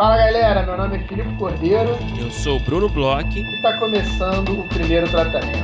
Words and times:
Fala 0.00 0.16
galera, 0.16 0.62
meu 0.62 0.78
nome 0.78 0.96
é 0.96 1.06
Filipe 1.06 1.36
Cordeiro. 1.36 1.90
Eu 2.18 2.30
sou 2.30 2.56
o 2.56 2.64
Bruno 2.64 2.88
Bloch. 2.88 3.38
E 3.38 3.56
está 3.56 3.78
começando 3.78 4.58
o 4.58 4.66
primeiro 4.66 5.06
tratamento. 5.10 5.58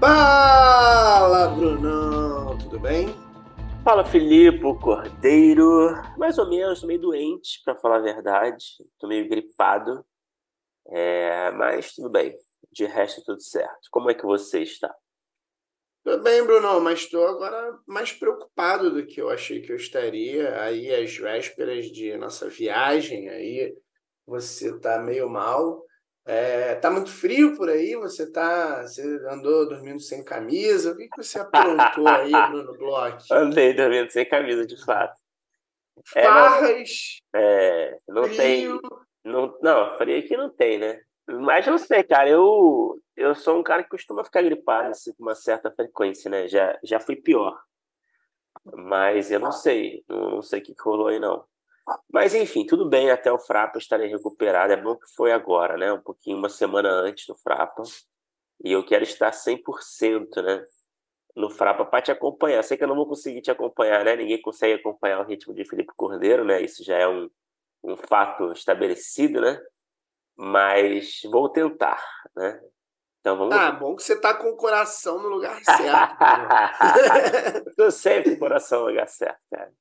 Fala, 0.00 1.46
Brunão, 1.54 2.58
tudo 2.58 2.80
bem? 2.80 3.14
Fala, 3.84 4.04
Filipe 4.04 4.58
Cordeiro. 4.80 5.94
Mais 6.18 6.36
ou 6.36 6.50
menos, 6.50 6.82
meio 6.82 7.00
doente, 7.00 7.62
para 7.64 7.76
falar 7.76 7.98
a 7.98 8.02
verdade. 8.02 8.64
Tô 8.98 9.06
meio 9.06 9.28
gripado. 9.28 10.04
É, 10.88 11.52
mas 11.52 11.94
tudo 11.94 12.10
bem. 12.10 12.34
De 12.72 12.86
resto, 12.86 13.22
tudo 13.24 13.40
certo. 13.40 13.88
Como 13.92 14.10
é 14.10 14.14
que 14.14 14.26
você 14.26 14.62
está? 14.62 14.92
Tudo 16.04 16.22
bem, 16.22 16.44
Bruno, 16.44 16.80
mas 16.82 17.00
estou 17.00 17.26
agora 17.26 17.78
mais 17.86 18.12
preocupado 18.12 18.90
do 18.90 19.06
que 19.06 19.22
eu 19.22 19.30
achei 19.30 19.62
que 19.62 19.72
eu 19.72 19.76
estaria. 19.76 20.60
Aí, 20.60 20.94
às 20.94 21.16
vésperas 21.16 21.86
de 21.86 22.14
nossa 22.18 22.46
viagem, 22.50 23.30
aí 23.30 23.74
você 24.26 24.68
está 24.68 24.98
meio 24.98 25.30
mal. 25.30 25.82
É, 26.26 26.74
tá 26.74 26.90
muito 26.90 27.10
frio 27.10 27.56
por 27.56 27.70
aí? 27.70 27.96
Você 27.96 28.30
tá. 28.30 28.82
Você 28.82 29.02
andou 29.30 29.66
dormindo 29.66 29.98
sem 29.98 30.22
camisa? 30.22 30.92
O 30.92 30.96
que, 30.96 31.08
que 31.08 31.22
você 31.22 31.38
aprontou 31.38 32.06
aí, 32.06 32.30
Bruno 32.52 32.76
Bloch? 32.76 33.24
Andei 33.32 33.72
dormindo 33.72 34.10
sem 34.10 34.28
camisa, 34.28 34.66
de 34.66 34.82
fato. 34.84 35.18
Farras. 36.06 37.22
É, 37.34 37.98
não, 38.06 38.24
é, 38.24 38.28
não 38.28 38.36
tem. 38.36 38.68
Não, 39.24 39.58
não, 39.62 39.96
frio 39.96 40.18
aqui 40.18 40.36
não 40.36 40.50
tem, 40.50 40.78
né? 40.78 41.00
Mas 41.26 41.66
não 41.66 41.78
sei, 41.78 42.02
cara, 42.02 42.28
eu, 42.28 43.00
eu 43.16 43.34
sou 43.34 43.58
um 43.58 43.62
cara 43.62 43.82
que 43.82 43.90
costuma 43.90 44.24
ficar 44.24 44.42
gripado 44.42 44.90
assim, 44.90 45.12
com 45.14 45.22
uma 45.22 45.34
certa 45.34 45.70
frequência, 45.70 46.30
né? 46.30 46.48
Já, 46.48 46.78
já 46.82 47.00
fui 47.00 47.16
pior. 47.16 47.60
Mas 48.74 49.30
eu 49.30 49.40
não 49.40 49.52
sei, 49.52 50.04
não, 50.08 50.36
não 50.36 50.42
sei 50.42 50.60
o 50.60 50.62
que, 50.62 50.74
rolou 50.80 51.08
aí, 51.08 51.18
não. 51.18 51.44
Mas 52.12 52.34
enfim, 52.34 52.66
tudo 52.66 52.88
bem, 52.88 53.10
até 53.10 53.30
o 53.30 53.38
Frapa 53.38 53.78
estarei 53.78 54.08
recuperado. 54.08 54.72
É 54.72 54.76
bom 54.76 54.96
que 54.96 55.06
foi 55.14 55.32
agora, 55.32 55.76
né? 55.76 55.92
Um 55.92 56.00
pouquinho, 56.00 56.38
uma 56.38 56.48
semana 56.48 56.88
antes 56.90 57.26
do 57.26 57.36
Frapa. 57.36 57.82
E 58.64 58.72
eu 58.72 58.84
quero 58.84 59.04
estar 59.04 59.32
100%, 59.32 60.42
né? 60.42 60.64
No 61.36 61.50
Frapa 61.50 61.84
para 61.84 62.02
te 62.02 62.12
acompanhar. 62.12 62.62
Sei 62.62 62.76
que 62.76 62.84
eu 62.84 62.88
não 62.88 62.96
vou 62.96 63.08
conseguir 63.08 63.42
te 63.42 63.50
acompanhar, 63.50 64.04
né? 64.04 64.16
Ninguém 64.16 64.40
consegue 64.40 64.74
acompanhar 64.74 65.20
o 65.20 65.24
ritmo 65.24 65.54
de 65.54 65.64
Felipe 65.64 65.92
Cordeiro, 65.96 66.44
né? 66.44 66.62
Isso 66.62 66.82
já 66.84 66.96
é 66.96 67.08
um, 67.08 67.28
um 67.82 67.96
fato 67.96 68.52
estabelecido, 68.52 69.40
né? 69.40 69.60
mas 70.36 71.20
vou 71.30 71.48
tentar, 71.48 72.02
né? 72.36 72.60
Então 73.24 73.38
vamos. 73.38 73.56
Ah, 73.56 73.72
bom 73.72 73.96
que 73.96 74.02
você 74.02 74.14
tá 74.14 74.34
com 74.34 74.50
o 74.50 74.56
coração 74.56 75.18
no 75.18 75.30
lugar 75.30 75.58
certo. 75.64 76.14
Tô 77.74 77.90
sempre 77.90 78.32
com 78.32 78.36
o 78.36 78.38
coração 78.38 78.80
no 78.80 78.88
lugar 78.88 79.08
certo, 79.08 79.40
cara. 79.50 79.72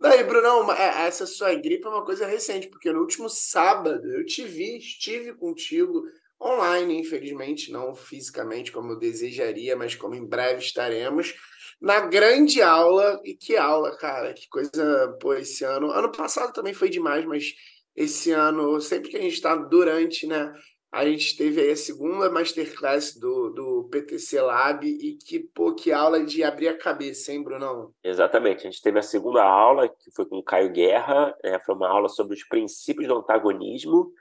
Daí, 0.00 0.22
Brunão, 0.22 0.72
é, 0.72 1.08
essa 1.08 1.26
sua 1.26 1.52
gripe 1.56 1.84
é 1.84 1.88
uma 1.88 2.04
coisa 2.04 2.26
recente, 2.26 2.68
porque 2.68 2.92
no 2.92 3.00
último 3.00 3.28
sábado 3.28 4.06
eu 4.12 4.24
te 4.24 4.44
vi, 4.44 4.78
estive 4.78 5.34
contigo 5.34 6.04
online, 6.40 7.00
infelizmente, 7.00 7.72
não 7.72 7.92
fisicamente 7.92 8.70
como 8.70 8.92
eu 8.92 8.98
desejaria, 9.00 9.74
mas 9.74 9.96
como 9.96 10.14
em 10.14 10.24
breve 10.24 10.60
estaremos, 10.60 11.34
na 11.80 11.98
grande 11.98 12.62
aula. 12.62 13.20
E 13.24 13.34
que 13.34 13.56
aula, 13.56 13.96
cara, 13.96 14.32
que 14.32 14.48
coisa, 14.48 15.16
pô, 15.20 15.34
esse 15.34 15.64
ano. 15.64 15.90
Ano 15.90 16.12
passado 16.12 16.52
também 16.52 16.72
foi 16.72 16.88
demais, 16.88 17.24
mas 17.24 17.52
esse 17.96 18.30
ano, 18.30 18.80
sempre 18.80 19.10
que 19.10 19.16
a 19.16 19.20
gente 19.20 19.34
está 19.34 19.56
durante, 19.56 20.24
né? 20.24 20.52
A 20.92 21.04
gente 21.04 21.36
teve 21.36 21.60
aí 21.60 21.70
a 21.70 21.76
segunda 21.76 22.28
masterclass 22.28 23.16
do, 23.16 23.50
do 23.50 23.88
PTC 23.90 24.40
Lab 24.40 24.84
e 24.84 25.16
que, 25.16 25.38
pô, 25.38 25.72
que 25.72 25.92
aula 25.92 26.24
de 26.24 26.42
abrir 26.42 26.66
a 26.66 26.76
cabeça, 26.76 27.32
hein, 27.32 27.44
Brunão? 27.44 27.92
Exatamente. 28.02 28.66
A 28.66 28.70
gente 28.70 28.82
teve 28.82 28.98
a 28.98 29.02
segunda 29.02 29.42
aula, 29.42 29.88
que 29.88 30.10
foi 30.10 30.26
com 30.26 30.38
o 30.38 30.42
Caio 30.42 30.72
Guerra, 30.72 31.32
né? 31.44 31.60
foi 31.60 31.76
uma 31.76 31.88
aula 31.88 32.08
sobre 32.08 32.34
os 32.34 32.42
princípios 32.42 33.06
do 33.06 33.18
antagonismo. 33.18 34.12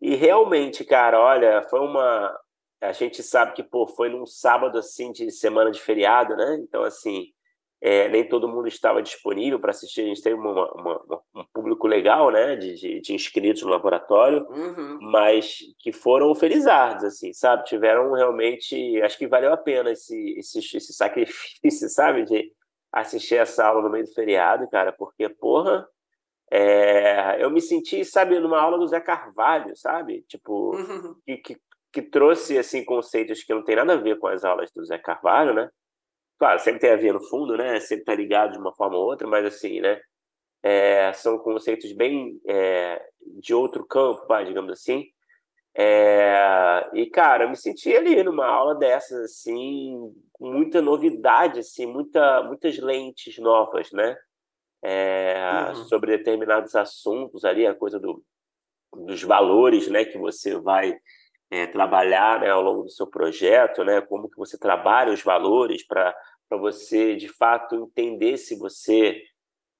E 0.00 0.14
realmente, 0.14 0.84
cara, 0.84 1.20
olha, 1.20 1.62
foi 1.68 1.80
uma. 1.80 2.34
A 2.80 2.92
gente 2.92 3.22
sabe 3.22 3.52
que, 3.52 3.62
pô, 3.62 3.86
foi 3.86 4.08
num 4.08 4.24
sábado 4.24 4.78
assim 4.78 5.12
de 5.12 5.30
semana 5.30 5.70
de 5.70 5.82
feriado, 5.82 6.34
né? 6.34 6.58
Então, 6.62 6.82
assim, 6.82 7.26
é, 7.82 8.08
nem 8.08 8.28
todo 8.28 8.48
mundo 8.48 8.68
estava 8.68 9.02
disponível 9.02 9.58
para 9.58 9.70
assistir. 9.70 10.02
A 10.02 10.06
gente 10.06 10.22
teve 10.22 10.36
uma, 10.36 10.70
uma, 10.72 11.22
um 11.34 11.44
público 11.52 11.86
legal, 11.86 12.30
né, 12.30 12.54
de, 12.54 12.74
de, 12.74 13.00
de 13.00 13.14
inscritos 13.14 13.62
no 13.62 13.70
laboratório, 13.70 14.46
uhum. 14.50 14.98
mas 15.00 15.58
que 15.78 15.90
foram 15.90 16.34
felizardos, 16.34 17.04
assim, 17.04 17.32
sabe? 17.32 17.64
Tiveram 17.64 18.12
realmente, 18.12 19.00
acho 19.02 19.16
que 19.16 19.26
valeu 19.26 19.52
a 19.52 19.56
pena 19.56 19.90
esse, 19.90 20.38
esse, 20.38 20.58
esse 20.58 20.92
sacrifício, 20.92 21.88
sabe, 21.88 22.24
de 22.24 22.52
assistir 22.92 23.36
essa 23.36 23.66
aula 23.66 23.82
no 23.82 23.90
meio 23.90 24.04
do 24.04 24.12
feriado, 24.12 24.68
cara, 24.68 24.92
porque, 24.92 25.28
porra, 25.28 25.86
é, 26.50 27.42
eu 27.42 27.48
me 27.48 27.60
senti, 27.60 28.04
sabe, 28.04 28.38
numa 28.40 28.60
aula 28.60 28.76
do 28.76 28.86
Zé 28.86 29.00
Carvalho, 29.00 29.74
sabe? 29.74 30.22
Tipo, 30.28 30.76
uhum. 30.76 31.14
que, 31.24 31.36
que, 31.38 31.56
que 31.92 32.02
trouxe, 32.02 32.58
assim, 32.58 32.84
conceitos 32.84 33.42
que 33.42 33.54
não 33.54 33.64
tem 33.64 33.76
nada 33.76 33.94
a 33.94 33.96
ver 33.96 34.18
com 34.18 34.26
as 34.26 34.44
aulas 34.44 34.70
do 34.72 34.84
Zé 34.84 34.98
Carvalho, 34.98 35.54
né? 35.54 35.70
Claro, 36.40 36.58
sempre 36.58 36.80
tem 36.80 36.90
a 36.90 36.96
ver 36.96 37.12
no 37.12 37.20
fundo, 37.20 37.54
né? 37.54 37.78
Sempre 37.80 38.06
tá 38.06 38.14
ligado 38.14 38.52
de 38.52 38.58
uma 38.58 38.72
forma 38.72 38.96
ou 38.96 39.04
outra, 39.04 39.28
mas 39.28 39.44
assim, 39.44 39.78
né? 39.78 40.00
É, 40.62 41.12
são 41.12 41.38
conceitos 41.38 41.92
bem 41.92 42.40
é, 42.48 42.98
de 43.40 43.52
outro 43.52 43.86
campo, 43.86 44.26
pá, 44.26 44.42
digamos 44.42 44.72
assim. 44.72 45.04
É, 45.76 46.88
e, 46.94 47.04
cara, 47.10 47.44
eu 47.44 47.50
me 47.50 47.56
senti 47.56 47.94
ali 47.94 48.22
numa 48.22 48.46
aula 48.46 48.74
dessas, 48.74 49.20
assim, 49.20 50.14
com 50.32 50.50
muita 50.50 50.80
novidade, 50.80 51.60
assim, 51.60 51.84
muita, 51.84 52.42
muitas 52.44 52.78
lentes 52.78 53.36
novas, 53.38 53.92
né? 53.92 54.16
É, 54.82 55.66
uhum. 55.68 55.84
Sobre 55.84 56.16
determinados 56.16 56.74
assuntos 56.74 57.44
ali, 57.44 57.66
a 57.66 57.74
coisa 57.74 58.00
do, 58.00 58.24
dos 58.94 59.22
valores, 59.22 59.88
né? 59.88 60.06
Que 60.06 60.16
você 60.16 60.58
vai 60.58 60.98
é, 61.50 61.66
trabalhar 61.66 62.40
né, 62.40 62.48
ao 62.48 62.62
longo 62.62 62.84
do 62.84 62.90
seu 62.90 63.06
projeto, 63.06 63.84
né? 63.84 64.00
Como 64.00 64.30
que 64.30 64.38
você 64.38 64.58
trabalha 64.58 65.12
os 65.12 65.22
valores 65.22 65.86
para 65.86 66.14
para 66.50 66.58
você 66.58 67.14
de 67.14 67.28
fato 67.28 67.76
entender 67.76 68.36
se 68.36 68.56
você 68.58 69.22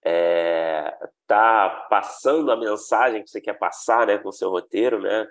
está 0.03 1.85
é, 1.85 1.89
passando 1.91 2.51
a 2.53 2.57
mensagem 2.57 3.23
que 3.23 3.29
você 3.29 3.41
quer 3.41 3.59
passar 3.59 4.07
né, 4.07 4.17
com 4.17 4.29
o 4.29 4.33
seu 4.33 4.49
roteiro, 4.49 5.03
né? 5.03 5.27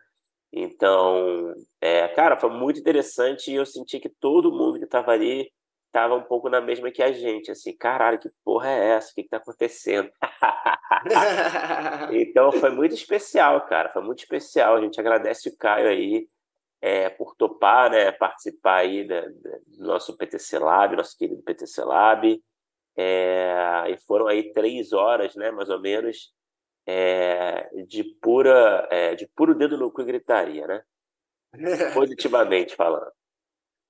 Então, 0.52 1.54
é, 1.80 2.08
cara, 2.10 2.38
foi 2.38 2.50
muito 2.50 2.80
interessante 2.80 3.52
e 3.52 3.56
eu 3.56 3.66
senti 3.66 4.00
que 4.00 4.10
todo 4.10 4.52
mundo 4.52 4.80
que 4.80 4.86
estava 4.86 5.12
ali 5.12 5.50
estava 5.88 6.16
um 6.16 6.24
pouco 6.24 6.50
na 6.50 6.60
mesma 6.60 6.92
que 6.92 7.02
a 7.02 7.12
gente, 7.12 7.50
assim, 7.50 7.76
caralho, 7.76 8.20
que 8.20 8.30
porra 8.44 8.70
é 8.70 8.90
essa? 8.90 9.12
O 9.12 9.16
que 9.16 9.22
está 9.22 9.38
acontecendo? 9.38 10.12
então, 12.12 12.52
foi 12.52 12.70
muito 12.72 12.94
especial, 12.94 13.66
cara, 13.68 13.90
foi 13.90 14.04
muito 14.04 14.20
especial. 14.20 14.76
A 14.76 14.82
gente 14.82 15.00
agradece 15.00 15.50
o 15.50 15.58
Caio 15.58 15.88
aí, 15.88 16.28
é, 16.82 17.10
por 17.10 17.36
topar 17.36 17.92
né, 17.92 18.12
participar 18.12 18.78
aí 18.78 19.08
da, 19.08 19.22
da, 19.22 19.58
do 19.68 19.86
nosso 19.86 20.16
PTC 20.18 20.60
Lab, 20.60 20.96
nosso 20.96 21.18
querido 21.18 21.42
PTC 21.44 21.82
Lab. 21.84 22.42
É, 22.98 23.84
e 23.90 23.98
foram 24.06 24.28
aí 24.28 24.52
três 24.52 24.92
horas, 24.92 25.36
né, 25.36 25.52
mais 25.52 25.70
ou 25.70 25.80
menos, 25.80 26.34
é, 26.86 27.70
de 27.88 28.04
pura 28.22 28.88
é, 28.92 29.16
de 29.16 29.28
puro 29.28 29.56
dedo 29.56 29.78
no 29.78 29.92
cu 29.92 30.02
e 30.02 30.06
gritaria, 30.06 30.68
né? 30.68 30.84
Positivamente 31.94 32.76
falando. 32.76 33.12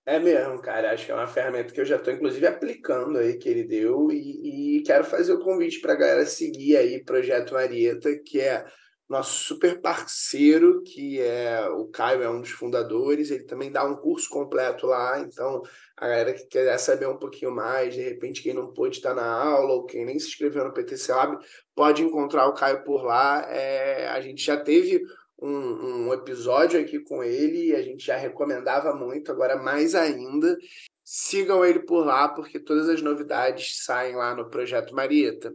É 0.06 0.18
mesmo, 0.18 0.60
cara. 0.60 0.92
Acho 0.92 1.06
que 1.06 1.12
é 1.12 1.16
uma 1.16 1.28
ferramenta 1.28 1.72
que 1.72 1.80
eu 1.80 1.86
já 1.86 1.98
estou, 1.98 2.12
inclusive, 2.12 2.48
aplicando 2.48 3.20
aí, 3.20 3.38
que 3.38 3.48
ele 3.48 3.64
deu. 3.64 4.12
E, 4.12 4.78
e 4.78 4.84
quero 4.84 5.04
fazer 5.04 5.34
o 5.34 5.40
convite 5.40 5.80
para 5.82 5.94
a 5.94 5.98
galera 5.98 6.26
seguir 6.26 6.78
aí 6.78 7.04
Projeto 7.04 7.54
Marieta, 7.54 8.10
que 8.26 8.42
é 8.42 8.66
nosso 9.10 9.44
super 9.44 9.82
parceiro, 9.82 10.84
que 10.84 11.20
é 11.20 11.68
o 11.68 11.88
Caio, 11.88 12.22
é 12.22 12.30
um 12.30 12.42
dos 12.42 12.52
fundadores, 12.52 13.32
ele 13.32 13.44
também 13.44 13.72
dá 13.72 13.84
um 13.84 13.96
curso 13.96 14.30
completo 14.30 14.86
lá, 14.86 15.20
então 15.20 15.64
a 15.98 16.08
galera 16.08 16.34
que 16.34 16.46
quer 16.46 16.78
saber 16.78 17.08
um 17.08 17.18
pouquinho 17.18 17.52
mais, 17.52 17.96
de 17.96 18.02
repente 18.02 18.44
quem 18.44 18.54
não 18.54 18.72
pôde 18.72 18.98
estar 18.98 19.16
na 19.16 19.26
aula 19.26 19.74
ou 19.74 19.86
quem 19.86 20.06
nem 20.06 20.20
se 20.20 20.28
inscreveu 20.28 20.64
no 20.64 20.74
PTC 20.74 21.12
Lab, 21.12 21.44
pode 21.76 22.04
encontrar 22.04 22.48
o 22.48 22.54
Caio 22.54 22.84
por 22.84 23.04
lá. 23.04 23.42
É, 23.50 24.08
a 24.10 24.22
gente 24.22 24.44
já 24.44 24.56
teve 24.56 25.04
um, 25.42 26.08
um 26.08 26.14
episódio 26.14 26.80
aqui 26.80 27.00
com 27.00 27.24
ele 27.24 27.70
e 27.70 27.76
a 27.76 27.82
gente 27.82 28.06
já 28.06 28.16
recomendava 28.16 28.94
muito, 28.94 29.32
agora 29.32 29.58
mais 29.58 29.96
ainda. 29.96 30.56
Sigam 31.04 31.66
ele 31.66 31.80
por 31.80 32.06
lá, 32.06 32.30
porque 32.30 32.60
todas 32.60 32.88
as 32.88 33.02
novidades 33.02 33.84
saem 33.84 34.16
lá 34.16 34.36
no 34.36 34.50
Projeto 34.50 34.94
Marieta. 34.94 35.52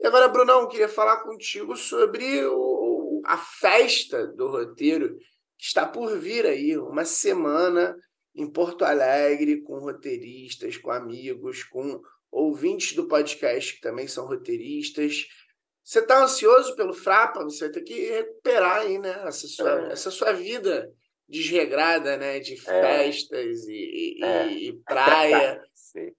E 0.00 0.06
agora, 0.06 0.28
Brunão, 0.28 0.68
queria 0.68 0.88
falar 0.88 1.18
contigo 1.18 1.76
sobre 1.76 2.44
o, 2.46 2.67
a 3.28 3.36
festa 3.36 4.26
do 4.26 4.48
roteiro 4.48 5.18
que 5.58 5.64
está 5.64 5.86
por 5.86 6.18
vir 6.18 6.46
aí, 6.46 6.78
uma 6.78 7.04
semana 7.04 7.94
em 8.34 8.50
Porto 8.50 8.86
Alegre, 8.86 9.60
com 9.62 9.78
roteiristas, 9.78 10.78
com 10.78 10.90
amigos, 10.90 11.62
com 11.62 12.00
ouvintes 12.30 12.94
do 12.94 13.06
podcast 13.06 13.74
que 13.74 13.80
também 13.82 14.08
são 14.08 14.26
roteiristas. 14.26 15.26
Você 15.84 15.98
está 15.98 16.22
ansioso 16.24 16.74
pelo 16.74 16.94
Frapa? 16.94 17.44
Você 17.44 17.66
vai 17.66 17.72
ter 17.72 17.82
que 17.82 18.10
recuperar 18.10 18.78
aí, 18.78 18.98
né? 18.98 19.22
Essa 19.26 19.46
sua, 19.46 19.88
é. 19.88 19.92
essa 19.92 20.10
sua 20.10 20.32
vida 20.32 20.90
desregrada, 21.28 22.16
né? 22.16 22.40
De 22.40 22.54
é. 22.54 22.56
festas 22.56 23.68
é. 23.68 23.72
e, 23.72 24.20
é. 24.22 24.46
e, 24.46 24.72
praia. 24.84 25.62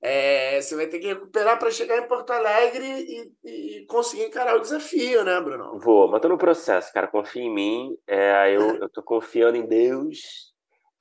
é, 0.02 0.62
você 0.62 0.76
vai 0.76 0.88
ter 0.88 1.00
que 1.00 1.08
recuperar 1.08 1.58
para 1.58 1.72
chegar 1.72 1.98
em 1.98 2.08
Porto 2.08 2.32
Alegre 2.32 2.86
e, 2.86 3.32
e, 3.44 3.86
conseguir 3.86 4.26
encarar 4.26 4.56
o 4.56 4.62
desafio, 4.62 5.24
né, 5.24 5.40
Bruno? 5.42 5.80
Vou, 5.80 6.08
mas 6.08 6.22
tô 6.22 6.30
no 6.30 6.38
processo, 6.38 6.94
cara. 6.94 7.08
Confia 7.08 7.42
em 7.42 7.54
mim. 7.54 7.98
É, 8.06 8.52
eu, 8.52 8.76
eu 8.84 8.90
tô 8.90 9.02
confiando 9.02 9.58
em 9.58 9.66
Deus. 9.66 10.50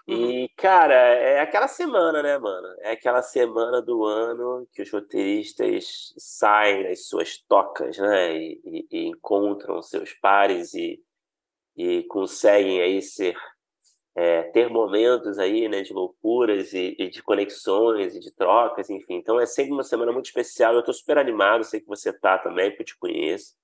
E, 0.07 0.15
uhum. 0.15 0.49
cara, 0.57 0.95
é 0.95 1.41
aquela 1.41 1.69
semana, 1.69 2.23
né, 2.23 2.39
mano? 2.39 2.67
É 2.81 2.93
aquela 2.93 3.21
semana 3.21 3.83
do 3.83 4.05
ano 4.05 4.67
que 4.73 4.81
os 4.81 4.91
roteiristas 4.91 6.15
saem 6.17 6.85
das 6.85 7.07
suas 7.07 7.37
tocas, 7.47 7.99
né? 7.99 8.35
E, 8.35 8.61
e, 8.65 8.87
e 8.91 9.07
encontram 9.07 9.83
seus 9.83 10.15
pares 10.15 10.73
e, 10.73 10.99
e 11.77 12.05
conseguem 12.05 12.81
aí 12.81 13.03
ser 13.03 13.37
é, 14.21 14.43
ter 14.43 14.69
momentos 14.69 15.39
aí, 15.39 15.69
né, 15.69 15.83
de 15.83 15.93
loucuras 15.93 16.73
e, 16.73 16.97
e, 16.99 17.09
de 17.09 17.23
conexões 17.23 18.17
e 18.17 18.19
de 18.19 18.33
trocas, 18.33 18.91
enfim. 18.91 19.15
Então 19.15 19.39
é 19.39 19.47
sempre 19.47 19.73
uma 19.73 19.85
semana 19.85 20.11
muito 20.11 20.27
especial. 20.27 20.75
Eu 20.75 20.81
estou 20.81 20.93
super 20.93 21.19
animado, 21.19 21.63
sei 21.63 21.81
que 21.81 21.87
você 21.87 22.13
tá 22.13 22.37
também, 22.37 22.69
porque 22.71 22.83
eu 22.83 22.87
te 22.87 22.99
conheço. 22.99 23.55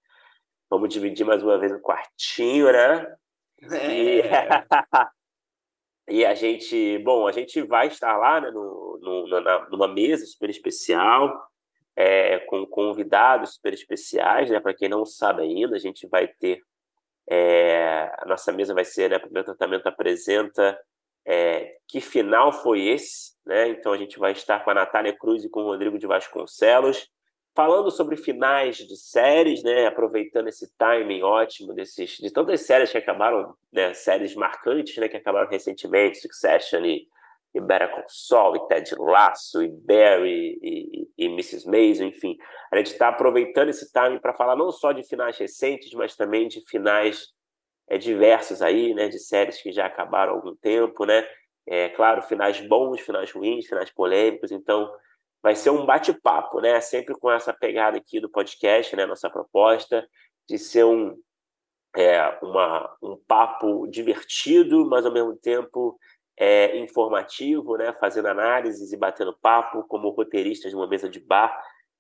Vamos 0.71 0.91
dividir 0.91 1.27
mais 1.27 1.43
uma 1.43 1.59
vez 1.59 1.73
o 1.73 1.81
quartinho, 1.81 2.71
né? 2.71 3.17
É. 3.73 3.91
E, 3.91 4.23
e, 6.21 6.25
a 6.25 6.35
gente, 6.35 6.99
bom, 6.99 7.27
a 7.27 7.33
gente 7.33 7.61
vai 7.63 7.89
estar 7.89 8.17
lá, 8.17 8.41
né, 8.41 8.53
no, 8.53 9.01
no, 9.03 9.41
na, 9.41 9.69
numa 9.71 9.89
mesa 9.89 10.25
super 10.25 10.51
especial, 10.51 11.51
é, 11.97 12.39
com 12.39 12.65
convidados 12.65 13.55
super 13.55 13.75
especiais, 13.75 14.49
né? 14.51 14.61
Para 14.61 14.73
quem 14.75 14.89
não 14.89 15.05
sabe 15.05 15.43
ainda, 15.43 15.75
a 15.75 15.81
gente 15.81 16.07
vai 16.07 16.29
ter 16.29 16.63
é, 17.29 18.11
a 18.19 18.27
nossa 18.27 18.53
mesa 18.53 18.75
vai 18.75 18.85
ser, 18.85 19.11
né, 19.11 19.19
primeiro 19.19 19.47
tratamento 19.47 19.87
apresenta 19.87 20.79
é, 21.27 21.77
que 21.89 22.01
final 22.01 22.53
foi 22.53 22.87
esse, 22.89 23.33
né? 23.47 23.69
Então 23.69 23.93
a 23.93 23.97
gente 23.97 24.19
vai 24.19 24.33
estar 24.33 24.63
com 24.63 24.71
a 24.71 24.75
Natália 24.75 25.17
Cruz 25.17 25.45
e 25.45 25.49
com 25.49 25.61
o 25.61 25.65
Rodrigo 25.65 25.99
de 25.99 26.07
Vasconcelos, 26.07 27.09
falando 27.55 27.91
sobre 27.91 28.17
finais 28.17 28.77
de 28.77 28.97
séries, 28.97 29.63
né? 29.63 29.87
Aproveitando 29.87 30.49
esse 30.49 30.71
timing 30.77 31.23
ótimo 31.23 31.73
desses, 31.73 32.19
de 32.19 32.31
tantas 32.31 32.61
séries 32.63 32.91
que 32.91 32.99
acabaram, 32.99 33.55
né? 33.73 33.95
Séries 33.95 34.35
marcantes, 34.35 34.97
né? 34.99 35.09
Que 35.09 35.17
acabaram 35.17 35.49
recentemente, 35.49 36.19
Succession 36.19 36.85
e 36.85 37.09
e 37.55 37.61
Better 37.61 37.91
Call 37.91 38.05
Saul, 38.09 38.57
e 38.57 38.67
Ted 38.67 38.95
Lasso, 38.99 39.63
e 39.63 39.69
Barry, 39.69 40.59
e, 40.61 41.07
e, 41.19 41.25
e 41.25 41.27
Mrs. 41.27 41.69
Maisel, 41.69 42.09
enfim. 42.09 42.37
A 42.73 42.77
gente 42.77 42.93
está 42.93 43.09
aproveitando 43.09 43.69
esse 43.69 43.91
time 43.93 44.19
para 44.19 44.35
falar 44.35 44.57
não 44.57 44.73
só 44.73 44.91
de 44.93 45.05
finais 45.05 45.39
recentes, 45.39 45.93
mas 45.93 46.17
também 46.17 46.49
de 46.49 46.61
finais 46.69 47.29
é, 47.89 47.97
diversos 47.97 48.61
aí, 48.61 48.93
né, 48.95 49.09
de 49.09 49.19
séries 49.19 49.63
que 49.63 49.71
já 49.71 49.87
acabaram 49.87 50.33
há 50.33 50.37
algum 50.37 50.57
tempo, 50.57 51.05
né? 51.05 51.25
É, 51.67 51.89
claro, 51.91 52.23
finais 52.23 52.61
bons, 52.61 53.01
finais 53.01 53.31
ruins, 53.31 53.67
finais 53.67 53.91
polêmicos, 53.91 54.51
então 54.51 54.91
vai 55.43 55.55
ser 55.55 55.71
um 55.71 55.87
bate-papo, 55.87 56.61
né? 56.61 56.81
Sempre 56.81 57.15
com 57.15 57.31
essa 57.31 57.53
pegada 57.53 57.97
aqui 57.97 58.21
do 58.21 58.29
podcast, 58.29 58.97
né? 58.97 59.07
Nossa 59.07 59.31
proposta 59.31 60.07
de 60.49 60.59
ser 60.59 60.85
um, 60.85 61.17
é, 61.97 62.39
uma, 62.43 62.97
um 63.03 63.17
papo 63.29 63.87
divertido, 63.87 64.87
mas 64.89 65.07
ao 65.07 65.13
mesmo 65.13 65.37
tempo 65.37 65.99
é, 66.37 66.77
informativo, 66.79 67.77
né, 67.77 67.93
fazendo 68.01 68.27
análises 68.27 68.93
e 68.93 68.97
batendo 68.97 69.37
papo 69.41 69.85
como 69.85 70.11
roteiristas 70.11 70.71
de 70.71 70.77
uma 70.77 70.87
mesa 70.87 71.09
de 71.09 71.21
bar. 71.21 71.57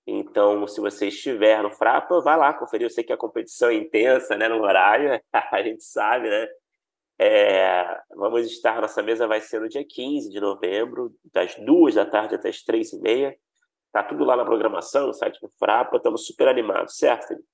Então, 0.06 0.66
se 0.66 0.80
você 0.80 1.08
estiver 1.08 1.62
no 1.62 1.70
Frapa, 1.70 2.20
vai 2.20 2.36
lá 2.36 2.52
conferir. 2.52 2.86
Eu 2.86 2.90
sei 2.90 3.04
que 3.04 3.12
a 3.12 3.16
competição 3.16 3.70
é 3.70 3.74
intensa, 3.74 4.36
né, 4.36 4.48
no 4.48 4.62
horário, 4.62 5.20
a 5.32 5.62
gente 5.62 5.84
sabe, 5.84 6.28
né? 6.28 6.46
É, 7.16 8.00
vamos 8.16 8.44
estar, 8.46 8.80
nossa 8.80 9.00
mesa 9.00 9.28
vai 9.28 9.40
ser 9.40 9.60
no 9.60 9.68
dia 9.68 9.84
15 9.86 10.30
de 10.30 10.40
novembro, 10.40 11.14
das 11.32 11.54
duas 11.56 11.94
da 11.94 12.04
tarde 12.04 12.34
até 12.34 12.48
as 12.48 12.60
três 12.62 12.92
e 12.92 13.00
meia. 13.00 13.36
Tá 13.92 14.02
tudo 14.02 14.24
lá 14.24 14.36
na 14.36 14.44
programação, 14.44 15.06
no 15.06 15.14
site 15.14 15.40
do 15.40 15.48
Frapa, 15.56 15.96
estamos 15.96 16.26
super 16.26 16.48
animados, 16.48 16.96
certo, 16.96 17.28
Felipe? 17.28 17.46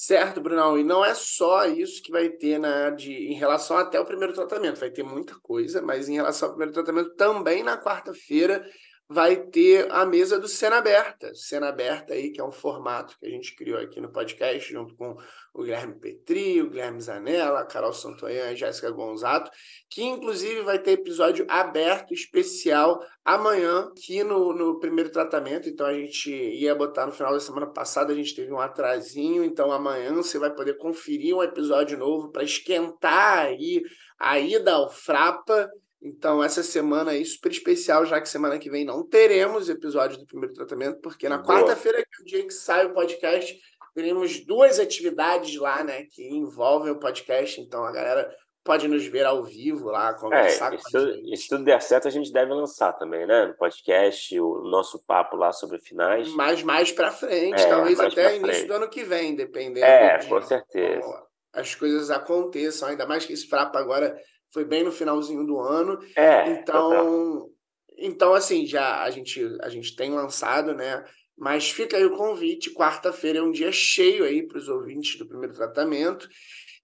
Certo, 0.00 0.40
Brunão. 0.40 0.78
E 0.78 0.84
não 0.84 1.04
é 1.04 1.12
só 1.12 1.66
isso 1.66 2.00
que 2.00 2.12
vai 2.12 2.28
ter 2.28 2.56
na, 2.56 2.88
de, 2.90 3.12
em 3.12 3.34
relação 3.34 3.76
até 3.76 3.98
o 3.98 4.04
primeiro 4.04 4.32
tratamento. 4.32 4.78
Vai 4.78 4.92
ter 4.92 5.02
muita 5.02 5.34
coisa, 5.40 5.82
mas 5.82 6.08
em 6.08 6.14
relação 6.14 6.46
ao 6.46 6.54
primeiro 6.54 6.72
tratamento, 6.72 7.16
também 7.16 7.64
na 7.64 7.76
quarta-feira 7.76 8.64
vai 9.08 9.36
ter 9.36 9.90
a 9.90 10.04
mesa 10.04 10.38
do 10.38 10.46
Cena 10.46 10.76
Aberta. 10.76 11.34
Cena 11.34 11.68
Aberta 11.68 12.12
aí, 12.12 12.30
que 12.30 12.40
é 12.40 12.44
um 12.44 12.52
formato 12.52 13.16
que 13.18 13.24
a 13.24 13.30
gente 13.30 13.56
criou 13.56 13.80
aqui 13.80 14.00
no 14.02 14.12
podcast, 14.12 14.70
junto 14.70 14.94
com 14.96 15.16
o 15.54 15.62
Guilherme 15.62 15.98
Petri, 15.98 16.60
o 16.60 16.68
Guilherme 16.68 17.00
Zanella, 17.00 17.60
a 17.60 17.64
Carol 17.64 17.92
Santoyan, 17.94 18.50
a 18.50 18.54
Jéssica 18.54 18.90
Gonzato, 18.90 19.50
que 19.88 20.02
inclusive 20.02 20.60
vai 20.60 20.78
ter 20.78 20.92
episódio 20.92 21.46
aberto 21.48 22.12
especial 22.12 23.00
amanhã 23.24 23.88
aqui 23.88 24.22
no, 24.22 24.52
no 24.52 24.78
primeiro 24.78 25.10
tratamento. 25.10 25.70
Então 25.70 25.86
a 25.86 25.94
gente 25.94 26.30
ia 26.30 26.74
botar 26.74 27.06
no 27.06 27.12
final 27.12 27.32
da 27.32 27.40
semana 27.40 27.66
passada, 27.66 28.12
a 28.12 28.16
gente 28.16 28.36
teve 28.36 28.52
um 28.52 28.60
atrasinho, 28.60 29.42
então 29.42 29.72
amanhã 29.72 30.12
você 30.14 30.38
vai 30.38 30.54
poder 30.54 30.76
conferir 30.76 31.34
um 31.34 31.42
episódio 31.42 31.96
novo 31.96 32.30
para 32.30 32.44
esquentar 32.44 33.46
aí 33.46 33.82
a 34.18 34.38
ida 34.38 34.74
ao 34.74 34.90
Frapa 34.90 35.70
então, 36.00 36.42
essa 36.42 36.62
semana 36.62 37.10
aí 37.10 37.24
super 37.24 37.50
especial, 37.50 38.06
já 38.06 38.20
que 38.20 38.28
semana 38.28 38.58
que 38.58 38.70
vem 38.70 38.84
não 38.84 39.04
teremos 39.04 39.68
episódio 39.68 40.18
do 40.18 40.26
primeiro 40.26 40.54
tratamento, 40.54 41.00
porque 41.00 41.28
na 41.28 41.42
quarta-feira, 41.42 41.98
que 41.98 42.20
é 42.20 42.22
o 42.22 42.24
dia 42.24 42.46
que 42.46 42.54
sai 42.54 42.86
o 42.86 42.94
podcast, 42.94 43.58
teremos 43.94 44.44
duas 44.44 44.78
atividades 44.78 45.56
lá, 45.56 45.82
né, 45.82 46.04
que 46.04 46.22
envolvem 46.22 46.92
o 46.92 47.00
podcast. 47.00 47.60
Então, 47.60 47.84
a 47.84 47.90
galera 47.90 48.32
pode 48.62 48.86
nos 48.86 49.06
ver 49.06 49.24
ao 49.24 49.42
vivo 49.42 49.86
lá, 49.86 50.12
conversar 50.14 50.74
é, 50.74 50.76
com 50.76 50.98
a 50.98 51.00
gente. 51.00 51.36
Se 51.36 51.48
tudo 51.48 51.64
der 51.64 51.80
certo, 51.80 52.06
a 52.06 52.10
gente 52.10 52.30
deve 52.30 52.52
lançar 52.52 52.92
também, 52.92 53.26
né? 53.26 53.46
No 53.46 53.54
podcast, 53.54 54.38
o 54.38 54.60
nosso 54.70 55.02
papo 55.06 55.36
lá 55.36 55.52
sobre 55.52 55.78
finais. 55.80 56.28
Mas 56.34 56.62
mais 56.62 56.92
para 56.92 57.10
frente, 57.10 57.60
é, 57.60 57.66
talvez 57.66 57.98
até 57.98 58.36
início 58.36 58.54
frente. 58.54 58.66
do 58.66 58.74
ano 58.74 58.90
que 58.90 59.04
vem, 59.04 59.34
dependendo. 59.34 59.86
É, 59.86 60.22
com 60.26 60.42
certeza. 60.42 61.26
As 61.52 61.74
coisas 61.74 62.10
aconteçam, 62.10 62.88
ainda 62.88 63.06
mais 63.06 63.24
que 63.24 63.32
esse 63.32 63.48
Frapa 63.48 63.78
agora 63.78 64.14
foi 64.52 64.64
bem 64.64 64.82
no 64.82 64.92
finalzinho 64.92 65.44
do 65.44 65.58
ano. 65.58 65.98
É, 66.16 66.50
então, 66.50 67.50
então 67.96 68.34
assim, 68.34 68.66
já 68.66 69.02
a 69.02 69.10
gente, 69.10 69.40
a 69.60 69.68
gente 69.68 69.94
tem 69.94 70.10
lançado, 70.10 70.74
né? 70.74 71.04
Mas 71.36 71.70
fica 71.70 71.96
aí 71.96 72.04
o 72.04 72.16
convite, 72.16 72.74
quarta-feira 72.74 73.38
é 73.38 73.42
um 73.42 73.52
dia 73.52 73.70
cheio 73.70 74.24
aí 74.24 74.46
para 74.46 74.58
os 74.58 74.68
ouvintes 74.68 75.16
do 75.18 75.26
primeiro 75.26 75.54
tratamento. 75.54 76.28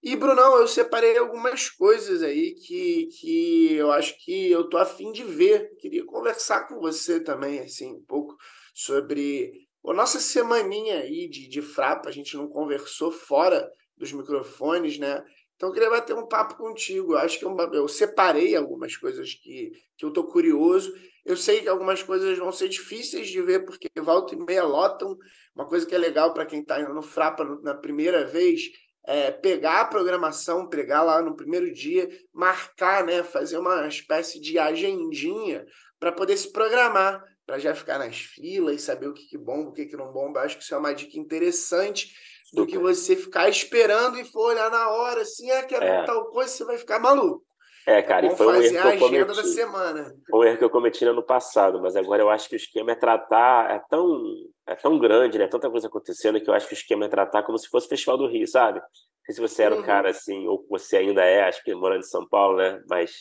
E, 0.05 0.15
Brunão, 0.15 0.55
eu 0.57 0.67
separei 0.67 1.17
algumas 1.17 1.67
coisas 1.67 2.21
aí 2.21 2.53
que, 2.53 3.07
que 3.19 3.73
eu 3.73 3.91
acho 3.91 4.15
que 4.23 4.51
eu 4.51 4.69
tô 4.69 4.77
afim 4.77 5.11
de 5.11 5.23
ver. 5.23 5.75
Queria 5.79 6.05
conversar 6.05 6.67
com 6.67 6.79
você 6.79 7.19
também, 7.19 7.59
assim, 7.59 7.91
um 7.95 8.03
pouco 8.07 8.37
sobre 8.71 9.51
a 9.83 9.93
nossa 9.93 10.19
semaninha 10.19 10.99
aí 10.99 11.27
de, 11.27 11.49
de 11.49 11.59
frapa. 11.59 12.07
A 12.07 12.11
gente 12.11 12.37
não 12.37 12.47
conversou 12.47 13.11
fora 13.11 13.67
dos 13.97 14.13
microfones, 14.13 14.99
né? 14.99 15.23
Então, 15.55 15.69
eu 15.69 15.73
queria 15.73 15.89
bater 15.89 16.15
um 16.15 16.27
papo 16.27 16.55
contigo. 16.55 17.13
Eu 17.13 17.17
acho 17.17 17.39
que 17.39 17.45
eu, 17.45 17.55
eu 17.73 17.87
separei 17.87 18.55
algumas 18.55 18.97
coisas 18.97 19.33
que, 19.33 19.71
que 19.97 20.05
eu 20.05 20.09
estou 20.09 20.25
curioso. 20.25 20.93
Eu 21.25 21.37
sei 21.37 21.61
que 21.61 21.69
algumas 21.69 22.03
coisas 22.03 22.37
vão 22.37 22.51
ser 22.51 22.69
difíceis 22.69 23.27
de 23.27 23.41
ver, 23.41 23.65
porque 23.65 23.89
volta 23.99 24.35
e 24.35 24.37
meia 24.37 24.63
lotam. 24.63 25.17
Uma 25.55 25.65
coisa 25.65 25.85
que 25.85 25.95
é 25.95 25.97
legal 25.97 26.33
para 26.33 26.45
quem 26.45 26.59
está 26.59 26.77
no 26.89 27.01
Frapa 27.01 27.43
na 27.63 27.73
primeira 27.73 28.25
vez 28.25 28.69
é 29.07 29.31
pegar 29.31 29.81
a 29.81 29.85
programação, 29.85 30.67
pegar 30.67 31.03
lá 31.03 31.21
no 31.21 31.35
primeiro 31.35 31.71
dia, 31.71 32.09
marcar, 32.33 33.05
né, 33.05 33.23
fazer 33.23 33.57
uma 33.57 33.87
espécie 33.87 34.39
de 34.39 34.57
agendinha 34.57 35.65
para 35.99 36.11
poder 36.11 36.35
se 36.37 36.51
programar, 36.51 37.23
para 37.45 37.59
já 37.59 37.75
ficar 37.75 37.99
nas 37.99 38.17
filas, 38.17 38.81
saber 38.81 39.07
o 39.07 39.13
que, 39.13 39.27
que 39.27 39.37
bomba, 39.37 39.69
o 39.69 39.73
que, 39.73 39.85
que 39.85 39.95
não 39.95 40.11
bomba. 40.11 40.41
Acho 40.41 40.57
que 40.57 40.63
isso 40.63 40.73
é 40.73 40.77
uma 40.77 40.93
dica 40.93 41.19
interessante 41.19 42.13
do 42.53 42.65
que 42.65 42.77
você 42.77 43.15
ficar 43.15 43.49
esperando 43.49 44.19
e 44.19 44.25
for 44.25 44.51
olhar 44.51 44.69
na 44.69 44.89
hora, 44.89 45.21
assim, 45.21 45.49
ah, 45.51 45.63
quer 45.63 45.81
é. 45.81 46.03
tal 46.03 46.25
coisa, 46.25 46.51
você 46.51 46.65
vai 46.65 46.77
ficar 46.77 46.99
maluco. 46.99 47.43
É, 47.87 48.01
cara, 48.01 48.25
e 48.25 48.35
foi 48.35 48.47
um 48.47 48.61
erro 48.61 48.71
que 48.71 48.77
eu 48.77 48.99
cometi. 48.99 49.25
Da 49.25 49.43
semana. 49.43 50.15
Foi 50.27 50.39
um 50.39 50.49
erro 50.49 50.57
que 50.57 50.63
eu 50.63 50.69
cometi 50.71 51.05
no 51.05 51.11
ano 51.11 51.23
passado, 51.23 51.79
mas 51.79 51.95
agora 51.95 52.23
eu 52.23 52.29
acho 52.29 52.49
que 52.49 52.55
o 52.55 52.57
esquema 52.57 52.91
é 52.91 52.95
tratar, 52.95 53.69
é 53.69 53.79
tão, 53.87 54.23
é 54.65 54.75
tão 54.75 54.97
grande, 54.97 55.37
né? 55.37 55.47
Tanta 55.47 55.69
coisa 55.69 55.87
acontecendo 55.87 56.41
que 56.41 56.49
eu 56.49 56.53
acho 56.53 56.67
que 56.67 56.73
o 56.73 56.77
esquema 56.77 57.05
é 57.05 57.09
tratar 57.09 57.43
como 57.43 57.59
se 57.59 57.69
fosse 57.69 57.85
o 57.85 57.89
Festival 57.89 58.17
do 58.17 58.27
Rio, 58.27 58.47
sabe? 58.47 58.79
Não 58.79 58.87
sei 59.25 59.35
se 59.35 59.41
você 59.41 59.63
era 59.63 59.75
uhum. 59.75 59.81
um 59.81 59.85
cara 59.85 60.09
assim, 60.09 60.47
ou 60.47 60.65
você 60.67 60.97
ainda 60.97 61.23
é, 61.23 61.43
acho 61.43 61.63
que 61.63 61.75
morando 61.75 61.99
em 61.99 62.07
São 62.07 62.27
Paulo, 62.27 62.57
né? 62.57 62.81
Mas 62.89 63.11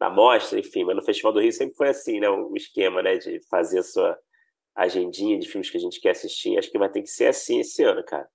na 0.00 0.08
mostra, 0.08 0.58
enfim, 0.58 0.84
mas 0.84 0.96
no 0.96 1.02
Festival 1.02 1.34
do 1.34 1.40
Rio 1.40 1.52
sempre 1.52 1.76
foi 1.76 1.88
assim, 1.88 2.18
né? 2.18 2.28
O 2.30 2.54
esquema, 2.56 3.02
né? 3.02 3.18
De 3.18 3.38
fazer 3.50 3.80
a 3.80 3.82
sua 3.82 4.18
agendinha 4.74 5.38
de 5.38 5.46
filmes 5.46 5.68
que 5.68 5.76
a 5.76 5.80
gente 5.80 6.00
quer 6.00 6.10
assistir. 6.10 6.56
Acho 6.58 6.70
que 6.70 6.78
vai 6.78 6.88
ter 6.88 7.02
que 7.02 7.08
ser 7.08 7.26
assim 7.26 7.60
esse 7.60 7.82
ano, 7.82 8.02
cara. 8.02 8.26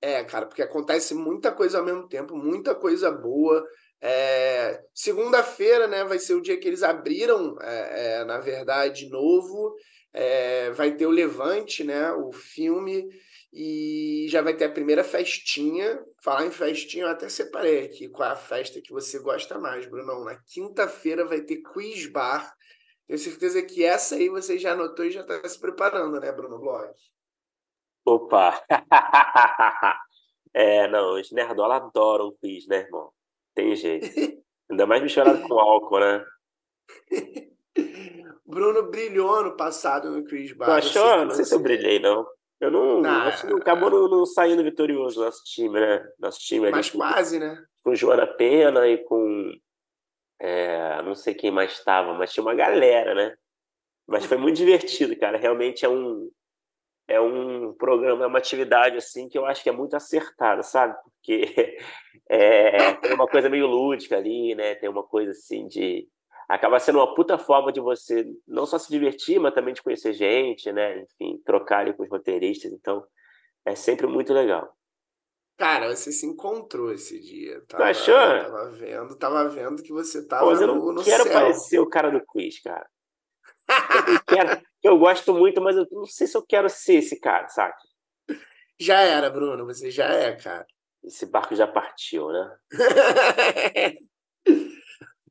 É, 0.00 0.24
cara, 0.24 0.46
porque 0.46 0.62
acontece 0.62 1.14
muita 1.14 1.52
coisa 1.52 1.78
ao 1.78 1.84
mesmo 1.84 2.08
tempo, 2.08 2.34
muita 2.36 2.74
coisa 2.74 3.10
boa. 3.10 3.64
É... 4.00 4.80
Segunda-feira, 4.94 5.86
né, 5.86 6.04
vai 6.04 6.18
ser 6.18 6.34
o 6.34 6.40
dia 6.40 6.58
que 6.58 6.66
eles 6.66 6.82
abriram, 6.82 7.56
é, 7.60 8.20
é, 8.20 8.24
na 8.24 8.38
verdade, 8.38 9.08
novo. 9.10 9.74
É, 10.12 10.70
vai 10.70 10.96
ter 10.96 11.06
o 11.06 11.10
Levante, 11.10 11.84
né, 11.84 12.12
o 12.12 12.32
filme. 12.32 13.06
E 13.52 14.26
já 14.28 14.40
vai 14.42 14.56
ter 14.56 14.66
a 14.66 14.72
primeira 14.72 15.04
festinha. 15.04 16.00
Falar 16.22 16.46
em 16.46 16.50
festinha, 16.50 17.04
eu 17.04 17.08
até 17.08 17.28
separei 17.28 17.84
aqui 17.84 18.08
qual 18.08 18.28
é 18.28 18.32
a 18.32 18.36
festa 18.36 18.80
que 18.80 18.92
você 18.92 19.18
gosta 19.18 19.58
mais, 19.58 19.86
Brunão. 19.86 20.24
Na 20.24 20.36
quinta-feira 20.36 21.26
vai 21.26 21.40
ter 21.40 21.56
quiz 21.56 22.06
bar. 22.06 22.52
Tenho 23.06 23.18
certeza 23.18 23.60
que 23.60 23.84
essa 23.84 24.14
aí 24.14 24.28
você 24.28 24.56
já 24.56 24.72
anotou 24.72 25.04
e 25.04 25.10
já 25.10 25.22
está 25.22 25.46
se 25.48 25.58
preparando, 25.58 26.20
né, 26.20 26.30
Bruno 26.30 26.60
Blog? 26.60 26.88
Opa! 28.04 28.62
é, 30.54 30.88
não, 30.88 31.14
os 31.14 31.30
nerdola 31.32 31.76
adoram 31.76 32.34
quiz, 32.40 32.66
né, 32.66 32.78
irmão? 32.78 33.12
Tem 33.54 33.74
jeito. 33.76 34.06
Ainda 34.70 34.86
mais 34.86 35.02
misturado 35.02 35.42
com 35.46 35.58
álcool, 35.58 36.00
né? 36.00 36.24
Bruno 38.46 38.90
brilhou 38.90 39.34
ano 39.34 39.56
passado 39.56 40.10
no 40.10 40.24
Chris 40.24 40.52
Bar. 40.52 40.66
Tu 40.66 40.72
achou? 40.72 41.24
Não 41.24 41.30
sei 41.30 41.44
se 41.44 41.54
eu 41.54 41.60
brilhei, 41.60 41.98
não. 41.98 42.26
Eu 42.60 42.70
não. 42.70 43.00
não 43.00 43.10
acho 43.22 43.46
que 43.46 43.54
acabou 43.54 43.90
não, 43.90 44.08
não, 44.08 44.26
saindo 44.26 44.62
vitorioso 44.62 45.24
nosso 45.24 45.42
time, 45.44 45.80
né? 45.80 46.06
Nosso 46.18 46.40
time 46.40 46.66
ali. 46.66 46.76
Mas 46.76 46.90
quase, 46.90 47.38
né? 47.38 47.64
Com 47.82 47.94
Joana 47.94 48.26
Pena 48.26 48.86
e 48.86 48.98
com. 48.98 49.52
É, 50.38 51.02
não 51.02 51.14
sei 51.14 51.34
quem 51.34 51.50
mais 51.50 51.72
estava, 51.72 52.12
mas 52.14 52.32
tinha 52.32 52.42
uma 52.42 52.54
galera, 52.54 53.14
né? 53.14 53.34
Mas 54.06 54.24
foi 54.26 54.36
muito 54.36 54.56
divertido, 54.56 55.16
cara. 55.18 55.38
Realmente 55.38 55.84
é 55.84 55.88
um. 55.88 56.30
É 57.10 57.20
um 57.20 57.74
programa, 57.74 58.24
é 58.24 58.26
uma 58.26 58.38
atividade 58.38 58.96
assim 58.96 59.28
que 59.28 59.36
eu 59.36 59.44
acho 59.44 59.62
que 59.62 59.68
é 59.68 59.72
muito 59.72 59.96
acertada, 59.96 60.62
sabe? 60.62 60.94
Porque 61.02 61.76
é, 62.30 62.94
tem 62.94 63.12
uma 63.14 63.26
coisa 63.26 63.48
meio 63.48 63.66
lúdica 63.66 64.16
ali, 64.16 64.54
né? 64.54 64.74
Tem 64.76 64.88
uma 64.88 65.02
coisa 65.02 65.32
assim 65.32 65.66
de 65.66 66.08
acaba 66.48 66.80
sendo 66.80 66.98
uma 66.98 67.14
puta 67.14 67.38
forma 67.38 67.72
de 67.72 67.80
você 67.80 68.26
não 68.46 68.66
só 68.66 68.78
se 68.78 68.90
divertir, 68.90 69.38
mas 69.38 69.54
também 69.54 69.72
de 69.72 69.82
conhecer 69.82 70.12
gente, 70.12 70.72
né? 70.72 71.02
Enfim, 71.02 71.40
trocar 71.44 71.80
ali 71.80 71.92
com 71.92 72.02
os 72.02 72.10
roteiristas. 72.10 72.72
Então, 72.72 73.04
é 73.64 73.74
sempre 73.74 74.06
muito 74.06 74.32
legal. 74.32 74.72
Cara, 75.56 75.94
você 75.94 76.10
se 76.10 76.26
encontrou 76.26 76.92
esse 76.92 77.20
dia. 77.20 77.62
Tava, 77.68 77.84
tá 77.84 77.90
achou? 77.90 78.14
Tava 78.14 78.70
vendo, 78.70 79.16
tava 79.16 79.48
vendo 79.48 79.82
que 79.82 79.92
você 79.92 80.26
tava 80.26 80.46
Pô, 80.46 80.52
eu 80.52 80.66
não 80.66 80.76
no, 80.76 80.92
no 80.92 81.04
quero 81.04 81.24
céu. 81.24 81.32
parecer 81.32 81.78
o 81.78 81.88
cara 81.88 82.10
do 82.10 82.24
quiz, 82.24 82.60
cara. 82.62 82.88
Eu, 84.08 84.20
quero, 84.26 84.62
eu 84.82 84.98
gosto 84.98 85.32
muito, 85.34 85.60
mas 85.60 85.76
eu 85.76 85.86
não 85.90 86.06
sei 86.06 86.26
se 86.26 86.36
eu 86.36 86.44
quero 86.46 86.68
ser 86.68 86.94
esse 86.94 87.18
cara, 87.18 87.48
sabe? 87.48 87.74
Já 88.80 89.00
era, 89.00 89.28
Bruno. 89.28 89.66
Você 89.66 89.90
já 89.90 90.06
é, 90.06 90.34
cara. 90.36 90.66
Esse 91.04 91.26
barco 91.26 91.54
já 91.54 91.66
partiu, 91.66 92.28
né? 92.28 92.56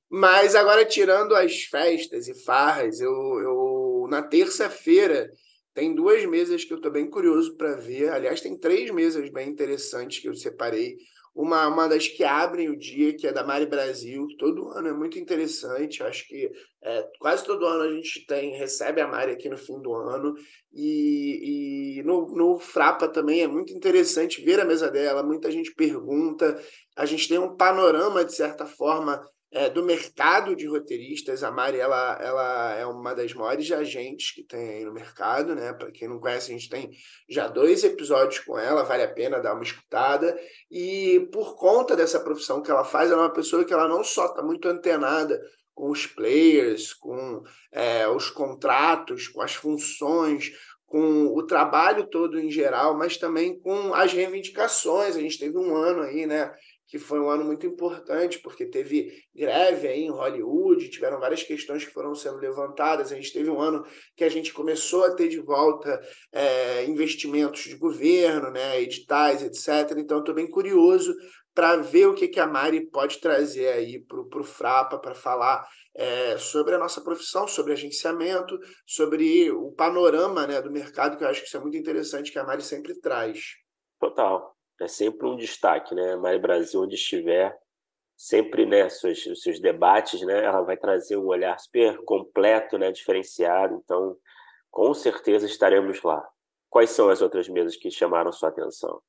Mas 0.09 0.55
agora, 0.55 0.83
tirando 0.85 1.35
as 1.35 1.63
festas 1.63 2.27
e 2.27 2.33
farras, 2.43 2.99
eu, 2.99 3.11
eu 3.11 4.07
na 4.09 4.23
terça-feira 4.23 5.29
tem 5.73 5.93
duas 5.93 6.25
mesas 6.25 6.65
que 6.65 6.73
eu 6.73 6.77
estou 6.77 6.91
bem 6.91 7.07
curioso 7.07 7.55
para 7.55 7.75
ver. 7.75 8.09
Aliás, 8.09 8.41
tem 8.41 8.57
três 8.57 8.89
mesas 8.89 9.29
bem 9.29 9.47
interessantes 9.49 10.19
que 10.19 10.27
eu 10.27 10.33
separei. 10.33 10.97
Uma, 11.35 11.67
uma 11.67 11.87
das 11.87 12.07
que 12.07 12.23
abrem 12.23 12.69
o 12.69 12.77
dia, 12.77 13.15
que 13.15 13.27
é 13.27 13.31
da 13.31 13.43
Mari 13.43 13.65
Brasil, 13.65 14.27
que 14.27 14.37
todo 14.37 14.69
ano 14.69 14.87
é 14.87 14.93
muito 14.93 15.17
interessante. 15.17 16.03
Acho 16.03 16.27
que 16.27 16.51
é, 16.81 17.07
quase 17.19 17.45
todo 17.45 17.65
ano 17.65 17.83
a 17.83 17.91
gente 17.91 18.25
tem 18.25 18.57
recebe 18.57 19.01
a 19.01 19.07
Mari 19.07 19.31
aqui 19.31 19.49
no 19.49 19.57
fim 19.57 19.79
do 19.81 19.93
ano. 19.93 20.33
E, 20.73 21.97
e 21.99 22.03
no, 22.03 22.35
no 22.35 22.59
Frapa 22.59 23.07
também 23.07 23.41
é 23.41 23.47
muito 23.47 23.73
interessante 23.73 24.41
ver 24.41 24.59
a 24.59 24.65
mesa 24.65 24.89
dela. 24.89 25.23
Muita 25.23 25.49
gente 25.51 25.73
pergunta. 25.73 26.61
A 26.95 27.05
gente 27.05 27.27
tem 27.27 27.39
um 27.39 27.55
panorama, 27.55 28.25
de 28.25 28.35
certa 28.35 28.65
forma, 28.65 29.21
é, 29.51 29.69
do 29.69 29.83
mercado 29.83 30.55
de 30.55 30.67
roteiristas. 30.67 31.43
A 31.43 31.51
Mari 31.51 31.79
ela, 31.79 32.19
ela 32.21 32.75
é 32.75 32.85
uma 32.85 33.13
das 33.13 33.33
maiores 33.33 33.71
agentes 33.71 34.31
que 34.31 34.43
tem 34.43 34.69
aí 34.69 34.85
no 34.85 34.93
mercado, 34.93 35.55
né? 35.55 35.73
Para 35.73 35.91
quem 35.91 36.07
não 36.07 36.19
conhece, 36.19 36.51
a 36.51 36.57
gente 36.57 36.69
tem 36.69 36.91
já 37.27 37.47
dois 37.47 37.83
episódios 37.83 38.39
com 38.39 38.57
ela, 38.57 38.83
vale 38.83 39.03
a 39.03 39.13
pena 39.13 39.39
dar 39.39 39.53
uma 39.53 39.63
escutada. 39.63 40.37
E 40.69 41.27
por 41.31 41.55
conta 41.55 41.95
dessa 41.95 42.19
profissão 42.19 42.61
que 42.61 42.71
ela 42.71 42.85
faz, 42.85 43.11
ela 43.11 43.23
é 43.23 43.25
uma 43.25 43.33
pessoa 43.33 43.65
que 43.65 43.73
ela 43.73 43.87
não 43.87 44.03
só 44.03 44.27
está 44.27 44.43
muito 44.43 44.67
antenada 44.67 45.39
com 45.73 45.89
os 45.89 46.05
players, 46.05 46.93
com 46.93 47.41
é, 47.71 48.07
os 48.07 48.29
contratos, 48.29 49.29
com 49.29 49.41
as 49.41 49.55
funções, 49.55 50.51
com 50.89 51.27
o 51.27 51.45
trabalho 51.45 52.07
todo 52.07 52.39
em 52.39 52.51
geral, 52.51 52.97
mas 52.97 53.15
também 53.15 53.57
com 53.59 53.93
as 53.93 54.11
reivindicações. 54.11 55.15
A 55.15 55.19
gente 55.19 55.39
teve 55.39 55.57
um 55.57 55.75
ano 55.75 56.01
aí, 56.01 56.25
né? 56.25 56.51
Que 56.89 56.97
foi 56.97 57.19
um 57.19 57.29
ano 57.29 57.45
muito 57.45 57.67
importante, 57.67 58.39
porque 58.39 58.65
teve 58.65 59.13
greve 59.33 59.87
aí 59.87 60.01
em 60.01 60.09
Hollywood, 60.09 60.89
tiveram 60.89 61.19
várias 61.19 61.43
questões 61.43 61.85
que 61.85 61.93
foram 61.93 62.15
sendo 62.15 62.37
levantadas. 62.37 63.11
A 63.11 63.15
gente 63.15 63.31
teve 63.31 63.47
um 63.47 63.61
ano 63.61 63.85
que 64.17 64.23
a 64.23 64.29
gente 64.29 64.51
começou 64.51 65.05
a 65.05 65.13
ter 65.13 65.27
de 65.27 65.39
volta 65.39 66.01
é, 66.33 66.85
investimentos 66.85 67.61
de 67.61 67.75
governo, 67.75 68.49
né, 68.49 68.81
editais, 68.81 69.43
etc. 69.43 69.95
Então, 69.99 70.19
estou 70.19 70.33
bem 70.33 70.49
curioso 70.49 71.13
para 71.53 71.77
ver 71.77 72.07
o 72.07 72.15
que, 72.15 72.27
que 72.27 72.39
a 72.39 72.47
Mari 72.47 72.89
pode 72.89 73.19
trazer 73.19 73.67
aí 73.67 74.03
para 74.03 74.41
o 74.41 74.43
Frapa, 74.43 74.97
para 74.97 75.13
falar 75.13 75.67
é, 75.95 76.39
sobre 76.39 76.73
a 76.73 76.79
nossa 76.79 77.01
profissão, 77.01 77.47
sobre 77.47 77.73
agenciamento, 77.73 78.57
sobre 78.87 79.51
o 79.51 79.71
panorama 79.73 80.47
né, 80.47 80.59
do 80.59 80.71
mercado, 80.71 81.17
que 81.17 81.23
eu 81.23 81.27
acho 81.27 81.41
que 81.41 81.47
isso 81.47 81.57
é 81.57 81.59
muito 81.59 81.77
interessante, 81.77 82.31
que 82.31 82.39
a 82.39 82.43
Mari 82.43 82.63
sempre 82.63 82.99
traz. 82.99 83.57
Total 83.99 84.58
é 84.81 84.87
sempre 84.87 85.27
um 85.27 85.35
destaque, 85.35 85.93
né? 85.93 86.15
Mari 86.15 86.39
Brasil, 86.39 86.81
onde 86.81 86.95
estiver, 86.95 87.57
sempre, 88.19 88.65
né, 88.65 88.89
seus, 88.89 89.23
seus 89.41 89.61
debates, 89.61 90.21
né, 90.23 90.43
ela 90.43 90.61
vai 90.61 90.75
trazer 90.75 91.15
um 91.15 91.27
olhar 91.27 91.57
super 91.57 91.97
completo, 92.03 92.77
né, 92.77 92.91
diferenciado. 92.91 93.81
Então, 93.81 94.17
com 94.69 94.93
certeza 94.93 95.45
estaremos 95.45 96.03
lá. 96.03 96.21
Quais 96.69 96.89
são 96.89 97.09
as 97.09 97.21
outras 97.21 97.47
mesas 97.47 97.77
que 97.77 97.89
chamaram 97.89 98.31
sua 98.33 98.49
atenção? 98.49 99.01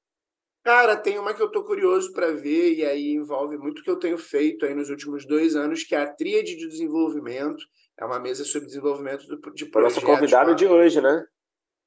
Cara, 0.62 0.96
tem 0.96 1.18
uma 1.18 1.34
que 1.34 1.42
eu 1.42 1.50
tô 1.50 1.64
curioso 1.64 2.12
para 2.12 2.30
ver, 2.32 2.74
e 2.74 2.84
aí 2.84 3.14
envolve 3.14 3.58
muito 3.58 3.80
o 3.80 3.82
que 3.82 3.90
eu 3.90 3.98
tenho 3.98 4.16
feito 4.16 4.64
aí 4.64 4.74
nos 4.74 4.90
últimos 4.90 5.26
dois 5.26 5.56
anos, 5.56 5.82
que 5.82 5.94
é 5.94 5.98
a 5.98 6.06
Tríade 6.06 6.54
de 6.54 6.68
Desenvolvimento. 6.68 7.64
É 7.98 8.04
uma 8.04 8.20
mesa 8.20 8.44
sobre 8.44 8.68
desenvolvimento 8.68 9.24
de 9.54 9.66
projetos. 9.66 10.02
Nosso 10.02 10.06
convidado 10.06 10.54
de 10.54 10.66
hoje, 10.66 11.00
né? 11.00 11.26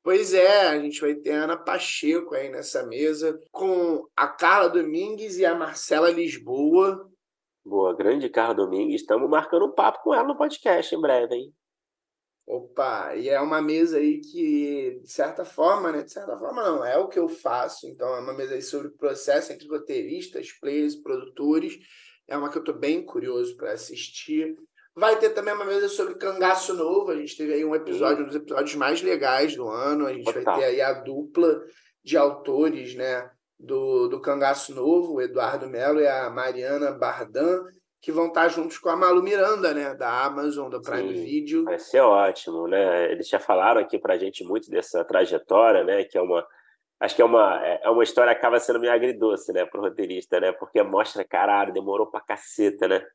Pois 0.03 0.33
é, 0.33 0.67
a 0.67 0.77
gente 0.81 0.99
vai 0.99 1.15
ter 1.15 1.31
a 1.31 1.45
Ana 1.45 1.55
Pacheco 1.55 2.35
aí 2.35 2.49
nessa 2.49 2.85
mesa, 2.85 3.39
com 3.49 4.05
a 4.13 4.27
Carla 4.27 4.67
Domingues 4.67 5.37
e 5.37 5.45
a 5.45 5.55
Marcela 5.55 6.11
Lisboa. 6.11 7.09
Boa, 7.65 7.95
grande 7.95 8.27
Carla 8.27 8.53
Domingues. 8.53 8.99
Estamos 8.99 9.29
marcando 9.29 9.65
um 9.65 9.71
papo 9.71 10.03
com 10.03 10.13
ela 10.13 10.27
no 10.27 10.37
podcast 10.37 10.93
em 10.93 10.99
breve, 10.99 11.35
hein? 11.35 11.53
Opa, 12.45 13.15
e 13.15 13.29
é 13.29 13.39
uma 13.39 13.61
mesa 13.61 13.97
aí 13.97 14.19
que, 14.19 14.99
de 15.01 15.09
certa 15.09 15.45
forma, 15.45 15.89
né? 15.89 16.03
De 16.03 16.11
certa 16.11 16.37
forma, 16.37 16.61
não, 16.61 16.83
é 16.83 16.97
o 16.97 17.07
que 17.07 17.17
eu 17.17 17.29
faço. 17.29 17.87
Então, 17.87 18.13
é 18.13 18.19
uma 18.19 18.33
mesa 18.33 18.55
aí 18.55 18.61
sobre 18.61 18.89
o 18.89 18.97
processo 18.97 19.53
entre 19.53 19.69
roteiristas, 19.69 20.51
players 20.51 20.95
e 20.95 21.01
produtores. 21.01 21.79
É 22.27 22.35
uma 22.35 22.49
que 22.49 22.57
eu 22.57 22.61
estou 22.61 22.77
bem 22.77 23.05
curioso 23.05 23.55
para 23.55 23.71
assistir. 23.71 24.57
Vai 24.95 25.17
ter 25.17 25.31
também 25.31 25.53
uma 25.53 25.65
mesa 25.65 25.89
sobre 25.89 26.15
cangaço 26.15 26.73
novo. 26.75 27.11
A 27.11 27.15
gente 27.15 27.35
teve 27.35 27.53
aí 27.53 27.65
um 27.65 27.73
episódio, 27.73 28.23
um 28.23 28.27
dos 28.27 28.35
episódios 28.35 28.75
mais 28.75 29.01
legais 29.01 29.55
do 29.55 29.67
ano. 29.67 30.05
A 30.05 30.13
gente 30.13 30.31
vai 30.31 30.43
ter 30.43 30.63
aí 30.65 30.81
a 30.81 30.93
dupla 30.93 31.61
de 32.03 32.15
autores, 32.15 32.93
né? 32.93 33.29
Do, 33.59 34.07
do 34.07 34.19
Cangaço 34.19 34.75
Novo, 34.75 35.13
o 35.13 35.21
Eduardo 35.21 35.69
Melo 35.69 36.01
e 36.01 36.07
a 36.07 36.29
Mariana 36.29 36.91
Bardan, 36.91 37.63
que 38.01 38.11
vão 38.11 38.27
estar 38.27 38.49
juntos 38.49 38.77
com 38.77 38.89
a 38.89 38.95
Malu 38.95 39.23
Miranda, 39.23 39.73
né? 39.73 39.95
Da 39.95 40.25
Amazon, 40.25 40.69
da 40.69 40.81
Prime 40.81 41.15
Sim, 41.15 41.23
Video. 41.23 41.63
Vai 41.63 41.79
ser 41.79 42.01
ótimo, 42.01 42.67
né? 42.67 43.11
Eles 43.11 43.29
já 43.29 43.39
falaram 43.39 43.79
aqui 43.79 43.97
pra 43.97 44.17
gente 44.17 44.43
muito 44.43 44.69
dessa 44.69 45.03
trajetória, 45.05 45.83
né? 45.83 46.03
Que 46.03 46.17
é 46.17 46.21
uma. 46.21 46.45
Acho 46.99 47.15
que 47.15 47.21
é 47.21 47.25
uma, 47.25 47.65
é 47.65 47.89
uma 47.89 48.03
história 48.03 48.33
que 48.33 48.39
acaba 48.39 48.59
sendo 48.59 48.79
meio 48.79 48.93
agridoce, 48.93 49.51
né, 49.51 49.65
pro 49.65 49.81
roteirista, 49.81 50.39
né? 50.39 50.53
Porque 50.53 50.81
mostra, 50.83 51.23
caralho, 51.25 51.73
demorou 51.73 52.09
pra 52.09 52.21
caceta, 52.21 52.87
né? 52.87 53.05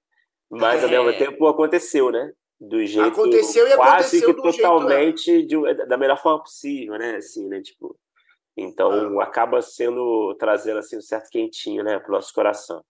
Mas, 0.50 0.83
ao 0.83 0.90
mesmo 0.90 1.11
é. 1.11 1.19
tempo, 1.19 1.47
aconteceu, 1.47 2.11
né? 2.11 2.33
Do 2.61 2.85
jeito 2.85 3.09
aconteceu 3.09 3.69
e 3.69 3.76
quase 3.76 4.19
aconteceu 4.19 4.35
que 4.35 4.43
totalmente 4.43 5.47
de, 5.47 5.75
da 5.87 5.97
melhor 5.97 6.21
forma 6.21 6.43
possível, 6.43 6.99
né? 6.99 7.17
Assim, 7.17 7.47
né? 7.47 7.61
Tipo, 7.61 7.97
então, 8.57 9.21
ah. 9.21 9.25
acaba 9.25 9.62
sendo, 9.62 10.35
trazendo 10.35 10.78
assim, 10.78 10.97
um 10.97 11.02
certo 11.02 11.31
quentinho, 11.31 11.85
né? 11.85 11.99
Pro 12.00 12.12
nosso 12.12 12.33
coração. 12.35 12.83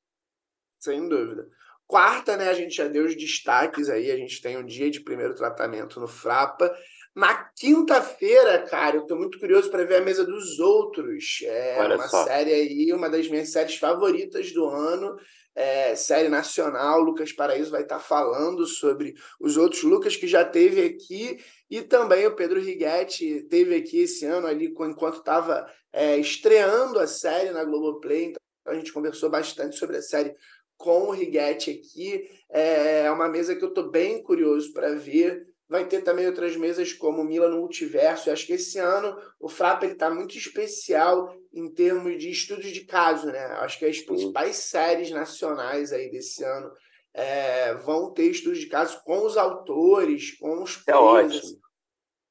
Sem 0.78 1.06
dúvida. 1.08 1.46
Quarta, 1.86 2.36
né? 2.36 2.48
A 2.48 2.54
gente 2.54 2.74
já 2.74 2.88
deu 2.88 3.04
os 3.04 3.14
destaques 3.14 3.90
aí. 3.90 4.10
A 4.10 4.16
gente 4.16 4.40
tem 4.40 4.56
um 4.56 4.64
dia 4.64 4.90
de 4.90 5.00
primeiro 5.00 5.34
tratamento 5.34 6.00
no 6.00 6.08
Frapa. 6.08 6.74
Na 7.14 7.50
quinta-feira, 7.56 8.62
cara, 8.62 8.96
eu 8.96 9.06
tô 9.06 9.16
muito 9.16 9.38
curioso 9.38 9.70
para 9.70 9.84
ver 9.84 9.96
a 9.96 10.00
mesa 10.00 10.24
dos 10.24 10.58
outros. 10.58 11.40
É 11.42 11.76
Olha 11.80 11.96
uma 11.96 12.08
só. 12.08 12.24
série 12.24 12.52
aí, 12.52 12.92
uma 12.92 13.10
das 13.10 13.28
minhas 13.28 13.50
séries 13.50 13.76
favoritas 13.76 14.52
do 14.52 14.66
ano 14.66 15.16
é, 15.58 15.96
série 15.96 16.28
nacional. 16.28 17.00
Lucas 17.00 17.32
Paraíso 17.32 17.72
vai 17.72 17.82
estar 17.82 17.98
falando 17.98 18.64
sobre 18.64 19.16
os 19.40 19.56
outros 19.56 19.82
Lucas 19.82 20.14
que 20.14 20.28
já 20.28 20.44
teve 20.44 20.82
aqui 20.82 21.42
e 21.68 21.82
também 21.82 22.24
o 22.28 22.36
Pedro 22.36 22.60
Righetti 22.60 23.42
teve 23.50 23.74
aqui 23.74 24.02
esse 24.02 24.24
ano 24.24 24.46
ali 24.46 24.66
enquanto 24.66 25.18
estava 25.18 25.68
é, 25.92 26.16
estreando 26.16 27.00
a 27.00 27.08
série 27.08 27.50
na 27.50 27.64
Globoplay. 27.64 28.26
Então 28.26 28.72
a 28.72 28.74
gente 28.74 28.92
conversou 28.92 29.28
bastante 29.28 29.76
sobre 29.76 29.96
a 29.96 30.02
série 30.02 30.32
com 30.76 31.08
o 31.08 31.10
Righetti 31.10 31.72
aqui. 31.72 32.30
É, 32.48 33.00
é 33.06 33.10
uma 33.10 33.28
mesa 33.28 33.56
que 33.56 33.64
eu 33.64 33.70
estou 33.70 33.90
bem 33.90 34.22
curioso 34.22 34.72
para 34.72 34.94
ver. 34.94 35.44
Vai 35.68 35.86
ter 35.86 36.02
também 36.02 36.26
outras 36.26 36.56
mesas 36.56 36.92
como 36.92 37.22
Mila 37.22 37.48
no 37.48 37.58
Multiverso. 37.58 38.28
Eu 38.28 38.32
acho 38.32 38.46
que 38.46 38.54
esse 38.54 38.78
ano 38.78 39.16
o 39.38 39.48
Frapa 39.48 39.86
está 39.86 40.10
muito 40.10 40.36
especial 40.36 41.34
em 41.52 41.72
termos 41.72 42.18
de 42.18 42.30
estudos 42.30 42.70
de 42.70 42.84
caso, 42.84 43.26
né? 43.26 43.44
Eu 43.52 43.60
acho 43.60 43.78
que 43.78 43.84
as 43.84 44.00
principais 44.00 44.56
séries 44.56 45.10
nacionais 45.10 45.92
aí 45.92 46.10
desse 46.10 46.42
ano 46.42 46.72
é, 47.12 47.74
vão 47.74 48.12
ter 48.12 48.30
estudos 48.30 48.58
de 48.58 48.66
caso 48.66 49.02
com 49.04 49.26
os 49.26 49.36
autores, 49.36 50.38
com 50.38 50.62
os 50.62 50.82
É 50.86 50.94
ótimo. 50.94 51.58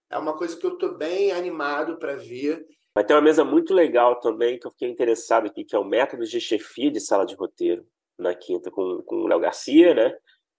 É 0.09 0.17
uma 0.17 0.37
coisa 0.37 0.57
que 0.57 0.65
eu 0.65 0.73
estou 0.73 0.97
bem 0.97 1.31
animado 1.31 1.99
para 1.99 2.15
ver. 2.15 2.65
Vai 2.95 3.05
ter 3.05 3.13
uma 3.13 3.21
mesa 3.21 3.43
muito 3.43 3.73
legal 3.73 4.19
também, 4.19 4.57
que 4.57 4.65
eu 4.65 4.71
fiquei 4.71 4.89
interessado 4.89 5.45
aqui, 5.45 5.63
que 5.63 5.75
é 5.75 5.79
o 5.79 5.83
método 5.83 6.23
de 6.23 6.39
chefia 6.39 6.89
de 6.89 6.99
sala 6.99 7.25
de 7.25 7.35
roteiro, 7.35 7.85
na 8.17 8.33
quinta, 8.33 8.71
com, 8.71 9.03
com 9.05 9.17
o 9.17 9.27
Léo 9.27 9.39
Garcia, 9.39 9.93
né? 9.93 10.17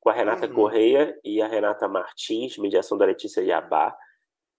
Com 0.08 0.12
a 0.12 0.14
Renata 0.14 0.46
uhum. 0.46 0.54
Correia 0.54 1.20
e 1.22 1.42
a 1.42 1.46
Renata 1.46 1.86
Martins, 1.86 2.56
mediação 2.56 2.96
da 2.96 3.04
Letícia 3.04 3.42
Iabá, 3.42 3.94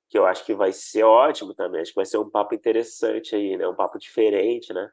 que 0.08 0.16
eu 0.16 0.28
acho 0.28 0.46
que 0.46 0.54
vai 0.54 0.72
ser 0.72 1.04
ótimo 1.04 1.56
também. 1.56 1.82
Acho 1.82 1.92
que 1.92 1.96
vai 1.96 2.06
ser 2.06 2.20
um 2.20 2.30
papo 2.30 2.54
interessante 2.54 3.36
aí, 3.36 3.58
né? 3.58 3.68
Um 3.68 3.76
papo 3.76 3.98
diferente, 3.98 4.72
né? 4.72 4.92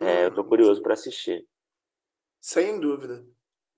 É, 0.00 0.24
eu 0.24 0.34
tô 0.34 0.42
uhum. 0.42 0.48
curioso 0.48 0.82
para 0.82 0.94
assistir. 0.94 1.46
Sem 2.40 2.80
dúvida. 2.80 3.24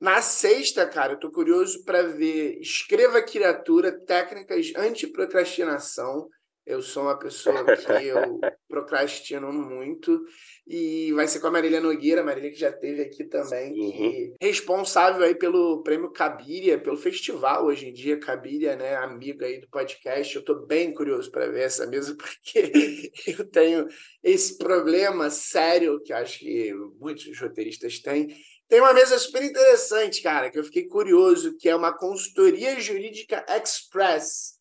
Na 0.00 0.22
sexta, 0.22 0.88
cara, 0.88 1.12
eu 1.12 1.20
tô 1.20 1.30
curioso 1.30 1.84
para 1.84 2.02
ver 2.02 2.58
Escreva 2.60 3.22
Criatura, 3.22 3.92
Técnicas 3.92 4.72
Antiprocrastinação. 4.74 6.30
Eu 6.70 6.80
sou 6.80 7.02
uma 7.02 7.18
pessoa 7.18 7.64
que 7.64 8.06
eu 8.06 8.38
procrastino 8.68 9.52
muito. 9.52 10.24
E 10.64 11.12
vai 11.14 11.26
ser 11.26 11.40
com 11.40 11.48
a 11.48 11.50
Marília 11.50 11.80
Nogueira, 11.80 12.20
a 12.20 12.24
Marília 12.24 12.52
que 12.52 12.60
já 12.60 12.70
teve 12.70 13.02
aqui 13.02 13.24
também, 13.24 13.72
uhum. 13.72 13.90
que 13.90 14.34
responsável 14.40 15.24
aí 15.24 15.34
pelo 15.34 15.82
prêmio 15.82 16.12
Cabiria, 16.12 16.78
pelo 16.78 16.96
festival 16.96 17.66
hoje 17.66 17.88
em 17.88 17.92
dia, 17.92 18.20
Cabiria, 18.20 18.76
né, 18.76 18.94
amiga 18.94 19.46
aí 19.46 19.60
do 19.60 19.68
podcast. 19.68 20.32
Eu 20.32 20.40
estou 20.40 20.64
bem 20.64 20.94
curioso 20.94 21.28
para 21.32 21.48
ver 21.48 21.62
essa 21.62 21.88
mesa, 21.88 22.14
porque 22.14 23.10
eu 23.26 23.44
tenho 23.50 23.88
esse 24.22 24.56
problema 24.56 25.28
sério 25.28 26.00
que 26.04 26.12
acho 26.12 26.38
que 26.38 26.72
muitos 27.00 27.36
roteiristas 27.40 27.98
têm. 27.98 28.28
Tem 28.68 28.80
uma 28.80 28.94
mesa 28.94 29.18
super 29.18 29.42
interessante, 29.42 30.22
cara, 30.22 30.48
que 30.48 30.56
eu 30.56 30.62
fiquei 30.62 30.86
curioso, 30.86 31.56
que 31.58 31.68
é 31.68 31.74
uma 31.74 31.92
consultoria 31.92 32.78
jurídica 32.78 33.44
express 33.48 34.59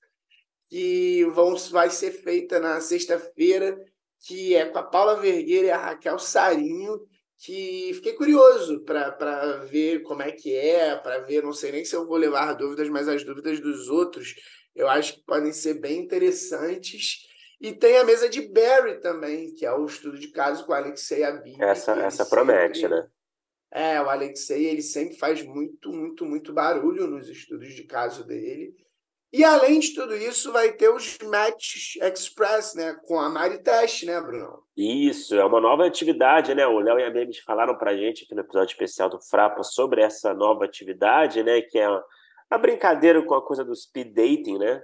que 0.70 1.26
vão, 1.34 1.56
vai 1.72 1.90
ser 1.90 2.12
feita 2.12 2.60
na 2.60 2.80
sexta-feira, 2.80 3.78
que 4.26 4.56
é 4.56 4.66
com 4.66 4.78
a 4.78 4.84
Paula 4.84 5.16
Vergueira 5.16 5.68
e 5.68 5.72
a 5.72 5.78
Raquel 5.78 6.20
Sarinho, 6.20 7.02
que 7.38 7.92
fiquei 7.96 8.14
curioso 8.14 8.84
para 8.84 9.66
ver 9.66 10.04
como 10.04 10.22
é 10.22 10.32
que 10.32 10.56
é, 10.56 10.96
para 10.96 11.20
ver, 11.20 11.42
não 11.42 11.54
sei 11.54 11.72
nem 11.72 11.86
se 11.86 11.96
eu 11.96 12.06
vou 12.06 12.18
levar 12.18 12.54
dúvidas, 12.54 12.90
mas 12.90 13.08
as 13.08 13.24
dúvidas 13.24 13.60
dos 13.60 13.90
outros 13.90 14.36
eu 14.76 14.88
acho 14.88 15.16
que 15.16 15.24
podem 15.26 15.52
ser 15.52 15.76
bem 15.76 16.00
interessantes. 16.00 17.28
E 17.60 17.74
tem 17.74 17.98
a 17.98 18.06
mesa 18.06 18.30
de 18.30 18.42
Barry 18.48 19.02
também, 19.02 19.54
que 19.54 19.66
é 19.66 19.74
o 19.74 19.86
estudo 19.86 20.18
de 20.18 20.30
caso 20.30 20.66
com 20.66 20.72
o 20.72 20.76
Alexei 20.76 21.24
Abib. 21.24 21.62
Essa, 21.62 21.92
essa 22.00 22.26
promete, 22.26 22.88
né? 22.88 23.06
É, 23.72 24.02
o 24.02 24.10
Alexei, 24.10 24.68
ele 24.68 24.82
sempre 24.82 25.18
faz 25.18 25.44
muito, 25.44 25.92
muito, 25.92 26.26
muito 26.26 26.54
barulho 26.54 27.08
nos 27.08 27.28
estudos 27.28 27.74
de 27.74 27.84
caso 27.84 28.26
dele. 28.26 28.74
E 29.32 29.44
além 29.44 29.80
de 29.80 29.94
tudo 29.94 30.16
isso, 30.16 30.52
vai 30.52 30.72
ter 30.72 30.90
os 30.90 31.20
Match 31.20 31.98
Express, 32.02 32.74
né? 32.74 32.96
Com 33.06 33.20
a 33.20 33.30
Mari 33.30 33.62
Teste, 33.62 34.08
né, 34.08 34.20
Bruno? 34.20 34.64
Isso, 34.76 35.36
é 35.36 35.46
uma 35.46 35.62
nova 35.62 35.86
atividade, 35.86 36.56
né? 36.56 36.66
O 36.66 36.80
Léo 36.80 37.00
e 37.00 37.04
a 37.04 37.12
Memes 37.12 37.38
falaram 37.40 37.78
pra 37.78 37.96
gente 37.96 38.24
aqui 38.24 38.34
no 38.34 38.42
episódio 38.42 38.72
especial 38.72 39.08
do 39.08 39.22
Frapa 39.22 39.62
sobre 39.62 40.02
essa 40.02 40.34
nova 40.34 40.66
atividade, 40.66 41.44
né? 41.44 41.62
Que 41.62 41.78
é 41.78 41.88
a 42.50 42.58
brincadeira 42.58 43.22
com 43.24 43.36
a 43.36 43.46
coisa 43.46 43.64
do 43.64 43.76
speed 43.76 44.16
dating, 44.16 44.58
né? 44.58 44.84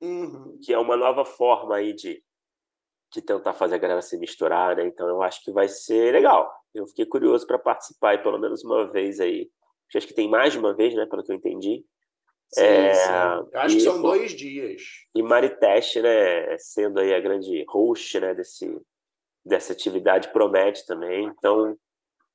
Uhum. 0.00 0.58
Que 0.62 0.72
é 0.72 0.78
uma 0.78 0.96
nova 0.96 1.24
forma 1.24 1.76
aí 1.76 1.92
de, 1.92 2.22
de 3.12 3.20
tentar 3.20 3.52
fazer 3.52 3.74
a 3.74 3.78
galera 3.78 4.02
se 4.02 4.16
misturar, 4.16 4.76
né? 4.76 4.86
Então 4.86 5.08
eu 5.08 5.22
acho 5.22 5.42
que 5.42 5.50
vai 5.50 5.68
ser 5.68 6.12
legal. 6.12 6.48
Eu 6.72 6.86
fiquei 6.86 7.06
curioso 7.06 7.44
para 7.44 7.58
participar 7.58 8.14
e 8.14 8.22
pelo 8.22 8.38
menos 8.38 8.62
uma 8.62 8.88
vez 8.92 9.18
aí. 9.18 9.50
Acho 9.92 10.06
que 10.06 10.14
tem 10.14 10.28
mais 10.28 10.52
de 10.52 10.58
uma 10.60 10.72
vez, 10.72 10.94
né? 10.94 11.04
Pelo 11.06 11.24
que 11.24 11.32
eu 11.32 11.36
entendi. 11.36 11.84
Sim, 12.48 12.62
é, 12.62 12.94
sim. 12.94 13.10
Eu 13.52 13.60
acho 13.60 13.74
e, 13.74 13.78
que 13.78 13.84
são 13.84 14.00
pô, 14.00 14.08
dois 14.08 14.32
dias. 14.32 14.82
E 15.14 15.22
Mariteste, 15.22 16.00
né, 16.00 16.56
sendo 16.58 17.00
aí 17.00 17.14
a 17.14 17.20
grande 17.20 17.64
host 17.68 18.20
né, 18.20 18.34
desse, 18.34 18.80
dessa 19.44 19.72
atividade, 19.72 20.32
promete 20.32 20.86
também. 20.86 21.26
Então, 21.26 21.76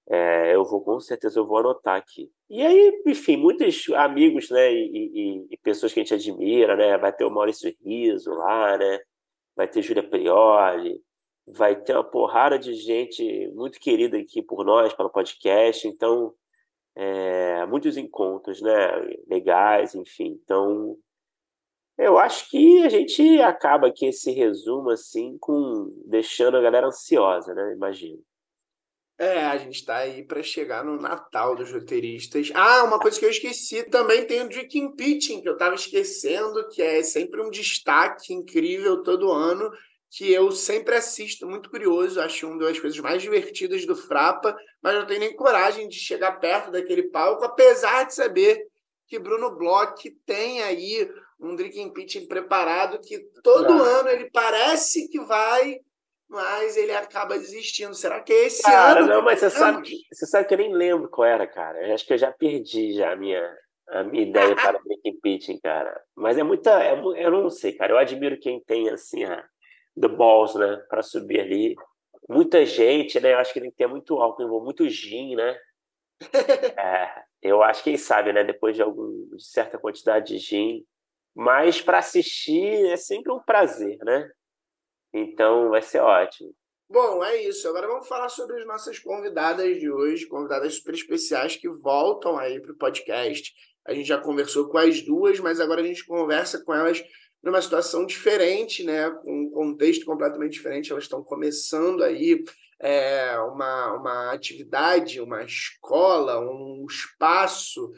é, 0.09 0.55
eu 0.55 0.65
vou, 0.65 0.81
com 0.81 0.99
certeza, 0.99 1.39
eu 1.39 1.47
vou 1.47 1.59
anotar 1.59 1.95
aqui. 1.95 2.29
E 2.49 2.61
aí, 2.61 3.01
enfim, 3.07 3.37
muitos 3.37 3.89
amigos, 3.95 4.49
né, 4.49 4.71
e, 4.73 4.85
e, 4.85 5.47
e, 5.51 5.57
pessoas 5.57 5.93
que 5.93 5.99
a 5.99 6.03
gente 6.03 6.13
admira, 6.13 6.75
né, 6.75 6.97
vai 6.97 7.13
ter 7.13 7.23
o 7.23 7.31
Maurício 7.31 7.73
Riso 7.83 8.31
lá, 8.31 8.77
né, 8.77 8.99
vai 9.55 9.67
ter 9.67 9.81
Júlia 9.81 10.03
Prioli, 10.03 11.01
vai 11.47 11.75
ter 11.75 11.93
uma 11.93 12.03
porrada 12.03 12.59
de 12.59 12.73
gente 12.73 13.47
muito 13.53 13.79
querida 13.79 14.17
aqui 14.17 14.41
por 14.41 14.65
nós, 14.65 14.93
pelo 14.93 15.09
podcast, 15.09 15.87
então 15.87 16.33
é, 17.01 17.65
muitos 17.65 17.97
encontros 17.97 18.61
né, 18.61 18.71
legais, 19.27 19.95
enfim. 19.95 20.39
Então, 20.43 20.95
eu 21.97 22.19
acho 22.19 22.47
que 22.47 22.83
a 22.83 22.89
gente 22.89 23.41
acaba 23.41 23.87
aqui 23.87 24.05
esse 24.05 24.29
resumo 24.31 24.91
assim 24.91 25.35
com 25.39 25.91
deixando 26.05 26.57
a 26.57 26.61
galera 26.61 26.85
ansiosa, 26.85 27.55
né? 27.55 27.73
Imagino. 27.73 28.21
É, 29.17 29.45
a 29.45 29.57
gente 29.57 29.77
está 29.77 29.97
aí 29.97 30.23
para 30.23 30.43
chegar 30.43 30.85
no 30.85 30.99
Natal 30.99 31.55
dos 31.55 31.71
roteiristas. 31.71 32.51
Ah, 32.53 32.83
uma 32.83 32.99
coisa 32.99 33.19
que 33.19 33.25
eu 33.25 33.31
esqueci 33.31 33.83
também 33.89 34.25
tem 34.27 34.41
o 34.43 34.49
Drinking 34.49 34.95
Pitching, 34.95 35.41
que 35.41 35.49
eu 35.49 35.53
estava 35.53 35.73
esquecendo, 35.73 36.67
que 36.69 36.83
é 36.83 37.01
sempre 37.01 37.41
um 37.41 37.49
destaque 37.49 38.31
incrível 38.31 39.01
todo 39.01 39.31
ano 39.31 39.71
que 40.11 40.31
eu 40.31 40.51
sempre 40.51 40.95
assisto, 40.95 41.47
muito 41.47 41.69
curioso, 41.69 42.19
acho 42.19 42.45
uma 42.45 42.59
das 42.59 42.77
coisas 42.77 42.99
mais 42.99 43.21
divertidas 43.21 43.85
do 43.85 43.95
Frapa, 43.95 44.55
mas 44.83 44.93
não 44.93 45.05
tenho 45.05 45.21
nem 45.21 45.33
coragem 45.33 45.87
de 45.87 45.95
chegar 45.95 46.33
perto 46.33 46.69
daquele 46.69 47.03
palco, 47.03 47.45
apesar 47.45 48.03
de 48.03 48.13
saber 48.13 48.67
que 49.07 49.17
Bruno 49.17 49.55
Bloch 49.55 50.11
tem 50.25 50.61
aí 50.63 51.09
um 51.39 51.55
drinking 51.55 51.93
pitching 51.93 52.27
preparado 52.27 52.99
que 52.99 53.19
todo 53.41 53.71
ah. 53.71 53.99
ano 53.99 54.09
ele 54.09 54.29
parece 54.31 55.07
que 55.07 55.19
vai, 55.21 55.79
mas 56.29 56.75
ele 56.75 56.93
acaba 56.93 57.37
desistindo. 57.39 57.93
Será 57.93 58.19
que 58.21 58.33
é 58.33 58.45
esse 58.47 58.63
cara, 58.63 58.99
ano? 58.99 59.07
Não, 59.07 59.21
mas 59.21 59.39
você 59.39 59.49
sabe, 59.49 59.97
você 60.11 60.25
sabe 60.25 60.45
que 60.45 60.53
eu 60.53 60.57
nem 60.57 60.73
lembro 60.73 61.09
qual 61.09 61.27
era, 61.27 61.47
cara. 61.47 61.87
Eu 61.87 61.93
acho 61.93 62.05
que 62.05 62.13
eu 62.13 62.17
já 62.17 62.31
perdi 62.31 62.93
já 62.93 63.13
a 63.13 63.15
minha, 63.15 63.57
a 63.89 64.03
minha 64.03 64.23
ideia 64.23 64.55
para 64.55 64.79
drinking 64.83 65.19
pitching, 65.21 65.59
cara. 65.59 66.01
Mas 66.15 66.37
é 66.37 66.43
muita, 66.43 66.83
é, 66.83 66.93
eu 66.93 67.31
não 67.31 67.49
sei, 67.49 67.71
cara. 67.73 67.93
Eu 67.93 67.97
admiro 67.97 68.37
quem 68.39 68.61
tem 68.61 68.89
assim 68.89 69.23
a 69.23 69.43
The 69.99 70.07
Balls, 70.07 70.55
né? 70.55 70.77
Para 70.89 71.01
subir 71.01 71.39
ali. 71.39 71.75
Muita 72.29 72.65
gente, 72.65 73.19
né? 73.19 73.33
Eu 73.33 73.39
acho 73.39 73.53
que 73.53 73.61
tem 73.61 73.71
que 73.71 73.77
ter 73.77 73.87
muito 73.87 74.19
álcool, 74.19 74.63
muito 74.63 74.87
gin, 74.89 75.35
né? 75.35 75.57
é, 76.77 77.23
eu 77.41 77.63
acho, 77.63 77.83
quem 77.83 77.97
sabe, 77.97 78.31
né? 78.31 78.43
Depois 78.43 78.75
de, 78.75 78.81
algum, 78.81 79.27
de 79.35 79.43
certa 79.43 79.77
quantidade 79.77 80.33
de 80.33 80.37
gin. 80.37 80.85
Mas 81.35 81.81
para 81.81 81.99
assistir 81.99 82.91
é 82.91 82.97
sempre 82.97 83.31
um 83.31 83.39
prazer, 83.39 83.97
né? 84.03 84.29
Então 85.13 85.69
vai 85.69 85.81
ser 85.81 85.99
ótimo. 85.99 86.53
Bom, 86.89 87.23
é 87.23 87.37
isso. 87.43 87.67
Agora 87.69 87.87
vamos 87.87 88.07
falar 88.07 88.27
sobre 88.27 88.59
as 88.59 88.67
nossas 88.67 88.99
convidadas 88.99 89.79
de 89.79 89.89
hoje, 89.89 90.27
convidadas 90.27 90.75
super 90.75 90.93
especiais 90.93 91.55
que 91.55 91.69
voltam 91.69 92.37
aí 92.37 92.61
para 92.61 92.73
o 92.73 92.77
podcast. 92.77 93.53
A 93.85 93.93
gente 93.93 94.07
já 94.07 94.19
conversou 94.19 94.69
com 94.69 94.77
as 94.77 95.01
duas, 95.01 95.39
mas 95.39 95.59
agora 95.59 95.81
a 95.81 95.85
gente 95.85 96.05
conversa 96.05 96.63
com 96.63 96.73
elas 96.73 97.01
numa 97.43 97.61
situação 97.61 98.05
diferente, 98.05 98.83
né, 98.83 99.09
com 99.09 99.43
um 99.43 99.49
contexto 99.49 100.05
completamente 100.05 100.53
diferente. 100.53 100.91
Elas 100.91 101.05
estão 101.05 101.23
começando 101.23 102.03
aí 102.03 102.43
é, 102.79 103.37
uma, 103.39 103.93
uma 103.93 104.31
atividade, 104.31 105.21
uma 105.21 105.43
escola, 105.43 106.39
um 106.39 106.85
espaço 106.89 107.91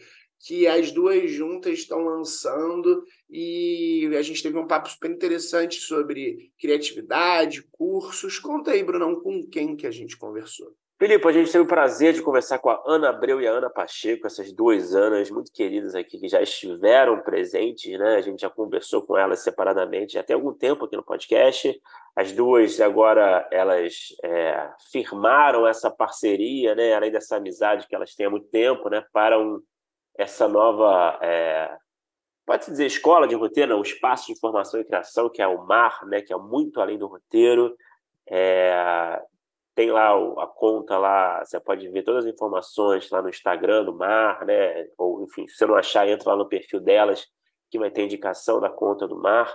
que 0.46 0.68
as 0.68 0.92
duas 0.92 1.32
juntas 1.32 1.80
estão 1.80 2.04
lançando 2.04 3.04
e 3.30 4.10
a 4.18 4.22
gente 4.22 4.44
teve 4.44 4.58
um 4.58 4.68
papo 4.68 4.90
super 4.90 5.10
interessante 5.10 5.80
sobre 5.80 6.52
criatividade, 6.60 7.64
cursos. 7.72 8.40
Conta 8.40 8.72
aí, 8.72 8.84
Brunão, 8.84 9.22
com 9.22 9.48
quem 9.48 9.76
que 9.76 9.88
a 9.88 9.92
gente 9.92 10.18
conversou. 10.18 10.76
Filipe, 11.04 11.28
a 11.28 11.34
gente 11.34 11.52
teve 11.52 11.66
o 11.66 11.68
prazer 11.68 12.13
de 12.13 12.22
conversar 12.22 12.60
com 12.60 12.70
a 12.70 12.82
Ana 12.88 13.10
Abreu 13.10 13.42
e 13.42 13.46
a 13.46 13.52
Ana 13.52 13.70
Pacheco, 13.70 14.26
essas 14.26 14.54
duas 14.54 14.96
Anas 14.96 15.30
muito 15.30 15.52
queridas 15.52 15.96
aqui 15.96 16.18
que 16.18 16.30
já 16.30 16.42
estiveram 16.42 17.20
presentes, 17.20 18.00
né? 18.00 18.16
A 18.16 18.22
gente 18.22 18.39
já 18.39 18.50
conversou 18.50 19.02
com 19.02 19.18
elas 19.18 19.39
separadamente 19.39 20.13
já 20.13 20.24
tem 20.24 20.34
algum 20.34 20.54
tempo 20.54 20.86
aqui 20.86 20.96
no 20.96 21.04
podcast. 21.04 21.78
As 22.16 22.32
duas 22.32 22.80
agora 22.80 23.46
elas 23.52 24.16
é, 24.24 24.70
firmaram 24.94 25.68
essa 25.68 25.92
parceria, 25.92 26.74
né? 26.74 26.94
Além 26.94 27.12
dessa 27.12 27.36
amizade 27.36 27.86
que 27.86 27.94
elas 27.94 28.16
têm 28.16 28.28
há 28.28 28.30
muito 28.30 28.48
tempo, 28.48 28.88
né? 28.88 29.04
Para 29.12 29.38
um, 29.38 29.62
essa 30.18 30.48
nova 30.48 31.20
é, 31.22 31.70
pode-se 32.46 32.72
dizer 32.72 32.86
escola 32.86 33.28
de 33.28 33.36
roteiro, 33.36 33.72
não, 33.72 33.80
um 33.80 33.84
espaço 33.84 34.28
de 34.28 34.32
informação 34.32 34.80
e 34.80 34.86
criação, 34.86 35.30
que 35.30 35.42
é 35.42 35.48
o 35.50 35.66
MAR, 35.66 36.06
né, 36.06 36.22
que 36.22 36.32
é 36.32 36.38
muito 36.38 36.80
além 36.80 36.98
do 36.98 37.08
roteiro. 37.08 37.76
É, 38.26 39.22
tem 39.76 39.92
lá 39.92 40.12
a 40.42 40.48
conta 40.48 40.98
lá, 40.98 41.44
você 41.44 41.60
pode 41.60 41.88
ver 41.90 42.04
todas 42.04 42.26
as 42.26 42.34
informações 42.34 43.10
lá 43.10 43.22
no 43.22 43.30
Instagram 43.30 43.86
do 43.86 43.96
Mar, 43.96 44.46
né? 44.46 44.88
Ou 44.98 45.24
enfim, 45.24 45.48
se 45.48 45.56
você 45.56 45.66
não 45.66 45.76
achar, 45.76 46.08
entra 46.08 46.30
lá 46.30 46.36
no 46.36 46.48
perfil 46.48 46.80
delas, 46.80 47.28
que 47.72 47.80
vai 47.80 47.90
ter 47.90 48.04
indicação 48.04 48.60
da 48.60 48.70
conta 48.70 49.08
do 49.08 49.18
mar. 49.18 49.52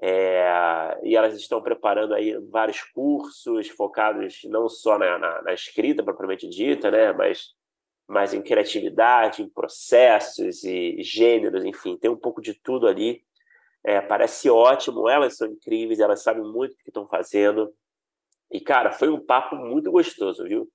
É, 0.00 0.98
e 1.04 1.16
elas 1.16 1.34
estão 1.36 1.62
preparando 1.62 2.14
aí 2.14 2.36
vários 2.50 2.82
cursos 2.82 3.68
focados 3.68 4.40
não 4.44 4.68
só 4.68 4.98
na, 4.98 5.18
na, 5.18 5.42
na 5.42 5.54
escrita 5.54 6.02
propriamente 6.02 6.48
dita, 6.48 6.90
né, 6.90 7.12
mas, 7.12 7.54
mas 8.08 8.34
em 8.34 8.42
criatividade, 8.42 9.42
em 9.42 9.48
processos 9.48 10.64
e 10.64 11.00
gêneros, 11.00 11.64
enfim, 11.64 11.96
tem 11.96 12.10
um 12.10 12.16
pouco 12.16 12.42
de 12.42 12.54
tudo 12.54 12.88
ali. 12.88 13.22
É, 13.84 14.00
parece 14.00 14.50
ótimo, 14.50 15.08
elas 15.08 15.36
são 15.36 15.46
incríveis, 15.46 16.00
elas 16.00 16.22
sabem 16.22 16.42
muito 16.42 16.72
o 16.72 16.76
que 16.78 16.88
estão 16.88 17.06
fazendo. 17.06 17.72
E, 18.54 18.60
cara, 18.60 18.92
foi 18.92 19.08
um 19.08 19.18
papo 19.18 19.56
muito 19.56 19.90
gostoso, 19.90 20.44
viu? 20.44 20.68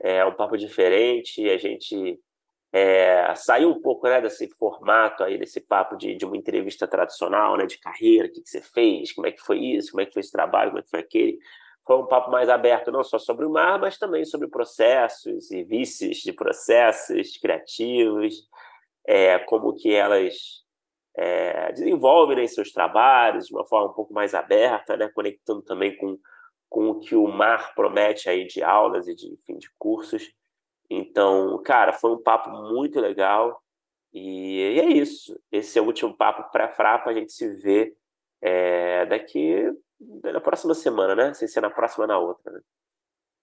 É 0.00 0.24
um 0.24 0.32
papo 0.32 0.56
diferente, 0.56 1.50
a 1.50 1.58
gente 1.58 2.18
é, 2.72 3.34
saiu 3.34 3.68
um 3.68 3.82
pouco 3.82 4.08
né, 4.08 4.22
desse 4.22 4.48
formato 4.58 5.22
aí, 5.22 5.36
desse 5.36 5.60
papo 5.60 5.98
de, 5.98 6.14
de 6.14 6.24
uma 6.24 6.38
entrevista 6.38 6.88
tradicional, 6.88 7.58
né, 7.58 7.66
de 7.66 7.78
carreira, 7.78 8.26
o 8.26 8.32
que, 8.32 8.40
que 8.40 8.48
você 8.48 8.62
fez, 8.62 9.12
como 9.12 9.26
é 9.26 9.32
que 9.32 9.42
foi 9.42 9.58
isso, 9.58 9.90
como 9.90 10.00
é 10.00 10.06
que 10.06 10.14
foi 10.14 10.20
esse 10.20 10.32
trabalho, 10.32 10.70
como 10.70 10.78
é 10.78 10.82
que 10.82 10.88
foi 10.88 11.00
aquele. 11.00 11.38
Foi 11.86 11.98
um 11.98 12.06
papo 12.06 12.30
mais 12.30 12.48
aberto, 12.48 12.90
não 12.90 13.04
só 13.04 13.18
sobre 13.18 13.44
o 13.44 13.50
mar, 13.50 13.78
mas 13.78 13.98
também 13.98 14.24
sobre 14.24 14.48
processos 14.48 15.50
e 15.50 15.62
vícios 15.62 16.18
de 16.18 16.32
processos 16.32 17.36
criativos, 17.36 18.48
é, 19.06 19.38
como 19.40 19.74
que 19.74 19.92
elas 19.92 20.64
é, 21.18 21.70
desenvolvem 21.72 22.36
né, 22.36 22.46
seus 22.46 22.72
trabalhos 22.72 23.46
de 23.48 23.54
uma 23.54 23.66
forma 23.66 23.90
um 23.90 23.94
pouco 23.94 24.14
mais 24.14 24.34
aberta, 24.34 24.96
né, 24.96 25.10
conectando 25.14 25.60
também 25.60 25.94
com, 25.98 26.16
com 26.70 26.88
o 26.88 27.00
que 27.00 27.16
o 27.16 27.26
mar 27.26 27.74
promete 27.74 28.30
aí 28.30 28.46
de 28.46 28.62
aulas 28.62 29.08
e 29.08 29.14
de, 29.14 29.26
enfim, 29.32 29.58
de 29.58 29.68
cursos. 29.76 30.32
Então, 30.88 31.60
cara, 31.62 31.92
foi 31.92 32.12
um 32.12 32.22
papo 32.22 32.48
muito 32.72 33.00
legal. 33.00 33.60
E, 34.12 34.74
e 34.76 34.80
é 34.80 34.86
isso. 34.86 35.38
Esse 35.50 35.78
é 35.78 35.82
o 35.82 35.86
último 35.86 36.16
papo 36.16 36.50
pré-frapa. 36.52 37.10
A 37.10 37.12
gente 37.12 37.32
se 37.32 37.48
vê 37.56 37.94
é, 38.40 39.04
daqui 39.06 39.70
na 40.00 40.40
próxima 40.40 40.72
semana, 40.72 41.14
né? 41.14 41.34
Sem 41.34 41.48
ser 41.48 41.60
na 41.60 41.70
próxima, 41.70 42.06
na 42.06 42.18
outra. 42.18 42.52
Né? 42.52 42.60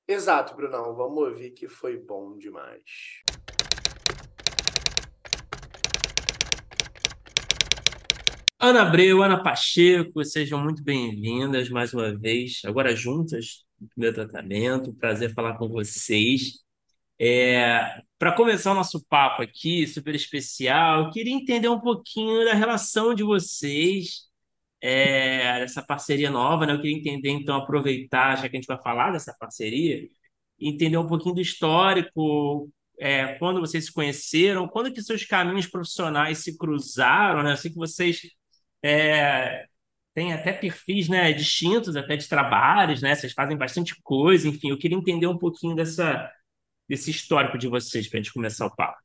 Exato, 0.07 0.55
Brunão. 0.55 0.95
Vamos 0.95 1.17
ouvir 1.17 1.51
que 1.51 1.67
foi 1.67 1.97
bom 1.97 2.37
demais. 2.37 3.23
Ana 8.59 8.81
Abreu, 8.81 9.21
Ana 9.21 9.41
Pacheco, 9.41 10.23
sejam 10.25 10.61
muito 10.63 10.83
bem-vindas 10.83 11.69
mais 11.69 11.93
uma 11.93 12.17
vez, 12.17 12.61
agora 12.65 12.95
juntas 12.95 13.63
no 13.79 13.87
primeiro 13.89 14.15
tratamento. 14.15 14.93
Prazer 14.95 15.31
falar 15.33 15.57
com 15.57 15.67
vocês. 15.69 16.63
É, 17.19 18.01
Para 18.17 18.31
começar 18.33 18.71
o 18.71 18.75
nosso 18.75 19.03
papo 19.07 19.43
aqui, 19.43 19.85
super 19.87 20.15
especial, 20.15 21.11
queria 21.11 21.33
entender 21.33 21.69
um 21.69 21.79
pouquinho 21.79 22.45
da 22.45 22.53
relação 22.53 23.13
de 23.13 23.23
vocês, 23.23 24.23
é, 24.81 25.59
dessa 25.61 25.83
parceria 25.83 26.31
nova, 26.31 26.65
né? 26.65 26.73
Eu 26.73 26.81
queria 26.81 26.97
entender, 26.97 27.29
então, 27.31 27.57
aproveitar, 27.57 28.37
já 28.37 28.49
que 28.49 28.57
a 28.57 28.59
gente 28.59 28.67
vai 28.67 28.81
falar 28.81 29.11
dessa 29.11 29.35
parceria, 29.39 30.07
entender 30.59 30.97
um 30.97 31.07
pouquinho 31.07 31.35
do 31.35 31.41
histórico, 31.41 32.69
é, 32.99 33.35
quando 33.35 33.59
vocês 33.59 33.85
se 33.85 33.93
conheceram, 33.93 34.67
quando 34.67 34.91
que 34.91 35.01
seus 35.03 35.23
caminhos 35.25 35.67
profissionais 35.67 36.39
se 36.39 36.57
cruzaram, 36.57 37.43
né? 37.43 37.53
Eu 37.53 37.57
sei 37.57 37.71
que 37.71 37.77
vocês 37.77 38.21
é, 38.83 39.65
têm 40.13 40.33
até 40.33 40.53
perfis, 40.53 41.09
né, 41.09 41.33
distintos, 41.33 41.95
até 41.95 42.15
de 42.17 42.27
trabalhos, 42.27 43.01
né? 43.01 43.15
Vocês 43.15 43.33
fazem 43.33 43.57
bastante 43.57 43.95
coisa, 44.03 44.47
enfim, 44.47 44.69
eu 44.69 44.77
queria 44.77 44.97
entender 44.97 45.27
um 45.27 45.37
pouquinho 45.37 45.75
dessa 45.75 46.31
desse 46.89 47.11
histórico 47.11 47.57
de 47.57 47.67
vocês 47.67 48.07
para 48.09 48.19
a 48.19 48.23
gente 48.23 48.33
começar 48.33 48.65
o 48.65 48.75
papo. 48.75 48.97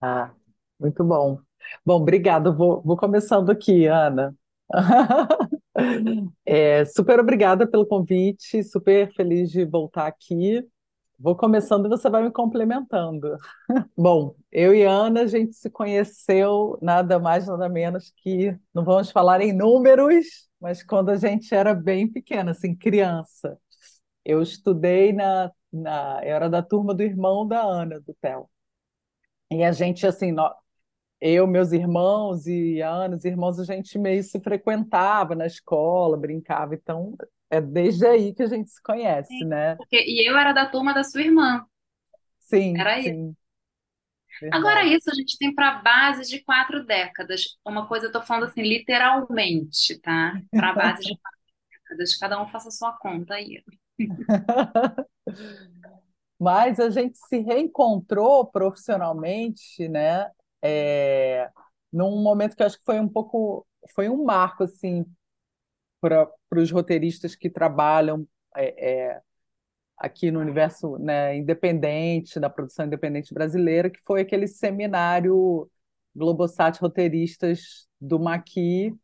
Ah, 0.00 0.32
muito 0.78 1.04
bom. 1.04 1.38
Bom, 1.84 1.96
obrigado. 2.02 2.54
Vou, 2.54 2.82
vou 2.82 2.96
começando 2.96 3.50
aqui, 3.50 3.86
Ana. 3.86 4.34
É, 6.44 6.84
super 6.84 7.18
obrigada 7.18 7.66
pelo 7.66 7.86
convite, 7.86 8.62
super 8.62 9.12
feliz 9.14 9.50
de 9.50 9.64
voltar 9.64 10.06
aqui. 10.06 10.62
Vou 11.18 11.36
começando 11.36 11.86
e 11.86 11.88
você 11.88 12.10
vai 12.10 12.22
me 12.22 12.30
complementando. 12.30 13.36
Bom, 13.96 14.34
eu 14.52 14.74
e 14.74 14.82
Ana, 14.82 15.22
a 15.22 15.26
gente 15.26 15.54
se 15.54 15.70
conheceu 15.70 16.78
nada 16.82 17.18
mais, 17.18 17.46
nada 17.46 17.68
menos 17.68 18.12
que, 18.16 18.56
não 18.74 18.84
vamos 18.84 19.10
falar 19.10 19.40
em 19.40 19.52
números, 19.52 20.48
mas 20.60 20.82
quando 20.82 21.10
a 21.10 21.16
gente 21.16 21.54
era 21.54 21.74
bem 21.74 22.06
pequena, 22.06 22.52
assim, 22.52 22.74
criança. 22.74 23.58
Eu 24.24 24.42
estudei 24.42 25.12
na 25.12 25.50
na, 25.72 26.20
eu 26.22 26.36
era 26.36 26.50
da 26.50 26.62
turma 26.62 26.94
do 26.94 27.02
irmão 27.02 27.46
da 27.46 27.62
Ana, 27.62 27.98
do 28.00 28.14
Theo. 28.20 28.48
E 29.50 29.64
a 29.64 29.72
gente, 29.72 30.06
assim, 30.06 30.34
eu, 31.20 31.46
meus 31.46 31.72
irmãos 31.72 32.46
e 32.46 32.80
Ana, 32.80 33.16
os 33.16 33.24
irmãos, 33.24 33.58
a 33.58 33.64
gente 33.64 33.98
meio 33.98 34.22
se 34.22 34.38
frequentava 34.40 35.34
na 35.34 35.46
escola, 35.46 36.16
brincava. 36.16 36.74
Então, 36.74 37.16
é 37.48 37.60
desde 37.60 38.06
aí 38.06 38.34
que 38.34 38.42
a 38.42 38.46
gente 38.46 38.70
se 38.70 38.82
conhece, 38.82 39.28
Sim, 39.28 39.46
né? 39.46 39.76
porque, 39.76 40.04
e 40.06 40.28
eu 40.28 40.36
era 40.36 40.52
da 40.52 40.66
turma 40.66 40.92
da 40.92 41.04
sua 41.04 41.22
irmã. 41.22 41.64
Sim, 42.40 42.78
Era 42.78 42.98
isso. 42.98 43.34
Agora, 44.50 44.84
isso 44.84 45.10
a 45.10 45.14
gente 45.14 45.36
tem 45.38 45.54
para 45.54 45.82
base 45.82 46.28
de 46.28 46.42
quatro 46.42 46.84
décadas. 46.84 47.56
Uma 47.64 47.86
coisa 47.86 48.06
eu 48.06 48.12
tô 48.12 48.22
falando 48.22 48.44
assim, 48.44 48.62
literalmente, 48.62 49.98
tá? 50.00 50.40
Para 50.50 50.72
base 50.74 51.02
de 51.02 51.18
quatro 51.18 51.40
décadas. 51.70 52.16
Cada 52.16 52.42
um 52.42 52.46
faça 52.48 52.68
a 52.68 52.72
sua 52.72 52.92
conta 52.92 53.34
aí. 53.34 53.62
Mas 56.38 56.80
a 56.80 56.90
gente 56.90 57.18
se 57.18 57.38
reencontrou 57.38 58.46
profissionalmente, 58.46 59.88
né? 59.88 60.28
É, 60.60 61.48
num 61.92 62.20
momento 62.22 62.56
que 62.56 62.62
eu 62.62 62.66
acho 62.66 62.78
que 62.78 62.84
foi 62.84 62.98
um 62.98 63.08
pouco, 63.08 63.66
foi 63.94 64.08
um 64.08 64.24
marco 64.24 64.64
assim 64.64 65.04
para 66.00 66.28
os 66.56 66.70
roteiristas 66.70 67.36
que 67.36 67.48
trabalham 67.48 68.26
é, 68.56 68.90
é, 68.90 69.20
aqui 70.02 70.30
no 70.30 70.40
universo, 70.40 70.98
né, 70.98 71.36
independente, 71.36 72.40
da 72.40 72.50
produção 72.50 72.86
independente 72.86 73.32
brasileira, 73.32 73.88
que 73.88 74.00
foi 74.04 74.20
aquele 74.22 74.46
seminário 74.48 75.70
Globosat 76.14 76.78
Roteiristas 76.80 77.86
do 78.00 78.18
Maqui, 78.18 78.94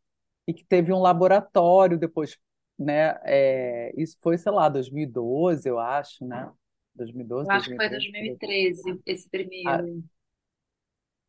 e 0.47 0.53
que 0.53 0.65
teve 0.65 0.91
um 0.91 0.99
laboratório 0.99 1.97
depois 1.97 2.37
né? 2.79 3.19
É, 3.25 3.93
isso 4.01 4.17
foi, 4.21 4.37
sei 4.37 4.51
lá, 4.53 4.69
2012, 4.69 5.67
eu 5.67 5.77
acho, 5.77 6.25
né? 6.25 6.49
2012, 6.95 7.49
Eu 7.49 7.55
acho 7.55 7.69
que 7.69 7.75
foi 7.75 7.89
2013. 7.89 8.83
2013, 8.83 9.01
esse 9.05 9.25
Ah, 9.25 9.29
primeiro. 9.29 10.03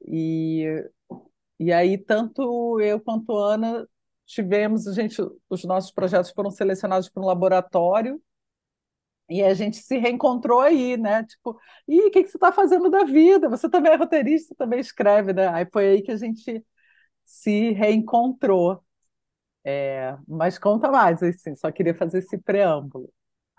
e, 0.07 0.65
e 1.59 1.73
aí, 1.73 1.99
tanto 1.99 2.81
eu 2.81 3.01
quanto 3.01 3.37
a 3.37 3.55
Ana 3.55 3.89
tivemos, 4.27 4.87
a 4.87 4.93
gente, 4.93 5.21
os 5.49 5.65
nossos 5.65 5.91
projetos 5.91 6.31
foram 6.31 6.51
selecionados 6.51 7.09
para 7.09 7.23
um 7.23 7.27
laboratório 7.27 8.23
e 9.31 9.43
a 9.43 9.55
gente 9.55 9.77
se 9.79 9.99
reencontrou 9.99 10.61
aí, 10.61 10.97
né? 10.97 11.25
Tipo, 11.25 11.59
e 11.89 12.03
o 12.09 12.11
que 12.11 12.25
que 12.25 12.31
você 12.31 12.37
está 12.37 12.53
fazendo 12.53 12.91
da 12.91 13.05
vida? 13.05 13.49
Você 13.49 13.71
também 13.71 13.93
é 13.93 13.97
roteirista, 13.97 14.49
você 14.49 14.55
também 14.57 14.81
escreve, 14.81 15.33
né? 15.33 15.49
Aí 15.49 15.67
foi 15.73 15.89
aí 15.89 16.03
que 16.03 16.11
a 16.13 16.17
gente 16.17 16.65
se 17.25 17.73
reencontrou. 17.73 18.83
É, 19.65 20.17
mas 20.29 20.59
conta 20.59 20.91
mais, 20.91 21.23
assim, 21.23 21.55
só 21.57 21.71
queria 21.73 21.95
fazer 21.95 22.19
esse 22.19 22.39
preâmbulo. 22.39 23.13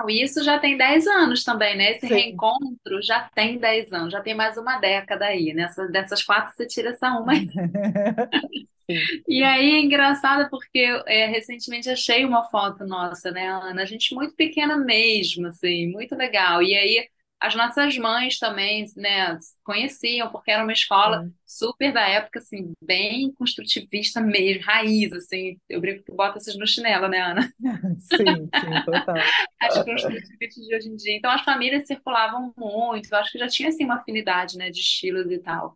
Isso 0.09 0.43
já 0.43 0.59
tem 0.59 0.75
10 0.77 1.05
anos 1.07 1.43
também, 1.43 1.77
né? 1.77 1.91
Esse 1.91 2.07
Sim. 2.07 2.15
reencontro 2.15 3.01
já 3.03 3.29
tem 3.35 3.59
10 3.59 3.93
anos, 3.93 4.11
já 4.11 4.19
tem 4.21 4.33
mais 4.35 4.57
uma 4.57 4.79
década 4.79 5.25
aí. 5.25 5.53
Nessa, 5.53 5.87
dessas 5.87 6.23
quatro, 6.23 6.55
você 6.55 6.65
tira 6.65 6.89
essa 6.89 7.09
uma 7.19 7.33
aí. 7.33 7.47
E 9.27 9.43
aí 9.43 9.71
é 9.75 9.79
engraçado 9.79 10.49
porque 10.49 10.79
é, 11.07 11.27
recentemente 11.27 11.89
achei 11.89 12.25
uma 12.25 12.45
foto 12.45 12.85
nossa, 12.85 13.31
né, 13.31 13.47
Ana? 13.47 13.81
A 13.81 13.85
gente 13.85 14.13
muito 14.13 14.35
pequena 14.35 14.77
mesmo, 14.77 15.47
assim, 15.47 15.87
muito 15.91 16.15
legal. 16.15 16.61
E 16.61 16.75
aí 16.75 17.07
as 17.41 17.55
nossas 17.55 17.97
mães 17.97 18.37
também, 18.37 18.85
né, 18.95 19.35
conheciam, 19.63 20.29
porque 20.31 20.51
era 20.51 20.61
uma 20.61 20.71
escola 20.71 21.27
super 21.43 21.91
da 21.91 22.07
época, 22.07 22.37
assim, 22.37 22.71
bem 22.79 23.33
construtivista 23.33 24.21
mesmo, 24.21 24.63
raiz, 24.63 25.11
assim. 25.11 25.57
Eu 25.67 25.81
brinco 25.81 26.03
que 26.03 26.11
bota 26.11 26.37
essas 26.37 26.55
no 26.55 26.67
chinelo, 26.67 27.07
né, 27.07 27.19
Ana? 27.19 27.51
sim, 27.99 28.47
sim, 28.59 28.85
total. 28.85 29.15
As 29.59 29.83
construtivistas 29.83 30.67
de 30.67 30.75
hoje 30.75 30.89
em 30.89 30.95
dia. 30.95 31.17
Então 31.17 31.31
as 31.31 31.41
famílias 31.41 31.87
circulavam 31.87 32.53
muito, 32.55 33.11
eu 33.11 33.17
acho 33.17 33.31
que 33.31 33.39
já 33.39 33.47
tinha, 33.47 33.69
assim, 33.69 33.85
uma 33.85 33.95
afinidade, 33.95 34.55
né, 34.55 34.69
de 34.69 34.79
estilos 34.79 35.31
e 35.31 35.39
tal. 35.39 35.75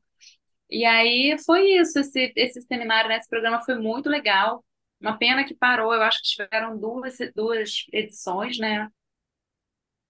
E 0.69 0.85
aí 0.85 1.37
foi 1.45 1.61
isso, 1.79 1.99
esse, 1.99 2.33
esse 2.35 2.61
seminário, 2.63 3.09
né, 3.09 3.17
esse 3.17 3.29
programa 3.29 3.61
foi 3.63 3.75
muito 3.75 4.09
legal. 4.09 4.63
Uma 4.99 5.17
pena 5.17 5.43
que 5.45 5.53
parou, 5.55 5.93
eu 5.93 6.01
acho 6.01 6.19
que 6.21 6.29
tiveram 6.29 6.77
duas, 6.79 7.17
duas 7.35 7.85
edições, 7.93 8.57
né? 8.57 8.89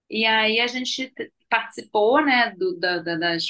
E 0.08 0.24
aí 0.24 0.60
a 0.60 0.66
gente 0.66 1.12
participou, 1.50 2.24
né, 2.24 2.50
do, 2.52 2.78
da, 2.78 2.98
da, 2.98 3.16
das, 3.16 3.44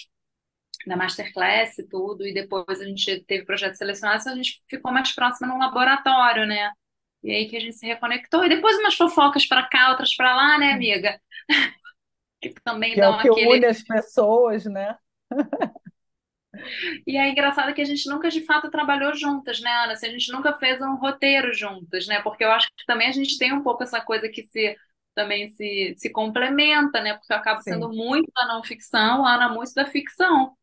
da 0.87 0.97
masterclass 0.97 1.79
e 1.79 1.89
tudo, 1.89 2.27
e 2.27 2.35
depois 2.35 2.81
a 2.81 2.87
gente 2.87 3.25
teve 3.27 3.45
projetos 3.47 3.79
selecionados, 3.79 4.27
a 4.27 4.35
gente 4.37 4.63
ficou 4.69 4.93
mais 4.93 5.15
próxima 5.15 5.49
no 5.49 5.59
laboratório, 5.59 6.47
né? 6.47 6.71
E 7.23 7.33
aí 7.33 7.49
que 7.49 7.57
a 7.57 7.61
gente 7.61 7.77
se 7.77 7.87
reconectou. 7.87 8.45
E 8.45 8.49
depois 8.49 8.79
umas 8.79 8.95
fofocas 8.97 9.47
para 9.47 9.69
cá, 9.69 9.91
outras 9.91 10.15
para 10.17 10.35
lá, 10.37 10.59
né, 10.59 10.73
amiga? 10.73 11.21
Que 12.41 12.51
também 12.65 12.95
Que 12.95 13.01
é 13.01 13.03
dão 13.03 13.13
o 13.13 13.17
que 13.19 13.29
aquele. 13.31 13.49
une 13.49 13.67
as 13.67 13.83
pessoas, 13.83 14.65
né? 14.65 14.97
E 17.07 17.17
é 17.17 17.29
engraçado 17.31 17.75
que 17.75 17.81
a 17.81 17.85
gente 17.85 18.09
nunca 18.09 18.29
de 18.31 18.43
fato 18.45 18.71
trabalhou 18.71 19.15
juntas, 19.15 19.61
né, 19.61 19.71
Ana? 19.85 19.97
Se 19.97 20.07
a 20.07 20.11
gente 20.11 20.31
nunca 20.33 20.55
fez 20.59 20.81
um 20.81 20.97
roteiro 20.97 21.53
juntas, 21.53 22.07
né? 22.07 22.21
Porque 22.23 22.45
eu 22.45 22.51
acho 22.53 22.69
que 22.77 22.85
também 22.87 23.09
a 23.09 23.13
gente 23.13 23.39
tem 23.39 23.53
um 23.53 23.63
pouco 23.63 23.83
essa 23.83 24.01
coisa 24.01 24.29
que 24.29 24.43
se 24.45 24.77
também 25.15 25.49
se, 25.51 25.95
se 25.97 26.11
complementa, 26.11 27.01
né? 27.01 27.15
Porque 27.15 27.33
eu 27.33 27.37
acabo 27.39 27.63
sendo 27.63 27.91
Sim. 27.91 27.97
muito 27.97 28.31
da 28.35 28.47
não 28.49 28.63
ficção, 28.63 29.25
a 29.27 29.35
Ana 29.35 29.49
muito 29.49 29.73
da 29.75 29.87
ficção, 29.87 30.55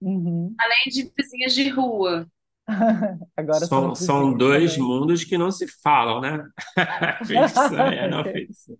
Uhum. 0.00 0.60
além 0.60 0.84
de 0.90 1.12
vizinhas 1.16 1.52
de 1.54 1.68
rua. 1.68 2.28
Agora 3.36 3.66
São, 3.66 3.94
são 3.94 4.36
dois 4.36 4.76
também. 4.76 4.78
mundos 4.78 5.24
que 5.24 5.38
não 5.38 5.50
se 5.50 5.66
falam, 5.82 6.20
né? 6.20 6.44
Ficção 7.24 7.90
e 7.92 7.98
a 7.98 8.08
não 8.08 8.24
ficção. 8.30 8.76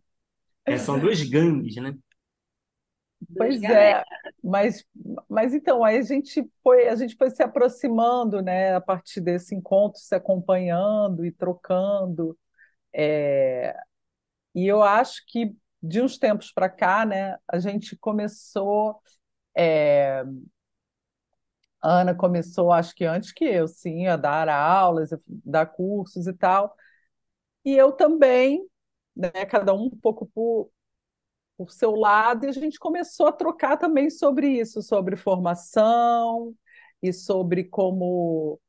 É, 0.67 0.79
são 0.79 0.99
dois 1.01 1.23
gangues, 1.29 1.77
né? 1.77 1.95
Pois 3.37 3.69
é, 3.69 4.01
mas, 4.43 4.85
mas 5.29 5.53
então, 5.55 5.85
aí 5.85 5.99
a 5.99 6.03
gente 6.03 6.49
foi, 6.63 6.89
a 6.89 6.95
gente 6.97 7.17
foi 7.17 7.31
se 7.31 7.43
aproximando, 7.43 8.41
né, 8.41 8.75
a 8.75 8.81
partir 8.81 9.21
desse 9.21 9.55
encontro, 9.55 10.01
se 10.01 10.15
acompanhando 10.15 11.25
e 11.25 11.33
trocando. 11.33 12.39
É, 12.95 13.77
e 14.55 14.67
eu 14.67 14.83
acho 14.83 15.25
que 15.29 15.55
de 15.83 16.03
uns 16.03 16.19
tempos 16.19 16.53
para 16.53 16.69
cá, 16.71 17.07
né, 17.07 17.37
a 17.49 17.59
gente 17.61 17.97
começou, 17.99 19.01
é, 19.57 20.25
a 21.83 22.01
Ana 22.01 22.15
começou, 22.15 22.73
acho 22.73 22.95
que 22.95 23.05
antes 23.05 23.33
que 23.33 23.45
eu, 23.45 23.69
sim, 23.69 24.07
a 24.07 24.17
dar 24.17 24.49
aulas, 24.49 25.13
a 25.13 25.19
dar 25.27 25.67
cursos 25.67 26.27
e 26.27 26.33
tal. 26.33 26.75
E 27.65 27.75
eu 27.77 27.93
também, 27.93 28.67
né, 29.17 29.31
cada 29.47 29.75
um 29.75 29.87
um 29.87 29.91
pouco 29.91 30.27
por, 30.35 30.71
por 31.59 31.73
seu 31.73 31.97
lado, 31.97 32.47
e 32.47 32.49
a 32.49 32.53
gente 32.53 32.79
começou 32.79 33.27
a 33.27 33.33
trocar 33.33 33.77
também 33.77 34.11
sobre 34.11 34.49
isso, 34.49 34.81
sobre 34.83 35.17
formação 35.17 36.55
e 37.03 37.13
sobre 37.13 37.65
como 37.65 38.61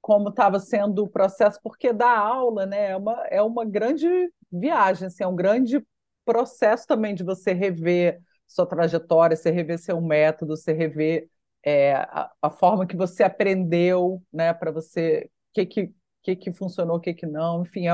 como 0.00 0.30
estava 0.30 0.58
sendo 0.58 1.04
o 1.04 1.08
processo, 1.08 1.60
porque 1.62 1.92
dar 1.92 2.18
aula, 2.18 2.66
né, 2.66 2.90
é 2.90 2.96
uma, 2.96 3.24
é 3.28 3.40
uma 3.40 3.64
grande 3.64 4.08
viagem, 4.50 5.06
assim, 5.06 5.22
é 5.22 5.26
um 5.28 5.36
grande 5.36 5.80
processo 6.24 6.86
também 6.88 7.14
de 7.14 7.22
você 7.22 7.52
rever 7.52 8.20
sua 8.46 8.66
trajetória, 8.66 9.36
você 9.36 9.50
rever 9.52 9.78
seu 9.78 10.00
método, 10.00 10.56
você 10.56 10.72
rever 10.72 11.28
é, 11.62 11.94
a, 11.94 12.32
a 12.42 12.50
forma 12.50 12.86
que 12.86 12.96
você 12.96 13.22
aprendeu, 13.22 14.20
né, 14.32 14.52
para 14.52 14.72
você, 14.72 15.30
o 15.50 15.54
que 15.54 15.66
que, 15.66 15.94
que 16.22 16.36
que 16.36 16.52
funcionou, 16.52 16.96
o 16.96 17.00
que 17.00 17.14
que 17.14 17.26
não, 17.26 17.62
enfim, 17.62 17.86
é, 17.88 17.92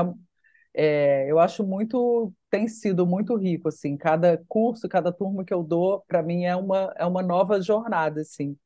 é, 0.81 1.29
eu 1.29 1.39
acho 1.39 1.61
muito, 1.61 2.31
tem 2.49 2.65
sido 2.69 3.05
muito 3.05 3.35
rico, 3.35 3.67
assim, 3.67 3.97
cada 3.97 4.41
curso, 4.47 4.87
cada 4.87 5.11
turma 5.11 5.43
que 5.43 5.53
eu 5.53 5.61
dou, 5.61 6.01
para 6.07 6.23
mim 6.23 6.45
é 6.45 6.55
uma, 6.55 6.93
é 6.95 7.05
uma 7.05 7.21
nova 7.21 7.61
jornada, 7.61 8.21
assim. 8.21 8.57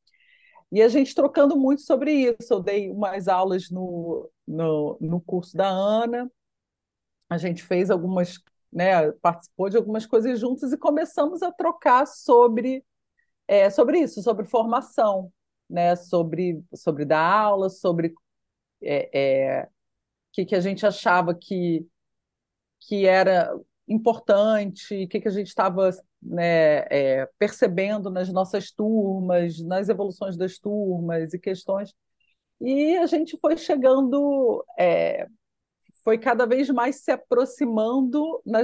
E 0.70 0.80
a 0.80 0.86
gente 0.86 1.12
trocando 1.12 1.56
muito 1.56 1.82
sobre 1.82 2.12
isso. 2.12 2.52
Eu 2.52 2.60
dei 2.60 2.88
umas 2.88 3.26
aulas 3.26 3.68
no, 3.68 4.30
no, 4.46 4.96
no 5.00 5.20
curso 5.20 5.56
da 5.56 5.68
Ana, 5.68 6.30
a 7.28 7.36
gente 7.36 7.64
fez 7.64 7.90
algumas, 7.90 8.38
né, 8.72 9.10
participou 9.14 9.68
de 9.68 9.76
algumas 9.76 10.06
coisas 10.06 10.38
juntos 10.38 10.72
e 10.72 10.78
começamos 10.78 11.42
a 11.42 11.50
trocar 11.50 12.06
sobre, 12.06 12.84
é, 13.48 13.70
sobre 13.70 13.98
isso, 13.98 14.22
sobre 14.22 14.46
formação, 14.46 15.32
né, 15.68 15.96
sobre, 15.96 16.62
sobre 16.72 17.04
dar 17.04 17.28
aula, 17.28 17.68
sobre 17.68 18.14
é, 18.80 19.10
é, 19.12 19.64
o 19.64 19.68
que, 20.32 20.44
que 20.44 20.54
a 20.54 20.60
gente 20.60 20.86
achava 20.86 21.34
que 21.34 21.84
que 22.88 23.06
era 23.06 23.54
importante, 23.86 25.04
o 25.04 25.08
que, 25.08 25.20
que 25.20 25.28
a 25.28 25.30
gente 25.30 25.48
estava 25.48 25.90
né, 26.22 26.78
é, 26.90 27.28
percebendo 27.38 28.10
nas 28.10 28.30
nossas 28.30 28.70
turmas, 28.70 29.60
nas 29.60 29.88
evoluções 29.88 30.36
das 30.36 30.58
turmas 30.58 31.34
e 31.34 31.38
questões. 31.38 31.94
E 32.60 32.96
a 32.96 33.06
gente 33.06 33.38
foi 33.38 33.56
chegando, 33.56 34.64
é, 34.78 35.26
foi 36.02 36.18
cada 36.18 36.46
vez 36.46 36.70
mais 36.70 37.02
se 37.02 37.10
aproximando 37.10 38.40
na, 38.44 38.60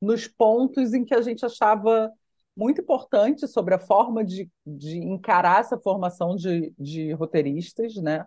nos 0.00 0.26
pontos 0.26 0.92
em 0.92 1.04
que 1.04 1.14
a 1.14 1.22
gente 1.22 1.44
achava 1.44 2.10
muito 2.56 2.80
importante 2.80 3.46
sobre 3.48 3.74
a 3.74 3.78
forma 3.78 4.24
de, 4.24 4.48
de 4.66 4.98
encarar 4.98 5.60
essa 5.60 5.78
formação 5.78 6.36
de, 6.36 6.72
de 6.78 7.12
roteiristas, 7.12 7.96
né? 7.96 8.26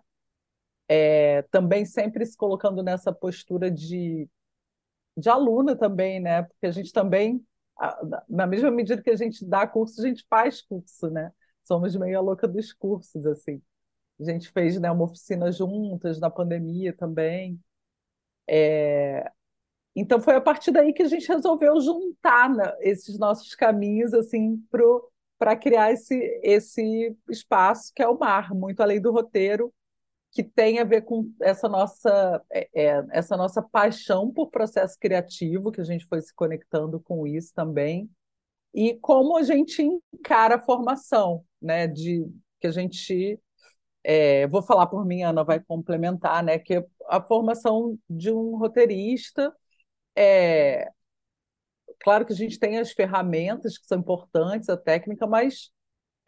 É, 0.90 1.42
também 1.50 1.84
sempre 1.84 2.24
se 2.24 2.36
colocando 2.36 2.82
nessa 2.82 3.12
postura 3.12 3.70
de 3.70 4.26
de 5.18 5.28
aluna 5.28 5.74
também, 5.74 6.20
né? 6.20 6.42
Porque 6.42 6.66
a 6.66 6.70
gente 6.70 6.92
também, 6.92 7.44
na 8.28 8.46
mesma 8.46 8.70
medida 8.70 9.02
que 9.02 9.10
a 9.10 9.16
gente 9.16 9.44
dá 9.44 9.66
curso, 9.66 10.00
a 10.00 10.06
gente 10.06 10.24
faz 10.30 10.62
curso, 10.62 11.10
né? 11.10 11.32
Somos 11.64 11.94
meio 11.96 12.18
a 12.18 12.20
louca 12.20 12.46
dos 12.46 12.72
cursos, 12.72 13.26
assim. 13.26 13.60
A 14.20 14.24
gente 14.24 14.50
fez, 14.50 14.80
né, 14.80 14.90
uma 14.90 15.04
oficina 15.04 15.50
juntas 15.52 16.20
na 16.20 16.30
pandemia 16.30 16.92
também. 16.92 17.60
É... 18.48 19.30
Então 19.94 20.20
foi 20.20 20.36
a 20.36 20.40
partir 20.40 20.70
daí 20.70 20.92
que 20.92 21.02
a 21.02 21.08
gente 21.08 21.26
resolveu 21.28 21.80
juntar 21.80 22.48
né, 22.48 22.76
esses 22.80 23.18
nossos 23.18 23.54
caminhos 23.54 24.14
assim 24.14 24.62
para 25.38 25.56
criar 25.56 25.92
esse, 25.92 26.14
esse 26.42 27.16
espaço 27.28 27.92
que 27.94 28.02
é 28.02 28.08
o 28.08 28.18
mar, 28.18 28.54
muito 28.54 28.80
além 28.80 29.00
do 29.00 29.10
roteiro, 29.10 29.72
que 30.32 30.42
tem 30.42 30.78
a 30.78 30.84
ver 30.84 31.02
com 31.02 31.32
essa 31.40 31.68
nossa, 31.68 32.42
é, 32.50 32.68
é, 32.74 33.06
essa 33.10 33.36
nossa 33.36 33.62
paixão 33.62 34.32
por 34.32 34.50
processo 34.50 34.96
criativo, 34.98 35.72
que 35.72 35.80
a 35.80 35.84
gente 35.84 36.06
foi 36.06 36.20
se 36.20 36.34
conectando 36.34 37.00
com 37.00 37.26
isso 37.26 37.52
também, 37.54 38.10
e 38.74 38.94
como 38.98 39.36
a 39.36 39.42
gente 39.42 39.82
encara 40.12 40.56
a 40.56 40.62
formação, 40.62 41.44
né? 41.60 41.86
De 41.86 42.26
que 42.60 42.66
a 42.66 42.70
gente, 42.70 43.40
é, 44.04 44.46
vou 44.48 44.62
falar 44.62 44.86
por 44.86 45.04
mim, 45.06 45.22
Ana 45.22 45.44
vai 45.44 45.60
complementar, 45.60 46.42
né? 46.44 46.58
Que 46.58 46.84
a 47.08 47.22
formação 47.22 47.98
de 48.08 48.30
um 48.30 48.56
roteirista 48.56 49.54
é 50.16 50.90
claro 52.00 52.24
que 52.24 52.32
a 52.32 52.36
gente 52.36 52.58
tem 52.58 52.78
as 52.78 52.92
ferramentas 52.92 53.78
que 53.78 53.86
são 53.86 53.98
importantes, 53.98 54.68
a 54.68 54.76
técnica, 54.76 55.26
mas 55.26 55.70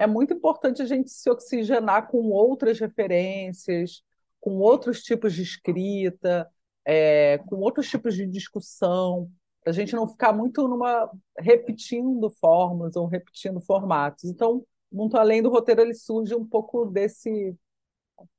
é 0.01 0.07
muito 0.07 0.33
importante 0.33 0.81
a 0.81 0.87
gente 0.87 1.11
se 1.11 1.29
oxigenar 1.31 2.09
com 2.09 2.31
outras 2.31 2.81
referências, 2.81 4.03
com 4.41 4.57
outros 4.57 5.03
tipos 5.03 5.35
de 5.35 5.43
escrita, 5.43 6.51
é, 6.87 7.37
com 7.37 7.57
outros 7.57 7.87
tipos 7.91 8.15
de 8.15 8.27
discussão, 8.27 9.31
para 9.63 9.73
a 9.73 9.75
gente 9.75 9.95
não 9.95 10.09
ficar 10.09 10.33
muito 10.33 10.67
numa 10.67 11.11
repetindo 11.39 12.31
fórmulas 12.31 12.97
ou 12.97 13.07
repetindo 13.07 13.61
formatos. 13.61 14.25
Então, 14.25 14.65
muito 14.91 15.19
além 15.19 15.43
do 15.43 15.51
roteiro, 15.51 15.83
ele 15.83 15.93
surge 15.93 16.35
um 16.35 16.47
pouco 16.47 16.87
desse 16.87 17.55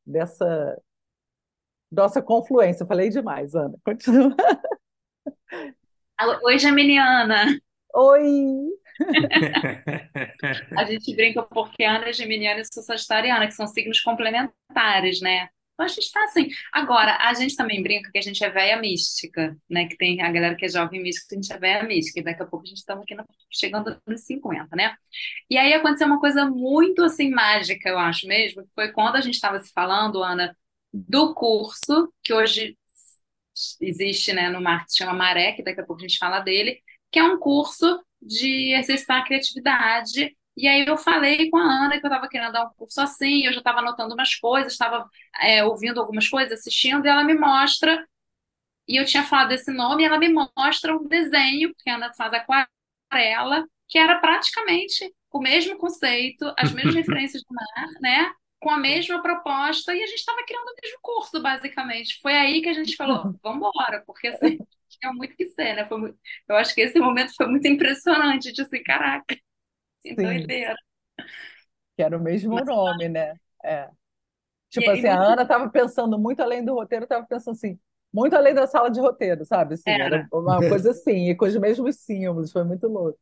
dessa 0.03 0.81
nossa 1.91 2.23
confluência. 2.23 2.81
Eu 2.83 2.87
falei 2.87 3.09
demais, 3.09 3.53
Ana. 3.53 3.77
Continua. 3.85 4.35
Oi, 6.43 6.57
Geminiana. 6.57 7.59
Oi! 7.93 8.70
A 10.77 10.83
gente 10.85 11.15
brinca 11.15 11.43
porque 11.43 11.83
Ana 11.83 12.09
é 12.09 12.13
geminiana 12.13 12.61
e 12.61 12.65
sou 12.65 12.83
sagitariana, 12.83 13.47
que 13.47 13.53
são 13.53 13.67
signos 13.67 14.01
complementares, 14.01 15.21
né? 15.21 15.49
Então 15.73 15.85
a 15.85 15.87
gente 15.87 16.03
está 16.03 16.23
assim. 16.23 16.49
Agora, 16.71 17.17
a 17.21 17.33
gente 17.33 17.55
também 17.55 17.81
brinca 17.81 18.11
que 18.11 18.17
a 18.17 18.21
gente 18.21 18.43
é 18.43 18.49
véia 18.49 18.77
mística, 18.77 19.57
né? 19.69 19.87
Que 19.87 19.97
tem 19.97 20.21
a 20.21 20.31
galera 20.31 20.55
que 20.55 20.65
é 20.65 20.69
jovem 20.69 21.01
mística, 21.01 21.35
a 21.35 21.41
gente 21.41 21.51
é 21.51 21.57
véia 21.57 21.83
mística. 21.83 22.19
E 22.19 22.23
daqui 22.23 22.43
a 22.43 22.45
pouco 22.45 22.65
a 22.65 22.67
gente 22.67 22.77
estamos 22.77 23.03
aqui 23.03 23.15
no, 23.15 23.25
chegando 23.49 23.99
nos 24.05 24.21
50, 24.21 24.75
né? 24.75 24.95
E 25.49 25.57
aí 25.57 25.73
aconteceu 25.73 26.07
uma 26.07 26.19
coisa 26.19 26.45
muito 26.45 27.03
assim 27.03 27.31
mágica, 27.31 27.89
eu 27.89 27.97
acho 27.97 28.27
mesmo, 28.27 28.63
que 28.63 28.69
foi 28.75 28.91
quando 28.91 29.15
a 29.15 29.21
gente 29.21 29.35
estava 29.35 29.57
se 29.59 29.71
falando, 29.73 30.23
Ana, 30.23 30.55
do 30.93 31.33
curso, 31.33 32.13
que 32.23 32.33
hoje 32.33 32.77
existe, 33.79 34.33
né, 34.33 34.49
no 34.49 34.61
marketing, 34.61 34.97
chama 34.97 35.13
Maré, 35.13 35.53
que 35.53 35.63
daqui 35.63 35.81
a 35.81 35.85
pouco 35.85 36.01
a 36.01 36.07
gente 36.07 36.17
fala 36.17 36.39
dele, 36.39 36.81
que 37.11 37.19
é 37.19 37.23
um 37.23 37.37
curso 37.37 38.01
de 38.21 38.73
exercitar 38.73 39.21
a 39.21 39.25
criatividade. 39.25 40.35
E 40.55 40.67
aí 40.67 40.85
eu 40.85 40.97
falei 40.97 41.49
com 41.49 41.57
a 41.57 41.63
Ana 41.63 41.99
que 41.99 42.05
eu 42.05 42.09
estava 42.09 42.27
querendo 42.27 42.51
dar 42.53 42.65
um 42.65 42.73
curso 42.75 43.01
assim, 43.01 43.45
eu 43.45 43.53
já 43.53 43.59
estava 43.59 43.79
anotando 43.79 44.13
umas 44.13 44.35
coisas, 44.35 44.73
estava 44.73 45.09
é, 45.41 45.63
ouvindo 45.63 45.99
algumas 45.99 46.27
coisas, 46.27 46.59
assistindo, 46.59 47.05
e 47.05 47.09
ela 47.09 47.23
me 47.23 47.33
mostra, 47.33 48.05
e 48.87 48.97
eu 48.97 49.05
tinha 49.05 49.23
falado 49.23 49.49
desse 49.49 49.71
nome, 49.71 50.03
e 50.03 50.05
ela 50.05 50.17
me 50.19 50.29
mostra 50.29 50.95
um 50.95 51.07
desenho, 51.07 51.73
que 51.77 51.89
a 51.89 51.95
Ana 51.95 52.13
faz 52.13 52.33
aquarela, 52.33 53.65
que 53.87 53.97
era 53.97 54.19
praticamente 54.19 55.13
o 55.31 55.39
mesmo 55.39 55.77
conceito, 55.77 56.53
as 56.57 56.71
mesmas 56.71 56.95
referências 56.95 57.41
do 57.43 57.53
mar, 57.53 57.87
né? 58.01 58.31
Com 58.59 58.69
a 58.69 58.77
mesma 58.77 59.21
proposta, 59.21 59.93
e 59.95 60.03
a 60.03 60.07
gente 60.07 60.19
estava 60.19 60.43
criando 60.45 60.67
o 60.69 60.75
mesmo 60.83 60.99
curso, 61.01 61.41
basicamente. 61.41 62.19
Foi 62.21 62.33
aí 62.33 62.61
que 62.61 62.69
a 62.69 62.73
gente 62.73 62.95
falou, 62.95 63.33
vamos 63.43 63.57
embora, 63.69 64.03
porque 64.05 64.27
assim, 64.27 64.59
tinha 65.01 65.13
muito 65.13 65.35
que 65.35 65.45
ser, 65.47 65.75
né? 65.75 65.87
Muito... 65.91 66.17
Eu 66.47 66.55
acho 66.55 66.73
que 66.75 66.81
esse 66.81 66.99
momento 66.99 67.33
foi 67.35 67.47
muito 67.47 67.67
impressionante, 67.67 68.53
de 68.53 68.61
assim, 68.61 68.83
caraca, 68.83 69.35
que 70.01 70.15
doideira. 70.15 70.75
que 71.95 72.03
era 72.03 72.17
o 72.17 72.21
mesmo 72.21 72.55
Mas, 72.55 72.65
nome, 72.65 73.09
né? 73.09 73.35
É. 73.63 73.89
Tipo 74.69 74.89
assim, 74.91 75.07
a 75.07 75.21
Ana 75.21 75.43
estava 75.43 75.69
pensando 75.69 76.17
muito 76.17 76.41
além 76.41 76.63
do 76.63 76.73
roteiro, 76.73 77.03
estava 77.03 77.25
pensando 77.25 77.55
assim, 77.55 77.79
muito 78.13 78.35
além 78.35 78.53
da 78.53 78.67
sala 78.67 78.89
de 78.89 78.99
roteiro, 78.99 79.45
sabe? 79.45 79.73
Assim, 79.73 79.89
era 79.89 80.05
era. 80.05 80.27
uma 80.31 80.59
coisa 80.59 80.91
assim, 80.91 81.29
e 81.29 81.35
com 81.35 81.45
os 81.45 81.55
mesmos 81.57 81.97
símbolos, 81.97 82.51
foi 82.51 82.63
muito 82.63 82.87
louco. 82.87 83.19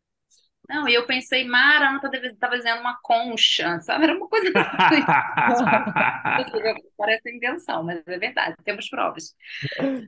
Não, 0.70 0.88
e 0.88 0.94
eu 0.94 1.06
pensei, 1.08 1.46
Mara, 1.46 1.88
a 1.88 1.90
Ana 1.90 2.00
tá 2.00 2.10
tá 2.40 2.48
desenhando 2.50 2.82
uma 2.82 3.00
concha, 3.02 3.80
sabe? 3.82 4.04
Era 4.06 4.16
uma 4.16 4.30
coisa 4.30 4.52
assim. 4.78 5.04
Parece 6.98 7.36
invenção, 7.36 7.84
mas 7.84 8.02
é 8.06 8.18
verdade, 8.20 8.56
temos 8.64 8.88
provas. 8.90 9.36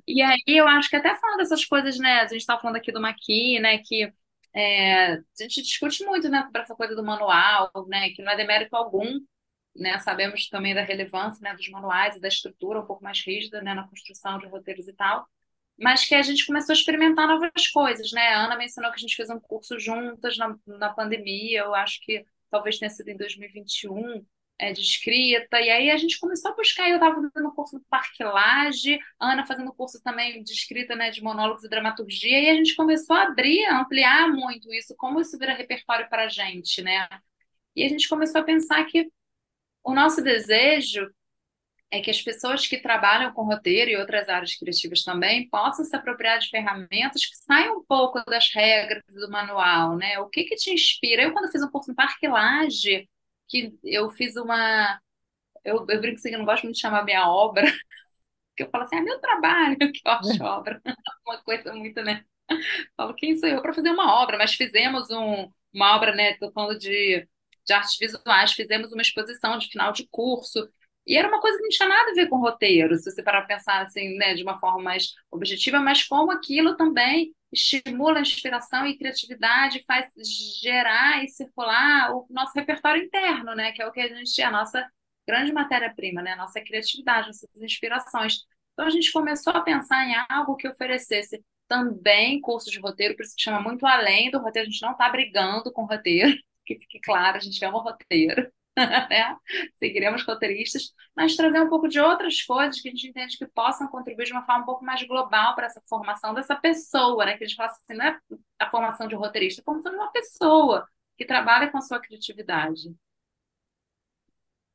E 0.08 0.22
aí 0.22 0.42
eu 0.48 0.68
acho 0.68 0.90
que 0.90 0.96
até 0.96 1.16
falando 1.16 1.38
dessas 1.40 1.66
coisas, 1.66 1.98
né? 1.98 2.22
A 2.22 2.28
gente 2.28 2.42
estava 2.42 2.62
falando 2.62 2.78
aqui 2.78 2.92
do 2.92 3.02
Maqui, 3.02 3.60
né? 3.60 3.80
Que 3.80 4.14
é, 4.54 5.14
a 5.14 5.22
gente 5.40 5.62
discute 5.64 6.04
muito, 6.06 6.30
né, 6.30 6.44
sobre 6.44 6.62
essa 6.62 6.76
coisa 6.76 6.96
do 6.96 7.04
manual, 7.04 7.72
né? 7.88 8.10
Que 8.12 8.22
não 8.22 8.32
é 8.32 8.38
demérito 8.38 8.76
algum, 8.76 9.20
né? 9.76 10.00
Sabemos 10.00 10.50
também 10.50 10.76
da 10.76 10.84
relevância, 10.84 11.42
né, 11.42 11.56
dos 11.56 11.70
manuais 11.70 12.18
e 12.18 12.22
da 12.22 12.28
estrutura 12.28 12.82
um 12.82 12.86
pouco 12.86 13.04
mais 13.04 13.22
rígida, 13.26 13.62
né, 13.62 13.74
na 13.74 13.88
construção 13.88 14.38
de 14.40 14.48
roteiros 14.48 14.88
e 14.88 14.94
tal. 14.94 15.28
Mas 15.80 16.06
que 16.06 16.14
a 16.14 16.22
gente 16.22 16.46
começou 16.46 16.74
a 16.74 16.78
experimentar 16.78 17.28
novas 17.28 17.68
coisas, 17.74 18.12
né? 18.12 18.28
A 18.30 18.46
Ana 18.46 18.58
mencionou 18.58 18.92
que 18.92 18.98
a 18.98 19.02
gente 19.02 19.16
fez 19.16 19.30
um 19.30 19.40
curso 19.40 19.80
juntas 19.80 20.38
na, 20.38 20.56
na 20.68 20.90
pandemia, 20.90 21.62
eu 21.62 21.74
acho 21.74 22.00
que 22.02 22.24
talvez 22.50 22.78
tenha 22.78 22.90
sido 22.90 23.10
em 23.10 23.18
2021 23.18 24.24
é, 24.60 24.72
de 24.72 24.82
escrita, 24.82 25.60
e 25.60 25.70
aí 25.72 25.90
a 25.90 25.98
gente 25.98 26.20
começou 26.20 26.52
a 26.52 26.56
buscar, 26.56 26.88
eu 26.88 26.96
estava 26.96 27.16
fazendo 27.16 27.52
curso 27.56 27.78
no 27.78 27.86
Parque 27.90 28.24
Lage, 28.24 29.00
a 29.20 29.32
Ana 29.34 29.46
fazendo 29.46 29.74
curso 29.74 30.00
também 30.04 30.44
de 30.44 30.52
escrita, 30.52 30.96
né, 30.96 31.10
de 31.10 31.24
monólogos 31.24 31.64
e 31.64 31.70
dramaturgia, 31.70 32.40
e 32.40 32.50
a 32.50 32.54
gente 32.54 32.76
começou 32.76 33.16
a 33.16 33.24
abrir, 33.24 33.66
a 33.66 33.82
ampliar 33.82 34.30
muito 34.30 34.72
isso, 34.72 34.96
como 34.98 35.20
isso 35.20 35.38
vira 35.40 35.54
repertório 35.56 36.08
para 36.10 36.26
a 36.26 36.30
gente, 36.30 36.82
né? 36.84 37.08
E 37.76 37.84
a 37.84 37.90
gente 37.90 38.08
começou 38.08 38.42
a 38.42 38.44
pensar 38.44 38.86
que 38.86 39.10
o 39.84 39.96
nosso 39.96 40.22
desejo 40.22 41.10
é 41.92 42.00
que 42.02 42.10
as 42.10 42.22
pessoas 42.22 42.66
que 42.66 42.78
trabalham 42.82 43.34
com 43.34 43.44
roteiro 43.44 43.92
e 43.92 43.98
outras 43.98 44.30
áreas 44.30 44.56
criativas 44.56 45.04
também 45.04 45.50
possam 45.50 45.84
se 45.84 45.94
apropriar 45.96 46.40
de 46.40 46.50
ferramentas 46.50 47.26
que 47.26 47.36
saiam 47.36 47.80
um 47.80 47.84
pouco 47.86 48.24
das 48.26 48.50
regras 48.54 49.04
do 49.14 49.30
manual, 49.30 49.98
né? 49.98 50.18
O 50.20 50.30
que 50.30 50.46
que 50.46 50.56
te 50.56 50.72
inspira? 50.72 51.24
Eu, 51.24 51.34
quando 51.34 51.52
fiz 51.52 51.62
um 51.62 51.70
curso 51.70 51.90
no 51.90 51.96
Parque 51.96 52.28
Lage, 52.28 53.10
que 53.50 53.74
eu 53.84 54.10
fiz 54.10 54.38
uma. 54.38 55.00
Eu, 55.66 55.86
eu 55.90 56.02
brinco 56.02 56.16
assim, 56.18 56.30
que 56.30 56.36
eu 56.36 56.40
não 56.40 56.46
gosto 56.46 56.64
muito 56.64 56.76
de 56.76 56.82
chamar 56.82 57.04
minha 57.06 57.30
obra, 57.30 57.66
porque 58.52 58.64
eu 58.64 58.70
falo 58.70 58.86
assim, 58.86 58.98
é 58.98 59.02
meu 59.02 59.20
trabalho, 59.20 59.78
que 59.92 60.02
eu 60.06 60.12
acho 60.12 60.44
obra. 60.44 60.82
Uma 61.28 61.38
coisa 61.44 61.74
muito, 61.74 62.02
né? 62.04 62.24
Eu 62.50 62.58
falo, 62.98 63.16
quem 63.16 63.38
sou 63.38 63.50
eu 63.50 63.62
para 63.62 63.74
fazer 63.74 63.90
uma 63.90 64.22
obra? 64.22 64.38
Mas 64.38 64.54
fizemos 64.56 65.10
um, 65.12 65.52
uma 65.74 65.96
obra, 65.96 66.16
né? 66.16 66.32
Estou 66.32 66.52
falando 66.52 66.78
de, 66.80 67.28
de 67.66 67.74
artes 67.74 67.98
visuais, 67.98 68.54
fizemos 68.54 68.92
uma 68.94 69.02
exposição 69.02 69.58
de 69.58 69.68
final 69.70 69.92
de 69.94 70.08
curso. 70.10 70.70
E 71.06 71.18
era 71.18 71.28
uma 71.28 71.42
coisa 71.42 71.58
que 71.58 71.64
não 71.64 71.70
tinha 71.70 71.90
nada 71.90 72.12
a 72.12 72.14
ver 72.14 72.28
com 72.30 72.38
roteiro, 72.38 72.96
se 72.96 73.10
você 73.10 73.24
parar 73.24 73.42
para 73.42 73.56
pensar 73.58 73.82
assim, 73.86 74.16
né, 74.18 74.34
de 74.36 74.44
uma 74.44 74.60
forma 74.60 74.82
mais 74.82 75.14
objetiva, 75.32 75.80
mas 75.80 76.04
como 76.04 76.32
aquilo 76.32 76.78
também 76.78 77.34
estimula 77.52 78.20
a 78.20 78.22
inspiração 78.22 78.86
e 78.86 78.98
criatividade, 78.98 79.84
faz 79.86 80.08
gerar 80.62 81.24
e 81.24 81.28
circular 81.28 82.16
o 82.16 82.26
nosso 82.30 82.54
repertório 82.56 83.04
interno, 83.04 83.56
né, 83.56 83.72
que 83.72 83.82
é 83.82 83.88
o 83.88 83.92
que 83.92 84.00
a 84.00 84.08
gente 84.08 84.42
a 84.42 84.52
nossa 84.52 84.88
grande 85.28 85.52
matéria-prima, 85.52 86.22
né, 86.22 86.34
a 86.34 86.36
nossa 86.38 86.62
criatividade, 86.62 87.28
nossas 87.28 87.50
inspirações. 87.62 88.40
Então 88.74 88.86
a 88.86 88.90
gente 88.90 89.12
começou 89.12 89.54
a 89.54 89.62
pensar 89.62 90.06
em 90.08 90.14
algo 90.30 90.56
que 90.56 90.68
oferecesse 90.68 91.44
também 91.68 92.40
curso 92.42 92.70
de 92.70 92.80
roteiro, 92.80 93.16
por 93.16 93.24
isso 93.24 93.36
que 93.36 93.42
chama 93.44 93.62
muito 93.62 93.86
além 93.86 94.30
do 94.32 94.40
roteiro, 94.40 94.68
a 94.68 94.72
gente 94.72 94.82
não 94.82 94.92
está 94.92 95.10
brigando 95.10 95.72
com 95.72 95.86
roteiro, 95.86 96.32
que 96.66 96.78
fique 96.80 97.00
claro, 97.02 97.38
a 97.38 97.40
gente 97.40 97.64
ama 97.66 97.82
roteiro 97.82 98.52
né? 99.10 99.36
Seguiremos 99.78 100.24
roteiristas, 100.26 100.94
mas 101.16 101.36
trazer 101.36 101.62
um 101.62 101.70
pouco 101.70 101.88
de 101.88 102.00
outras 102.00 102.42
coisas 102.42 102.80
que 102.82 102.90
a 102.90 102.92
gente 102.92 103.08
entende 103.08 103.38
que 103.38 103.48
possam 103.48 103.88
contribuir 103.88 104.26
de 104.26 104.32
uma 104.32 104.46
forma 104.46 104.64
um 104.64 104.66
pouco 104.66 104.84
mais 104.84 105.02
global 105.04 105.56
para 105.56 105.66
essa 105.66 105.82
formação 105.88 106.34
dessa 106.34 106.56
pessoa, 106.56 107.26
né? 107.26 107.38
Que 107.38 107.44
a 107.44 107.48
gente 107.48 107.58
fala 107.58 107.70
assim, 107.70 107.94
não 107.94 108.06
é 108.06 108.20
a 108.60 108.70
formação 108.70 109.08
de 109.08 109.16
roteirista, 109.16 109.62
é 109.62 109.64
formação 109.64 109.92
de 109.92 109.98
uma 109.98 110.12
pessoa 110.12 110.88
que 111.18 111.26
trabalha 111.26 111.70
com 111.70 111.78
a 111.78 111.82
sua 111.82 112.00
criatividade. 112.00 112.94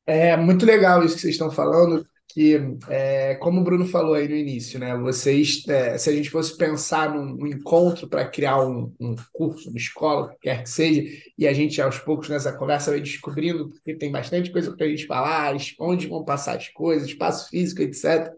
É 0.06 0.36
muito 0.36 0.64
legal 0.64 1.04
isso 1.04 1.16
que 1.16 1.22
vocês 1.22 1.34
estão 1.34 1.50
falando, 1.50 2.06
que, 2.36 2.54
é, 2.90 3.34
como 3.36 3.62
o 3.62 3.64
Bruno 3.64 3.86
falou 3.86 4.12
aí 4.12 4.28
no 4.28 4.36
início, 4.36 4.78
né? 4.78 4.94
Vocês, 4.94 5.66
é, 5.66 5.96
se 5.96 6.10
a 6.10 6.12
gente 6.12 6.28
fosse 6.28 6.54
pensar 6.54 7.14
num, 7.14 7.46
encontro 7.46 8.06
para 8.06 8.28
criar 8.28 8.60
um, 8.62 8.94
um, 9.00 9.16
curso, 9.32 9.70
uma 9.70 9.78
escola, 9.78 10.36
quer 10.42 10.62
que 10.62 10.68
seja, 10.68 11.02
e 11.38 11.48
a 11.48 11.54
gente 11.54 11.80
aos 11.80 11.98
poucos 11.98 12.28
nessa 12.28 12.52
conversa 12.52 12.90
vai 12.90 13.00
descobrindo, 13.00 13.70
porque 13.70 13.94
tem 13.94 14.12
bastante 14.12 14.52
coisa 14.52 14.76
para 14.76 14.84
a 14.84 14.88
gente 14.90 15.06
falar, 15.06 15.56
onde 15.80 16.08
vão 16.08 16.26
passar 16.26 16.58
as 16.58 16.68
coisas, 16.68 17.08
espaço 17.08 17.48
físico, 17.48 17.80
etc. 17.80 18.30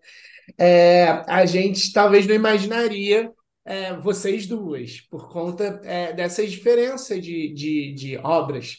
É, 0.56 1.24
a 1.26 1.44
gente 1.44 1.92
talvez 1.92 2.24
não 2.24 2.36
imaginaria 2.36 3.32
é, 3.64 3.96
vocês 3.96 4.46
duas, 4.46 5.00
por 5.10 5.28
conta 5.28 5.80
é, 5.82 6.12
dessas 6.12 6.52
diferenças 6.52 7.20
de, 7.20 7.52
de, 7.52 7.92
de 7.94 8.16
obras. 8.18 8.76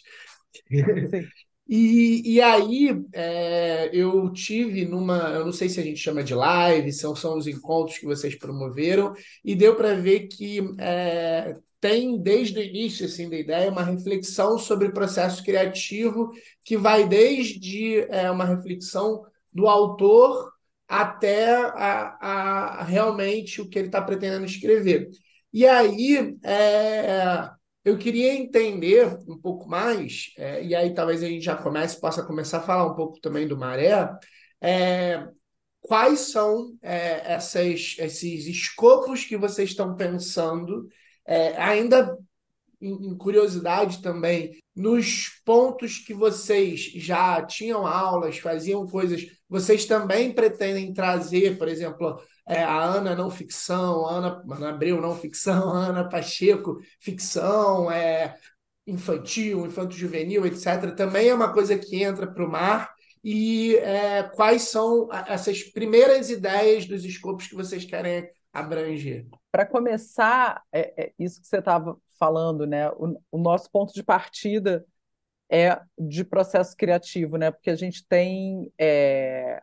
Sim. 0.69 1.27
E, 1.71 2.23
e 2.34 2.41
aí 2.41 2.99
é, 3.13 3.91
eu 3.93 4.32
tive 4.34 4.86
numa, 4.86 5.29
eu 5.36 5.45
não 5.45 5.51
sei 5.51 5.69
se 5.69 5.79
a 5.79 5.84
gente 5.84 5.99
chama 5.99 6.23
de 6.23 6.34
live, 6.34 6.91
são, 6.91 7.15
são 7.15 7.38
os 7.38 7.45
encontros 7.45 7.99
que 7.99 8.08
vocês 8.08 8.34
promoveram, 8.36 9.13
e 9.45 9.53
deu 9.55 9.75
para 9.75 9.93
ver 9.93 10.21
que 10.27 10.62
é, 10.79 11.55
tem 11.79 12.19
desde 12.19 12.60
o 12.60 12.63
início 12.63 13.05
assim, 13.05 13.29
da 13.29 13.38
ideia 13.38 13.69
uma 13.69 13.84
reflexão 13.84 14.58
sobre 14.58 14.88
o 14.88 14.93
processo 14.93 15.43
criativo 15.43 16.32
que 16.65 16.75
vai 16.75 17.08
desde 17.08 17.99
é, 18.10 18.32
uma 18.32 18.45
reflexão 18.45 19.23
do 19.53 19.67
autor 19.67 20.51
até 20.88 21.53
a, 21.53 22.79
a 22.79 22.84
realmente 22.84 23.62
o 23.62 23.69
que 23.69 23.77
ele 23.77 23.89
está 23.89 24.01
pretendendo 24.01 24.45
escrever. 24.45 25.08
E 25.53 25.67
aí 25.67 26.36
é, 26.43 27.47
eu 27.89 27.97
queria 27.97 28.34
entender 28.34 29.17
um 29.28 29.38
pouco 29.38 29.67
mais, 29.67 30.32
é, 30.38 30.63
e 30.63 30.75
aí 30.75 30.93
talvez 30.93 31.23
a 31.23 31.28
gente 31.28 31.43
já 31.43 31.56
comece, 31.56 31.99
possa 31.99 32.23
começar 32.23 32.60
a 32.60 32.63
falar 32.63 32.86
um 32.86 32.95
pouco 32.95 33.19
também 33.19 33.47
do 33.47 33.58
Maré, 33.58 34.10
é, 34.62 35.28
quais 35.82 36.19
são 36.32 36.78
é, 36.82 37.34
essas, 37.34 37.95
esses 37.97 38.45
escopos 38.45 39.25
que 39.25 39.36
vocês 39.36 39.71
estão 39.71 39.95
pensando, 39.95 40.88
é, 41.25 41.58
ainda 41.58 42.15
em, 42.80 43.10
em 43.10 43.17
curiosidade 43.17 44.02
também, 44.02 44.58
nos 44.75 45.41
pontos 45.43 45.97
que 45.97 46.13
vocês 46.13 46.91
já 46.95 47.41
tinham 47.43 47.88
aulas, 47.88 48.38
faziam 48.38 48.86
coisas, 48.88 49.25
vocês 49.49 49.86
também 49.86 50.32
pretendem 50.32 50.93
trazer, 50.93 51.58
por 51.58 51.67
exemplo, 51.67 52.21
é, 52.49 52.63
a 52.63 52.81
Ana 52.83 53.15
não 53.15 53.29
ficção, 53.29 54.07
a 54.07 54.13
Ana, 54.13 54.43
Ana 54.49 54.69
Abreu 54.69 54.99
não 54.99 55.15
ficção, 55.15 55.69
a 55.69 55.85
Ana 55.85 56.09
Pacheco 56.09 56.79
ficção, 56.99 57.91
é, 57.91 58.35
infantil, 58.88 59.67
infanto-juvenil, 59.67 60.47
etc., 60.47 60.95
também 60.97 61.29
é 61.29 61.33
uma 61.33 61.53
coisa 61.53 61.77
que 61.77 62.03
entra 62.03 62.25
para 62.25 62.43
o 62.43 62.49
mar. 62.49 62.91
E 63.23 63.75
é, 63.75 64.23
quais 64.23 64.63
são 64.63 65.09
essas 65.27 65.62
primeiras 65.62 66.31
ideias 66.31 66.88
dos 66.88 67.05
escopos 67.05 67.47
que 67.47 67.55
vocês 67.55 67.85
querem 67.85 68.27
abranger? 68.51 69.27
Para 69.51 69.67
começar, 69.67 70.63
é, 70.71 71.03
é, 71.03 71.13
isso 71.19 71.39
que 71.41 71.47
você 71.47 71.59
estava 71.59 71.97
falando, 72.17 72.65
né? 72.65 72.89
O, 72.91 73.15
o, 73.31 73.38
nosso 73.38 73.69
ponto 73.69 73.93
de 73.93 74.01
partida 74.01 74.83
é 75.51 75.79
de 75.99 76.23
processo 76.23 76.75
criativo, 76.75 77.38
né? 77.38 77.51
Porque 77.51 77.69
a 77.69 77.75
gente 77.75 78.07
tem 78.07 78.71
é, 78.75 79.62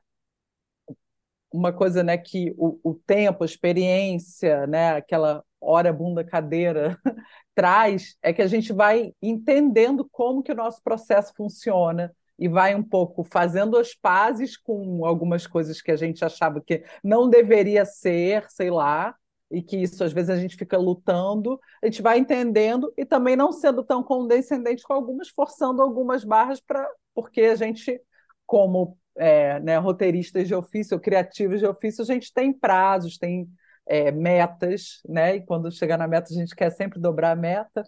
uma 1.53 1.73
coisa 1.73 2.03
né, 2.03 2.17
que 2.19 2.55
o, 2.57 2.79
o 2.83 2.95
tempo, 2.95 3.43
a 3.43 3.47
experiência, 3.47 4.67
né, 4.67 4.97
aquela 4.97 5.45
hora 5.61 5.93
bunda 5.93 6.25
cadeira 6.25 6.99
traz, 7.55 8.17
é 8.23 8.33
que 8.33 8.43
a 8.43 8.47
gente 8.47 8.73
vai 8.73 9.13
entendendo 9.23 10.07
como 10.11 10.43
que 10.43 10.53
o 10.53 10.57
nosso 10.57 10.83
processo 10.83 11.33
funciona 11.37 12.15
e 12.39 12.49
vai 12.49 12.75
um 12.75 12.83
pouco 12.83 13.25
fazendo 13.25 13.79
as 13.79 13.95
pazes 13.95 14.57
com 14.57 15.05
algumas 15.07 15.47
coisas 15.47 15.81
que 15.81 15.91
a 15.91 15.97
gente 15.97 16.25
achava 16.25 16.61
que 16.61 16.85
não 17.03 17.29
deveria 17.29 17.85
ser, 17.85 18.45
sei 18.51 18.71
lá, 18.71 19.15
e 19.51 19.63
que 19.63 19.77
isso 19.77 20.03
às 20.05 20.13
vezes 20.13 20.31
a 20.31 20.37
gente 20.37 20.57
fica 20.57 20.77
lutando, 20.77 21.59
a 21.83 21.87
gente 21.87 22.03
vai 22.03 22.19
entendendo 22.19 22.93
e 22.97 23.05
também 23.05 23.37
não 23.37 23.53
sendo 23.53 23.83
tão 23.83 24.03
condescendente 24.03 24.83
com 24.83 24.93
algumas, 24.93 25.29
forçando 25.29 25.81
algumas 25.81 26.25
barras 26.25 26.61
para 26.61 26.87
porque 27.15 27.41
a 27.43 27.55
gente 27.55 27.99
como 28.45 28.99
é, 29.17 29.61
né, 29.61 29.77
roteiristas 29.79 30.47
de 30.47 30.55
ofício, 30.55 31.01
criativos 31.01 31.61
de 31.61 31.67
ofício, 31.67 32.03
a 32.03 32.07
gente 32.07 32.33
tem 32.33 32.53
prazos, 32.53 33.19
tem 33.19 33.49
é, 33.87 34.11
metas, 34.11 35.01
né? 35.09 35.37
E 35.37 35.45
quando 35.45 35.71
chegar 35.71 35.97
na 35.97 36.09
meta, 36.09 36.33
a 36.33 36.35
gente 36.35 36.55
quer 36.55 36.71
sempre 36.71 37.01
dobrar 37.01 37.33
a 37.33 37.37
meta. 37.37 37.85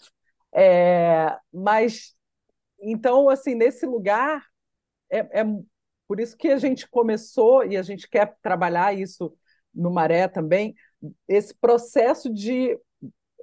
É, 0.52 1.36
mas, 1.52 2.14
então, 2.80 3.28
assim, 3.28 3.54
nesse 3.54 3.84
lugar, 3.84 4.44
é, 5.10 5.40
é 5.40 5.44
por 6.06 6.20
isso 6.20 6.36
que 6.36 6.48
a 6.48 6.58
gente 6.58 6.88
começou 6.88 7.64
e 7.64 7.76
a 7.76 7.82
gente 7.82 8.08
quer 8.08 8.36
trabalhar 8.42 8.94
isso 8.94 9.36
no 9.74 9.90
Maré 9.90 10.26
também, 10.26 10.74
esse 11.28 11.54
processo 11.54 12.32
de 12.32 12.78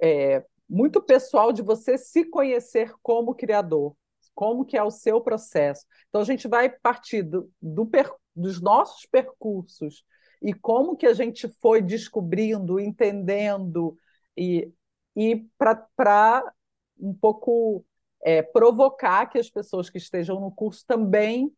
é, 0.02 0.44
muito 0.68 1.00
pessoal 1.00 1.52
de 1.52 1.62
você 1.62 1.96
se 1.96 2.24
conhecer 2.24 2.92
como 3.02 3.34
criador 3.34 3.96
como 4.36 4.66
que 4.66 4.76
é 4.76 4.82
o 4.82 4.90
seu 4.90 5.20
processo. 5.20 5.86
Então 6.08 6.20
a 6.20 6.24
gente 6.24 6.46
vai 6.46 6.68
partir 6.68 7.22
do, 7.22 7.50
do 7.60 7.86
per, 7.86 8.12
dos 8.34 8.60
nossos 8.60 9.06
percursos 9.06 10.04
e 10.42 10.52
como 10.52 10.94
que 10.94 11.06
a 11.06 11.14
gente 11.14 11.48
foi 11.60 11.80
descobrindo, 11.80 12.78
entendendo 12.78 13.96
e, 14.36 14.70
e 15.16 15.46
para 15.56 16.52
um 17.00 17.14
pouco 17.14 17.84
é, 18.22 18.42
provocar 18.42 19.26
que 19.26 19.38
as 19.38 19.48
pessoas 19.48 19.88
que 19.88 19.96
estejam 19.96 20.38
no 20.38 20.52
curso 20.52 20.84
também 20.86 21.50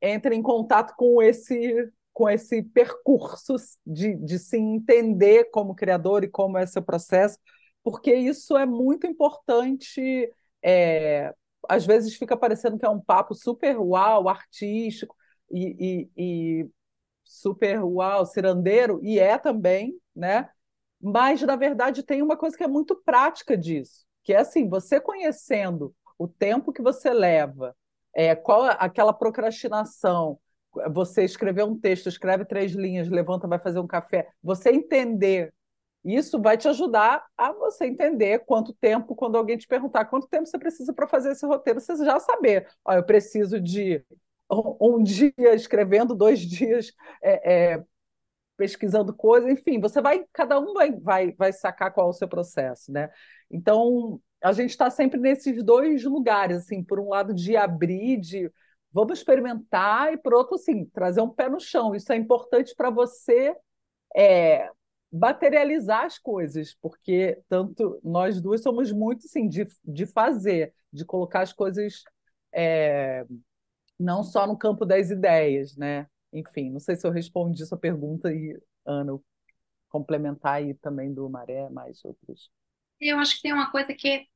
entrem 0.00 0.38
em 0.38 0.42
contato 0.42 0.94
com 0.96 1.20
esse 1.20 1.90
com 2.12 2.28
esse 2.28 2.62
percurso 2.62 3.56
de, 3.86 4.14
de 4.16 4.38
se 4.38 4.58
entender 4.58 5.44
como 5.50 5.74
criador 5.74 6.22
e 6.22 6.28
como 6.28 6.58
é 6.58 6.66
seu 6.66 6.82
processo, 6.82 7.38
porque 7.82 8.14
isso 8.14 8.54
é 8.56 8.66
muito 8.66 9.06
importante. 9.06 10.30
É, 10.62 11.34
às 11.68 11.86
vezes 11.86 12.16
fica 12.16 12.36
parecendo 12.36 12.78
que 12.78 12.86
é 12.86 12.88
um 12.88 13.00
papo 13.00 13.34
super 13.34 13.78
uau, 13.78 14.28
artístico 14.28 15.14
e, 15.50 16.08
e, 16.16 16.62
e 16.62 16.70
super 17.24 17.82
uau, 17.82 18.26
cirandeiro, 18.26 19.00
e 19.02 19.18
é 19.18 19.38
também, 19.38 19.94
né? 20.14 20.48
Mas, 21.00 21.42
na 21.42 21.56
verdade, 21.56 22.02
tem 22.02 22.22
uma 22.22 22.36
coisa 22.36 22.56
que 22.56 22.62
é 22.62 22.68
muito 22.68 22.96
prática 23.04 23.56
disso, 23.56 24.06
que 24.22 24.32
é 24.32 24.38
assim, 24.38 24.68
você 24.68 25.00
conhecendo 25.00 25.94
o 26.18 26.28
tempo 26.28 26.72
que 26.72 26.82
você 26.82 27.12
leva, 27.12 27.74
é, 28.14 28.34
qual 28.34 28.64
aquela 28.78 29.12
procrastinação, 29.12 30.38
você 30.92 31.24
escrever 31.24 31.64
um 31.64 31.78
texto, 31.78 32.08
escreve 32.08 32.44
três 32.44 32.72
linhas, 32.72 33.08
levanta, 33.08 33.48
vai 33.48 33.58
fazer 33.58 33.80
um 33.80 33.86
café, 33.86 34.28
você 34.42 34.70
entender 34.70 35.52
isso 36.04 36.40
vai 36.40 36.56
te 36.56 36.68
ajudar 36.68 37.24
a 37.36 37.52
você 37.52 37.86
entender 37.86 38.40
quanto 38.40 38.72
tempo, 38.74 39.14
quando 39.14 39.36
alguém 39.36 39.56
te 39.56 39.66
perguntar 39.68 40.06
quanto 40.06 40.26
tempo 40.26 40.46
você 40.46 40.58
precisa 40.58 40.92
para 40.92 41.06
fazer 41.06 41.32
esse 41.32 41.46
roteiro, 41.46 41.80
você 41.80 41.96
já 42.04 42.18
saber. 42.18 42.68
Ó, 42.84 42.92
eu 42.92 43.04
preciso 43.04 43.60
de 43.60 44.04
um, 44.50 45.02
dia 45.02 45.32
escrevendo, 45.54 46.14
dois 46.14 46.40
dias 46.42 46.92
é, 47.22 47.74
é, 47.74 47.84
pesquisando 48.56 49.14
coisas, 49.14 49.50
enfim, 49.50 49.80
você 49.80 50.00
vai, 50.00 50.24
cada 50.32 50.58
um 50.58 50.72
vai, 50.74 50.92
vai, 50.92 51.32
vai 51.32 51.52
sacar 51.52 51.92
qual 51.92 52.08
é 52.08 52.10
o 52.10 52.14
seu 52.14 52.28
processo, 52.28 52.92
né? 52.92 53.10
Então, 53.50 54.20
a 54.42 54.52
gente 54.52 54.70
está 54.70 54.90
sempre 54.90 55.20
nesses 55.20 55.62
dois 55.62 56.04
lugares, 56.04 56.58
assim, 56.58 56.82
por 56.82 56.98
um 56.98 57.08
lado 57.10 57.32
de 57.32 57.56
abrir, 57.56 58.18
de 58.18 58.50
vamos 58.92 59.18
experimentar, 59.18 60.12
e 60.12 60.16
por 60.16 60.34
outro, 60.34 60.56
assim, 60.56 60.84
trazer 60.86 61.20
um 61.20 61.30
pé 61.30 61.48
no 61.48 61.60
chão. 61.60 61.94
Isso 61.94 62.12
é 62.12 62.16
importante 62.16 62.74
para 62.76 62.90
você 62.90 63.54
é, 64.14 64.68
materializar 65.12 66.04
as 66.04 66.18
coisas, 66.18 66.74
porque 66.80 67.38
tanto 67.48 68.00
nós 68.02 68.40
duas 68.40 68.62
somos 68.62 68.90
muito 68.90 69.26
assim, 69.26 69.48
de, 69.48 69.66
de 69.84 70.06
fazer, 70.06 70.74
de 70.92 71.04
colocar 71.04 71.42
as 71.42 71.52
coisas 71.52 72.02
é, 72.52 73.26
não 73.98 74.22
só 74.22 74.46
no 74.46 74.56
campo 74.56 74.84
das 74.84 75.10
ideias, 75.10 75.76
né? 75.76 76.06
Enfim, 76.32 76.70
não 76.70 76.80
sei 76.80 76.96
se 76.96 77.06
eu 77.06 77.10
respondi 77.10 77.64
sua 77.66 77.78
pergunta 77.78 78.32
e, 78.32 78.58
Ana, 78.86 79.18
complementar 79.88 80.54
aí 80.54 80.74
também 80.74 81.12
do 81.12 81.28
Maré, 81.28 81.68
mais 81.68 82.02
outros. 82.04 82.50
Eu 82.98 83.18
acho 83.18 83.36
que 83.36 83.42
tem 83.42 83.52
uma 83.52 83.70
coisa 83.70 83.92
que 83.94 84.26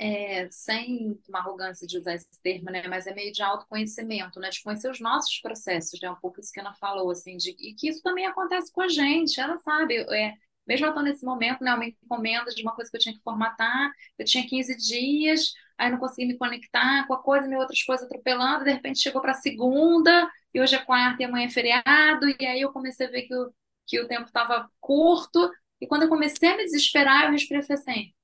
é, 0.00 0.48
sem 0.50 1.20
uma 1.28 1.40
arrogância 1.40 1.86
de 1.86 1.98
usar 1.98 2.14
esse 2.14 2.40
termo, 2.42 2.70
né, 2.70 2.88
mas 2.88 3.06
é 3.06 3.12
meio 3.14 3.30
de 3.32 3.42
autoconhecimento, 3.42 4.40
né, 4.40 4.48
de 4.48 4.62
conhecer 4.62 4.90
os 4.90 4.98
nossos 4.98 5.38
processos, 5.40 6.00
né, 6.00 6.10
um 6.10 6.16
pouco 6.16 6.40
isso 6.40 6.50
que 6.50 6.58
a 6.58 6.62
Ana 6.62 6.74
falou, 6.74 7.10
assim, 7.10 7.36
de, 7.36 7.50
e 7.50 7.74
que 7.74 7.88
isso 7.88 8.02
também 8.02 8.24
acontece 8.26 8.72
com 8.72 8.80
a 8.80 8.88
gente, 8.88 9.38
ela 9.38 9.58
sabe, 9.58 9.98
é, 10.10 10.32
mesmo 10.66 10.86
eu 10.86 11.02
nesse 11.02 11.22
momento, 11.22 11.62
né, 11.62 11.74
uma 11.74 11.84
encomenda 11.84 12.50
de 12.50 12.62
uma 12.62 12.74
coisa 12.74 12.90
que 12.90 12.96
eu 12.96 13.00
tinha 13.00 13.14
que 13.14 13.22
formatar, 13.22 13.90
eu 14.18 14.24
tinha 14.24 14.48
15 14.48 14.74
dias, 14.78 15.52
aí 15.76 15.90
não 15.90 15.98
consegui 15.98 16.28
me 16.28 16.38
conectar 16.38 17.06
com 17.06 17.12
a 17.12 17.22
coisa, 17.22 17.46
e 17.46 17.56
outras 17.56 17.82
coisas 17.82 18.06
atropelando, 18.06 18.64
de 18.64 18.72
repente 18.72 19.00
chegou 19.00 19.20
para 19.20 19.34
segunda, 19.34 20.30
e 20.54 20.62
hoje 20.62 20.76
é 20.76 20.78
quarta 20.78 21.22
e 21.22 21.26
amanhã 21.26 21.46
é 21.46 21.50
feriado, 21.50 22.26
e 22.40 22.46
aí 22.46 22.60
eu 22.62 22.72
comecei 22.72 23.06
a 23.06 23.10
ver 23.10 23.22
que 23.22 23.34
o, 23.34 23.52
que 23.86 24.00
o 24.00 24.08
tempo 24.08 24.24
estava 24.24 24.66
curto, 24.80 25.50
e 25.78 25.86
quando 25.86 26.04
eu 26.04 26.08
comecei 26.08 26.48
a 26.48 26.56
me 26.56 26.64
desesperar, 26.64 27.26
eu 27.26 27.32
respirei 27.32 27.62
assim, 27.68 28.14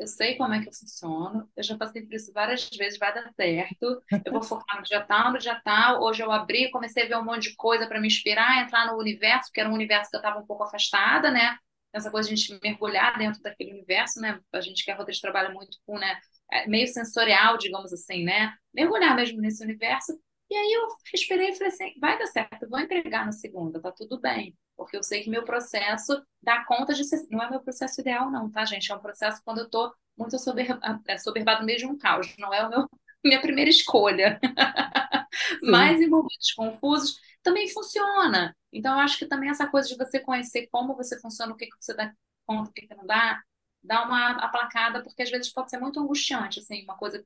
eu 0.00 0.06
sei 0.06 0.36
como 0.36 0.54
é 0.54 0.62
que 0.62 0.68
eu 0.68 0.72
funciono, 0.72 1.46
eu 1.54 1.62
já 1.62 1.76
passei 1.76 2.02
por 2.02 2.14
isso 2.14 2.32
várias 2.32 2.68
vezes, 2.70 2.98
vai 2.98 3.14
dar 3.14 3.30
certo, 3.34 4.02
eu 4.24 4.32
vou 4.32 4.42
focar 4.42 4.78
no 4.78 4.82
dia 4.82 5.02
tal, 5.02 5.32
no 5.32 5.38
dia 5.38 5.60
tal, 5.62 6.02
hoje 6.02 6.22
eu 6.22 6.32
abri, 6.32 6.70
comecei 6.70 7.04
a 7.04 7.08
ver 7.08 7.16
um 7.18 7.24
monte 7.24 7.50
de 7.50 7.56
coisa 7.56 7.86
para 7.86 8.00
me 8.00 8.06
inspirar, 8.06 8.62
entrar 8.62 8.86
no 8.86 8.98
universo, 8.98 9.48
porque 9.50 9.60
era 9.60 9.68
um 9.68 9.74
universo 9.74 10.10
que 10.10 10.16
eu 10.16 10.20
estava 10.20 10.40
um 10.40 10.46
pouco 10.46 10.64
afastada, 10.64 11.30
né, 11.30 11.56
essa 11.92 12.10
coisa 12.10 12.28
de 12.28 12.34
a 12.34 12.36
gente 12.36 12.58
mergulhar 12.62 13.18
dentro 13.18 13.42
daquele 13.42 13.72
universo, 13.72 14.20
né, 14.20 14.40
a 14.52 14.60
gente 14.62 14.84
que 14.84 14.90
é 14.90 14.94
roteiro 14.94 15.20
trabalha 15.20 15.50
muito 15.50 15.76
com, 15.86 15.98
né, 15.98 16.18
é 16.50 16.66
meio 16.66 16.88
sensorial, 16.88 17.58
digamos 17.58 17.92
assim, 17.92 18.24
né, 18.24 18.54
mergulhar 18.72 19.14
mesmo 19.14 19.40
nesse 19.40 19.62
universo, 19.62 20.18
e 20.50 20.56
aí 20.56 20.72
eu 20.72 20.88
respirei 21.12 21.50
e 21.50 21.54
falei 21.54 21.68
assim, 21.68 21.92
vai 22.00 22.18
dar 22.18 22.26
certo, 22.26 22.68
vou 22.68 22.80
entregar 22.80 23.24
na 23.26 23.32
segunda, 23.32 23.80
tá 23.80 23.92
tudo 23.92 24.18
bem. 24.20 24.56
Porque 24.84 24.96
eu 24.96 25.02
sei 25.02 25.22
que 25.22 25.30
meu 25.30 25.44
processo 25.44 26.22
dá 26.42 26.64
conta 26.64 26.94
de 26.94 27.04
ser... 27.04 27.26
Não 27.30 27.42
é 27.42 27.50
meu 27.50 27.60
processo 27.60 28.00
ideal, 28.00 28.30
não, 28.30 28.50
tá, 28.50 28.64
gente? 28.64 28.90
É 28.90 28.94
um 28.94 29.00
processo 29.00 29.42
quando 29.44 29.58
eu 29.58 29.68
tô 29.70 29.94
muito 30.16 30.38
sober... 30.38 30.78
É, 31.06 31.18
soberbado 31.18 31.64
meio 31.64 31.78
de 31.78 31.86
um 31.86 31.98
caos. 31.98 32.34
Não 32.38 32.52
é 32.52 32.66
o 32.66 32.70
meu... 32.70 32.88
minha 33.24 33.40
primeira 33.40 33.70
escolha. 33.70 34.40
Mas 35.62 36.00
em 36.00 36.08
momentos 36.08 36.52
confusos 36.54 37.18
também 37.42 37.68
funciona. 37.68 38.56
Então, 38.72 38.94
eu 38.94 39.00
acho 39.00 39.18
que 39.18 39.26
também 39.26 39.50
essa 39.50 39.66
coisa 39.66 39.88
de 39.88 39.96
você 39.96 40.20
conhecer 40.20 40.68
como 40.70 40.96
você 40.96 41.20
funciona, 41.20 41.52
o 41.52 41.56
que, 41.56 41.66
que 41.66 41.76
você 41.78 41.94
dá 41.94 42.12
conta, 42.46 42.70
o 42.70 42.72
que, 42.72 42.86
que 42.86 42.94
não 42.94 43.06
dá, 43.06 43.40
dá 43.82 44.04
uma 44.04 44.32
aplacada, 44.44 45.02
porque 45.02 45.22
às 45.22 45.30
vezes 45.30 45.52
pode 45.52 45.70
ser 45.70 45.78
muito 45.78 46.00
angustiante, 46.00 46.60
assim, 46.60 46.84
uma 46.84 46.96
coisa 46.96 47.24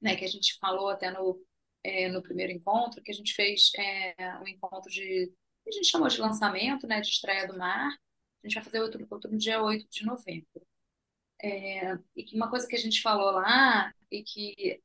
né, 0.00 0.16
que 0.16 0.24
a 0.24 0.28
gente 0.28 0.58
falou 0.58 0.88
até 0.88 1.10
no, 1.10 1.40
é, 1.84 2.08
no 2.08 2.22
primeiro 2.22 2.52
encontro, 2.52 3.02
que 3.02 3.10
a 3.10 3.14
gente 3.14 3.34
fez 3.34 3.70
é, 3.76 4.38
um 4.42 4.48
encontro 4.48 4.90
de. 4.90 5.32
A 5.66 5.70
gente 5.70 5.86
chamou 5.86 6.08
de 6.08 6.20
lançamento, 6.20 6.86
né, 6.86 7.00
de 7.00 7.08
estreia 7.08 7.46
do 7.46 7.56
mar. 7.56 7.88
A 8.42 8.46
gente 8.46 8.54
vai 8.54 8.64
fazer 8.64 8.80
outro, 8.80 9.06
outro 9.10 9.30
no 9.30 9.38
dia 9.38 9.62
8 9.62 9.86
de 9.90 10.04
novembro. 10.04 10.66
É, 11.42 11.96
e 12.16 12.24
que 12.24 12.36
uma 12.36 12.50
coisa 12.50 12.66
que 12.66 12.76
a 12.76 12.78
gente 12.78 13.00
falou 13.00 13.30
lá, 13.30 13.92
e 14.10 14.22
que 14.22 14.82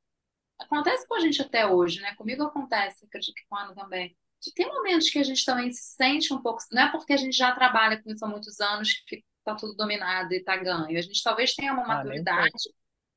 acontece 0.60 1.08
com 1.08 1.16
a 1.16 1.20
gente 1.20 1.42
até 1.42 1.68
hoje, 1.68 2.02
né? 2.02 2.16
Comigo 2.16 2.44
acontece, 2.44 3.06
acredito 3.06 3.34
que 3.34 3.46
com 3.48 3.56
a 3.56 3.64
Ana 3.64 3.76
também. 3.76 4.16
De 4.42 4.54
tem 4.54 4.68
momentos 4.68 5.10
que 5.10 5.20
a 5.20 5.24
gente 5.24 5.44
também 5.44 5.72
se 5.72 5.96
sente 5.96 6.34
um 6.34 6.42
pouco. 6.42 6.62
Não 6.72 6.84
é 6.84 6.92
porque 6.92 7.14
a 7.14 7.18
gente 7.18 7.36
já 7.36 7.54
trabalha 7.54 8.02
com 8.02 8.12
isso 8.12 8.24
há 8.24 8.28
muitos 8.28 8.60
anos 8.60 8.94
que 9.08 9.24
está 9.40 9.56
tudo 9.56 9.76
dominado 9.76 10.34
e 10.34 10.38
está 10.38 10.56
ganho. 10.58 10.98
A 10.98 11.02
gente 11.02 11.22
talvez 11.24 11.54
tenha 11.54 11.74
uma 11.74 11.84
ah, 11.84 11.88
maturidade 11.88 12.52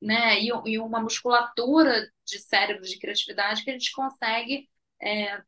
né, 0.00 0.40
e, 0.40 0.48
e, 0.66 0.78
uma 0.78 1.00
musculatura 1.00 2.10
de 2.24 2.38
cérebro, 2.38 2.84
de 2.84 2.98
criatividade 2.98 3.64
que 3.64 3.70
a 3.70 3.72
gente 3.72 3.92
consegue 3.92 4.68
é, 5.00 5.42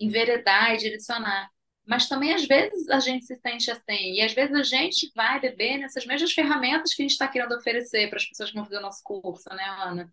enveredar 0.00 0.74
e 0.74 0.78
direcionar. 0.78 1.50
Mas 1.86 2.06
também, 2.06 2.34
às 2.34 2.46
vezes, 2.46 2.88
a 2.90 3.00
gente 3.00 3.24
se 3.24 3.34
sente 3.36 3.70
assim, 3.70 4.12
e 4.12 4.20
às 4.20 4.34
vezes 4.34 4.54
a 4.54 4.62
gente 4.62 5.10
vai 5.14 5.40
beber 5.40 5.78
nessas 5.78 6.04
mesmas 6.04 6.32
ferramentas 6.32 6.92
que 6.92 7.02
a 7.02 7.04
gente 7.04 7.12
está 7.12 7.26
querendo 7.26 7.54
oferecer 7.54 8.08
para 8.08 8.18
as 8.18 8.26
pessoas 8.26 8.50
que 8.50 8.56
vão 8.56 8.64
fazer 8.64 8.76
o 8.76 8.82
nosso 8.82 9.02
curso, 9.02 9.48
né, 9.50 9.64
Ana? 9.64 10.12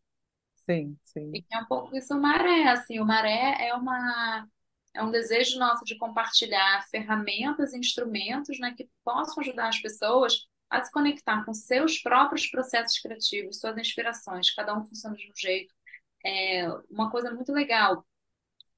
Sim, 0.65 0.97
sim. 1.03 1.31
E 1.33 1.45
é 1.51 1.59
um 1.59 1.65
pouco 1.65 1.95
isso 1.95 2.15
o 2.15 2.21
maré, 2.21 2.69
assim, 2.69 2.99
o 2.99 3.05
maré 3.05 3.67
é 3.67 3.73
uma 3.73 4.47
é 4.93 5.03
um 5.03 5.11
desejo 5.11 5.59
nosso 5.59 5.83
de 5.83 5.97
compartilhar 5.97 6.87
ferramentas 6.89 7.73
e 7.73 7.77
instrumentos 7.77 8.57
né, 8.59 8.73
que 8.75 8.89
possam 9.03 9.43
ajudar 9.43 9.67
as 9.67 9.79
pessoas 9.79 10.47
a 10.69 10.81
se 10.81 10.91
conectar 10.91 11.43
com 11.43 11.53
seus 11.53 11.99
próprios 11.99 12.47
processos 12.47 12.97
criativos, 12.99 13.59
suas 13.59 13.77
inspirações, 13.77 14.53
cada 14.53 14.73
um 14.77 14.85
funciona 14.85 15.15
de 15.15 15.29
um 15.29 15.35
jeito. 15.35 15.73
É 16.25 16.67
uma 16.89 17.11
coisa 17.11 17.31
muito 17.31 17.51
legal, 17.51 18.05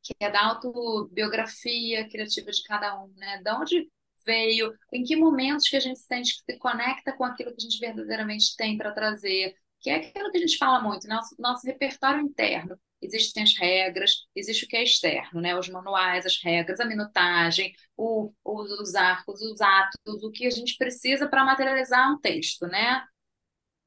que 0.07 0.15
é 0.19 0.31
da 0.31 0.45
autobiografia 0.45 2.07
criativa 2.09 2.51
de 2.51 2.63
cada 2.63 3.01
um, 3.03 3.13
né? 3.15 3.41
De 3.43 3.51
onde 3.51 3.89
veio, 4.25 4.73
em 4.91 5.03
que 5.03 5.15
momentos 5.15 5.69
que 5.69 5.77
a 5.77 5.79
gente 5.79 5.99
sente 5.99 6.35
que 6.37 6.53
se 6.53 6.59
conecta 6.59 7.13
com 7.13 7.23
aquilo 7.23 7.51
que 7.51 7.57
a 7.57 7.63
gente 7.63 7.79
verdadeiramente 7.79 8.55
tem 8.57 8.77
para 8.77 8.91
trazer, 8.91 9.55
que 9.79 9.89
é 9.89 9.95
aquilo 9.95 10.31
que 10.31 10.37
a 10.37 10.41
gente 10.41 10.57
fala 10.57 10.81
muito, 10.81 11.07
nosso, 11.07 11.35
nosso 11.39 11.65
repertório 11.65 12.21
interno 12.21 12.77
existem 13.01 13.43
as 13.43 13.55
regras, 13.57 14.27
existe 14.35 14.65
o 14.65 14.67
que 14.67 14.75
é 14.75 14.83
externo, 14.83 15.41
né? 15.41 15.57
Os 15.57 15.69
manuais, 15.69 16.25
as 16.25 16.41
regras, 16.41 16.79
a 16.79 16.85
minutagem, 16.85 17.73
o, 17.95 18.33
os 18.43 18.95
arcos, 18.95 19.41
os 19.41 19.61
atos, 19.61 20.23
o 20.23 20.31
que 20.31 20.47
a 20.47 20.49
gente 20.49 20.75
precisa 20.77 21.27
para 21.27 21.45
materializar 21.45 22.11
um 22.11 22.19
texto, 22.19 22.67
né? 22.67 23.03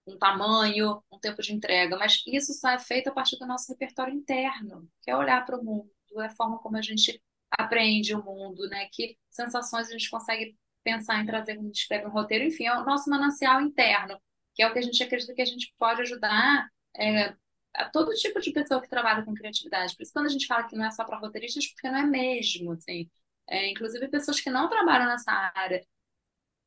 Um 0.06 0.16
tamanho, 0.18 1.02
um 1.12 1.18
tempo 1.18 1.42
de 1.42 1.52
entrega, 1.52 1.96
mas 1.96 2.22
isso 2.26 2.52
só 2.54 2.70
é 2.70 2.78
feito 2.78 3.08
a 3.08 3.12
partir 3.12 3.38
do 3.38 3.46
nosso 3.46 3.70
repertório 3.72 4.14
interno, 4.14 4.88
que 5.02 5.10
é 5.10 5.16
olhar 5.16 5.44
para 5.44 5.58
o 5.58 5.64
mundo, 5.64 5.90
é 6.18 6.26
a 6.26 6.30
forma 6.30 6.58
como 6.58 6.76
a 6.76 6.82
gente 6.82 7.22
aprende 7.50 8.14
o 8.14 8.22
mundo, 8.24 8.68
né? 8.68 8.88
Que 8.92 9.16
sensações 9.30 9.88
a 9.88 9.92
gente 9.92 10.10
consegue 10.10 10.56
pensar 10.82 11.20
em 11.22 11.26
trazer 11.26 11.54
quando 11.54 11.66
a 11.66 11.68
gente 11.68 11.80
escreve 11.80 12.06
um 12.06 12.10
roteiro, 12.10 12.44
enfim, 12.44 12.66
é 12.66 12.76
o 12.76 12.84
nosso 12.84 13.10
manancial 13.10 13.60
interno, 13.60 14.18
que 14.54 14.62
é 14.62 14.66
o 14.68 14.72
que 14.72 14.78
a 14.78 14.82
gente 14.82 15.02
acredita 15.02 15.34
que 15.34 15.42
a 15.42 15.46
gente 15.46 15.74
pode 15.78 16.00
ajudar 16.02 16.68
é, 16.96 17.34
a 17.74 17.88
todo 17.90 18.14
tipo 18.14 18.40
de 18.40 18.52
pessoa 18.52 18.80
que 18.80 18.88
trabalha 18.88 19.24
com 19.24 19.34
criatividade. 19.34 19.96
Por 19.96 20.02
isso, 20.02 20.12
quando 20.12 20.26
a 20.26 20.30
gente 20.30 20.46
fala 20.46 20.64
que 20.64 20.76
não 20.76 20.84
é 20.86 20.90
só 20.90 21.04
para 21.04 21.18
roteiristas, 21.18 21.66
porque 21.68 21.90
não 21.90 21.98
é 21.98 22.06
mesmo, 22.06 22.72
assim. 22.72 23.08
É, 23.48 23.70
inclusive, 23.70 24.08
pessoas 24.08 24.40
que 24.40 24.50
não 24.50 24.68
trabalham 24.68 25.06
nessa 25.08 25.32
área, 25.54 25.84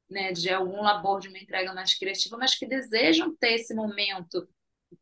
né, 0.10 0.32
de 0.32 0.50
algum 0.50 0.82
labor, 0.82 1.20
de 1.20 1.30
uma 1.30 1.40
entrega 1.40 1.74
mais 1.74 1.98
criativa, 1.98 2.38
mas 2.38 2.56
que 2.56 2.66
desejam 2.68 3.36
ter 3.38 3.56
esse 3.56 3.74
momento. 3.74 4.48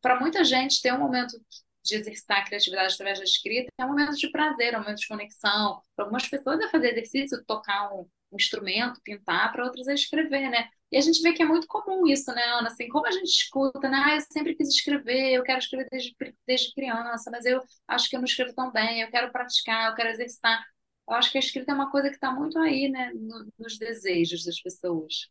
Para 0.02 0.20
muita 0.20 0.44
gente, 0.44 0.82
ter 0.82 0.94
um 0.94 1.00
momento 1.00 1.38
de 1.84 1.96
exercitar 1.96 2.40
a 2.40 2.46
criatividade 2.46 2.94
através 2.94 3.20
da 3.20 3.24
escrita, 3.24 3.72
é 3.78 3.86
um 3.86 3.90
momento 3.90 4.16
de 4.16 4.30
prazer, 4.32 4.74
é 4.74 4.78
um 4.78 4.82
momento 4.82 5.00
de 5.00 5.08
conexão. 5.08 5.82
Para 5.96 6.06
algumas 6.06 6.28
pessoas 6.28 6.60
é 6.60 6.70
fazer 6.70 6.92
exercício, 6.92 7.44
tocar 7.46 7.94
um, 7.94 8.08
um 8.32 8.36
instrumento, 8.36 9.02
pintar, 9.04 9.52
para 9.52 9.66
outras 9.66 9.88
é 9.88 9.94
escrever, 9.94 10.50
né? 10.50 10.70
E 10.92 10.98
a 10.98 11.02
gente 11.02 11.22
vê 11.22 11.34
que 11.34 11.42
é 11.42 11.46
muito 11.46 11.68
comum 11.68 12.06
isso, 12.06 12.34
né, 12.34 12.44
Ana? 12.44 12.68
Assim, 12.68 12.90
como 12.90 13.08
a 13.08 13.12
gente 13.12 13.30
escuta, 13.30 13.90
né? 13.90 14.02
Ah, 14.06 14.16
eu 14.16 14.22
sempre 14.22 14.56
quis 14.56 14.70
escrever, 14.70 15.32
eu 15.34 15.44
quero 15.44 15.60
escrever 15.60 15.88
desde, 15.90 16.16
desde 16.46 16.74
criança, 16.74 17.32
mas 17.32 17.46
eu 17.46 17.62
acho 17.88 18.10
que 18.10 18.16
eu 18.16 18.20
não 18.20 18.26
escrevo 18.26 18.54
tão 18.54 18.72
bem, 18.72 19.02
eu 19.02 19.10
quero 19.10 19.32
praticar, 19.32 19.90
eu 19.90 19.96
quero 19.96 20.10
exercitar. 20.10 20.64
Eu 21.08 21.16
acho 21.16 21.32
que 21.32 21.38
a 21.38 21.42
escrita 21.42 21.72
é 21.72 21.76
uma 21.76 21.92
coisa 21.92 22.10
que 22.10 22.16
está 22.16 22.32
muito 22.32 22.58
aí, 22.60 22.90
né, 22.90 23.12
no, 23.14 23.48
nos 23.58 23.78
desejos 23.78 24.44
das 24.46 24.62
pessoas. 24.62 25.30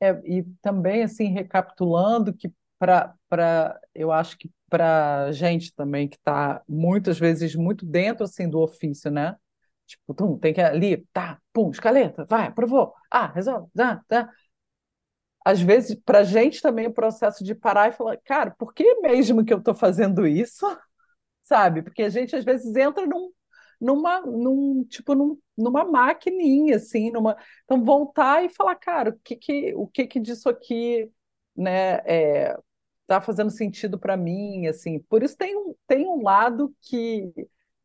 É, 0.00 0.10
e 0.24 0.42
também, 0.60 1.02
assim, 1.02 1.28
recapitulando, 1.28 2.34
que 2.34 2.52
para, 2.78 3.80
eu 3.94 4.12
acho 4.12 4.36
que 4.36 4.50
para 4.74 5.30
gente 5.30 5.72
também 5.72 6.08
que 6.08 6.16
está 6.16 6.60
muitas 6.68 7.16
vezes 7.16 7.54
muito 7.54 7.86
dentro 7.86 8.24
assim 8.24 8.50
do 8.50 8.58
ofício, 8.58 9.08
né? 9.08 9.36
Tipo, 9.86 10.12
tum, 10.12 10.36
tem 10.36 10.52
que 10.52 10.60
ali, 10.60 11.06
tá, 11.12 11.40
pum, 11.52 11.70
escaleta, 11.70 12.24
vai, 12.24 12.48
aprovou, 12.48 12.92
ah, 13.08 13.28
resolve, 13.28 13.70
tá, 13.72 14.02
tá. 14.08 14.28
Às 15.44 15.60
vezes, 15.60 15.94
para 15.94 16.20
a 16.20 16.24
gente 16.24 16.60
também 16.60 16.86
o 16.88 16.92
processo 16.92 17.44
de 17.44 17.54
parar 17.54 17.88
e 17.90 17.92
falar, 17.92 18.16
cara, 18.24 18.50
por 18.58 18.74
que 18.74 18.96
mesmo 19.00 19.44
que 19.44 19.52
eu 19.52 19.58
estou 19.58 19.74
fazendo 19.74 20.26
isso? 20.26 20.66
Sabe? 21.44 21.82
Porque 21.82 22.02
a 22.02 22.08
gente 22.10 22.34
às 22.36 22.44
vezes 22.44 22.74
entra 22.76 23.06
num, 23.06 23.30
numa, 23.80 24.20
num, 24.22 24.84
tipo, 24.88 25.14
num, 25.14 25.38
numa 25.56 25.84
maquininha, 25.84 26.76
assim, 26.76 27.12
numa... 27.12 27.36
Então, 27.64 27.84
voltar 27.84 28.44
e 28.44 28.48
falar, 28.50 28.74
cara, 28.76 29.10
o 29.10 29.20
que 29.24 29.36
que, 29.36 29.74
o 29.76 29.86
que 29.86 30.06
que 30.06 30.20
disso 30.20 30.48
aqui, 30.48 31.10
né, 31.56 31.96
é, 32.06 32.56
tá 33.06 33.20
fazendo 33.20 33.50
sentido 33.50 33.98
para 33.98 34.16
mim, 34.16 34.66
assim. 34.66 34.98
Por 35.00 35.22
isso 35.22 35.36
tem 35.36 35.56
um, 35.56 35.74
tem 35.86 36.06
um 36.06 36.22
lado 36.22 36.74
que 36.82 37.32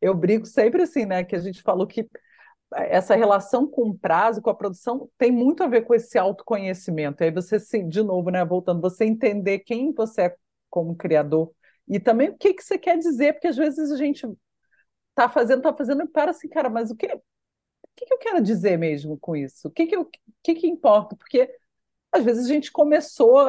eu 0.00 0.14
brigo 0.14 0.46
sempre 0.46 0.82
assim, 0.82 1.04
né, 1.04 1.24
que 1.24 1.36
a 1.36 1.40
gente 1.40 1.62
falou 1.62 1.86
que 1.86 2.08
essa 2.72 3.16
relação 3.16 3.66
com 3.66 3.90
o 3.90 3.98
prazo, 3.98 4.40
com 4.40 4.50
a 4.50 4.54
produção, 4.54 5.10
tem 5.18 5.30
muito 5.32 5.62
a 5.62 5.66
ver 5.66 5.82
com 5.82 5.94
esse 5.94 6.16
autoconhecimento. 6.18 7.22
Aí 7.22 7.30
você, 7.30 7.58
sim, 7.58 7.88
de 7.88 8.02
novo, 8.02 8.30
né, 8.30 8.44
voltando, 8.44 8.80
você 8.80 9.04
entender 9.04 9.60
quem 9.60 9.92
você 9.92 10.22
é 10.22 10.36
como 10.70 10.94
criador 10.94 11.50
e 11.88 11.98
também 11.98 12.28
o 12.30 12.38
que, 12.38 12.54
que 12.54 12.62
você 12.62 12.78
quer 12.78 12.96
dizer, 12.98 13.32
porque 13.34 13.48
às 13.48 13.56
vezes 13.56 13.90
a 13.90 13.96
gente 13.96 14.24
tá 15.14 15.28
fazendo, 15.28 15.62
tá 15.62 15.74
fazendo 15.74 16.02
e 16.02 16.08
para 16.08 16.30
assim, 16.30 16.48
cara, 16.48 16.70
mas 16.70 16.90
o 16.90 16.96
que, 16.96 17.06
o 17.06 17.20
que, 17.96 18.06
que 18.06 18.14
eu 18.14 18.18
quero 18.18 18.40
dizer 18.42 18.78
mesmo 18.78 19.18
com 19.18 19.36
isso? 19.36 19.68
O 19.68 19.70
que, 19.70 19.86
que, 19.86 19.96
eu, 19.96 20.02
o 20.02 20.10
que, 20.42 20.54
que 20.54 20.68
importa? 20.68 21.16
Porque 21.16 21.50
às 22.12 22.24
vezes 22.24 22.44
a 22.46 22.48
gente 22.48 22.72
começou, 22.72 23.46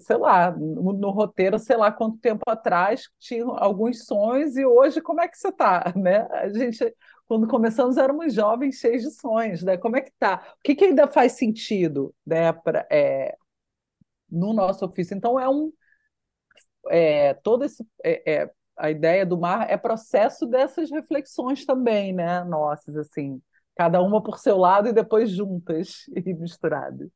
sei 0.00 0.16
lá, 0.16 0.50
no, 0.50 0.92
no, 0.92 1.10
roteiro, 1.10 1.58
sei 1.58 1.76
lá 1.76 1.90
quanto 1.90 2.18
tempo 2.18 2.42
atrás, 2.46 3.08
tinha 3.18 3.44
alguns 3.44 4.04
sonhos, 4.04 4.56
e 4.56 4.64
hoje 4.64 5.00
como 5.00 5.20
é 5.20 5.28
que 5.28 5.38
você 5.38 5.48
está? 5.48 5.92
Né? 5.96 6.28
A 6.30 6.48
gente, 6.48 6.94
quando 7.26 7.48
começamos, 7.48 7.96
éramos 7.96 8.34
jovens 8.34 8.76
cheios 8.76 9.02
de 9.02 9.10
sonhos, 9.12 9.62
né? 9.62 9.76
Como 9.78 9.96
é 9.96 10.02
que 10.02 10.10
está? 10.10 10.54
O 10.58 10.62
que, 10.62 10.74
que 10.74 10.84
ainda 10.84 11.06
faz 11.08 11.32
sentido 11.32 12.14
né, 12.26 12.52
pra, 12.52 12.86
é, 12.90 13.36
no 14.30 14.52
nosso 14.52 14.84
ofício? 14.84 15.16
Então, 15.16 15.38
é 15.40 15.48
um. 15.48 15.72
É, 16.90 17.34
todo 17.34 17.64
esse. 17.64 17.86
É, 18.04 18.32
é, 18.42 18.50
a 18.76 18.90
ideia 18.90 19.24
do 19.24 19.38
mar 19.38 19.70
é 19.70 19.76
processo 19.76 20.46
dessas 20.46 20.90
reflexões 20.90 21.64
também, 21.64 22.12
né? 22.12 22.44
Nossas, 22.44 22.96
assim, 22.96 23.40
cada 23.76 24.02
uma 24.02 24.22
por 24.22 24.38
seu 24.38 24.56
lado 24.58 24.88
e 24.88 24.92
depois 24.92 25.30
juntas 25.30 26.04
e 26.14 26.34
misturadas. 26.34 27.08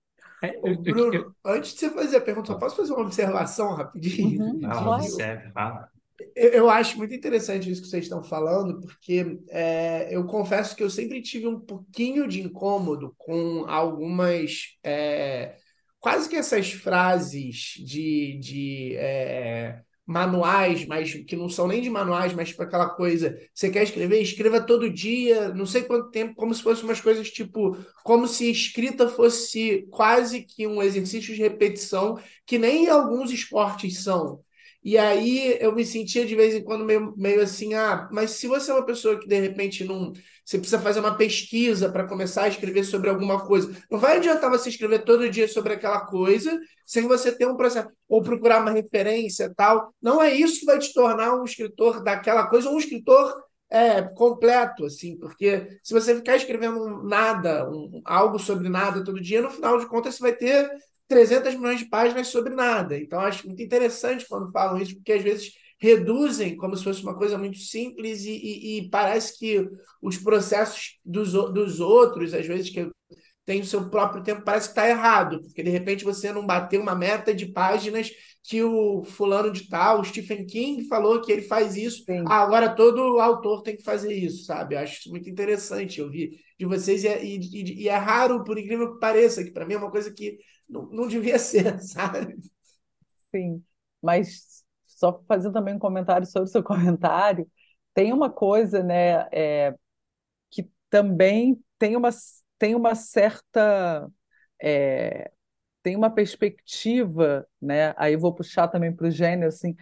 É, 0.43 0.59
Ô, 0.61 0.75
Bruno, 0.75 1.35
antes 1.45 1.73
de 1.73 1.81
você 1.81 1.91
fazer 1.91 2.17
a 2.17 2.21
pergunta, 2.21 2.49
só 2.49 2.59
posso 2.59 2.77
fazer 2.77 2.93
uma 2.93 3.03
observação 3.03 3.75
rapidinho? 3.75 4.41
Uhum, 4.43 4.61
Não, 4.61 4.89
observe, 4.93 5.51
fala. 5.53 5.89
Eu, 6.35 6.51
eu 6.51 6.71
acho 6.71 6.97
muito 6.97 7.15
interessante 7.15 7.71
isso 7.71 7.83
que 7.83 7.89
vocês 7.89 8.05
estão 8.05 8.23
falando, 8.23 8.81
porque 8.81 9.39
é, 9.51 10.15
eu 10.15 10.27
confesso 10.27 10.75
que 10.75 10.83
eu 10.83 10.91
sempre 10.91 11.21
tive 11.23 11.47
um 11.47 11.61
pouquinho 11.61 12.27
de 12.27 12.41
incômodo 12.41 13.15
com 13.19 13.65
algumas. 13.67 14.77
É, 14.83 15.57
quase 16.01 16.29
que 16.29 16.37
essas 16.37 16.73
frases 16.73 17.75
de, 17.79 18.39
de 18.39 18.97
é, 18.97 19.81
manuais, 20.07 20.87
mas 20.87 21.13
que 21.13 21.35
não 21.37 21.49
são 21.49 21.67
nem 21.67 21.83
de 21.83 21.91
manuais, 21.91 22.33
mas 22.33 22.51
tipo 22.51 22.63
aquela 22.63 22.89
coisa, 22.91 23.37
você 23.53 23.71
quer 23.71 23.83
escrever, 23.83 24.21
escreva 24.23 24.61
todo 24.65 24.89
dia, 24.93 25.49
não 25.53 25.67
sei 25.67 25.83
quanto 25.83 26.11
tempo, 26.11 26.35
como 26.37 26.55
se 26.55 26.63
fossem 26.63 26.85
umas 26.85 27.01
coisas 27.01 27.29
tipo, 27.31 27.77
como 28.05 28.29
se 28.29 28.51
escrita 28.51 29.09
fosse 29.09 29.87
quase 29.91 30.43
que 30.43 30.67
um 30.67 30.81
exercício 30.83 31.35
de 31.35 31.43
repetição, 31.43 32.19
que 32.47 32.59
nem 32.59 32.89
alguns 32.89 33.33
esportes 33.33 34.03
são. 34.05 34.45
E 34.87 34.97
aí 34.97 35.59
eu 35.61 35.75
me 35.75 35.85
sentia 35.85 36.25
de 36.25 36.37
vez 36.37 36.55
em 36.55 36.63
quando 36.63 36.85
meio, 36.85 37.13
meio 37.17 37.43
assim, 37.43 37.75
ah, 37.75 38.09
mas 38.13 38.31
se 38.31 38.47
você 38.47 38.71
é 38.71 38.75
uma 38.75 38.87
pessoa 38.87 39.19
que 39.19 39.27
de 39.27 39.41
repente 39.41 39.83
não. 39.83 40.13
Você 40.45 40.59
precisa 40.59 40.81
fazer 40.81 41.01
uma 41.01 41.17
pesquisa 41.17 41.91
para 41.91 42.07
começar 42.07 42.45
a 42.45 42.49
escrever 42.49 42.85
sobre 42.85 43.11
alguma 43.11 43.45
coisa. 43.45 43.77
Não 43.91 43.99
vai 43.99 44.19
adiantar 44.19 44.49
você 44.49 44.69
escrever 44.69 45.01
todo 45.05 45.29
dia 45.29 45.49
sobre 45.49 45.73
aquela 45.73 46.07
coisa 46.07 46.57
sem 46.87 47.03
você 47.09 47.33
ter 47.33 47.49
um 47.49 47.57
processo, 47.57 47.89
ou 48.09 48.23
procurar 48.23 48.63
uma 48.63 48.71
referência 48.71 49.53
tal. 49.57 49.93
Não 50.01 50.23
é 50.23 50.33
isso 50.33 50.61
que 50.61 50.67
vai 50.67 50.79
te 50.79 50.95
tornar 50.95 51.35
um 51.35 51.43
escritor 51.43 52.05
daquela 52.05 52.47
coisa, 52.47 52.71
um 52.71 52.79
escritor 52.79 53.35
é, 53.69 54.03
completo, 54.03 54.85
assim, 54.85 55.19
porque 55.19 55.67
se 55.83 55.93
você 55.93 56.15
ficar 56.15 56.37
escrevendo 56.37 57.03
nada, 57.03 57.69
um, 57.69 58.01
algo 58.05 58.39
sobre 58.39 58.69
nada 58.69 59.03
todo 59.03 59.21
dia, 59.21 59.43
no 59.43 59.51
final 59.51 59.79
de 59.79 59.87
contas 59.87 60.15
você 60.15 60.23
vai 60.23 60.33
ter 60.33 60.71
300 61.09 61.55
milhões 61.55 61.79
de 61.79 61.89
páginas 61.89 62.29
sobre 62.29 62.55
nada. 62.55 62.99
Então, 62.99 63.21
acho 63.21 63.47
muito 63.47 63.63
interessante 63.63 64.27
quando 64.29 64.51
falam 64.51 64.81
isso, 64.81 64.95
porque 64.95 65.13
às 65.13 65.23
vezes 65.23 65.53
reduzem 65.79 66.57
como 66.57 66.77
se 66.77 66.85
fosse 66.85 67.03
uma 67.03 67.17
coisa 67.17 67.37
muito 67.37 67.59
simples 67.59 68.25
e, 68.25 68.31
e, 68.31 68.79
e 68.79 68.91
parece 68.91 69.39
que 69.39 69.69
os 70.01 70.17
processos 70.17 70.99
dos, 71.05 71.33
dos 71.33 71.81
outros, 71.81 72.33
às 72.33 72.47
vezes, 72.47 72.71
que 72.71 72.91
tem 73.45 73.61
o 73.61 73.65
seu 73.65 73.89
próprio 73.89 74.25
tempo, 74.25 74.43
parece 74.43 74.67
que 74.67 74.73
está 74.73 74.89
errado, 74.89 75.41
porque 75.41 75.63
de 75.63 75.71
repente 75.71 76.05
você 76.05 76.33
não 76.33 76.45
bateu 76.45 76.83
uma 76.83 76.97
meta 76.97 77.33
de 77.33 77.47
páginas 77.47 78.11
que 78.43 78.61
o 78.63 79.05
fulano 79.05 79.53
de 79.53 79.69
tal, 79.69 80.01
o 80.01 80.05
Stephen 80.05 80.45
King, 80.45 80.89
falou 80.89 81.21
que 81.21 81.31
ele 81.31 81.43
faz 81.43 81.77
isso, 81.77 82.05
ah, 82.27 82.43
agora 82.43 82.75
todo 82.75 83.21
autor 83.21 83.63
tem 83.63 83.77
que 83.77 83.85
fazer 83.85 84.13
isso, 84.13 84.45
sabe? 84.45 84.77
acho 84.77 84.99
isso 84.99 85.11
muito 85.11 85.31
interessante 85.31 86.01
eu 86.01 86.11
vi 86.11 86.31
de 86.59 86.67
vocês 86.67 87.05
e, 87.05 87.09
é, 87.09 87.25
e, 87.25 87.83
e 87.83 87.89
é 87.89 87.97
raro, 87.97 88.43
por 88.43 88.59
incrível 88.59 88.95
que 88.95 89.01
pareça, 89.01 89.45
que 89.45 89.53
para 89.53 89.65
mim 89.65 89.75
é 89.75 89.79
uma 89.79 89.91
coisa 89.91 90.13
que 90.13 90.39
não, 90.69 90.87
não 90.87 91.09
devia 91.09 91.39
ser, 91.39 91.81
sabe? 91.83 92.37
Sim, 93.35 93.63
mas 94.03 94.65
só 94.87 95.23
fazer 95.29 95.53
também 95.53 95.75
um 95.75 95.79
comentário 95.79 96.27
sobre 96.27 96.49
o 96.49 96.53
seu 96.53 96.63
comentário, 96.65 97.51
tem 97.95 98.13
uma 98.13 98.31
coisa, 98.31 98.83
né, 98.83 99.29
é, 99.33 99.75
que 100.51 100.71
também 100.91 101.63
tem 101.79 101.97
uma, 101.97 102.11
tem 102.59 102.75
uma 102.75 102.95
certa 102.95 104.09
é, 104.63 105.33
tem 105.83 105.97
uma 105.97 106.11
perspectiva, 106.11 107.47
né? 107.63 107.95
Aí 107.97 108.17
vou 108.17 108.35
puxar 108.35 108.69
também 108.69 108.95
para 108.95 109.09
o 109.09 109.11
gênero, 109.11 109.49
assim, 109.49 109.77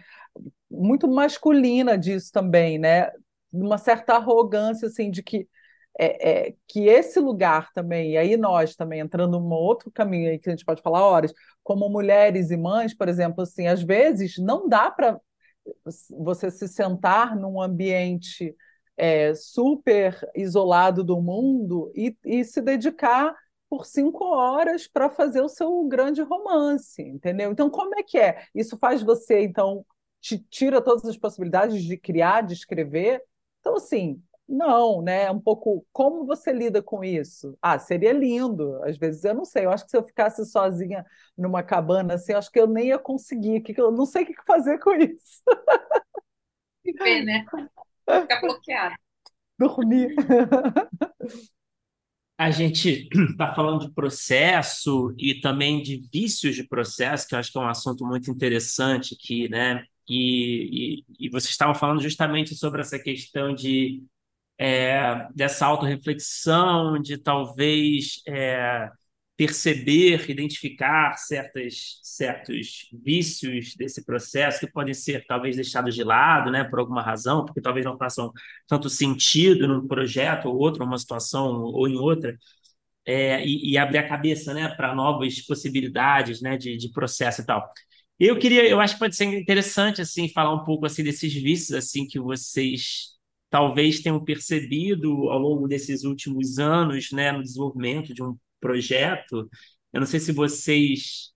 muito 0.69 1.07
masculina 1.07 1.97
disso 1.97 2.31
também, 2.31 2.77
né? 2.79 3.11
Uma 3.51 3.77
certa 3.77 4.15
arrogância, 4.15 4.87
assim, 4.87 5.11
de 5.11 5.23
que 5.23 5.47
é, 5.97 6.47
é, 6.47 6.55
que 6.67 6.87
esse 6.87 7.19
lugar 7.19 7.71
também, 7.73 8.11
e 8.11 8.17
aí 8.17 8.37
nós 8.37 8.75
também 8.75 8.99
entrando 8.99 9.39
num 9.39 9.53
outro 9.53 9.91
caminho 9.91 10.29
aí 10.29 10.39
que 10.39 10.49
a 10.49 10.51
gente 10.51 10.65
pode 10.65 10.81
falar 10.81 11.01
horas, 11.01 11.33
como 11.63 11.89
mulheres 11.89 12.51
e 12.51 12.57
mães, 12.57 12.93
por 12.93 13.07
exemplo, 13.07 13.43
assim, 13.43 13.67
às 13.67 13.81
vezes 13.81 14.37
não 14.37 14.67
dá 14.67 14.91
para 14.91 15.19
você 16.09 16.51
se 16.51 16.67
sentar 16.67 17.35
num 17.35 17.61
ambiente 17.61 18.55
é, 18.97 19.33
super 19.33 20.17
isolado 20.35 21.03
do 21.03 21.21
mundo 21.21 21.91
e, 21.95 22.15
e 22.23 22.43
se 22.43 22.61
dedicar 22.61 23.35
por 23.69 23.85
cinco 23.85 24.25
horas 24.25 24.87
para 24.87 25.09
fazer 25.09 25.41
o 25.41 25.49
seu 25.49 25.83
grande 25.85 26.21
romance, 26.21 27.01
entendeu? 27.01 27.51
Então, 27.51 27.69
como 27.69 27.97
é 27.97 28.03
que 28.03 28.17
é? 28.17 28.43
Isso 28.53 28.77
faz 28.77 29.01
você, 29.01 29.41
então, 29.41 29.85
te 30.21 30.39
tira 30.49 30.81
todas 30.81 31.05
as 31.05 31.17
possibilidades 31.17 31.83
de 31.83 31.97
criar, 31.97 32.41
de 32.41 32.53
escrever? 32.53 33.21
Então, 33.59 33.75
assim, 33.75 34.21
não, 34.47 35.01
né? 35.01 35.23
É 35.23 35.31
um 35.31 35.39
pouco 35.39 35.85
como 35.91 36.25
você 36.25 36.53
lida 36.53 36.81
com 36.81 37.03
isso? 37.03 37.57
Ah, 37.61 37.79
seria 37.79 38.13
lindo. 38.13 38.81
Às 38.83 38.97
vezes 38.97 39.23
eu 39.23 39.33
não 39.33 39.45
sei. 39.45 39.65
Eu 39.65 39.71
acho 39.71 39.85
que 39.85 39.91
se 39.91 39.97
eu 39.97 40.05
ficasse 40.05 40.45
sozinha 40.45 41.05
numa 41.37 41.63
cabana 41.63 42.13
assim, 42.13 42.33
eu 42.33 42.37
acho 42.37 42.51
que 42.51 42.59
eu 42.59 42.67
nem 42.67 42.87
ia 42.87 42.99
conseguir. 42.99 43.61
Que 43.61 43.79
eu 43.79 43.91
não 43.91 44.05
sei 44.05 44.23
o 44.23 44.25
que 44.27 44.35
fazer 44.45 44.79
com 44.79 44.93
isso. 44.93 45.41
Viver, 46.85 47.23
né? 47.25 47.45
Ficar 48.05 48.41
bloqueado. 48.41 48.95
Dormir. 49.57 50.15
A 52.37 52.51
gente 52.51 53.07
está 53.11 53.53
falando 53.55 53.87
de 53.87 53.93
processo 53.93 55.13
e 55.17 55.39
também 55.39 55.81
de 55.81 56.07
vícios 56.11 56.55
de 56.55 56.67
processo, 56.67 57.27
que 57.27 57.33
eu 57.33 57.39
acho 57.39 57.51
que 57.51 57.57
é 57.57 57.61
um 57.61 57.67
assunto 57.67 58.05
muito 58.05 58.29
interessante 58.29 59.15
aqui, 59.15 59.49
né? 59.49 59.85
E, 60.07 60.99
e, 61.19 61.27
e 61.27 61.29
vocês 61.29 61.51
estavam 61.51 61.73
falando 61.73 62.01
justamente 62.01 62.53
sobre 62.53 62.81
essa 62.81 62.99
questão 62.99 63.55
de 63.55 64.03
é, 64.57 65.27
dessa 65.35 65.65
autorreflexão, 65.65 67.01
de 67.01 67.17
talvez 67.17 68.21
é, 68.27 68.89
perceber, 69.37 70.29
identificar 70.29 71.17
certas, 71.17 71.99
certos 72.01 72.87
vícios 73.03 73.75
desse 73.75 74.05
processo 74.05 74.61
que 74.61 74.71
podem 74.71 74.93
ser 74.93 75.25
talvez 75.27 75.55
deixados 75.55 75.93
de 75.93 76.03
lado, 76.03 76.51
né, 76.51 76.63
por 76.63 76.79
alguma 76.79 77.01
razão, 77.01 77.45
porque 77.45 77.61
talvez 77.61 77.85
não 77.85 77.97
façam 77.97 78.31
tanto 78.67 78.89
sentido 78.89 79.67
num 79.67 79.87
projeto 79.87 80.47
ou 80.47 80.57
outro, 80.57 80.83
uma 80.85 80.97
situação 80.97 81.63
ou 81.63 81.87
em 81.87 81.97
outra, 81.97 82.37
é, 83.05 83.45
e, 83.45 83.71
e, 83.71 83.77
abrir 83.77 83.99
a 83.99 84.07
cabeça, 84.07 84.53
né, 84.53 84.69
para 84.69 84.95
novas 84.95 85.41
possibilidades, 85.45 86.41
né, 86.41 86.57
de, 86.57 86.77
de 86.77 86.91
processo 86.91 87.41
e 87.41 87.45
tal. 87.45 87.71
Eu 88.19 88.39
queria, 88.39 88.67
eu 88.67 88.79
acho 88.79 88.93
que 88.95 88.99
pode 88.99 89.15
ser 89.15 89.25
interessante 89.25 90.01
assim 90.01 90.29
falar 90.29 90.53
um 90.53 90.63
pouco 90.63 90.85
assim 90.85 91.03
desses 91.03 91.33
vícios 91.33 91.73
assim 91.73 92.07
que 92.07 92.19
vocês 92.19 93.14
talvez 93.49 94.01
tenham 94.01 94.23
percebido 94.23 95.29
ao 95.29 95.39
longo 95.39 95.67
desses 95.67 96.03
últimos 96.03 96.59
anos, 96.59 97.11
né, 97.11 97.31
no 97.31 97.43
desenvolvimento 97.43 98.13
de 98.13 98.23
um 98.23 98.37
projeto. 98.59 99.49
Eu 99.93 99.99
não 100.01 100.07
sei 100.07 100.19
se 100.19 100.31
vocês 100.31 101.33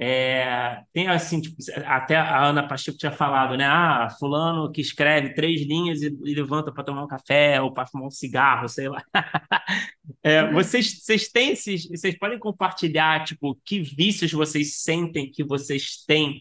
é, 0.00 0.80
tem 0.92 1.08
assim, 1.08 1.40
tipo, 1.40 1.56
até 1.84 2.14
a 2.14 2.44
Ana 2.44 2.66
Pacheco 2.66 2.96
tinha 2.96 3.10
falado, 3.10 3.56
né? 3.56 3.64
Ah, 3.66 4.08
fulano 4.16 4.70
que 4.70 4.80
escreve 4.80 5.34
três 5.34 5.62
linhas 5.62 6.02
e, 6.02 6.16
e 6.24 6.34
levanta 6.34 6.72
para 6.72 6.84
tomar 6.84 7.02
um 7.04 7.08
café 7.08 7.60
ou 7.60 7.74
para 7.74 7.86
fumar 7.88 8.06
um 8.06 8.10
cigarro, 8.10 8.68
sei 8.68 8.88
lá. 8.88 9.02
É, 10.22 10.50
vocês, 10.52 11.00
vocês 11.00 11.28
têm 11.28 11.50
esses, 11.52 11.86
vocês 11.88 12.18
podem 12.18 12.38
compartilhar, 12.38 13.24
tipo, 13.24 13.54
que 13.64 13.80
vícios 13.80 14.32
vocês 14.32 14.76
sentem 14.82 15.30
que 15.30 15.44
vocês 15.44 16.04
têm 16.06 16.40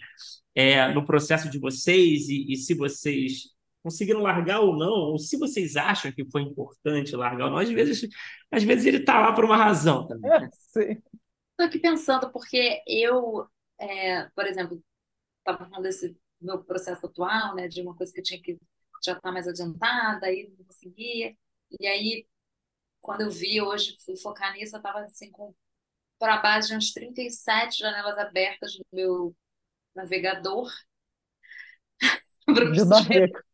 é, 0.56 0.92
no 0.94 1.06
processo 1.06 1.50
de 1.50 1.60
vocês 1.60 2.28
e, 2.28 2.52
e 2.52 2.56
se 2.56 2.74
vocês 2.74 3.57
conseguiram 3.88 4.22
largar 4.22 4.60
ou 4.60 4.76
não, 4.76 5.12
ou 5.12 5.18
se 5.18 5.38
vocês 5.38 5.78
acham 5.78 6.12
que 6.12 6.30
foi 6.30 6.42
importante 6.42 7.16
largar 7.16 7.46
ou 7.46 7.52
não, 7.52 7.58
às 7.58 7.70
vezes, 7.70 8.10
às 8.52 8.64
vezes 8.64 8.86
ele 8.86 8.98
está 8.98 9.20
lá 9.20 9.34
por 9.34 9.46
uma 9.46 9.56
razão 9.56 10.06
também. 10.06 10.30
Né? 10.30 10.50
Sim. 10.74 11.02
Estou 11.52 11.66
aqui 11.66 11.80
pensando, 11.80 12.30
porque 12.32 12.84
eu, 12.86 13.48
é, 13.80 14.26
por 14.36 14.46
exemplo, 14.46 14.84
estava 15.40 15.70
falando 15.70 15.84
desse 15.84 16.18
meu 16.40 16.62
processo 16.64 17.06
atual, 17.06 17.56
né, 17.56 17.68
de 17.68 17.82
uma 17.82 17.96
coisa 17.96 18.12
que 18.12 18.20
eu 18.20 18.24
tinha 18.24 18.42
que 18.42 18.58
já 19.04 19.14
estar 19.14 19.22
tá 19.22 19.32
mais 19.32 19.48
adiantada, 19.48 20.28
aí 20.28 20.54
não 20.58 20.66
conseguia. 20.66 21.34
E 21.80 21.88
aí, 21.88 22.28
quando 23.00 23.22
eu 23.22 23.32
vi 23.32 23.62
hoje, 23.62 23.96
fui 24.06 24.18
focar 24.18 24.54
nisso, 24.54 24.76
eu 24.76 24.80
estava 24.80 25.00
assim, 25.00 25.32
com 25.32 25.56
para 26.20 26.38
base 26.38 26.70
de 26.70 26.76
uns 26.76 26.92
37 26.92 27.80
janelas 27.80 28.18
abertas 28.18 28.76
no 28.78 28.86
meu 28.92 29.36
navegador. 29.96 30.70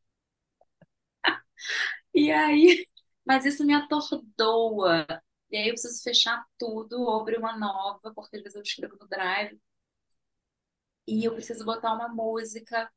e 2.13 2.31
aí, 2.31 2.87
mas 3.25 3.45
isso 3.45 3.65
me 3.65 3.73
atordoa. 3.73 5.05
E 5.51 5.57
aí 5.57 5.67
eu 5.67 5.73
preciso 5.73 6.01
fechar 6.03 6.43
tudo, 6.57 7.09
abrir 7.11 7.37
uma 7.37 7.57
nova, 7.57 8.13
porque 8.15 8.37
às 8.37 8.43
vezes 8.43 8.55
eu 8.55 8.61
escrevo 8.63 8.97
no 8.99 9.07
Drive. 9.07 9.59
E 11.07 11.25
eu 11.25 11.33
preciso 11.33 11.65
botar 11.65 11.93
uma 11.93 12.07
música, 12.09 12.89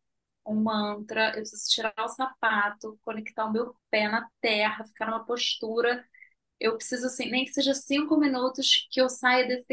um 0.46 0.56
mantra, 0.62 1.28
eu 1.30 1.34
preciso 1.42 1.68
tirar 1.70 1.94
o 2.00 2.08
sapato, 2.08 2.98
conectar 3.02 3.46
o 3.46 3.52
meu 3.52 3.76
pé 3.90 4.08
na 4.08 4.28
terra, 4.40 4.84
ficar 4.84 5.06
numa 5.06 5.24
postura. 5.26 6.04
Eu 6.60 6.76
preciso, 6.76 7.06
assim, 7.06 7.30
nem 7.30 7.44
que 7.46 7.52
seja 7.54 7.74
cinco 7.74 8.18
minutos 8.18 8.88
que 8.92 9.00
eu 9.00 9.08
saia 9.10 9.46
desse 9.48 9.66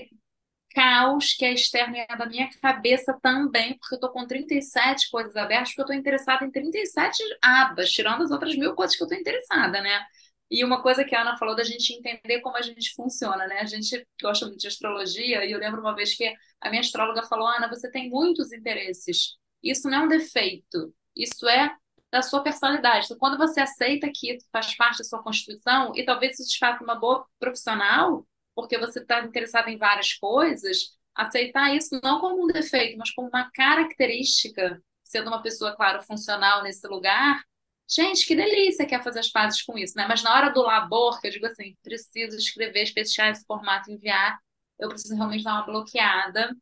caos 0.74 1.34
que 1.34 1.45
é 1.45 1.53
externo 1.53 1.95
e 1.95 1.99
é 1.99 2.17
da 2.17 2.26
minha 2.26 2.49
cabeça 2.61 3.17
também, 3.21 3.78
porque 3.78 3.95
eu 3.95 3.99
tô 3.99 4.11
com 4.11 4.26
37 4.26 5.09
coisas 5.09 5.36
abertas, 5.36 5.69
porque 5.69 5.82
eu 5.82 5.86
tô 5.88 5.93
interessada 5.93 6.45
em 6.45 6.51
37 6.51 7.21
abas, 7.41 7.91
tirando 7.91 8.24
as 8.24 8.32
outras 8.32 8.55
mil 8.55 8.76
coisas 8.76 8.95
que 8.95 9.03
eu 9.03 9.07
tô 9.07 9.15
interessada, 9.15 9.82
né? 9.82 10.05
E 10.51 10.63
uma 10.63 10.82
coisa 10.84 11.03
que 11.03 11.15
a 11.15 11.21
Ana 11.21 11.38
falou 11.38 11.55
da 11.55 11.63
gente 11.63 11.93
entender 11.93 12.39
como 12.41 12.57
a 12.57 12.61
gente 12.61 12.93
funciona, 12.93 13.47
né? 13.47 13.59
A 13.61 13.65
gente 13.65 14.05
gosta 14.21 14.45
muito 14.45 14.59
de 14.59 14.67
astrologia 14.67 15.45
e 15.45 15.51
eu 15.51 15.59
lembro 15.59 15.82
uma 15.82 15.95
vez 15.95 16.15
que 16.15 16.32
a 16.61 16.69
minha 16.69 16.82
astróloga 16.82 17.24
falou: 17.24 17.47
Ana, 17.47 17.67
você 17.67 17.89
tem 17.91 18.09
muitos 18.09 18.51
interesses. 18.51 19.38
Isso 19.63 19.89
não 19.89 19.99
é 19.99 20.05
um 20.05 20.07
defeito, 20.07 20.93
isso 21.15 21.47
é 21.47 21.76
da 22.11 22.21
sua 22.21 22.43
personalidade. 22.43 23.05
Então, 23.05 23.17
quando 23.17 23.38
você 23.38 23.59
aceita 23.61 24.07
que 24.13 24.38
faz 24.51 24.76
parte 24.76 24.99
da 24.99 25.03
sua 25.03 25.24
constituição 25.24 25.91
e 25.95 26.05
talvez 26.05 26.39
isso 26.39 26.49
te 26.49 26.59
faça 26.59 26.84
uma 26.84 26.93
boa 26.93 27.26
profissional, 27.39 28.24
porque 28.56 28.78
você 28.78 28.99
está 28.99 29.24
interessado 29.24 29.70
em 29.70 29.78
várias 29.78 30.14
coisas, 30.14 30.97
aceitar 31.16 31.76
isso 31.76 31.99
não 32.04 32.20
como 32.20 32.43
um 32.43 32.47
defeito, 32.47 32.97
mas 32.97 33.12
como 33.12 33.30
uma 33.30 33.49
característica, 33.51 34.82
sendo 35.04 35.28
uma 35.28 35.41
pessoa, 35.41 35.76
claro, 35.76 36.01
funcional 36.04 36.64
nesse 36.64 36.88
lugar, 36.88 37.43
Gente, 37.89 38.26
que 38.26 38.36
delícia 38.36 38.86
que 38.86 38.95
é 38.95 39.04
fazer 39.04 39.20
as 39.20 39.30
pazes 39.30 39.62
com 39.62 39.78
isso, 39.78 39.95
né? 39.95 40.08
Mas 40.08 40.24
na 40.24 40.34
hora 40.34 40.49
do 40.49 40.62
labor, 40.62 41.20
que 41.20 41.28
eu 41.28 41.32
digo 41.32 41.45
assim, 41.45 41.76
preciso 41.84 42.38
escrever, 42.38 42.88
fechar 42.88 43.30
esse 43.30 43.45
formato, 43.45 43.91
enviar, 43.91 44.39
eu 44.80 44.89
preciso 44.89 45.16
realmente 45.16 45.43
dar 45.43 45.54
uma 45.56 45.66
bloqueada 45.66 46.56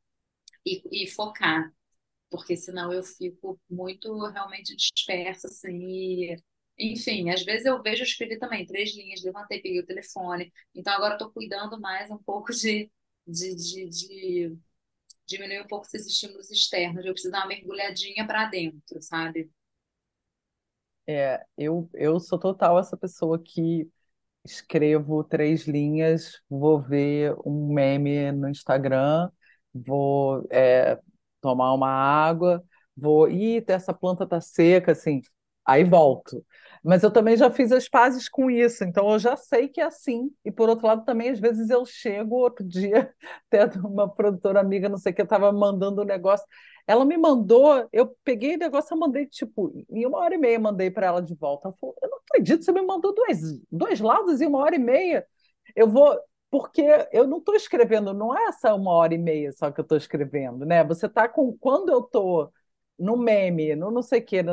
e, 0.66 1.04
e 1.06 1.08
focar, 1.08 1.72
porque 2.30 2.58
senão 2.58 2.94
eu 2.94 3.04
fico 3.04 3.60
muito 3.70 4.18
realmente 4.30 4.76
dispersa, 4.76 5.48
assim, 5.48 5.78
e, 5.80 6.38
enfim, 6.92 7.30
às 7.30 7.44
vezes 7.44 7.66
eu 7.66 7.82
vejo 7.82 8.02
eu 8.04 8.06
escrevi 8.06 8.40
também 8.40 8.66
três 8.66 8.96
linhas, 8.96 9.24
levantei, 9.24 9.62
peguei 9.62 9.80
o 9.82 9.86
telefone, 9.86 10.52
então 10.76 10.94
agora 10.94 11.14
estou 11.16 11.32
cuidando 11.32 11.80
mais 11.80 12.10
um 12.12 12.18
pouco 12.18 12.52
de, 12.54 12.92
de, 13.28 13.56
de, 13.56 13.90
de 13.90 14.58
diminuir 15.28 15.62
um 15.62 15.68
pouco 15.68 15.88
esses 15.88 16.08
estímulos 16.08 16.52
externos, 16.52 17.06
eu 17.06 17.14
preciso 17.14 17.32
dar 17.34 17.40
uma 17.42 17.48
mergulhadinha 17.48 18.28
para 18.28 18.46
dentro, 18.48 19.02
sabe? 19.02 19.52
É, 21.08 21.44
eu, 21.58 21.90
eu 21.94 22.20
sou 22.20 22.40
total 22.40 22.80
essa 22.80 22.96
pessoa 22.98 23.42
que 23.42 23.90
escrevo 24.46 25.24
três 25.24 25.68
linhas, 25.68 26.42
vou 26.50 26.82
ver 26.82 27.36
um 27.46 27.74
meme 27.74 28.32
no 28.34 28.50
Instagram, 28.50 29.30
vou 29.74 30.48
é, 30.52 31.00
tomar 31.42 31.74
uma 31.74 31.90
água, 31.90 32.64
vou, 32.98 33.30
ih, 33.30 33.64
essa 33.68 33.94
planta 33.94 34.28
tá 34.28 34.42
seca, 34.42 34.94
assim, 34.94 35.22
aí 35.66 35.84
volto. 35.84 36.46
Mas 36.84 37.04
eu 37.04 37.12
também 37.12 37.38
já 37.38 37.52
fiz 37.52 37.72
as 37.72 37.88
pazes 37.88 38.28
com 38.28 38.50
isso, 38.50 38.84
então 38.84 39.12
eu 39.12 39.20
já 39.20 39.36
sei 39.36 39.68
que 39.68 39.80
é 39.80 39.86
assim. 39.86 40.32
E 40.44 40.52
por 40.52 40.68
outro 40.68 40.88
lado, 40.88 41.06
também, 41.06 41.30
às 41.30 41.40
vezes 41.40 41.70
eu 41.70 41.86
chego 41.86 42.36
outro 42.36 42.66
dia, 42.68 43.14
tendo 43.50 43.88
uma 43.88 44.10
produtora 44.10 44.60
amiga, 44.60 44.90
não 44.90 44.98
sei 44.98 45.12
o 45.12 45.16
que, 45.16 45.22
estava 45.22 45.52
mandando 45.52 46.02
um 46.02 46.06
negócio. 46.06 46.46
Ela 46.88 47.06
me 47.06 47.18
mandou, 47.18 47.88
eu 47.94 48.16
peguei 48.24 48.56
o 48.56 48.60
negócio, 48.60 48.94
eu 48.94 49.00
mandei, 49.00 49.28
tipo, 49.28 49.72
em 49.90 50.06
uma 50.06 50.18
hora 50.18 50.34
e 50.34 50.38
meia, 50.38 50.60
mandei 50.60 50.90
para 50.90 51.06
ela 51.08 51.22
de 51.22 51.36
volta. 51.36 51.68
Ela 51.68 51.78
falou: 51.80 51.96
Eu 52.02 52.10
não 52.10 52.18
acredito, 52.18 52.66
você 52.66 52.72
me 52.72 52.82
mandou 52.82 53.14
dois, 53.14 53.40
dois 53.72 54.00
lados 54.00 54.42
em 54.42 54.48
uma 54.48 54.60
hora 54.60 54.76
e 54.76 54.80
meia. 54.80 55.26
Eu 55.76 55.88
vou. 55.88 56.20
Porque 56.50 56.84
eu 57.14 57.26
não 57.28 57.38
estou 57.38 57.56
escrevendo, 57.56 58.14
não 58.14 58.38
é 58.38 58.46
essa 58.48 58.76
uma 58.76 58.92
hora 58.92 59.14
e 59.14 59.18
meia 59.18 59.54
só 59.54 59.72
que 59.72 59.80
eu 59.80 59.84
estou 59.84 59.98
escrevendo, 59.98 60.66
né? 60.66 60.84
Você 60.84 61.06
está 61.06 61.30
com. 61.30 61.56
Quando 61.58 61.90
eu 61.90 62.00
estou 62.00 62.52
no 63.02 63.18
meme, 63.18 63.76
no 63.76 63.92
não 63.92 64.02
sei 64.02 64.20
o 64.20 64.26
quê, 64.26 64.44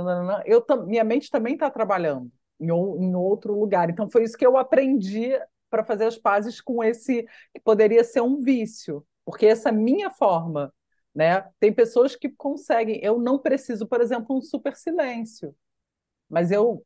eu, 0.46 0.64
minha 0.86 1.04
mente 1.04 1.30
também 1.30 1.54
está 1.54 1.70
trabalhando 1.70 2.30
em, 2.60 2.66
em 2.68 3.14
outro 3.14 3.58
lugar. 3.58 3.90
Então 3.90 4.10
foi 4.10 4.24
isso 4.24 4.36
que 4.36 4.46
eu 4.46 4.56
aprendi 4.56 5.30
para 5.70 5.84
fazer 5.84 6.04
as 6.06 6.16
pazes 6.18 6.60
com 6.60 6.82
esse 6.82 7.24
que 7.54 7.60
poderia 7.62 8.02
ser 8.04 8.22
um 8.22 8.40
vício, 8.40 9.04
porque 9.24 9.46
essa 9.46 9.70
minha 9.70 10.10
forma 10.10 10.72
né? 11.14 11.44
Tem 11.58 11.72
pessoas 11.72 12.14
que 12.14 12.28
conseguem. 12.28 13.00
Eu 13.02 13.18
não 13.18 13.38
preciso, 13.38 13.86
por 13.88 14.00
exemplo, 14.00 14.36
um 14.36 14.40
super 14.40 14.76
silêncio, 14.76 15.52
mas 16.28 16.50
eu 16.50 16.84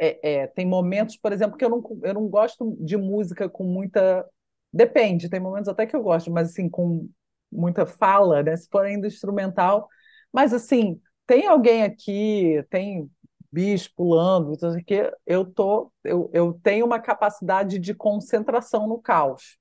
é, 0.00 0.42
é, 0.42 0.46
tem 0.48 0.66
momentos, 0.66 1.16
por 1.16 1.32
exemplo, 1.32 1.56
que 1.56 1.64
eu 1.64 1.70
não, 1.70 1.82
eu 2.02 2.14
não 2.14 2.28
gosto 2.28 2.76
de 2.80 2.96
música 2.96 3.48
com 3.48 3.64
muita. 3.64 4.26
Depende, 4.72 5.28
tem 5.28 5.40
momentos 5.40 5.68
até 5.68 5.86
que 5.86 5.94
eu 5.96 6.02
gosto, 6.02 6.30
mas 6.30 6.50
assim, 6.50 6.68
com 6.68 7.08
muita 7.50 7.86
fala, 7.86 8.42
né? 8.42 8.56
Se 8.56 8.68
for 8.70 8.84
ainda 8.84 9.06
instrumental. 9.06 9.88
Mas 10.32 10.52
assim, 10.52 11.00
tem 11.26 11.46
alguém 11.46 11.82
aqui, 11.82 12.64
tem 12.70 13.10
bicho 13.50 13.90
pulando, 13.94 14.56
que 14.84 15.12
eu 15.26 15.44
tô, 15.44 15.92
eu, 16.02 16.30
eu 16.32 16.58
tenho 16.62 16.86
uma 16.86 16.98
capacidade 16.98 17.78
de 17.78 17.94
concentração 17.94 18.88
no 18.88 18.98
caos, 18.98 19.58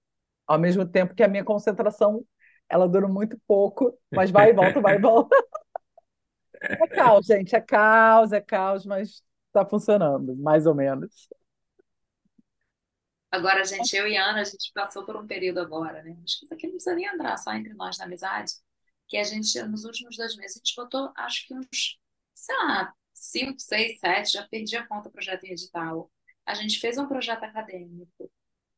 ao 0.47 0.57
mesmo 0.57 0.85
tempo 0.85 1.13
que 1.13 1.23
a 1.23 1.27
minha 1.27 1.43
concentração 1.43 2.25
ela 2.69 2.87
dura 2.87 3.07
muito 3.07 3.37
pouco, 3.45 3.97
mas 4.09 4.31
vai 4.31 4.51
e 4.51 4.53
volta, 4.53 4.79
vai 4.79 4.95
e 4.95 5.01
volta. 5.01 5.35
É 6.61 6.87
caos, 6.87 7.25
gente, 7.25 7.53
é 7.53 7.59
caos, 7.59 8.31
é 8.31 8.39
caos, 8.39 8.85
mas 8.85 9.21
está 9.47 9.65
funcionando, 9.65 10.35
mais 10.37 10.65
ou 10.65 10.73
menos. 10.73 11.27
Agora, 13.29 13.63
gente, 13.63 13.95
eu 13.95 14.07
e 14.07 14.15
Ana, 14.15 14.41
a 14.41 14.43
gente 14.43 14.71
passou 14.73 15.05
por 15.05 15.15
um 15.15 15.25
período 15.25 15.59
agora, 15.59 16.01
né? 16.03 16.17
Acho 16.23 16.39
que 16.39 16.45
isso 16.45 16.53
aqui 16.53 16.67
não 16.67 16.73
precisa 16.73 16.95
nem 16.95 17.05
entrar 17.05 17.37
só 17.37 17.53
entre 17.53 17.73
nós 17.73 17.97
na 17.97 18.05
amizade, 18.05 18.53
que 19.11 19.17
a 19.17 19.25
gente, 19.25 19.61
nos 19.63 19.83
últimos 19.83 20.15
dois 20.15 20.37
meses, 20.37 20.55
a 20.55 20.59
gente 20.59 20.73
botou, 20.73 21.11
acho 21.17 21.45
que 21.45 21.53
uns, 21.53 21.99
sei 22.33 22.55
lá, 22.55 22.93
cinco, 23.13 23.59
seis, 23.59 23.99
sete, 23.99 24.31
já 24.31 24.47
perdi 24.47 24.77
a 24.77 24.87
conta 24.87 25.09
projeto 25.09 25.43
em 25.43 25.51
edital. 25.51 26.09
A 26.45 26.53
gente 26.53 26.79
fez 26.79 26.97
um 26.97 27.05
projeto 27.05 27.43
acadêmico, 27.43 28.31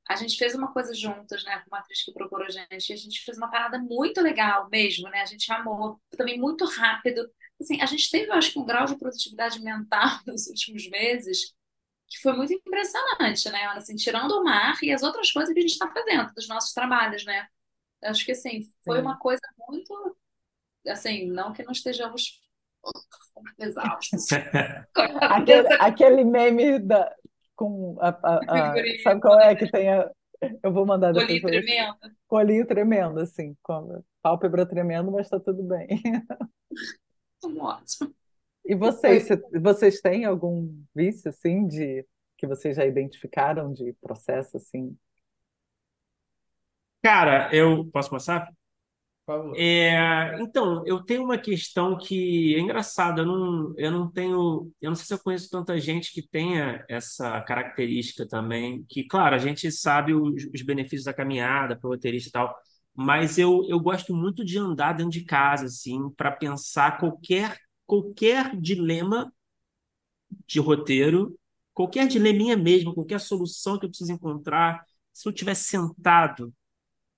a 0.10 0.16
gente 0.16 0.36
fez 0.36 0.56
uma 0.56 0.74
coisa 0.74 0.92
juntas, 0.96 1.44
né, 1.44 1.60
com 1.60 1.68
uma 1.68 1.78
atriz 1.78 2.04
que 2.04 2.12
procurou 2.12 2.48
a 2.48 2.50
gente, 2.50 2.90
e 2.90 2.94
a 2.94 2.96
gente 2.98 3.24
fez 3.24 3.38
uma 3.38 3.48
parada 3.48 3.78
muito 3.78 4.22
legal 4.22 4.68
mesmo, 4.72 5.08
né, 5.10 5.22
a 5.22 5.26
gente 5.26 5.52
amou, 5.52 6.02
também 6.18 6.40
muito 6.40 6.66
rápido. 6.66 7.30
Assim, 7.62 7.80
a 7.80 7.86
gente 7.86 8.10
teve, 8.10 8.32
eu 8.32 8.34
acho 8.34 8.52
que, 8.52 8.60
um 8.60 8.66
grau 8.66 8.86
de 8.86 8.98
produtividade 8.98 9.62
mental 9.62 10.10
nos 10.26 10.48
últimos 10.48 10.90
meses 10.90 11.54
que 12.10 12.20
foi 12.22 12.34
muito 12.34 12.54
impressionante, 12.54 13.50
né, 13.52 13.66
assim, 13.68 13.96
tirando 13.96 14.32
o 14.32 14.44
mar 14.44 14.80
e 14.82 14.92
as 14.92 15.04
outras 15.04 15.32
coisas 15.32 15.54
que 15.54 15.60
a 15.60 15.62
gente 15.62 15.74
está 15.74 15.88
fazendo, 15.92 16.34
dos 16.34 16.48
nossos 16.48 16.74
trabalhos, 16.74 17.24
né. 17.24 17.48
Acho 18.04 18.26
que 18.26 18.32
assim, 18.32 18.68
foi 18.84 18.98
Sim. 18.98 19.04
uma 19.04 19.18
coisa 19.20 19.42
muito 19.70 20.18
assim, 20.88 21.28
não 21.30 21.54
que 21.54 21.64
não 21.64 21.72
estejamos 21.72 22.42
exaustos. 23.60 24.26
Aquele, 25.22 25.68
aquele 25.80 26.24
meme 26.26 26.80
da, 26.80 27.14
com 27.56 27.98
a, 28.02 28.10
a- 28.10 28.42
a- 28.48 28.74
Figurinha. 28.74 29.02
sabe 29.04 29.22
qual 29.22 29.40
é 29.40 29.56
que 29.56 29.70
tem 29.72 29.90
a, 29.90 30.10
eu 30.62 30.74
vou 30.74 30.86
mandar 30.86 31.14
depois 31.14 31.30
Olhinho 31.30 31.42
você. 31.42 31.62
tremendo. 31.62 31.98
Com 32.28 32.36
o 32.36 32.40
olhinho 32.40 32.68
tremendo, 32.68 33.20
assim, 33.20 33.56
com 33.64 33.74
a 33.74 34.02
pálpebra 34.22 34.66
tremendo, 34.66 35.12
mas 35.12 35.30
tá 35.30 35.40
tudo 35.40 35.64
bem. 35.64 35.88
Ótimo. 37.60 38.14
E 38.66 38.76
vocês, 38.76 39.24
cê- 39.24 39.42
vocês 39.60 40.02
têm 40.02 40.26
algum 40.26 40.70
vício, 40.96 41.30
assim, 41.30 41.68
de 41.68 42.06
que 42.38 42.48
vocês 42.48 42.76
já 42.76 42.86
identificaram 42.86 43.72
de 43.74 43.94
processo, 44.02 44.58
assim? 44.58 44.98
Cara, 47.02 47.54
eu 47.54 47.86
posso 47.92 48.10
passar? 48.10 48.50
É, 49.56 50.36
então, 50.42 50.84
eu 50.86 51.04
tenho 51.04 51.24
uma 51.24 51.38
questão 51.38 51.98
que 51.98 52.56
é 52.56 52.60
engraçada, 52.60 53.22
eu 53.22 53.26
não, 53.26 53.74
eu 53.78 53.92
não 53.92 54.12
tenho, 54.12 54.72
eu 54.82 54.90
não 54.90 54.96
sei 54.96 55.06
se 55.06 55.14
eu 55.14 55.20
conheço 55.20 55.50
tanta 55.50 55.80
gente 55.80 56.12
que 56.12 56.28
tenha 56.28 56.84
essa 56.90 57.40
característica 57.42 58.28
também, 58.28 58.84
que, 58.90 59.04
claro, 59.06 59.36
a 59.36 59.38
gente 59.38 59.72
sabe 59.72 60.14
os, 60.14 60.44
os 60.54 60.62
benefícios 60.64 61.04
da 61.06 61.14
caminhada 61.14 61.76
para 61.78 61.88
o 61.88 61.92
roteirista 61.92 62.30
e 62.30 62.32
tal, 62.32 62.56
mas 62.96 63.38
eu, 63.38 63.64
eu 63.70 63.80
gosto 63.80 64.14
muito 64.14 64.44
de 64.44 64.58
andar 64.58 64.94
dentro 64.94 65.12
de 65.12 65.24
casa, 65.24 65.66
assim, 65.66 66.10
para 66.18 66.32
pensar 66.32 66.98
qualquer, 67.00 67.58
qualquer 67.86 68.56
dilema 68.60 69.32
de 70.48 70.60
roteiro, 70.60 71.38
qualquer 71.74 72.08
dileminha 72.08 72.56
mesmo, 72.58 72.94
qualquer 72.94 73.20
solução 73.20 73.78
que 73.80 73.86
eu 73.86 73.90
preciso 73.90 74.12
encontrar, 74.12 74.84
se 75.12 75.28
eu 75.28 75.32
estiver 75.32 75.56
sentado 75.56 76.54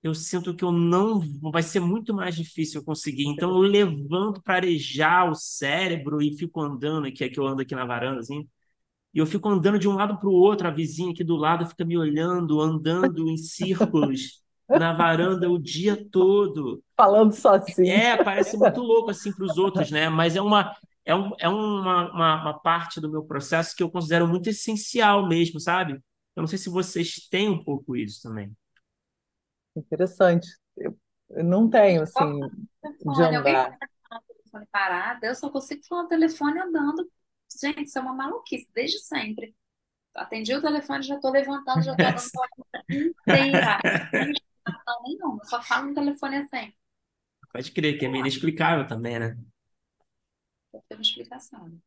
eu 0.06 0.14
sinto 0.14 0.54
que 0.54 0.64
eu 0.64 0.72
não 0.72 1.20
vai 1.50 1.62
ser 1.62 1.80
muito 1.80 2.14
mais 2.14 2.36
difícil 2.36 2.80
eu 2.80 2.84
conseguir. 2.84 3.26
Então 3.26 3.50
eu 3.50 3.58
levanto 3.58 4.42
para 4.42 4.56
arejar 4.56 5.30
o 5.30 5.34
cérebro 5.34 6.22
e 6.22 6.36
fico 6.36 6.60
andando, 6.60 7.10
que 7.12 7.24
é 7.24 7.28
que 7.28 7.38
eu 7.38 7.46
ando 7.46 7.62
aqui 7.62 7.74
na 7.74 7.84
varanda, 7.84 8.20
assim, 8.20 8.48
e 9.14 9.18
eu 9.18 9.26
fico 9.26 9.48
andando 9.48 9.78
de 9.78 9.88
um 9.88 9.94
lado 9.94 10.18
para 10.18 10.28
o 10.28 10.32
outro, 10.32 10.68
a 10.68 10.70
vizinha 10.70 11.10
aqui 11.10 11.24
do 11.24 11.36
lado 11.36 11.66
fica 11.66 11.84
me 11.84 11.96
olhando, 11.96 12.60
andando 12.60 13.28
em 13.28 13.36
círculos 13.38 14.42
na 14.68 14.92
varanda 14.92 15.50
o 15.50 15.58
dia 15.58 15.96
todo. 16.10 16.82
Falando 16.96 17.32
sozinho. 17.32 17.90
É, 17.90 18.22
parece 18.22 18.58
muito 18.58 18.80
louco 18.82 19.10
assim 19.10 19.32
para 19.32 19.46
os 19.46 19.56
outros, 19.56 19.90
né? 19.90 20.08
Mas 20.10 20.36
é 20.36 20.42
uma 20.42 20.76
é, 21.04 21.14
um, 21.14 21.30
é 21.38 21.48
uma, 21.48 22.12
uma, 22.12 22.42
uma 22.42 22.58
parte 22.58 23.00
do 23.00 23.10
meu 23.10 23.22
processo 23.22 23.74
que 23.74 23.82
eu 23.82 23.90
considero 23.90 24.28
muito 24.28 24.50
essencial 24.50 25.26
mesmo, 25.26 25.58
sabe? 25.60 25.94
Eu 26.34 26.42
não 26.42 26.46
sei 26.46 26.58
se 26.58 26.68
vocês 26.68 27.26
têm 27.30 27.48
um 27.48 27.62
pouco 27.64 27.96
isso 27.96 28.20
também. 28.22 28.52
Interessante. 29.76 30.48
Eu, 30.76 30.98
eu 31.30 31.44
não 31.44 31.68
tenho, 31.68 32.02
assim, 32.02 32.40
de 32.40 32.56
Telefone, 32.82 33.36
alguém 33.36 33.36
andar. 33.36 33.70
consegue 33.70 33.92
falar 34.08 34.20
no 34.20 34.34
telefone 34.34 34.66
parado? 34.70 35.26
Eu 35.26 35.34
só 35.34 35.50
consigo 35.50 35.82
falar 35.88 36.02
no 36.04 36.08
telefone 36.08 36.60
andando. 36.60 37.10
Gente, 37.60 37.84
isso 37.84 37.98
é 37.98 38.02
uma 38.02 38.14
maluquice, 38.14 38.68
desde 38.74 38.98
sempre. 39.00 39.54
Atendi 40.14 40.54
o 40.54 40.62
telefone, 40.62 41.02
já 41.02 41.18
tô 41.20 41.30
levantando, 41.30 41.82
já 41.82 41.94
tô 41.94 42.02
a 42.02 42.08
hora 42.08 42.18
inteira. 42.18 43.16
Sem 43.28 43.52
explicação 44.32 45.02
nenhuma, 45.04 45.44
só 45.44 45.62
falo 45.62 45.88
no 45.88 45.94
telefone 45.94 46.36
assim. 46.38 46.72
Pode 47.52 47.72
crer, 47.72 47.98
que 47.98 48.06
é 48.06 48.08
meio 48.08 48.22
inexplicável 48.22 48.86
também, 48.86 49.18
né? 49.18 49.36
Tem 50.88 50.96
uma 50.96 51.02
explicação. 51.02 51.80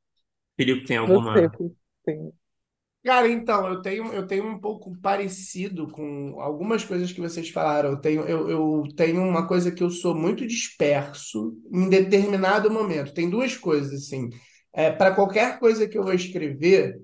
Felipe, 0.55 0.85
tem 0.85 0.97
Você, 0.97 1.13
alguma. 1.13 1.51
tem. 2.03 2.33
Cara, 3.03 3.29
então, 3.29 3.65
eu 3.67 3.81
tenho, 3.81 4.13
eu 4.13 4.27
tenho 4.27 4.45
um 4.45 4.59
pouco 4.59 4.93
parecido 5.01 5.87
com 5.89 6.35
algumas 6.41 6.83
coisas 6.83 7.11
que 7.13 7.21
vocês 7.21 7.49
falaram. 7.49 7.91
Eu 7.91 7.97
tenho, 8.01 8.23
eu, 8.23 8.49
eu 8.49 8.83
tenho 8.95 9.21
uma 9.23 9.47
coisa 9.47 9.71
que 9.71 9.81
eu 9.81 9.89
sou 9.89 10.13
muito 10.13 10.45
disperso 10.45 11.53
em 11.71 11.87
determinado 11.89 12.69
momento. 12.69 13.13
Tem 13.13 13.29
duas 13.29 13.55
coisas, 13.55 13.93
assim. 14.03 14.29
É, 14.73 14.91
para 14.91 15.15
qualquer 15.15 15.59
coisa 15.59 15.87
que 15.87 15.97
eu 15.97 16.03
vou 16.03 16.13
escrever, 16.13 16.99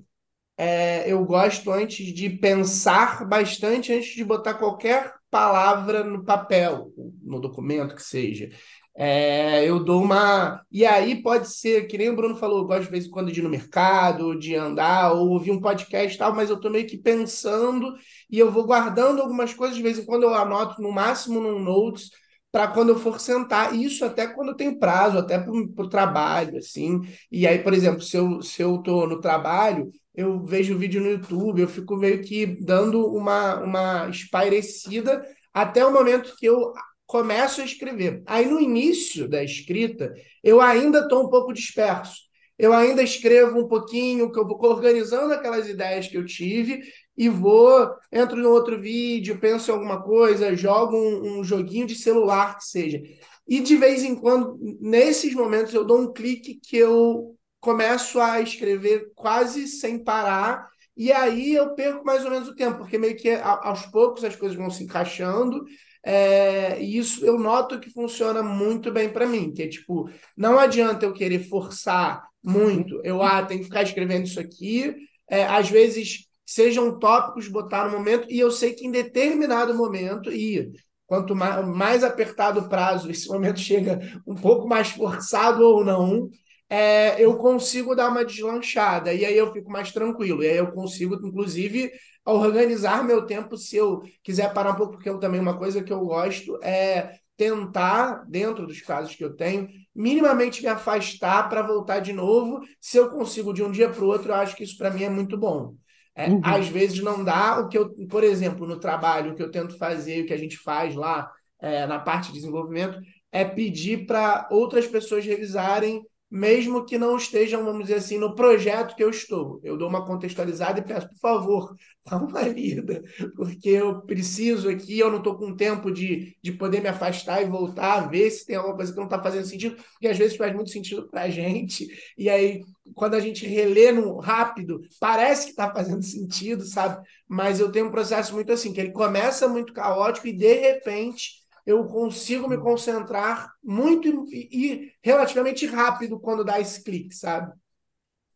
é, 0.57 1.11
eu 1.11 1.23
gosto 1.25 1.71
antes 1.71 2.13
de 2.13 2.29
pensar 2.29 3.25
bastante 3.27 3.93
antes 3.93 4.15
de 4.15 4.23
botar 4.23 4.55
qualquer 4.55 5.13
palavra 5.31 6.03
no 6.03 6.23
papel, 6.25 6.91
no 7.23 7.39
documento 7.41 7.95
que 7.95 8.03
seja. 8.03 8.49
É, 8.97 9.67
eu 9.67 9.83
dou 9.83 10.01
uma. 10.01 10.63
E 10.71 10.85
aí 10.85 11.21
pode 11.21 11.49
ser, 11.49 11.85
que 11.87 11.97
nem 11.97 12.09
o 12.09 12.15
Bruno 12.15 12.35
falou, 12.37 12.59
eu 12.59 12.65
gosto 12.65 12.83
de 12.85 12.91
vez 12.91 13.05
em 13.05 13.09
quando 13.09 13.31
de 13.31 13.41
ir 13.41 13.43
no 13.43 13.49
mercado, 13.49 14.39
de 14.39 14.55
andar, 14.55 15.11
ou 15.13 15.29
ouvir 15.31 15.51
um 15.51 15.59
podcast 15.59 16.15
e 16.15 16.17
tal, 16.19 16.33
mas 16.33 16.49
eu 16.49 16.59
tô 16.59 16.69
meio 16.69 16.87
que 16.87 16.97
pensando 16.97 17.93
e 18.29 18.39
eu 18.39 18.49
vou 18.49 18.65
guardando 18.65 19.21
algumas 19.21 19.53
coisas, 19.53 19.75
de 19.75 19.83
vez 19.83 19.99
em 19.99 20.05
quando 20.05 20.23
eu 20.23 20.33
anoto 20.33 20.81
no 20.81 20.91
máximo 20.93 21.41
num 21.41 21.59
notes, 21.59 22.09
para 22.51 22.67
quando 22.69 22.89
eu 22.89 22.97
for 22.97 23.19
sentar, 23.19 23.75
isso 23.75 24.05
até 24.05 24.27
quando 24.27 24.49
eu 24.49 24.55
tenho 24.55 24.79
prazo, 24.79 25.17
até 25.17 25.37
para 25.39 25.51
o 25.51 25.89
trabalho, 25.89 26.57
assim. 26.57 27.01
E 27.29 27.45
aí, 27.45 27.59
por 27.59 27.73
exemplo, 27.73 28.01
se 28.01 28.15
eu, 28.15 28.41
se 28.41 28.61
eu 28.61 28.77
tô 28.81 29.05
no 29.05 29.19
trabalho, 29.19 29.91
eu 30.13 30.41
vejo 30.45 30.77
vídeo 30.77 31.01
no 31.01 31.09
YouTube, 31.11 31.61
eu 31.61 31.67
fico 31.67 31.97
meio 31.97 32.21
que 32.23 32.45
dando 32.45 33.05
uma, 33.07 33.55
uma 33.59 34.09
espairecida 34.09 35.21
até 35.53 35.85
o 35.85 35.91
momento 35.91 36.33
que 36.37 36.45
eu 36.45 36.73
começo 37.05 37.61
a 37.61 37.65
escrever. 37.65 38.23
Aí 38.25 38.45
no 38.45 38.59
início 38.59 39.27
da 39.27 39.43
escrita, 39.43 40.13
eu 40.43 40.61
ainda 40.61 40.99
estou 40.99 41.25
um 41.25 41.29
pouco 41.29 41.53
disperso. 41.53 42.25
Eu 42.57 42.71
ainda 42.71 43.03
escrevo 43.03 43.59
um 43.59 43.67
pouquinho, 43.67 44.31
que 44.31 44.39
eu 44.39 44.47
vou 44.47 44.57
organizando 44.63 45.33
aquelas 45.33 45.67
ideias 45.67 46.07
que 46.07 46.17
eu 46.17 46.25
tive 46.25 46.81
e 47.17 47.27
vou, 47.27 47.89
entro 48.11 48.39
em 48.39 48.45
outro 48.45 48.79
vídeo, 48.79 49.39
penso 49.39 49.69
em 49.69 49.73
alguma 49.73 50.01
coisa, 50.01 50.55
jogo 50.55 50.97
um, 50.97 51.39
um 51.39 51.43
joguinho 51.43 51.85
de 51.85 51.95
celular 51.95 52.57
que 52.57 52.65
seja. 52.65 53.01
E 53.47 53.59
de 53.59 53.75
vez 53.75 54.03
em 54.03 54.15
quando, 54.15 54.57
nesses 54.79 55.33
momentos, 55.33 55.73
eu 55.73 55.83
dou 55.83 55.99
um 55.99 56.13
clique 56.13 56.55
que 56.55 56.77
eu 56.77 57.35
começo 57.59 58.19
a 58.19 58.41
escrever 58.41 59.11
quase 59.15 59.67
sem 59.67 60.03
parar, 60.03 60.67
e 60.95 61.11
aí 61.11 61.53
eu 61.53 61.75
perco 61.75 62.05
mais 62.05 62.23
ou 62.23 62.31
menos 62.31 62.47
o 62.47 62.55
tempo, 62.55 62.77
porque 62.77 62.97
meio 62.97 63.17
que 63.17 63.29
aos 63.31 63.85
poucos 63.87 64.23
as 64.23 64.35
coisas 64.35 64.57
vão 64.57 64.69
se 64.69 64.83
encaixando, 64.83 65.63
é, 66.05 66.79
e 66.79 66.99
isso 66.99 67.25
eu 67.25 67.39
noto 67.39 67.79
que 67.79 67.89
funciona 67.89 68.43
muito 68.43 68.91
bem 68.91 69.09
para 69.09 69.25
mim, 69.25 69.51
que 69.51 69.63
é 69.63 69.67
tipo, 69.67 70.07
não 70.37 70.59
adianta 70.59 71.03
eu 71.03 71.13
querer 71.13 71.39
forçar 71.49 72.23
muito, 72.43 73.01
eu 73.03 73.23
ah, 73.23 73.43
tenho 73.43 73.61
que 73.61 73.65
ficar 73.65 73.81
escrevendo 73.81 74.25
isso 74.25 74.39
aqui, 74.39 74.95
é, 75.27 75.45
às 75.45 75.67
vezes 75.67 76.27
sejam 76.45 76.99
tópicos 76.99 77.47
botar 77.47 77.85
no 77.85 77.97
momento, 77.97 78.27
e 78.29 78.39
eu 78.39 78.51
sei 78.51 78.73
que 78.73 78.85
em 78.85 78.91
determinado 78.91 79.73
momento, 79.73 80.31
e 80.31 80.71
quanto 81.07 81.35
mais, 81.35 81.67
mais 81.67 82.03
apertado 82.03 82.59
o 82.59 82.69
prazo, 82.69 83.09
esse 83.11 83.27
momento 83.27 83.59
chega 83.59 83.99
um 84.27 84.35
pouco 84.35 84.67
mais 84.67 84.89
forçado 84.89 85.63
ou 85.63 85.83
não, 85.83 86.29
é, 86.69 87.23
eu 87.23 87.37
consigo 87.37 87.95
dar 87.95 88.09
uma 88.09 88.25
deslanchada, 88.25 89.13
e 89.13 89.23
aí 89.25 89.37
eu 89.37 89.51
fico 89.53 89.69
mais 89.71 89.91
tranquilo, 89.91 90.43
e 90.43 90.47
aí 90.47 90.57
eu 90.57 90.71
consigo, 90.71 91.15
inclusive, 91.15 91.91
organizar 92.25 93.03
meu 93.03 93.25
tempo 93.25 93.55
se 93.55 93.75
eu 93.75 94.01
quiser 94.23 94.53
parar 94.53 94.71
um 94.71 94.75
pouco, 94.75 94.93
porque 94.93 95.09
eu 95.09 95.19
também 95.19 95.39
uma 95.39 95.57
coisa 95.57 95.83
que 95.83 95.93
eu 95.93 95.99
gosto 96.01 96.59
é 96.63 97.19
tentar, 97.37 98.25
dentro 98.27 98.65
dos 98.65 98.81
casos 98.81 99.15
que 99.15 99.23
eu 99.23 99.35
tenho, 99.35 99.67
minimamente 99.93 100.61
me 100.61 100.69
afastar 100.69 101.49
para 101.49 101.61
voltar 101.61 101.99
de 101.99 102.13
novo. 102.13 102.61
Se 102.79 102.97
eu 102.97 103.09
consigo 103.09 103.53
de 103.53 103.61
um 103.61 103.71
dia 103.71 103.89
para 103.89 104.03
o 104.03 104.07
outro, 104.07 104.31
eu 104.31 104.35
acho 104.35 104.55
que 104.55 104.63
isso 104.63 104.77
para 104.77 104.89
mim 104.89 105.03
é 105.03 105.09
muito 105.09 105.37
bom. 105.37 105.75
É, 106.15 106.29
Uhum. 106.29 106.39
Às 106.43 106.67
vezes 106.69 107.01
não 107.01 107.23
dá 107.23 107.59
o 107.59 107.67
que 107.67 107.77
eu, 107.77 107.89
por 108.09 108.23
exemplo, 108.23 108.65
no 108.65 108.79
trabalho, 108.79 109.33
o 109.33 109.35
que 109.35 109.43
eu 109.43 109.51
tento 109.51 109.77
fazer, 109.77 110.23
o 110.23 110.25
que 110.25 110.33
a 110.33 110.37
gente 110.37 110.57
faz 110.57 110.95
lá 110.95 111.29
é, 111.59 111.85
na 111.85 111.99
parte 111.99 112.27
de 112.27 112.35
desenvolvimento, 112.39 112.97
é 113.31 113.43
pedir 113.43 114.05
para 114.05 114.47
outras 114.49 114.87
pessoas 114.87 115.25
revisarem 115.25 116.01
mesmo 116.35 116.85
que 116.85 116.97
não 116.97 117.15
estejam, 117.15 117.63
vamos 117.63 117.83
dizer 117.83 117.95
assim, 117.95 118.17
no 118.17 118.35
projeto 118.35 118.93
que 118.93 119.01
eu 119.01 119.09
estou. 119.09 119.61
Eu 119.63 119.77
dou 119.77 119.87
uma 119.87 120.05
contextualizada 120.05 120.79
e 120.79 120.83
peço, 120.83 121.07
por 121.07 121.17
favor, 121.17 121.75
dá 122.05 122.17
uma 122.17 122.41
lida, 122.41 123.01
porque 123.37 123.69
eu 123.69 124.01
preciso 124.01 124.69
aqui, 124.69 124.99
eu 124.99 125.09
não 125.09 125.19
estou 125.19 125.37
com 125.37 125.55
tempo 125.55 125.89
de, 125.89 126.35
de 126.43 126.51
poder 126.51 126.81
me 126.81 126.89
afastar 126.89 127.41
e 127.41 127.49
voltar, 127.49 128.09
ver 128.09 128.29
se 128.29 128.45
tem 128.45 128.57
alguma 128.57 128.75
coisa 128.75 128.91
que 128.91 128.97
não 128.97 129.05
está 129.05 129.23
fazendo 129.23 129.45
sentido, 129.45 129.77
porque 129.93 130.09
às 130.09 130.17
vezes 130.17 130.35
faz 130.35 130.53
muito 130.53 130.71
sentido 130.71 131.07
para 131.09 131.21
a 131.21 131.29
gente, 131.31 131.87
e 132.17 132.29
aí 132.29 132.61
quando 132.93 133.15
a 133.15 133.19
gente 133.21 133.47
relê 133.47 133.93
no 133.93 134.19
rápido, 134.19 134.81
parece 134.99 135.45
que 135.45 135.51
está 135.51 135.73
fazendo 135.73 136.03
sentido, 136.03 136.65
sabe? 136.65 137.01
Mas 137.29 137.61
eu 137.61 137.71
tenho 137.71 137.87
um 137.87 137.91
processo 137.91 138.33
muito 138.33 138.51
assim, 138.51 138.73
que 138.73 138.81
ele 138.81 138.91
começa 138.91 139.47
muito 139.47 139.71
caótico 139.71 140.27
e 140.27 140.33
de 140.33 140.53
repente 140.53 141.44
eu 141.65 141.85
consigo 141.85 142.47
me 142.47 142.57
concentrar 142.57 143.51
muito 143.63 144.25
e, 144.29 144.49
e, 144.51 144.91
relativamente 145.03 145.65
rápido 145.65 146.19
quando 146.19 146.43
dá 146.43 146.59
esse 146.59 146.83
clique, 146.83 147.15
sabe? 147.15 147.53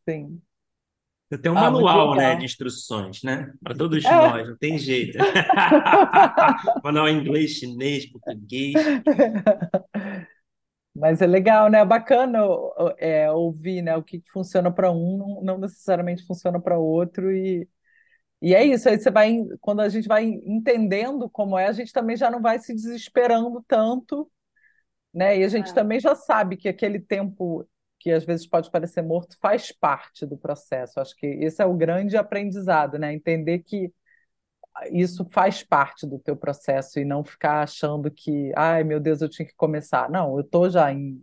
Sim. 0.07 0.41
Você 1.30 1.38
tem 1.38 1.51
um 1.51 1.57
Ah, 1.57 1.69
manual, 1.69 2.15
né, 2.15 2.36
de 2.36 2.45
instruções, 2.45 3.21
né? 3.21 3.53
Para 3.63 3.75
todos 3.75 4.03
É. 4.03 4.11
nós, 4.11 4.49
não 4.49 4.57
tem 4.57 4.80
jeito. 4.80 5.15
manual 6.84 7.07
em 7.07 7.19
inglês, 7.19 7.51
chinês, 7.51 8.07
português. 8.07 8.73
Mas 10.95 11.21
é 11.21 11.27
legal, 11.27 11.69
né? 11.69 11.82
É 11.82 11.86
bacana 11.86 12.39
é, 12.97 13.32
ouvir, 13.32 13.84
né? 13.84 13.95
O 13.95 14.03
que 14.03 14.19
que 14.19 14.32
funciona 14.32 14.71
para 14.71 14.91
um 14.91 15.17
não, 15.17 15.41
não 15.43 15.57
necessariamente 15.59 16.25
funciona 16.25 16.59
para 16.59 16.80
outro 16.80 17.32
e 17.32 17.69
E 18.41 18.55
é 18.55 18.63
isso, 18.63 18.87
aí 18.89 18.97
você 18.99 19.11
vai, 19.11 19.37
quando 19.61 19.81
a 19.81 19.89
gente 19.89 20.07
vai 20.07 20.25
entendendo 20.25 21.29
como 21.29 21.57
é, 21.57 21.67
a 21.67 21.73
gente 21.73 21.91
também 21.93 22.15
já 22.15 22.31
não 22.31 22.41
vai 22.41 22.59
se 22.59 22.73
desesperando 22.73 23.63
tanto, 23.67 24.31
né? 25.13 25.39
E 25.39 25.43
a 25.43 25.47
gente 25.49 25.73
É. 25.73 25.73
também 25.73 25.99
já 25.99 26.15
sabe 26.15 26.57
que 26.57 26.69
aquele 26.69 26.99
tempo 26.99 27.67
que 27.99 28.11
às 28.11 28.25
vezes 28.25 28.47
pode 28.47 28.71
parecer 28.71 29.01
morto 29.03 29.37
faz 29.41 29.71
parte 29.71 30.25
do 30.25 30.37
processo. 30.37 30.99
Acho 30.99 31.15
que 31.15 31.27
esse 31.27 31.61
é 31.61 31.65
o 31.65 31.75
grande 31.75 32.17
aprendizado, 32.17 32.99
né? 32.99 33.13
Entender 33.13 33.59
que 33.59 33.93
isso 34.91 35.25
faz 35.31 35.63
parte 35.63 36.07
do 36.07 36.19
teu 36.19 36.35
processo 36.37 36.99
e 36.99 37.05
não 37.05 37.23
ficar 37.23 37.63
achando 37.63 38.09
que, 38.11 38.51
ai, 38.55 38.83
meu 38.83 38.99
Deus, 38.99 39.21
eu 39.21 39.29
tinha 39.29 39.45
que 39.47 39.55
começar. 39.55 40.09
Não, 40.09 40.37
eu 40.37 40.43
tô 40.43 40.69
já 40.69 40.91
em. 40.91 41.21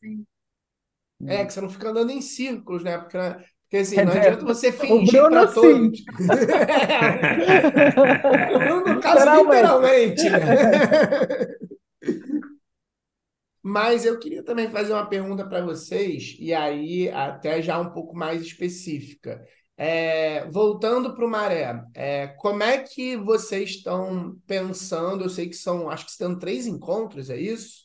Sim. 0.00 0.26
É, 1.26 1.44
que 1.46 1.52
você 1.52 1.60
não 1.60 1.70
fica 1.70 1.88
andando 1.90 2.10
em 2.10 2.20
círculos, 2.20 2.82
né? 2.82 2.98
Porque, 2.98 3.16
porque 3.72 3.78
assim, 3.78 3.96
Quer 3.96 4.04
não 4.04 4.12
dizer, 4.12 4.20
adianta 4.20 4.44
você 4.44 4.70
fingir 4.70 5.26
para 5.28 5.46
todos. 5.46 6.02
O 8.40 8.58
Bruno, 8.58 8.86
no 8.94 9.00
caso, 9.00 9.30
Literalmente. 9.30 9.32
literalmente, 9.32 10.30
né? 10.30 10.56
Mas 13.62 14.04
eu 14.04 14.18
queria 14.18 14.42
também 14.42 14.70
fazer 14.70 14.92
uma 14.92 15.06
pergunta 15.08 15.46
para 15.48 15.64
vocês, 15.64 16.36
e 16.38 16.52
aí 16.52 17.08
até 17.10 17.62
já 17.62 17.78
um 17.78 17.92
pouco 17.92 18.14
mais 18.16 18.42
específica. 18.42 19.44
É, 19.76 20.44
voltando 20.50 21.14
para 21.14 21.24
o 21.24 21.28
Maré, 21.30 21.82
é, 21.94 22.28
como 22.38 22.62
é 22.62 22.78
que 22.82 23.16
vocês 23.16 23.70
estão 23.70 24.36
pensando? 24.46 25.24
Eu 25.24 25.30
sei 25.30 25.48
que 25.48 25.56
são, 25.56 25.88
acho 25.90 26.04
que 26.06 26.10
estão 26.10 26.38
três 26.38 26.66
encontros, 26.66 27.30
é 27.30 27.36
isso? 27.36 27.82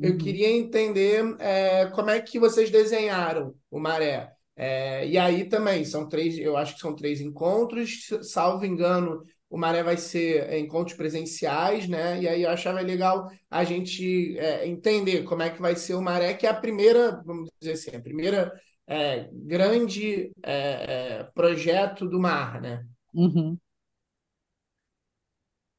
Eu 0.00 0.12
Uhum. 0.12 0.18
queria 0.18 0.50
entender 0.50 1.36
é, 1.40 1.86
como 1.90 2.10
é 2.10 2.20
que 2.20 2.38
vocês 2.38 2.70
desenharam 2.70 3.54
o 3.70 3.78
Maré. 3.80 4.32
É, 4.62 5.08
e 5.08 5.16
aí 5.16 5.48
também 5.48 5.86
são 5.86 6.06
três, 6.06 6.36
eu 6.36 6.54
acho 6.54 6.74
que 6.74 6.80
são 6.80 6.94
três 6.94 7.18
encontros, 7.18 8.10
salvo 8.20 8.66
engano, 8.66 9.24
o 9.48 9.56
Maré 9.56 9.82
vai 9.82 9.96
ser 9.96 10.52
encontros 10.58 10.94
presenciais, 10.94 11.88
né? 11.88 12.20
E 12.20 12.28
aí 12.28 12.42
eu 12.42 12.50
achava 12.50 12.82
legal 12.82 13.30
a 13.50 13.64
gente 13.64 14.38
é, 14.38 14.68
entender 14.68 15.24
como 15.24 15.40
é 15.40 15.48
que 15.48 15.62
vai 15.62 15.74
ser 15.74 15.94
o 15.94 16.02
Maré, 16.02 16.34
que 16.34 16.46
é 16.46 16.50
a 16.50 16.54
primeira, 16.54 17.22
vamos 17.24 17.48
dizer 17.58 17.72
assim, 17.72 17.96
a 17.96 18.02
primeira 18.02 18.52
é, 18.86 19.30
grande 19.32 20.30
é, 20.42 20.52
é, 20.52 21.24
projeto 21.34 22.06
do 22.06 22.20
mar, 22.20 22.60
né? 22.60 22.84
Uhum. 23.14 23.56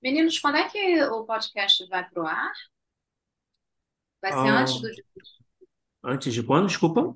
Meninos, 0.02 0.40
quando 0.40 0.56
é 0.56 0.68
que 0.68 1.04
o 1.04 1.24
podcast 1.24 1.88
vai 1.88 2.10
pro 2.10 2.26
ar? 2.26 2.52
Vai 4.24 4.32
ser 4.32 4.40
Ah, 4.40 4.62
antes 4.62 4.82
do 4.82 4.88
antes 6.04 6.34
de 6.34 6.42
quando? 6.42 6.66
Desculpa. 6.66 7.16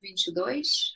Dia 0.00 0.10
22 0.10 0.94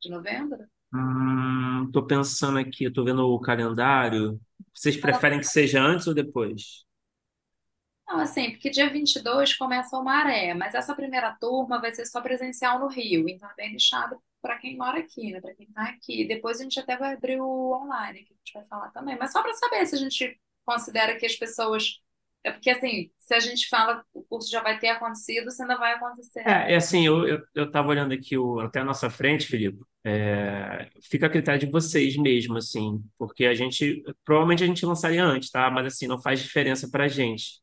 de 0.00 0.10
novembro? 0.10 0.66
Hum, 0.92 1.90
tô 1.92 2.04
pensando 2.06 2.58
aqui, 2.58 2.84
eu 2.84 2.92
tô 2.92 3.04
vendo 3.04 3.22
o 3.22 3.40
calendário. 3.40 4.40
Vocês 4.74 4.96
preferem 4.96 5.38
que 5.38 5.46
seja 5.46 5.80
antes 5.80 6.06
ou 6.06 6.14
depois? 6.14 6.84
Não, 8.08 8.18
assim, 8.18 8.50
porque 8.50 8.70
dia 8.70 8.90
22 8.90 9.54
começa 9.56 9.96
o 9.96 10.02
Maré, 10.02 10.52
mas 10.52 10.74
essa 10.74 10.94
primeira 10.96 11.32
turma 11.40 11.80
vai 11.80 11.92
ser 11.92 12.06
só 12.06 12.20
presencial 12.20 12.80
no 12.80 12.88
Rio, 12.88 13.28
então 13.28 13.48
é 13.48 13.54
bem 13.54 13.70
deixado 13.70 14.20
para 14.42 14.58
quem 14.58 14.76
mora 14.76 14.98
aqui, 14.98 15.30
né? 15.30 15.40
Para 15.40 15.54
quem 15.54 15.70
tá 15.70 15.82
aqui. 15.84 16.26
Depois 16.26 16.58
a 16.58 16.64
gente 16.64 16.80
até 16.80 16.96
vai 16.96 17.14
abrir 17.14 17.40
o 17.40 17.72
online, 17.72 18.24
que 18.24 18.32
a 18.32 18.36
gente 18.36 18.52
vai 18.52 18.64
falar 18.64 18.90
também, 18.90 19.16
mas 19.16 19.30
só 19.30 19.42
para 19.42 19.54
saber 19.54 19.86
se 19.86 19.94
a 19.94 19.98
gente 19.98 20.40
considera 20.64 21.16
que 21.16 21.26
as 21.26 21.36
pessoas. 21.36 22.00
É 22.42 22.50
porque, 22.50 22.70
assim, 22.70 23.10
se 23.18 23.34
a 23.34 23.40
gente 23.40 23.68
fala 23.68 24.02
o 24.14 24.22
curso 24.22 24.50
já 24.50 24.62
vai 24.62 24.78
ter 24.78 24.88
acontecido, 24.88 25.50
se 25.50 25.62
ainda 25.62 25.76
vai 25.76 25.92
acontecer. 25.92 26.40
É, 26.40 26.72
é 26.72 26.76
assim, 26.76 27.06
eu, 27.06 27.26
eu, 27.26 27.42
eu 27.54 27.70
tava 27.70 27.88
olhando 27.88 28.12
aqui 28.14 28.36
o, 28.36 28.60
até 28.60 28.80
a 28.80 28.84
nossa 28.84 29.10
frente, 29.10 29.46
Felipe. 29.46 29.78
É, 30.02 30.88
fica 31.02 31.26
a 31.26 31.30
critério 31.30 31.60
de 31.60 31.70
vocês 31.70 32.16
mesmo, 32.16 32.56
assim, 32.56 33.02
porque 33.18 33.44
a 33.44 33.54
gente, 33.54 34.02
provavelmente 34.24 34.64
a 34.64 34.66
gente 34.66 34.86
lançaria 34.86 35.22
antes, 35.22 35.50
tá? 35.50 35.70
Mas 35.70 35.86
assim, 35.86 36.06
não 36.06 36.20
faz 36.20 36.40
diferença 36.40 36.88
pra 36.90 37.06
gente. 37.08 37.60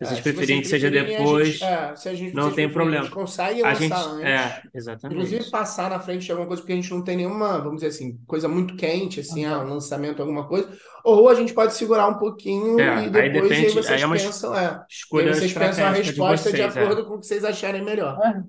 Se 0.00 0.06
vocês 0.06 0.20
É, 0.20 0.22
vocês 0.22 0.60
que 0.60 0.64
seja 0.68 0.90
depois, 0.90 1.56
gente, 1.58 1.62
é, 1.62 1.94
se 1.96 2.08
a 2.08 2.14
gente, 2.14 2.34
não 2.34 2.50
vocês 2.50 2.54
tem 2.54 2.68
preferirem, 2.68 2.94
a 2.94 2.96
gente 2.96 3.10
problema. 3.10 3.10
consegue 3.10 3.62
A 3.62 3.74
gente, 3.74 3.92
lançar 3.92 4.20
é, 4.20 4.36
antes. 4.36 4.70
Inclusive 5.08 5.42
exatamente. 5.42 5.50
passar 5.50 5.90
na 5.90 6.00
frente 6.00 6.24
de 6.24 6.30
alguma 6.32 6.48
coisa, 6.48 6.62
porque 6.62 6.72
a 6.72 6.76
gente 6.76 6.90
não 6.90 7.02
tem 7.04 7.16
nenhuma, 7.16 7.58
vamos 7.58 7.76
dizer 7.82 7.88
assim, 7.88 8.18
coisa 8.26 8.48
muito 8.48 8.76
quente, 8.76 9.20
assim, 9.20 9.44
ah, 9.44 9.60
um 9.60 9.68
lançamento, 9.68 10.20
alguma 10.20 10.48
coisa. 10.48 10.76
Ou 11.04 11.28
a 11.28 11.34
gente 11.34 11.52
pode 11.54 11.74
segurar 11.74 12.08
um 12.08 12.18
pouquinho 12.18 12.78
É, 12.78 13.10
e 13.12 13.20
aí 13.20 13.30
depois, 13.30 13.58
e 13.58 13.60
aí 13.60 13.70
depende, 13.70 13.88
aí 13.88 13.98
vocês 13.98 14.02
é 14.02 14.06
uma 14.06 14.16
es- 14.16 14.24
pensam, 14.24 14.54
é. 14.56 14.84
E 15.14 15.20
aí 15.20 15.28
escolha 15.28 15.34
vocês 15.34 15.52
pensam 15.52 15.86
a 15.86 15.92
de 15.92 16.02
resposta 16.02 16.52
de 16.52 16.62
vocês, 16.62 16.76
é. 16.76 16.84
acordo 16.84 17.06
com 17.06 17.14
o 17.14 17.20
que 17.20 17.26
vocês 17.26 17.44
acharem 17.44 17.82
melhor. 17.84 18.18
É. 18.22 18.42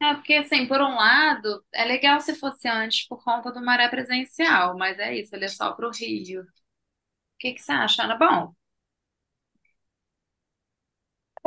É, 0.00 0.14
porque, 0.14 0.34
assim, 0.34 0.66
por 0.68 0.80
um 0.80 0.94
lado, 0.94 1.64
é 1.74 1.84
legal 1.84 2.20
se 2.20 2.34
fosse 2.36 2.68
antes 2.68 3.06
por 3.08 3.22
conta 3.24 3.50
do 3.52 3.60
Maré 3.64 3.88
presencial, 3.88 4.76
mas 4.78 4.96
é 4.98 5.16
isso, 5.18 5.34
ele 5.34 5.46
é 5.46 5.48
só 5.48 5.72
pro 5.72 5.90
Rio. 5.90 6.42
O 6.42 6.46
que 7.38 7.52
que 7.54 7.62
você 7.62 7.72
acha, 7.72 8.04
Ana? 8.04 8.16
Bom, 8.16 8.54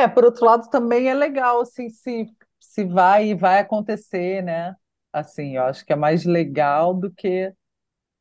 É, 0.04 0.08
por 0.08 0.26
outro 0.26 0.46
lado, 0.46 0.70
também 0.70 1.10
é 1.10 1.14
legal, 1.14 1.62
assim, 1.62 1.90
se, 1.90 2.26
se 2.60 2.84
vai 2.86 3.30
e 3.30 3.36
vai 3.36 3.60
acontecer, 3.60 4.42
né? 4.44 4.76
Assim, 5.14 5.58
eu 5.58 5.64
acho 5.64 5.86
que 5.86 5.94
é 5.94 5.96
mais 5.96 6.26
legal 6.26 6.94
do 6.94 7.12
que 7.12 7.54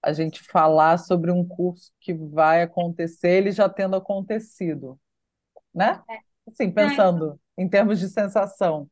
a 0.02 0.12
gente 0.12 0.42
falar 0.42 0.98
sobre 0.98 1.30
um 1.30 1.46
curso 1.46 1.92
que 2.00 2.14
vai 2.14 2.62
acontecer, 2.62 3.30
ele 3.30 3.52
já 3.52 3.68
tendo 3.68 3.96
acontecido, 3.96 4.98
né? 5.74 6.02
Assim, 6.48 6.70
é, 6.76 6.76
pensando 6.76 7.40
em 7.58 7.68
termos 7.68 8.00
de 8.00 8.08
sensação. 8.08 8.88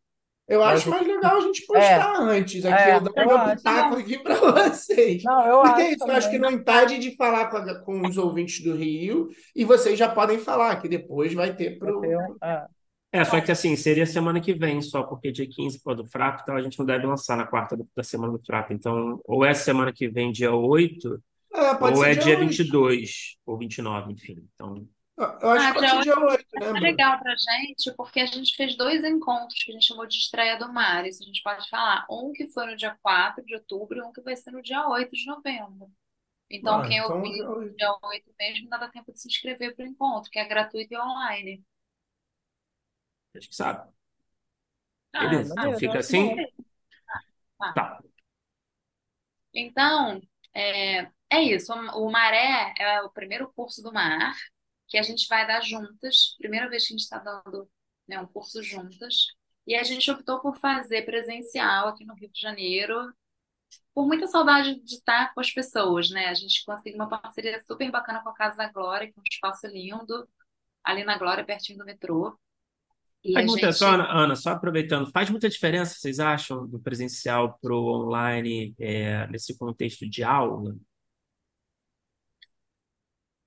Eu 0.46 0.64
acho 0.64 0.88
o 0.88 0.92
mais 0.92 1.06
legal 1.06 1.36
a 1.36 1.40
gente 1.40 1.66
é, 1.74 1.94
postar 1.96 2.20
antes 2.22 2.64
aqui, 2.64 2.84
é, 2.84 3.00
eu 3.16 3.30
dar 3.30 3.38
acho. 3.38 3.54
pitaco 3.56 3.96
aqui 3.96 4.18
para 4.18 4.34
vocês. 4.36 5.22
Não, 5.22 5.46
eu 5.46 5.60
Porque 5.60 5.80
é 5.80 5.84
acho 5.84 5.94
isso, 5.94 6.08
eu 6.08 6.14
acho 6.14 6.30
que 6.30 6.38
não 6.38 6.50
impede 6.50 6.98
de 6.98 7.16
falar 7.16 7.50
com, 7.50 7.56
a- 7.58 7.80
com 7.80 8.06
os 8.06 8.16
ouvintes 8.16 8.62
do 8.62 8.74
Rio 8.74 9.28
e 9.54 9.64
vocês 9.64 9.98
já 9.98 10.08
podem 10.08 10.38
falar, 10.38 10.80
que 10.80 10.88
depois 10.88 11.34
vai 11.34 11.54
ter 11.54 11.78
ter 12.00 12.16
um, 12.18 12.38
é. 12.42 12.66
É, 13.10 13.24
só 13.24 13.40
que 13.40 13.50
assim, 13.50 13.74
seria 13.74 14.04
semana 14.04 14.40
que 14.40 14.52
vem 14.52 14.82
só, 14.82 15.02
porque 15.02 15.32
dia 15.32 15.48
15 15.48 15.80
pô, 15.82 15.94
do 15.94 16.04
Frapo, 16.06 16.42
então 16.42 16.54
a 16.56 16.60
gente 16.62 16.78
não 16.78 16.84
deve 16.84 17.06
lançar 17.06 17.36
na 17.38 17.46
quarta 17.46 17.74
do- 17.76 17.88
da 17.96 18.02
semana 18.02 18.32
do 18.36 18.44
Frapo. 18.44 18.72
Então, 18.74 19.20
ou 19.24 19.44
é 19.44 19.54
semana 19.54 19.92
que 19.92 20.08
vem, 20.08 20.30
dia 20.30 20.52
8, 20.54 21.22
É, 21.54 21.74
pode 21.74 21.98
ou 21.98 22.04
ser 22.04 22.06
é 22.06 22.14
dia 22.14 22.24
dia 22.24 22.38
8. 22.40 22.74
22, 22.74 23.36
ou 23.46 23.58
29, 23.58 24.12
enfim. 24.12 24.48
Então, 24.54 24.88
Eu 25.42 25.50
acho 25.50 25.68
ah, 25.68 25.72
que 25.72 25.74
pode 25.74 25.90
dia 25.90 25.90
ser 25.90 25.98
8 25.98 26.12
dia 26.14 26.18
8, 26.18 26.58
né, 26.60 26.72
é 26.76 26.80
legal 26.80 27.18
pra 27.20 27.34
gente, 27.36 27.94
porque 27.96 28.20
a 28.20 28.26
gente 28.26 28.54
fez 28.56 28.76
dois 28.76 29.04
encontros 29.04 29.62
que 29.64 29.70
a 29.72 29.74
gente 29.74 29.86
chamou 29.86 30.06
de 30.06 30.18
estreia 30.18 30.58
do 30.58 30.72
mar, 30.72 31.06
isso 31.06 31.22
a 31.22 31.26
gente 31.26 31.42
pode 31.42 31.68
falar. 31.68 32.06
Um 32.10 32.32
que 32.32 32.46
foi 32.48 32.66
no 32.66 32.76
dia 32.76 32.96
4 33.02 33.44
de 33.44 33.54
outubro 33.54 33.98
e 33.98 34.02
um 34.02 34.12
que 34.12 34.20
vai 34.22 34.36
ser 34.36 34.50
no 34.52 34.62
dia 34.62 34.86
8 34.88 35.12
de 35.12 35.26
novembro. 35.26 35.90
Então, 36.50 36.80
Ah, 36.80 36.82
quem 36.82 37.02
então 37.02 37.02
ouvir 37.02 37.42
no 37.42 37.56
8. 37.56 37.76
dia 37.78 37.92
8 38.04 38.32
mesmo, 38.38 38.68
dá 38.70 38.88
tempo 38.90 39.12
de 39.12 39.20
se 39.20 39.28
inscrever 39.28 39.76
para 39.76 39.84
o 39.86 39.88
encontro, 39.88 40.30
que 40.30 40.38
é 40.38 40.46
gratuito 40.48 40.94
e 40.94 40.98
online. 40.98 41.64
Acho 43.36 43.48
que 43.48 43.54
sabe. 43.54 43.90
Ah, 45.12 45.28
Beleza, 45.28 45.52
então 45.52 45.78
fica 45.78 45.98
assim? 45.98 46.36
tá. 47.58 47.72
Tá. 47.74 48.02
Então, 49.54 50.20
é, 50.54 51.10
é 51.30 51.42
isso. 51.42 51.72
O 51.72 52.06
o 52.06 52.10
Maré 52.10 52.74
é 52.78 53.02
o 53.02 53.10
primeiro 53.10 53.50
curso 53.52 53.82
do 53.82 53.92
mar 53.92 54.34
que 54.86 54.98
a 54.98 55.02
gente 55.02 55.28
vai 55.28 55.46
dar 55.46 55.60
juntas. 55.60 56.34
Primeira 56.38 56.68
vez 56.68 56.86
que 56.86 56.94
a 56.94 56.96
gente 56.96 57.04
está 57.04 57.18
dando, 57.18 57.70
né, 58.06 58.20
um 58.20 58.26
curso 58.26 58.62
juntas. 58.62 59.26
E 59.66 59.74
a 59.74 59.82
gente 59.82 60.10
optou 60.10 60.40
por 60.40 60.56
fazer 60.56 61.02
presencial 61.04 61.88
aqui 61.88 62.04
no 62.04 62.14
Rio 62.14 62.30
de 62.30 62.40
Janeiro, 62.40 63.12
por 63.94 64.06
muita 64.06 64.26
saudade 64.26 64.80
de 64.82 64.94
estar 64.96 65.34
com 65.34 65.40
as 65.40 65.50
pessoas, 65.50 66.10
né? 66.10 66.26
A 66.28 66.34
gente 66.34 66.64
conseguiu 66.64 66.98
uma 66.98 67.08
parceria 67.08 67.62
super 67.64 67.90
bacana 67.90 68.22
com 68.22 68.30
a 68.30 68.34
Casa 68.34 68.56
da 68.58 68.68
Glória, 68.72 69.08
que 69.08 69.18
é 69.18 69.20
um 69.20 69.24
espaço 69.30 69.66
lindo, 69.66 70.28
ali 70.84 71.04
na 71.04 71.18
Glória, 71.18 71.44
pertinho 71.44 71.78
do 71.78 71.84
metrô. 71.84 72.38
E 73.28 73.34
Faz 73.34 73.44
a 73.44 73.46
muita, 73.46 73.72
só, 73.72 73.90
gente. 73.90 73.94
Ana, 73.94 74.10
Ana, 74.10 74.36
só 74.36 74.50
aproveitando, 74.50 75.10
faz 75.12 75.30
muita 75.30 75.48
diferença, 75.48 75.94
vocês 75.96 76.18
acham, 76.18 76.66
do 76.66 76.80
presencial 76.80 77.58
para 77.60 77.74
o 77.74 77.86
online, 78.04 78.74
é, 78.78 79.26
nesse 79.28 79.56
contexto 79.56 80.08
de 80.08 80.22
aula? 80.24 80.74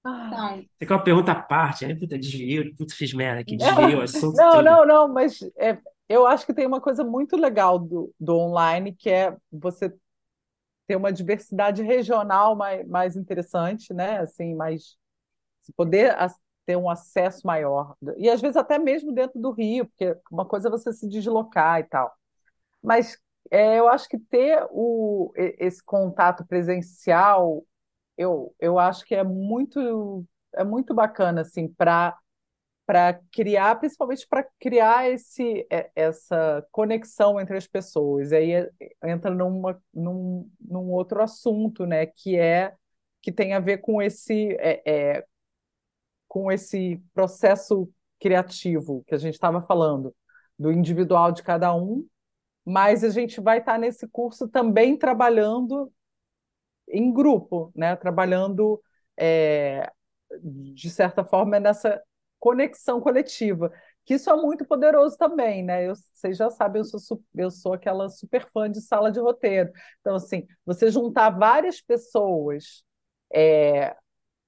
Ah, 0.03 0.33
Então, 0.33 0.65
Tem 0.79 0.87
que 0.87 0.93
uma 0.93 1.03
pergunta 1.03 1.31
à 1.31 1.35
parte, 1.41 1.85
né? 1.85 1.95
Puta, 1.95 2.17
desviou, 2.17 2.73
puta, 2.75 2.93
fiz 2.95 3.13
merda 3.13 3.41
aqui, 3.41 3.55
é, 3.59 3.65
desviei 3.67 3.95
o 3.95 4.01
assunto 4.01 4.45
Não, 4.45 4.49
todo. 4.49 4.81
não, 4.81 4.85
não, 4.85 5.07
mas 5.07 5.41
é, 5.57 5.77
eu 6.09 6.25
acho 6.27 6.45
que 6.45 6.53
tem 6.53 6.65
uma 6.67 6.81
coisa 6.81 7.03
muito 7.03 7.35
legal 7.37 7.77
do, 7.79 8.13
do 8.19 8.35
online, 8.37 8.93
que 8.95 9.09
é 9.09 9.35
você 9.51 9.93
ter 10.87 10.95
uma 10.97 11.13
diversidade 11.13 11.83
regional 11.83 12.55
mais, 12.55 12.87
mais 12.87 13.15
interessante, 13.15 13.93
né? 13.93 14.19
Assim, 14.19 14.55
mais 14.55 14.97
se 15.63 15.73
poder 15.73 16.15
as- 16.19 16.35
ter 16.65 16.75
um 16.75 16.89
acesso 16.89 17.45
maior. 17.45 17.95
E 18.17 18.29
às 18.29 18.41
vezes 18.41 18.57
até 18.57 18.77
mesmo 18.79 19.11
dentro 19.13 19.39
do 19.39 19.51
Rio, 19.51 19.85
porque 19.87 20.15
uma 20.31 20.45
coisa 20.45 20.67
é 20.67 20.71
você 20.71 20.93
se 20.93 21.07
deslocar 21.07 21.79
e 21.79 21.83
tal. 21.83 22.13
Mas 22.81 23.17
é, 23.51 23.79
eu 23.79 23.87
acho 23.87 24.07
que 24.09 24.17
ter 24.19 24.65
o, 24.71 25.33
esse 25.35 25.83
contato 25.83 26.45
presencial, 26.45 27.65
eu, 28.17 28.55
eu 28.59 28.79
acho 28.79 29.05
que 29.05 29.15
é 29.15 29.23
muito, 29.23 30.25
é 30.55 30.63
muito 30.63 30.93
bacana, 30.93 31.41
assim, 31.41 31.67
para 31.67 32.17
para 32.85 33.21
criar, 33.31 33.79
principalmente 33.79 34.27
para 34.27 34.45
criar 34.59 35.09
esse, 35.09 35.65
essa 35.95 36.65
conexão 36.71 37.39
entre 37.39 37.55
as 37.55 37.65
pessoas. 37.65 38.31
E 38.31 38.35
aí 38.35 38.51
é, 38.51 38.69
entra 39.05 39.31
numa, 39.33 39.81
num, 39.93 40.49
num 40.59 40.91
outro 40.91 41.21
assunto, 41.23 41.85
né, 41.85 42.05
que 42.05 42.37
é 42.37 42.73
que 43.21 43.31
tem 43.31 43.53
a 43.53 43.59
ver 43.59 43.77
com 43.77 44.01
esse 44.01 44.57
é, 44.59 44.81
é, 44.85 45.25
com 46.31 46.49
esse 46.49 46.97
processo 47.13 47.91
criativo 48.17 49.03
que 49.05 49.13
a 49.13 49.17
gente 49.17 49.33
estava 49.33 49.61
falando, 49.63 50.15
do 50.57 50.71
individual 50.71 51.33
de 51.33 51.43
cada 51.43 51.75
um, 51.75 52.07
mas 52.63 53.03
a 53.03 53.09
gente 53.09 53.41
vai 53.41 53.57
estar 53.57 53.77
nesse 53.77 54.07
curso 54.07 54.47
também 54.47 54.95
trabalhando 54.95 55.91
em 56.87 57.11
grupo, 57.11 57.69
né? 57.75 57.97
Trabalhando 57.97 58.81
é, 59.19 59.91
de 60.41 60.89
certa 60.89 61.25
forma 61.25 61.59
nessa 61.59 62.01
conexão 62.39 63.01
coletiva, 63.01 63.69
que 64.05 64.13
isso 64.13 64.29
é 64.29 64.35
muito 64.37 64.63
poderoso 64.63 65.17
também, 65.17 65.61
né? 65.65 65.85
Eu, 65.85 65.95
vocês 66.13 66.37
já 66.37 66.49
sabem, 66.49 66.79
eu 66.81 66.85
sou, 66.85 67.21
eu 67.35 67.51
sou 67.51 67.73
aquela 67.73 68.07
super 68.07 68.49
fã 68.53 68.71
de 68.71 68.79
sala 68.79 69.11
de 69.11 69.19
roteiro. 69.19 69.69
Então, 69.99 70.15
assim, 70.15 70.47
você 70.65 70.89
juntar 70.89 71.31
várias 71.31 71.81
pessoas 71.81 72.85
é, 73.33 73.97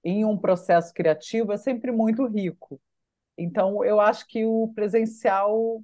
em 0.04 0.26
um 0.26 0.38
processo 0.38 0.94
criativo 0.94 1.52
é 1.52 1.58
sempre 1.58 1.92
muito 1.92 2.26
rico. 2.28 2.80
Então, 3.38 3.84
eu 3.86 4.00
acho 4.00 4.28
que 4.28 4.46
o 4.46 4.70
presencial, 4.76 5.84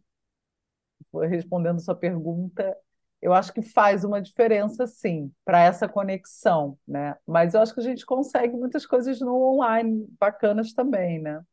respondendo 1.30 1.80
sua 1.82 1.96
pergunta, 1.96 2.78
eu 3.22 3.34
acho 3.34 3.54
que 3.54 3.62
faz 3.62 4.04
uma 4.04 4.22
diferença, 4.22 4.88
sim, 4.88 5.32
para 5.44 5.62
essa 5.62 5.88
conexão, 5.90 6.78
né? 6.88 7.16
Mas 7.28 7.54
eu 7.54 7.62
acho 7.62 7.74
que 7.74 7.80
a 7.82 7.84
gente 7.84 8.06
consegue 8.06 8.56
muitas 8.56 8.86
coisas 8.86 9.20
no 9.20 9.36
online 9.36 10.08
bacanas 10.20 10.74
também, 10.74 11.20
né? 11.22 11.44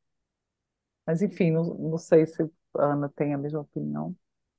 Mas, 1.07 1.23
enfim, 1.23 1.51
não, 1.51 1.65
não 1.75 1.99
sei 1.99 2.27
se 2.27 2.43
a 2.77 2.85
Ana 2.93 3.09
tem 3.09 3.35
a 3.35 3.39
mesma 3.39 3.61
opinião. 3.61 4.15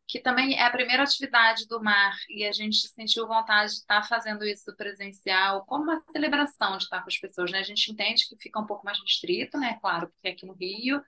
Que 0.08 0.20
também 0.20 0.58
é 0.58 0.64
a 0.64 0.72
primeira 0.72 1.04
atividade 1.04 1.68
do 1.68 1.84
mar 1.84 2.16
e 2.30 2.46
a 2.46 2.52
gente 2.52 2.88
sentiu 2.88 3.28
vontade 3.28 3.72
de 3.72 3.80
estar 3.80 4.04
fazendo 4.08 4.46
isso 4.46 4.74
presencial 4.76 5.66
como 5.66 5.84
uma 5.84 6.00
celebração 6.12 6.78
de 6.78 6.84
estar 6.84 7.02
com 7.02 7.10
as 7.10 7.18
pessoas, 7.18 7.52
né? 7.52 7.60
A 7.60 7.64
gente 7.64 7.92
entende 7.92 8.28
que 8.28 8.38
fica 8.38 8.60
um 8.60 8.66
pouco 8.66 8.86
mais 8.86 9.00
restrito, 9.02 9.58
né? 9.58 9.78
Claro, 9.82 10.08
porque 10.08 10.30
é 10.30 10.32
aqui 10.32 10.46
no 10.46 10.54
Rio, 10.54 11.04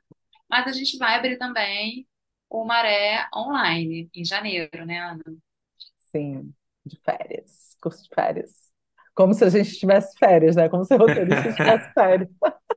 mas 0.49 0.67
a 0.67 0.71
gente 0.73 0.97
vai 0.97 1.15
abrir 1.15 1.37
também 1.37 2.05
o 2.49 2.65
Maré 2.65 3.27
online 3.33 4.09
em 4.13 4.25
janeiro, 4.25 4.85
né, 4.85 4.99
Ana? 4.99 5.23
Sim, 6.11 6.53
de 6.85 6.99
férias, 6.99 7.77
curso 7.81 8.03
de 8.03 8.09
férias. 8.13 8.69
Como 9.13 9.33
se 9.33 9.43
a 9.43 9.49
gente 9.49 9.77
tivesse 9.77 10.17
férias, 10.17 10.55
né? 10.55 10.69
Como 10.69 10.83
se 10.85 10.93
o 10.93 10.97
roteirista 10.97 11.53
tivesse 11.53 11.91
férias. 11.93 12.29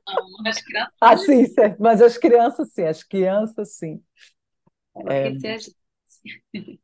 Não, 0.07 0.47
as 0.47 0.61
crianças. 0.61 0.93
Ah, 1.01 1.17
sim, 1.17 1.45
certo. 1.47 1.81
Mas 1.81 2.01
as 2.01 2.17
crianças, 2.17 2.71
sim. 2.73 2.83
As 2.83 3.03
crianças, 3.03 3.75
sim. 3.75 4.03
É... 5.07 5.31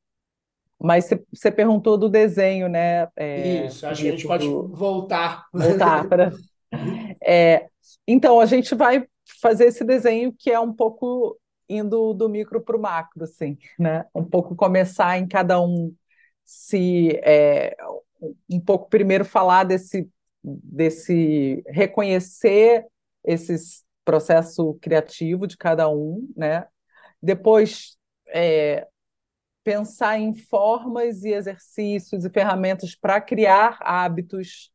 Mas 0.82 1.10
você 1.32 1.52
perguntou 1.52 1.98
do 1.98 2.08
desenho, 2.08 2.70
né? 2.70 3.08
É, 3.18 3.66
Isso, 3.66 3.86
acho 3.86 4.02
que 4.02 4.08
a 4.08 4.12
gente 4.12 4.26
pode 4.26 4.48
voltar. 4.48 5.46
Voltar 5.52 6.08
para. 6.08 6.32
É, 7.22 7.68
então, 8.08 8.40
a 8.40 8.46
gente 8.46 8.74
vai 8.76 9.06
fazer 9.42 9.66
esse 9.66 9.84
desenho 9.84 10.34
que 10.34 10.50
é 10.50 10.60
um 10.60 10.74
pouco 10.74 11.38
indo 11.68 12.14
do 12.14 12.30
micro 12.30 12.62
para 12.62 12.78
o 12.78 12.82
macro, 12.82 13.26
assim, 13.26 13.58
né? 13.78 14.06
Um 14.16 14.24
pouco 14.24 14.56
começar 14.56 15.20
em 15.20 15.28
cada 15.28 15.62
um 15.62 15.94
se 16.46 17.20
é, 17.24 17.76
um 18.50 18.60
pouco 18.60 18.90
primeiro 18.90 19.24
falar 19.24 19.66
desse, 19.66 20.10
desse 20.44 21.62
reconhecer 21.68 22.86
esse 23.24 23.84
processo 24.04 24.76
criativo 24.82 25.46
de 25.46 25.58
cada 25.58 25.90
um, 25.90 26.28
né? 26.36 26.66
Depois 27.22 27.98
é, 28.30 28.88
pensar 29.70 30.18
em 30.18 30.34
formas 30.34 31.24
e 31.24 31.30
exercícios 31.30 32.26
e 32.26 32.30
ferramentas 32.32 32.96
para 32.96 33.22
criar 33.22 33.78
hábitos 33.82 34.72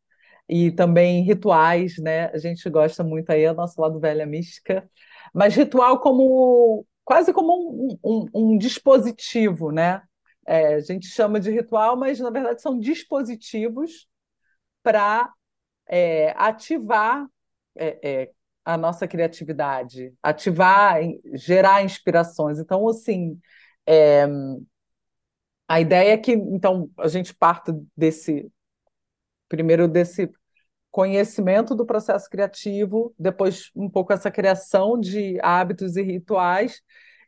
e 0.48 0.70
também 0.70 1.24
rituais, 1.24 1.98
né? 1.98 2.26
A 2.26 2.38
gente 2.38 2.70
gosta 2.70 3.02
muito 3.02 3.28
aí, 3.30 3.42
é 3.42 3.50
o 3.50 3.56
nosso 3.56 3.80
lado 3.80 3.98
velha 3.98 4.24
mística, 4.24 4.88
mas 5.34 5.56
ritual 5.56 5.98
como 5.98 6.86
quase 7.04 7.32
como 7.32 7.52
um, 7.52 7.98
um, 8.04 8.52
um 8.52 8.56
dispositivo, 8.58 9.72
né? 9.72 10.00
É, 10.46 10.74
a 10.74 10.80
gente 10.80 11.08
chama 11.08 11.40
de 11.40 11.50
ritual, 11.50 11.96
mas 11.96 12.20
na 12.20 12.30
verdade 12.30 12.62
são 12.62 12.78
dispositivos 12.78 14.06
para 14.80 15.28
é, 15.88 16.32
ativar 16.36 17.26
é, 17.74 17.98
é, 18.22 18.30
a 18.64 18.76
nossa 18.76 19.08
criatividade, 19.08 20.14
ativar, 20.22 21.00
gerar 21.32 21.82
inspirações. 21.82 22.60
Então, 22.60 22.86
assim, 22.88 23.40
é, 23.86 24.26
a 25.66 25.80
ideia 25.80 26.12
é 26.12 26.16
que 26.16 26.32
então 26.32 26.90
a 26.98 27.08
gente 27.08 27.34
parte 27.34 27.72
desse 27.96 28.50
primeiro 29.48 29.88
desse 29.88 30.30
conhecimento 30.90 31.74
do 31.74 31.84
processo 31.84 32.30
criativo, 32.30 33.12
depois 33.18 33.70
um 33.74 33.90
pouco 33.90 34.12
essa 34.12 34.30
criação 34.30 34.98
de 34.98 35.38
hábitos 35.42 35.96
e 35.96 36.02
rituais, 36.02 36.80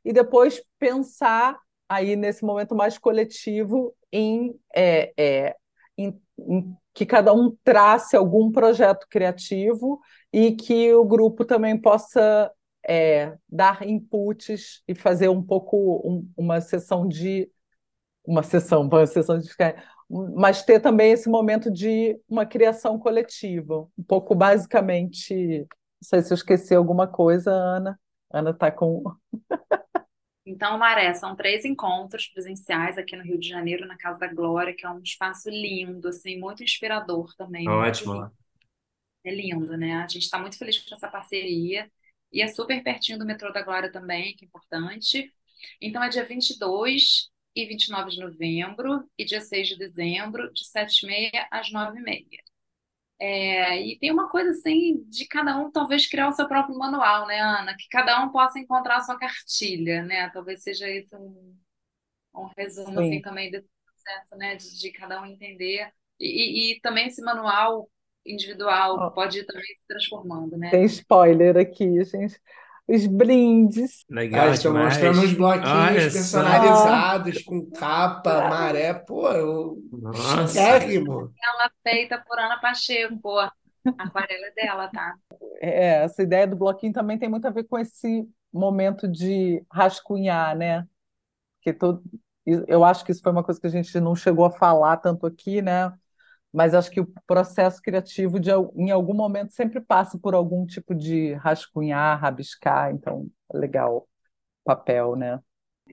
e 0.04 0.12
depois 0.12 0.62
pensar 0.78 1.58
aí 1.88 2.14
nesse 2.14 2.44
momento 2.44 2.76
mais 2.76 2.96
coletivo 2.96 3.92
em, 4.12 4.54
é, 4.72 5.12
é, 5.16 5.56
em, 5.98 6.16
em, 6.38 6.76
que 6.94 7.04
cada 7.04 7.32
um 7.32 7.56
trace 7.64 8.16
algum 8.16 8.52
projeto 8.52 9.06
criativo 9.10 10.00
e 10.32 10.52
que 10.52 10.94
o 10.94 11.04
grupo 11.04 11.44
também 11.44 11.76
possa 11.76 12.52
é, 12.88 13.36
dar 13.48 13.86
inputs 13.86 14.82
e 14.86 14.94
fazer 14.94 15.28
um 15.28 15.42
pouco 15.42 16.02
um, 16.08 16.30
uma 16.36 16.60
sessão 16.60 17.06
de 17.06 17.50
uma 18.26 18.42
sessão, 18.42 18.82
uma 18.82 19.06
sessão 19.06 19.38
de 19.38 19.48
mas 20.08 20.62
ter 20.62 20.80
também 20.80 21.10
esse 21.12 21.28
momento 21.28 21.70
de 21.70 22.18
uma 22.28 22.46
criação 22.46 22.98
coletiva, 22.98 23.88
um 23.98 24.02
pouco 24.04 24.34
basicamente, 24.34 25.34
não 25.34 25.66
sei 26.02 26.22
se 26.22 26.32
eu 26.32 26.36
esqueci 26.36 26.74
alguma 26.74 27.08
coisa, 27.08 27.50
Ana. 27.50 27.98
Ana 28.32 28.50
está 28.50 28.70
com 28.70 29.02
Então, 30.48 30.78
Maré, 30.78 31.12
são 31.12 31.34
três 31.34 31.64
encontros 31.64 32.28
presenciais 32.28 32.96
aqui 32.96 33.16
no 33.16 33.24
Rio 33.24 33.36
de 33.36 33.48
Janeiro, 33.48 33.84
na 33.84 33.96
Casa 33.96 34.20
da 34.20 34.32
Glória, 34.32 34.72
que 34.72 34.86
é 34.86 34.90
um 34.90 35.00
espaço 35.00 35.50
lindo, 35.50 36.06
assim, 36.06 36.38
muito 36.38 36.62
inspirador 36.62 37.34
também. 37.34 37.68
Ótimo. 37.68 38.14
Muito 38.14 38.32
é 39.24 39.34
lindo, 39.34 39.76
né? 39.76 39.94
A 39.94 40.06
gente 40.06 40.22
está 40.22 40.38
muito 40.38 40.56
feliz 40.56 40.78
com 40.78 40.94
essa 40.94 41.08
parceria. 41.08 41.90
E 42.32 42.40
é 42.40 42.46
super 42.46 42.80
pertinho 42.84 43.18
do 43.18 43.26
metrô 43.26 43.52
da 43.52 43.62
Glória 43.62 43.90
também, 43.90 44.36
que 44.36 44.44
é 44.44 44.48
importante. 44.48 45.32
Então, 45.80 46.00
é 46.00 46.08
dia 46.08 46.24
22 46.24 47.28
e 47.56 47.64
29 47.64 48.10
de 48.10 48.20
novembro 48.20 49.08
e 49.18 49.24
dia 49.24 49.40
6 49.40 49.68
de 49.68 49.78
dezembro, 49.78 50.52
de 50.52 50.62
7h30 50.62 51.46
às 51.50 51.72
9h30. 51.72 52.26
É, 53.18 53.80
e 53.80 53.98
tem 53.98 54.12
uma 54.12 54.28
coisa 54.28 54.50
assim 54.50 55.02
de 55.08 55.26
cada 55.26 55.56
um 55.56 55.70
talvez 55.70 56.06
criar 56.06 56.28
o 56.28 56.32
seu 56.32 56.46
próprio 56.46 56.76
manual, 56.76 57.26
né, 57.26 57.40
Ana? 57.40 57.74
Que 57.74 57.88
cada 57.88 58.22
um 58.22 58.30
possa 58.30 58.58
encontrar 58.58 58.98
a 58.98 59.00
sua 59.00 59.18
cartilha, 59.18 60.02
né? 60.02 60.28
Talvez 60.28 60.62
seja 60.62 60.86
isso 60.90 61.16
um, 61.16 61.56
um 62.34 62.50
resumo 62.54 63.00
assim, 63.00 63.22
também 63.22 63.50
desse 63.50 63.68
processo, 63.86 64.36
né? 64.36 64.56
De, 64.56 64.78
de 64.78 64.92
cada 64.92 65.22
um 65.22 65.24
entender. 65.24 65.90
E, 66.20 66.26
e, 66.26 66.72
e, 66.72 66.80
também 66.80 67.06
esse 67.06 67.22
manual 67.22 67.88
individual 68.26 68.98
oh. 68.98 69.10
pode 69.12 69.38
ir 69.38 69.46
também 69.46 69.64
se 69.64 69.86
transformando, 69.88 70.58
né? 70.58 70.68
Tem 70.68 70.84
spoiler 70.84 71.56
aqui, 71.56 72.04
gente 72.04 72.38
os 72.88 73.06
brindes. 73.06 74.04
Legal, 74.08 74.50
Estão 74.50 74.72
mostrando 74.74 75.20
uns 75.20 75.32
bloquinhos 75.32 75.68
Olha 75.68 76.10
personalizados 76.10 77.42
só. 77.42 77.50
com 77.50 77.70
capa, 77.70 78.48
maré, 78.48 78.94
pô, 78.94 79.28
eu... 79.30 79.78
chiquérrimo. 80.46 81.32
Ela 81.42 81.70
feita 81.82 82.22
por 82.26 82.38
Ana 82.38 82.58
Pacheco, 82.60 83.18
pô. 83.18 83.38
A 83.38 83.52
aquarela 83.98 84.46
é 84.46 84.50
dela, 84.50 84.88
tá? 84.88 85.14
É, 85.60 86.04
essa 86.04 86.22
ideia 86.22 86.46
do 86.46 86.56
bloquinho 86.56 86.92
também 86.92 87.18
tem 87.18 87.28
muito 87.28 87.46
a 87.46 87.50
ver 87.50 87.64
com 87.64 87.78
esse 87.78 88.28
momento 88.52 89.06
de 89.06 89.64
rascunhar, 89.70 90.56
né? 90.56 90.86
Que 91.60 91.72
todo, 91.72 92.02
eu 92.44 92.84
acho 92.84 93.04
que 93.04 93.12
isso 93.12 93.22
foi 93.22 93.32
uma 93.32 93.44
coisa 93.44 93.60
que 93.60 93.66
a 93.66 93.70
gente 93.70 93.98
não 94.00 94.14
chegou 94.14 94.44
a 94.44 94.50
falar 94.50 94.96
tanto 94.98 95.26
aqui, 95.26 95.62
né? 95.62 95.92
Mas 96.56 96.72
acho 96.72 96.90
que 96.90 97.00
o 97.02 97.12
processo 97.26 97.82
criativo 97.82 98.40
de, 98.40 98.48
em 98.76 98.90
algum 98.90 99.12
momento 99.12 99.52
sempre 99.52 99.78
passa 99.78 100.18
por 100.18 100.34
algum 100.34 100.64
tipo 100.64 100.94
de 100.94 101.34
rascunhar, 101.34 102.18
rabiscar, 102.18 102.90
então 102.90 103.30
é 103.52 103.58
legal 103.58 104.08
papel, 104.64 105.14
né? 105.16 105.38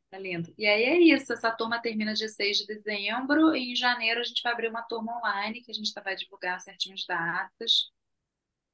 Tá 0.09 0.17
lindo. 0.17 0.53
E 0.57 0.65
aí 0.65 0.83
é 0.83 0.97
isso, 0.97 1.33
essa 1.33 1.51
turma 1.51 1.81
termina 1.81 2.13
dia 2.13 2.29
6 2.29 2.59
de 2.59 2.65
dezembro 2.65 3.53
e 3.53 3.73
em 3.73 3.75
janeiro 3.75 4.21
a 4.21 4.23
gente 4.23 4.41
vai 4.41 4.53
abrir 4.53 4.69
uma 4.69 4.83
turma 4.83 5.17
online 5.17 5.59
que 5.61 5.69
a 5.69 5.73
gente 5.73 5.91
vai 6.01 6.15
divulgar 6.15 6.61
certinho 6.61 6.95
as 6.95 7.05
datas. 7.05 7.91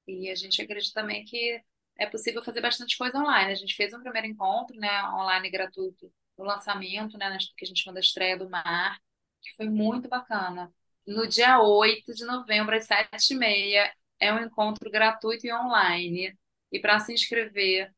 E 0.07 0.29
a 0.29 0.35
gente 0.35 0.61
acredita 0.61 1.01
também 1.01 1.25
que 1.25 1.59
é 1.97 2.05
possível 2.05 2.43
fazer 2.43 2.61
bastante 2.61 2.99
coisa 2.99 3.17
online. 3.17 3.51
A 3.51 3.55
gente 3.55 3.73
fez 3.73 3.91
um 3.95 4.01
primeiro 4.01 4.27
encontro, 4.27 4.77
né, 4.77 5.03
online 5.05 5.49
gratuito, 5.49 6.13
no 6.37 6.45
lançamento, 6.45 7.17
né, 7.17 7.35
que 7.57 7.65
a 7.65 7.67
gente 7.67 7.81
chama 7.81 7.95
da 7.95 7.99
estreia 7.99 8.37
do 8.37 8.47
mar, 8.47 8.99
que 9.41 9.55
foi 9.55 9.67
muito 9.67 10.07
bacana 10.07 10.71
no 11.09 11.27
dia 11.27 11.59
8 11.59 12.13
de 12.13 12.23
novembro, 12.23 12.75
às 12.75 12.85
7h30. 12.85 13.91
É 14.19 14.31
um 14.33 14.39
encontro 14.39 14.89
gratuito 14.91 15.47
e 15.47 15.53
online. 15.53 16.37
E 16.71 16.79
para 16.79 16.99
se 16.99 17.11
inscrever, 17.13 17.91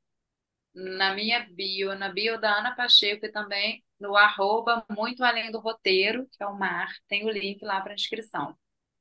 na 0.74 1.14
minha 1.14 1.46
bio, 1.52 1.94
na 1.96 2.10
bio 2.10 2.40
da 2.40 2.58
Ana 2.58 2.74
Pacheco 2.74 3.26
e 3.26 3.32
também 3.32 3.84
no 4.00 4.16
arroba 4.16 4.86
Muito 4.90 5.24
Além 5.24 5.52
do 5.52 5.60
Roteiro, 5.60 6.26
que 6.32 6.42
é 6.42 6.48
o 6.48 6.58
mar, 6.58 6.88
tem 7.08 7.26
o 7.26 7.30
link 7.30 7.62
lá 7.64 7.82
para 7.82 7.94
inscrição, 7.94 8.56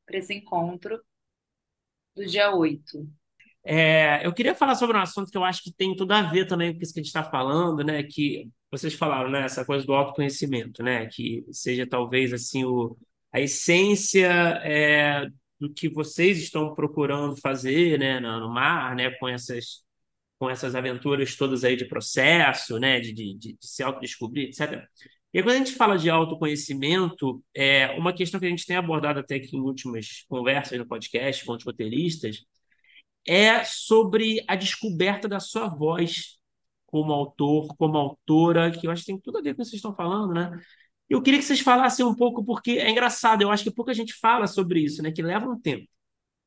para 0.05 0.19
esse 0.19 0.35
encontro 0.35 1.01
do 2.17 2.27
dia 2.27 2.51
8. 2.53 3.09
É, 3.63 4.27
eu 4.27 4.33
queria 4.33 4.55
falar 4.55 4.75
sobre 4.75 4.97
um 4.97 5.01
assunto 5.01 5.31
que 5.31 5.39
eu 5.39 5.45
acho 5.45 5.63
que 5.63 5.73
tem 5.73 5.95
tudo 5.95 6.13
a 6.13 6.23
ver 6.23 6.47
também 6.47 6.75
com 6.75 6.83
isso 6.83 6.93
que 6.93 7.01
a 7.01 7.03
gente 7.03 7.15
está 7.15 7.23
falando, 7.23 7.85
né? 7.85 8.03
Que 8.03 8.51
vocês 8.71 8.95
falaram, 8.95 9.31
né? 9.31 9.43
Essa 9.43 9.65
coisa 9.65 9.87
do 9.87 9.95
autoconhecimento, 9.95 10.83
né? 10.83 11.07
Que 11.07 11.45
seja 11.53 11.87
talvez 11.87 12.33
assim 12.33 12.65
o, 12.65 12.97
a 13.33 13.41
essência 13.41 14.29
é, 14.65 15.27
do 15.59 15.73
que 15.73 15.89
vocês 15.89 16.39
estão 16.39 16.75
procurando 16.75 17.37
fazer, 17.37 17.99
né? 17.99 18.21
No, 18.21 18.53
mar, 18.53 18.95
né? 18.97 19.11
Com 19.13 19.29
essas 19.29 19.83
com 20.39 20.49
essas 20.49 20.75
aventuras 20.75 21.37
todas 21.37 21.65
aí 21.65 21.77
de 21.77 21.85
processo, 21.87 22.79
né? 22.79 23.01
De, 23.01 23.13
de, 23.13 23.35
de 23.37 23.57
se 23.61 23.83
autodescobrir, 23.83 24.49
etc. 24.49 24.83
E 25.33 25.43
quando 25.43 25.57
a 25.57 25.59
gente 25.59 25.75
fala 25.75 25.97
de 25.99 26.11
autoconhecimento, 26.11 27.45
é 27.55 27.89
uma 27.93 28.13
questão 28.13 28.41
que 28.41 28.47
a 28.47 28.49
gente 28.49 28.67
tem 28.67 28.77
abordado 28.77 29.21
até 29.21 29.37
aqui 29.37 29.57
em 29.57 29.61
últimas 29.61 30.25
conversas 30.29 30.79
no 30.79 30.87
podcast 30.87 31.45
com 31.45 31.53
os 31.55 31.65
roteiristas 31.65 32.45
é 33.27 33.65
sobre 33.65 34.45
a 34.49 34.57
descoberta 34.57 35.29
da 35.29 35.41
sua 35.41 35.69
voz 35.69 36.39
como 36.87 37.13
autor, 37.13 37.69
como 37.77 37.97
autora, 37.97 38.71
que 38.71 38.87
eu 38.87 38.91
acho 38.91 39.03
que 39.05 39.13
tem 39.13 39.21
tudo 39.21 39.39
a 39.39 39.43
ver 39.43 39.55
com 39.55 39.63
o 39.63 39.65
que 39.65 39.71
vocês 39.71 39.79
estão 39.79 39.95
falando, 39.95 40.35
né? 40.35 40.51
Eu 41.11 41.23
queria 41.23 41.41
que 41.41 41.45
vocês 41.45 41.61
falassem 41.61 42.05
um 42.07 42.15
pouco, 42.15 42.45
porque 42.45 42.73
é 42.73 42.91
engraçado, 42.91 43.43
eu 43.43 43.51
acho 43.51 43.65
que 43.65 43.71
pouca 43.71 43.93
gente 43.93 44.15
fala 44.15 44.47
sobre 44.47 44.81
isso, 44.81 45.03
né? 45.03 45.13
Que 45.13 45.23
leva 45.23 45.47
um 45.47 45.61
tempo 45.61 45.87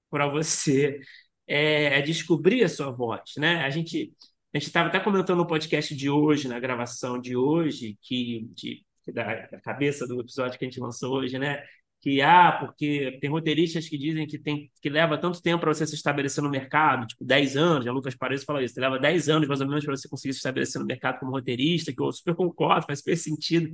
para 0.09 0.27
você 0.27 0.99
é, 1.47 2.01
descobrir 2.01 2.63
a 2.63 2.69
sua 2.69 2.91
voz, 2.91 3.33
né? 3.37 3.63
A 3.65 3.69
gente 3.69 4.13
a 4.53 4.59
gente 4.59 4.67
estava 4.67 4.87
até 4.89 4.99
comentando 4.99 5.39
no 5.39 5.47
podcast 5.47 5.95
de 5.95 6.09
hoje, 6.11 6.47
na 6.47 6.59
gravação 6.59 7.19
de 7.19 7.35
hoje, 7.35 7.97
que, 8.03 8.47
de, 8.53 8.85
da, 9.11 9.47
da 9.47 9.59
cabeça 9.59 10.07
do 10.07 10.21
episódio 10.21 10.59
que 10.59 10.65
a 10.65 10.69
gente 10.69 10.79
lançou 10.79 11.15
hoje, 11.15 11.39
né? 11.39 11.63
que 12.03 12.21
ah, 12.21 12.51
porque 12.59 13.17
tem 13.21 13.29
roteiristas 13.29 13.87
que 13.87 13.97
dizem 13.97 14.27
que 14.27 14.37
tem 14.37 14.69
que 14.81 14.89
leva 14.89 15.17
tanto 15.17 15.41
tempo 15.41 15.61
para 15.61 15.73
você 15.73 15.87
se 15.87 15.95
estabelecer 15.95 16.43
no 16.43 16.49
mercado, 16.49 17.07
tipo 17.07 17.23
10 17.23 17.55
anos, 17.55 17.87
a 17.87 17.93
Lucas 17.93 18.13
Paredes 18.13 18.43
fala 18.43 18.61
isso, 18.61 18.77
leva 18.77 18.99
10 18.99 19.29
anos 19.29 19.47
mais 19.47 19.61
ou 19.61 19.67
menos 19.67 19.85
para 19.85 19.95
você 19.95 20.09
conseguir 20.09 20.33
se 20.33 20.39
estabelecer 20.39 20.81
no 20.81 20.85
mercado 20.85 21.19
como 21.19 21.31
roteirista, 21.31 21.93
que 21.93 22.01
eu 22.01 22.11
super 22.11 22.35
concordo, 22.35 22.85
faz 22.85 22.99
super 22.99 23.15
sentido. 23.15 23.69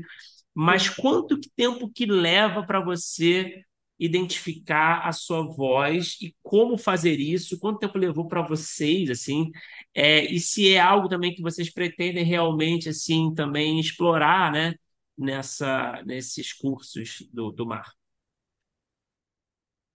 Mas 0.53 0.89
quanto 0.89 1.39
tempo 1.55 1.89
que 1.89 2.05
leva 2.05 2.65
para 2.65 2.79
você 2.83 3.63
identificar 3.99 5.05
a 5.07 5.11
sua 5.11 5.43
voz 5.43 6.17
e 6.21 6.35
como 6.41 6.77
fazer 6.77 7.19
isso? 7.19 7.59
Quanto 7.59 7.79
tempo 7.79 7.97
levou 7.97 8.27
para 8.27 8.41
vocês, 8.41 9.09
assim? 9.09 9.51
É, 9.93 10.23
e 10.25 10.39
se 10.39 10.73
é 10.73 10.79
algo 10.79 11.09
também 11.09 11.33
que 11.33 11.41
vocês 11.41 11.71
pretendem 11.71 12.23
realmente, 12.23 12.89
assim, 12.89 13.33
também 13.33 13.79
explorar, 13.79 14.51
né? 14.51 14.73
Nessa, 15.17 16.01
nesses 16.05 16.53
cursos 16.53 17.27
do, 17.33 17.51
do 17.51 17.65
mar. 17.65 17.91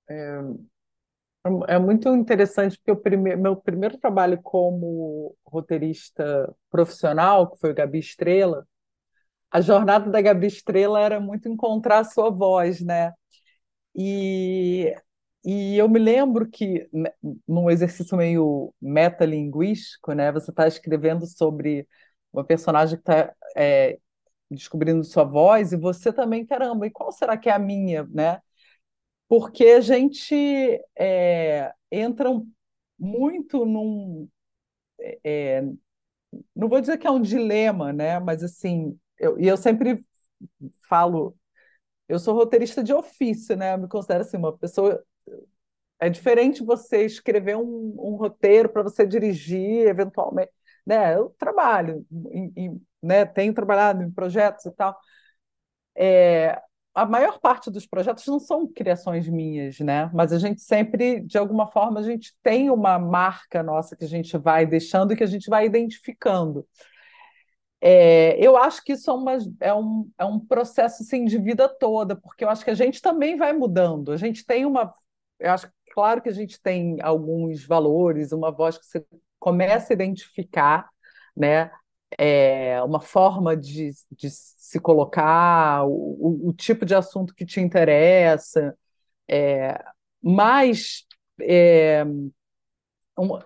É, 0.09 0.41
é 1.69 1.79
muito 1.79 2.09
interessante 2.15 2.79
porque 2.79 3.17
o 3.17 3.21
meu 3.39 3.57
primeiro 3.57 3.99
trabalho 3.99 4.41
como 4.43 5.37
roteirista 5.45 6.55
profissional, 6.71 7.51
que 7.51 7.59
foi 7.59 7.71
o 7.71 7.75
Gabi 7.75 7.99
Estrela, 7.99 8.67
a 9.55 9.61
jornada 9.63 10.11
da 10.11 10.21
Gabi 10.23 10.49
Estrela 10.49 11.01
era 11.01 11.21
muito 11.21 11.49
encontrar 11.49 12.01
a 12.01 12.05
sua 12.05 12.31
voz, 12.31 12.81
né? 12.83 13.13
E, 13.97 14.95
e 15.45 15.77
eu 15.79 15.89
me 15.89 15.99
lembro 15.99 16.49
que, 16.51 16.89
né, 16.93 17.13
num 17.49 17.71
exercício 17.71 18.17
meio 18.17 18.75
metalinguístico, 18.81 20.13
né, 20.15 20.33
você 20.33 20.51
está 20.51 20.67
escrevendo 20.69 21.27
sobre 21.27 21.89
uma 22.33 22.45
personagem 22.45 22.97
que 22.97 23.03
está 23.03 23.35
é, 23.57 23.99
descobrindo 24.51 25.05
sua 25.05 25.25
voz, 25.25 25.73
e 25.73 25.77
você 25.77 26.13
também, 26.13 26.47
caramba, 26.47 26.87
e 26.87 26.91
qual 26.91 27.13
será 27.13 27.37
que 27.39 27.49
é 27.51 27.53
a 27.55 27.59
minha, 27.59 28.05
né? 28.13 28.41
porque 29.29 29.65
a 29.67 29.81
gente 29.81 30.35
é, 30.99 31.73
entra 31.91 32.31
muito 32.99 33.65
num. 33.67 34.29
É, 35.25 35.63
não 36.55 36.69
vou 36.69 36.81
dizer 36.81 36.99
que 36.99 37.07
é 37.07 37.11
um 37.11 37.21
dilema, 37.23 37.93
né? 37.93 38.19
Mas 38.21 38.43
assim, 38.43 38.99
eu, 39.19 39.39
e 39.39 39.47
eu 39.47 39.57
sempre 39.57 40.05
falo, 40.89 41.37
eu 42.09 42.19
sou 42.19 42.35
roteirista 42.35 42.83
de 42.83 42.93
ofício, 42.93 43.57
né? 43.57 43.75
Eu 43.75 43.79
me 43.79 43.89
considero 43.89 44.23
assim, 44.23 44.37
uma 44.37 44.57
pessoa. 44.57 45.03
É 45.99 46.11
diferente 46.11 46.65
você 46.65 47.05
escrever 47.05 47.57
um, 47.57 47.95
um 47.99 48.17
roteiro 48.17 48.69
para 48.69 48.83
você 48.83 49.07
dirigir, 49.07 49.87
eventualmente. 49.87 50.53
Né? 50.87 51.15
Eu 51.15 51.31
trabalho, 51.39 52.07
em, 52.31 52.53
em, 52.57 52.83
né? 53.03 53.25
tenho 53.25 53.55
trabalhado 53.55 54.03
em 54.03 54.11
projetos 54.11 54.67
e 54.67 54.71
tal. 54.73 54.99
É, 55.97 56.61
a 56.95 57.05
maior 57.05 57.41
parte 57.41 57.71
dos 57.71 57.87
projetos 57.87 58.27
não 58.27 58.39
são 58.39 58.67
criações 58.67 59.29
minhas, 59.29 59.81
né? 59.81 60.11
Mas 60.15 60.33
a 60.33 60.39
gente 60.39 60.61
sempre, 60.61 61.21
de 61.21 61.37
alguma 61.37 61.67
forma, 61.67 61.99
a 62.01 62.03
gente 62.03 62.35
tem 62.43 62.71
uma 62.71 62.99
marca 62.99 63.62
nossa 63.62 63.97
que 63.97 64.05
a 64.05 64.09
gente 64.09 64.37
vai 64.39 64.65
deixando 64.65 65.12
e 65.12 65.17
que 65.17 65.25
a 65.25 65.27
gente 65.27 65.51
vai 65.51 65.67
identificando. 65.67 66.67
É, 67.87 68.37
eu 68.39 68.57
acho 68.57 68.82
que 68.82 68.95
isso 68.95 69.11
é, 69.11 69.14
uma, 69.14 69.32
é, 69.61 69.74
um, 69.74 70.11
é 70.18 70.24
um 70.24 70.41
processo 70.41 71.03
assim, 71.03 71.26
de 71.26 71.39
vida 71.39 71.68
toda, 71.68 72.16
porque 72.16 72.43
eu 72.43 72.49
acho 72.49 72.64
que 72.64 72.70
a 72.70 72.74
gente 72.74 73.03
também 73.03 73.37
vai 73.37 73.53
mudando. 73.53 74.11
A 74.12 74.16
gente 74.16 74.45
tem 74.47 74.64
uma. 74.64 74.93
Eu 75.39 75.53
acho 75.53 75.70
claro 75.93 76.22
que 76.22 76.28
a 76.28 76.32
gente 76.32 76.61
tem 76.61 76.99
alguns 77.03 77.64
valores, 77.64 78.32
uma 78.32 78.51
voz 78.51 78.78
que 78.78 78.87
você 78.87 79.05
começa 79.39 79.93
a 79.93 79.95
identificar, 79.95 80.89
né? 81.37 81.70
é, 82.18 82.82
uma 82.82 83.01
forma 83.01 83.57
de, 83.57 83.91
de 84.12 84.30
se 84.30 84.78
colocar, 84.80 85.85
o, 85.87 86.49
o, 86.49 86.53
tipo 86.53 86.85
de 86.87 86.95
assunto 86.95 87.35
que 87.35 87.45
te 87.45 87.61
interessa, 87.61 88.76
é, 89.28 89.82
mas 90.22 91.07
é, 91.41 92.05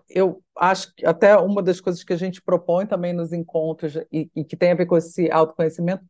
eu 0.08 0.42
acho 0.56 0.94
que 0.94 1.04
até 1.04 1.36
uma 1.36 1.62
das 1.62 1.80
coisas 1.80 2.02
que 2.02 2.12
a 2.12 2.16
gente 2.16 2.40
propõe 2.40 2.86
também 2.86 3.12
nos 3.12 3.32
encontros 3.32 3.96
e, 4.10 4.30
e 4.34 4.44
que 4.44 4.56
tem 4.56 4.72
a 4.72 4.74
ver 4.74 4.86
com 4.86 4.96
esse 4.96 5.30
autoconhecimento, 5.30 6.04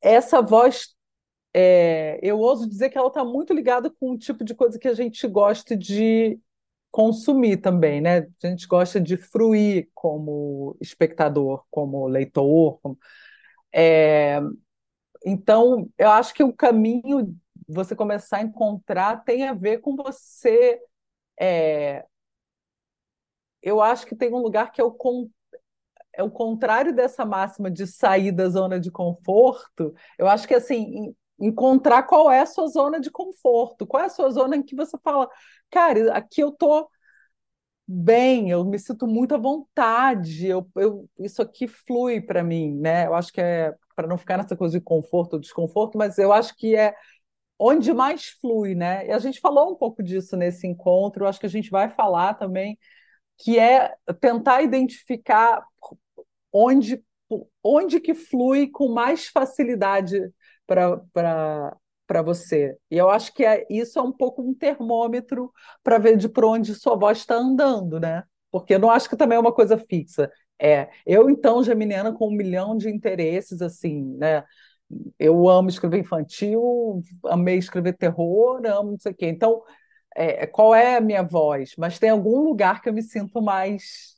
essa 0.00 0.42
voz, 0.42 0.94
é, 1.54 2.18
eu 2.22 2.38
ouso 2.38 2.68
dizer 2.68 2.90
que 2.90 2.98
ela 2.98 3.08
está 3.08 3.24
muito 3.24 3.52
ligada 3.52 3.90
com 3.90 4.12
o 4.12 4.18
tipo 4.18 4.44
de 4.44 4.54
coisa 4.54 4.78
que 4.78 4.88
a 4.88 4.94
gente 4.94 5.26
gosta 5.26 5.76
de 5.76 6.38
consumir 6.90 7.58
também, 7.58 8.00
né? 8.00 8.28
A 8.42 8.46
gente 8.46 8.66
gosta 8.66 9.00
de 9.00 9.16
fruir 9.16 9.88
como 9.94 10.76
espectador, 10.80 11.64
como 11.70 12.06
leitor. 12.06 12.78
Como... 12.82 12.98
É... 13.72 14.40
Então, 15.24 15.88
eu 15.98 16.10
acho 16.10 16.34
que 16.34 16.42
o 16.42 16.52
caminho 16.52 17.36
você 17.68 17.94
começar 17.94 18.38
a 18.38 18.42
encontrar 18.42 19.24
tem 19.24 19.46
a 19.46 19.54
ver 19.54 19.78
com 19.78 19.94
você. 19.96 20.80
É... 21.40 22.04
Eu 23.62 23.80
acho 23.80 24.06
que 24.06 24.16
tem 24.16 24.32
um 24.32 24.38
lugar 24.38 24.72
que 24.72 24.80
é 24.80 24.84
o, 24.84 24.90
con... 24.92 25.28
é 26.12 26.22
o 26.22 26.30
contrário 26.30 26.94
dessa 26.94 27.24
máxima 27.24 27.70
de 27.70 27.86
sair 27.86 28.32
da 28.32 28.48
zona 28.48 28.80
de 28.80 28.90
conforto. 28.90 29.94
Eu 30.18 30.28
acho 30.28 30.48
que 30.48 30.54
assim 30.54 31.14
encontrar 31.40 32.02
qual 32.04 32.30
é 32.30 32.40
a 32.40 32.46
sua 32.46 32.66
zona 32.68 33.00
de 33.00 33.10
conforto, 33.10 33.86
qual 33.86 34.02
é 34.02 34.06
a 34.06 34.10
sua 34.10 34.30
zona 34.30 34.56
em 34.56 34.62
que 34.62 34.74
você 34.74 34.98
fala, 35.04 35.28
cara, 35.70 36.12
aqui 36.12 36.40
eu 36.40 36.50
tô 36.50 36.88
bem, 37.86 38.50
eu 38.50 38.64
me 38.64 38.78
sinto 38.78 39.06
muito 39.06 39.34
à 39.34 39.38
vontade, 39.38 40.46
eu, 40.46 40.68
eu 40.76 41.08
isso 41.18 41.40
aqui 41.40 41.66
flui 41.66 42.20
para 42.20 42.42
mim, 42.44 42.74
né? 42.74 43.06
Eu 43.06 43.14
acho 43.14 43.32
que 43.32 43.40
é 43.40 43.74
para 43.96 44.06
não 44.06 44.18
ficar 44.18 44.36
nessa 44.36 44.56
coisa 44.56 44.78
de 44.78 44.84
conforto 44.84 45.34
ou 45.34 45.40
desconforto, 45.40 45.96
mas 45.98 46.18
eu 46.18 46.32
acho 46.32 46.54
que 46.56 46.76
é 46.76 46.94
onde 47.58 47.92
mais 47.92 48.28
flui, 48.40 48.74
né? 48.74 49.06
E 49.06 49.12
a 49.12 49.18
gente 49.18 49.40
falou 49.40 49.72
um 49.72 49.76
pouco 49.76 50.02
disso 50.02 50.36
nesse 50.36 50.66
encontro, 50.66 51.24
eu 51.24 51.28
acho 51.28 51.40
que 51.40 51.46
a 51.46 51.50
gente 51.50 51.70
vai 51.70 51.88
falar 51.90 52.34
também, 52.34 52.78
que 53.38 53.58
é 53.58 53.94
tentar 54.20 54.62
identificar 54.62 55.64
onde, 56.52 57.02
onde 57.62 58.00
que 58.00 58.14
flui 58.14 58.68
com 58.68 58.88
mais 58.88 59.28
facilidade 59.28 60.20
para 60.66 62.22
você. 62.24 62.76
E 62.90 62.96
eu 62.96 63.08
acho 63.10 63.32
que 63.32 63.44
é, 63.44 63.66
isso 63.70 63.98
é 63.98 64.02
um 64.02 64.12
pouco 64.12 64.42
um 64.42 64.54
termômetro 64.54 65.52
para 65.82 65.98
ver 65.98 66.16
de 66.16 66.28
por 66.28 66.44
onde 66.44 66.74
sua 66.74 66.96
voz 66.96 67.18
está 67.18 67.36
andando, 67.36 68.00
né? 68.00 68.24
Porque 68.50 68.74
eu 68.74 68.78
não 68.78 68.90
acho 68.90 69.08
que 69.08 69.16
também 69.16 69.36
é 69.36 69.40
uma 69.40 69.52
coisa 69.52 69.78
fixa. 69.78 70.30
É, 70.58 70.88
eu 71.06 71.30
então, 71.30 71.62
geminiana, 71.62 72.12
com 72.12 72.28
um 72.28 72.32
milhão 72.36 72.76
de 72.76 72.90
interesses, 72.90 73.62
assim, 73.62 74.02
né? 74.16 74.42
Eu 75.18 75.48
amo 75.48 75.68
escrever 75.68 75.98
infantil, 76.00 77.02
amei 77.26 77.58
escrever 77.58 77.92
terror, 77.96 78.62
amo 78.66 78.92
não 78.92 78.98
sei 78.98 79.12
o 79.12 79.14
quê. 79.14 79.26
Então, 79.26 79.62
é, 80.16 80.46
qual 80.46 80.74
é 80.74 80.96
a 80.96 81.00
minha 81.00 81.22
voz? 81.22 81.74
Mas 81.78 81.98
tem 81.98 82.10
algum 82.10 82.40
lugar 82.42 82.82
que 82.82 82.88
eu 82.88 82.92
me 82.94 83.02
sinto 83.02 83.40
mais 83.42 84.16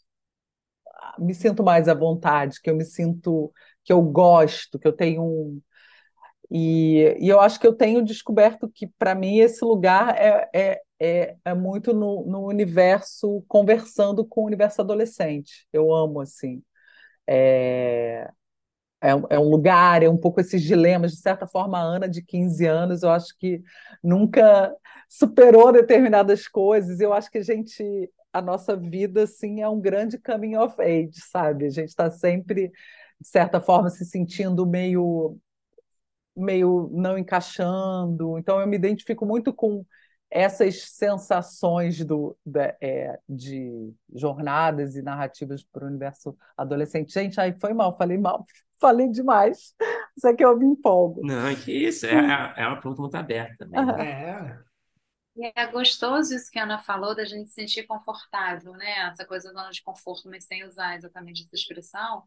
me 1.18 1.34
sinto 1.34 1.62
mais 1.62 1.88
à 1.88 1.94
vontade, 1.94 2.60
que 2.60 2.70
eu 2.70 2.76
me 2.76 2.84
sinto 2.84 3.52
que 3.84 3.92
eu 3.92 4.02
gosto, 4.02 4.78
que 4.78 4.86
eu 4.86 4.92
tenho 4.92 5.22
um, 5.22 5.60
e, 6.50 7.16
e 7.20 7.28
eu 7.28 7.40
acho 7.40 7.60
que 7.60 7.66
eu 7.66 7.74
tenho 7.74 8.04
descoberto 8.04 8.68
que, 8.70 8.86
para 8.98 9.14
mim, 9.14 9.38
esse 9.38 9.64
lugar 9.64 10.16
é, 10.18 10.50
é, 10.54 10.82
é, 11.00 11.36
é 11.44 11.54
muito 11.54 11.94
no, 11.94 12.26
no 12.26 12.46
universo, 12.46 13.44
conversando 13.48 14.24
com 14.26 14.42
o 14.42 14.46
universo 14.46 14.82
adolescente. 14.82 15.66
Eu 15.72 15.92
amo, 15.94 16.20
assim. 16.20 16.62
é, 17.26 18.30
é, 19.00 19.10
é, 19.30 19.38
um 19.38 19.48
lugar, 19.48 20.02
é 20.02 20.08
um 20.08 20.16
pouco 20.16 20.40
esses 20.40 20.62
dilemas. 20.62 21.12
De 21.12 21.18
certa 21.18 21.46
forma, 21.46 21.78
a 21.78 21.82
Ana, 21.82 22.08
de 22.08 22.22
15 22.22 22.66
anos, 22.66 23.02
eu 23.02 23.10
acho 23.10 23.36
que 23.38 23.62
nunca 24.02 24.74
superou 25.08 25.72
determinadas 25.72 26.46
coisas. 26.46 27.00
Eu 27.00 27.12
acho 27.12 27.30
que 27.30 27.38
a 27.38 27.42
gente, 27.42 28.10
a 28.32 28.42
nossa 28.42 28.76
vida, 28.76 29.24
assim, 29.24 29.60
é 29.62 29.68
um 29.68 29.80
grande 29.80 30.18
coming 30.18 30.56
of 30.56 30.80
age, 30.80 31.20
sabe? 31.30 31.66
A 31.66 31.70
gente 31.70 31.88
está 31.88 32.10
sempre, 32.10 32.68
de 33.20 33.28
certa 33.28 33.60
forma, 33.60 33.88
se 33.90 34.04
sentindo 34.04 34.66
meio, 34.66 35.38
meio 36.36 36.90
não 36.92 37.16
encaixando. 37.18 38.38
Então, 38.38 38.60
eu 38.60 38.66
me 38.66 38.76
identifico 38.76 39.24
muito 39.24 39.52
com 39.52 39.84
essas 40.30 40.82
sensações 40.82 42.04
do, 42.04 42.36
de, 42.46 42.76
é, 42.80 43.18
de 43.28 43.92
jornadas 44.14 44.94
e 44.94 45.02
narrativas 45.02 45.64
para 45.64 45.84
o 45.84 45.88
universo 45.88 46.36
adolescente. 46.56 47.12
Gente, 47.12 47.40
aí 47.40 47.52
foi 47.58 47.72
mal, 47.72 47.96
falei 47.96 48.16
mal, 48.16 48.44
falei 48.80 49.08
demais. 49.08 49.74
Isso 50.16 50.28
é 50.28 50.34
que 50.34 50.44
eu 50.44 50.56
me 50.56 50.66
empolgo. 50.66 51.20
Não, 51.24 51.54
que 51.56 51.72
isso, 51.72 52.06
é, 52.06 52.12
é, 52.12 52.62
é 52.62 52.66
uma 52.66 52.76
pergunta 52.80 53.02
muito 53.02 53.16
aberta 53.16 53.66
também. 53.66 53.84
Né? 53.84 54.10
É. 54.10 54.70
E 55.36 55.52
é 55.54 55.66
gostoso 55.66 56.34
isso 56.34 56.50
que 56.50 56.58
a 56.58 56.64
Ana 56.64 56.78
falou, 56.78 57.14
da 57.14 57.24
gente 57.24 57.48
se 57.48 57.54
sentir 57.54 57.86
confortável, 57.86 58.72
né? 58.72 59.08
Essa 59.10 59.24
coisa 59.24 59.52
da 59.52 59.60
zona 59.60 59.70
de 59.70 59.82
conforto, 59.82 60.28
mas 60.28 60.44
sem 60.44 60.64
usar 60.64 60.96
exatamente 60.96 61.44
essa 61.44 61.54
expressão. 61.54 62.24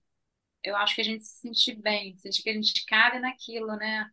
Eu 0.63 0.75
acho 0.75 0.95
que 0.95 1.01
a 1.01 1.03
gente 1.03 1.23
se 1.23 1.39
sentir 1.39 1.75
bem, 1.75 2.17
sentir 2.17 2.41
que 2.41 2.49
a 2.49 2.53
gente 2.53 2.85
cabe 2.85 3.19
naquilo, 3.19 3.75
né? 3.75 4.09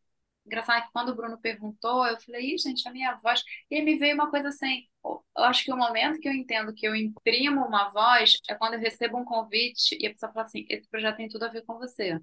Engraçado 0.50 0.84
que 0.86 0.92
quando 0.92 1.10
o 1.10 1.14
Bruno 1.14 1.38
perguntou, 1.40 2.04
eu 2.06 2.20
falei, 2.20 2.54
Ih, 2.54 2.58
gente, 2.58 2.86
a 2.88 2.92
minha 2.92 3.14
voz. 3.16 3.42
E 3.70 3.76
aí 3.76 3.82
me 3.82 3.96
veio 3.98 4.14
uma 4.14 4.30
coisa 4.30 4.48
assim. 4.48 4.86
Eu 5.04 5.44
acho 5.44 5.64
que 5.64 5.72
o 5.72 5.76
momento 5.76 6.18
que 6.20 6.28
eu 6.28 6.32
entendo 6.32 6.74
que 6.74 6.86
eu 6.86 6.94
imprimo 6.96 7.64
uma 7.64 7.88
voz 7.90 8.32
é 8.48 8.54
quando 8.54 8.74
eu 8.74 8.80
recebo 8.80 9.16
um 9.18 9.24
convite 9.24 9.96
e 10.00 10.06
a 10.06 10.10
pessoa 10.12 10.32
fala 10.32 10.46
assim: 10.46 10.66
esse 10.68 10.88
projeto 10.88 11.16
tem 11.18 11.28
tudo 11.28 11.44
a 11.44 11.48
ver 11.48 11.62
com 11.64 11.78
você. 11.78 12.20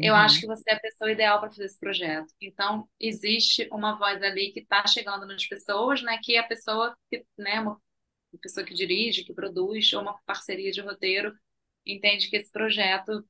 Eu 0.00 0.14
Uhum. 0.14 0.14
acho 0.14 0.40
que 0.40 0.46
você 0.46 0.62
é 0.70 0.74
a 0.74 0.80
pessoa 0.80 1.10
ideal 1.10 1.40
para 1.40 1.48
fazer 1.50 1.64
esse 1.64 1.78
projeto. 1.80 2.32
Então, 2.40 2.88
existe 3.00 3.66
uma 3.72 3.96
voz 3.98 4.22
ali 4.22 4.52
que 4.52 4.60
está 4.60 4.86
chegando 4.86 5.26
nas 5.26 5.46
pessoas, 5.46 6.02
né? 6.02 6.18
Que 6.22 6.36
é 6.36 6.40
a 6.40 6.46
pessoa 6.46 6.96
que, 7.10 7.24
né, 7.38 7.60
uma 7.60 7.80
pessoa 8.42 8.66
que 8.66 8.74
dirige, 8.74 9.24
que 9.24 9.34
produz, 9.34 9.92
ou 9.94 10.02
uma 10.02 10.18
parceria 10.26 10.72
de 10.72 10.80
roteiro, 10.82 11.34
entende 11.86 12.28
que 12.30 12.36
esse 12.36 12.50
projeto 12.52 13.26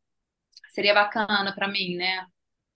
seria 0.71 0.95
bacana 0.95 1.55
para 1.55 1.69
mim, 1.69 1.97
né? 1.97 2.27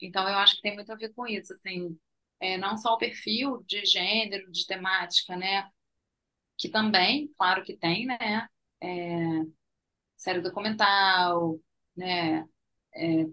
Então, 0.01 0.29
eu 0.29 0.39
acho 0.39 0.57
que 0.57 0.63
tem 0.63 0.75
muito 0.75 0.93
a 0.93 0.97
ver 0.97 1.13
com 1.15 1.27
isso, 1.27 1.53
assim, 1.53 1.99
é, 2.41 2.57
não 2.59 2.77
só 2.79 2.95
o 2.95 2.99
perfil 2.99 3.63
de 3.67 3.85
gênero, 3.85 4.51
de 4.51 4.67
temática, 4.67 5.37
né? 5.37 5.69
Que 6.59 6.69
também, 6.69 7.33
claro 7.39 7.63
que 7.65 7.77
tem, 7.77 8.07
né? 8.07 8.49
É, 8.83 9.43
série 10.17 10.41
documental, 10.41 11.59
né? 11.97 12.45
É, 12.95 13.25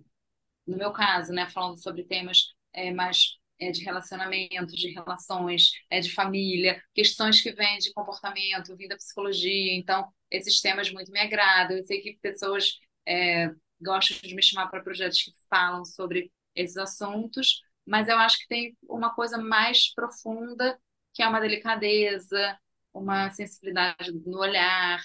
no 0.67 0.77
meu 0.77 0.91
caso, 0.93 1.33
né? 1.33 1.49
Falando 1.49 1.81
sobre 1.81 2.03
temas 2.03 2.53
é, 2.73 2.91
mais 2.93 3.37
é, 3.59 3.71
de 3.71 3.83
relacionamento, 3.83 4.75
de 4.75 4.89
relações, 4.93 5.71
é, 5.89 5.99
de 5.99 6.11
família, 6.13 6.81
questões 6.93 7.41
que 7.41 7.51
vêm 7.53 7.77
de 7.79 7.93
comportamento, 7.93 8.75
vindo 8.75 8.89
da 8.89 8.97
psicologia. 8.97 9.75
Então, 9.75 10.07
esses 10.31 10.61
temas 10.61 10.91
muito 10.91 11.11
me 11.11 11.19
agradam. 11.19 11.77
Eu 11.77 11.83
sei 11.83 12.01
que 12.01 12.17
pessoas 12.21 12.77
é, 13.07 13.49
gostam 13.81 14.17
de 14.21 14.35
me 14.35 14.43
chamar 14.43 14.67
para 14.67 14.83
projetos 14.83 15.21
que 15.23 15.31
falam 15.49 15.83
sobre 15.85 16.31
esses 16.57 16.77
assuntos, 16.77 17.61
mas 17.85 18.07
eu 18.09 18.17
acho 18.17 18.37
que 18.39 18.47
tem 18.47 18.77
uma 18.83 19.13
coisa 19.13 19.37
mais 19.37 19.93
profunda, 19.93 20.77
que 21.13 21.23
é 21.23 21.27
uma 21.27 21.39
delicadeza, 21.39 22.59
uma 22.93 23.31
sensibilidade 23.31 24.11
no 24.25 24.39
olhar, 24.39 25.01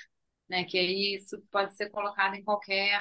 né? 0.48 0.64
Que 0.64 0.78
é 0.78 0.82
isso 0.82 1.42
pode 1.50 1.76
ser 1.76 1.90
colocado 1.90 2.34
em 2.34 2.44
qualquer 2.44 3.00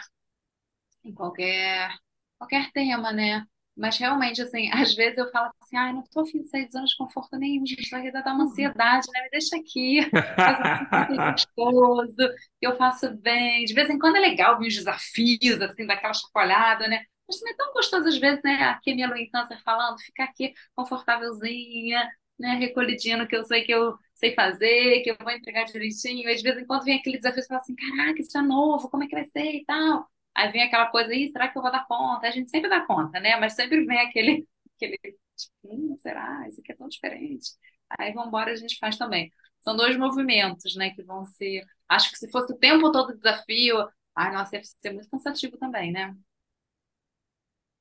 em 1.03 1.14
qualquer 1.14 1.91
qualquer 2.38 2.72
tema, 2.72 3.11
né? 3.11 3.45
Mas 3.76 3.98
realmente, 3.98 4.41
assim, 4.41 4.69
às 4.73 4.94
vezes 4.94 5.18
eu 5.18 5.30
falo 5.32 5.49
assim, 5.61 5.78
ai, 5.78 5.94
não 5.94 6.03
tô 6.03 6.22
afim 6.22 6.41
de 6.41 6.49
sair 6.49 6.65
de 6.68 6.73
zona 6.73 6.86
de 6.86 6.95
conforto 6.98 7.38
nenhum, 7.38 7.65
gente, 7.65 7.90
vai 7.90 8.11
dar 8.11 8.34
uma 8.34 8.44
ansiedade, 8.44 9.07
né? 9.14 9.23
Me 9.23 9.30
deixa 9.30 9.56
aqui, 9.57 10.02
fazer 10.36 10.64
um 11.11 11.32
gostoso, 11.32 12.15
eu 12.61 12.76
faço 12.76 13.10
bem. 13.18 13.65
De 13.65 13.73
vez 13.73 13.90
em 13.90 13.98
quando 13.99 14.18
é 14.18 14.19
legal 14.19 14.60
ver 14.60 14.68
os 14.68 14.76
desafios, 14.76 15.61
assim, 15.61 15.86
daquela 15.86 16.14
chacoalhada, 16.14 16.88
né? 16.88 17.03
Mas 17.32 17.40
também 17.40 17.53
é 17.53 17.58
tão 17.58 17.74
gostoso 17.74 18.08
às 18.10 18.18
vezes, 18.18 18.44
né? 18.44 18.56
Aqui 18.66 18.94
minha 18.94 19.08
lua 19.08 19.18
câncer 19.32 19.58
falando, 19.64 19.99
ficar 19.99 20.26
aqui 20.26 20.53
confortávelzinha, 20.76 22.10
né? 22.40 22.56
Recolhidinha 22.56 23.18
no 23.18 23.28
que 23.28 23.36
eu 23.36 23.44
sei 23.44 23.64
que 23.64 23.72
eu 23.74 23.95
sei 24.16 24.34
fazer, 24.36 25.02
que 25.02 25.12
eu 25.12 25.18
vou 25.22 25.32
entregar 25.32 25.64
direitinho. 25.66 26.30
E 26.30 26.36
de 26.36 26.44
vez 26.44 26.58
em 26.58 26.66
quando 26.66 26.84
vem 26.84 26.98
aquele 26.99 27.18
desafio 27.18 27.41
e 27.44 27.48
fala 27.48 27.60
assim, 27.62 27.76
caraca, 27.76 28.22
isso 28.22 28.38
é 28.38 28.41
novo, 28.41 28.90
como 28.90 29.03
é 29.03 29.08
que 29.08 29.16
vai 29.16 29.24
ser 29.26 29.56
e 29.56 29.66
tal. 29.66 30.08
Aí 30.36 30.52
vem 30.52 30.64
aquela 30.64 30.88
coisa 30.88 31.12
aí, 31.12 31.30
será 31.32 31.48
que 31.48 31.58
eu 31.58 31.62
vou 31.62 31.72
dar 31.72 31.86
conta? 31.88 32.28
A 32.28 32.32
gente 32.32 32.49
sempre 32.49 32.70
dá 32.70 32.86
conta, 32.86 33.20
né? 33.20 33.38
Mas 33.38 33.53
sempre 33.53 33.86
vem 33.86 33.99
aquele, 33.99 34.48
aquele 34.76 34.98
tipo, 35.36 35.53
hum, 35.66 35.95
será? 35.99 36.48
Isso 36.48 36.60
aqui 36.62 36.72
é 36.72 36.76
tão 36.76 36.88
diferente. 36.90 37.52
Aí 37.99 38.14
vamos 38.14 38.28
embora, 38.30 38.52
a 38.52 38.56
gente 38.56 38.78
faz 38.80 38.98
também. 38.98 39.32
São 39.62 39.76
dois 39.76 39.95
movimentos, 39.98 40.76
né, 40.76 40.90
que 40.91 41.03
vão 41.03 41.24
ser. 41.26 41.64
Acho 41.88 42.10
que 42.12 42.18
se 42.18 42.30
fosse 42.32 42.52
o 42.53 42.58
tempo 42.58 42.91
todo 42.91 43.16
desafio, 43.16 43.88
ai, 44.16 44.34
nossa, 44.34 44.56
ia 44.56 44.64
ser 44.64 44.91
muito 44.94 45.10
cansativo 45.10 45.58
também, 45.58 45.91
né? 45.91 46.16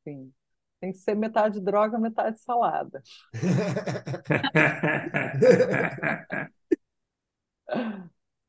Sim. 0.04 0.32
Tem 0.80 0.92
que 0.92 0.98
ser 0.98 1.14
metade 1.14 1.60
droga, 1.60 1.98
metade 1.98 2.40
salada. 2.40 3.02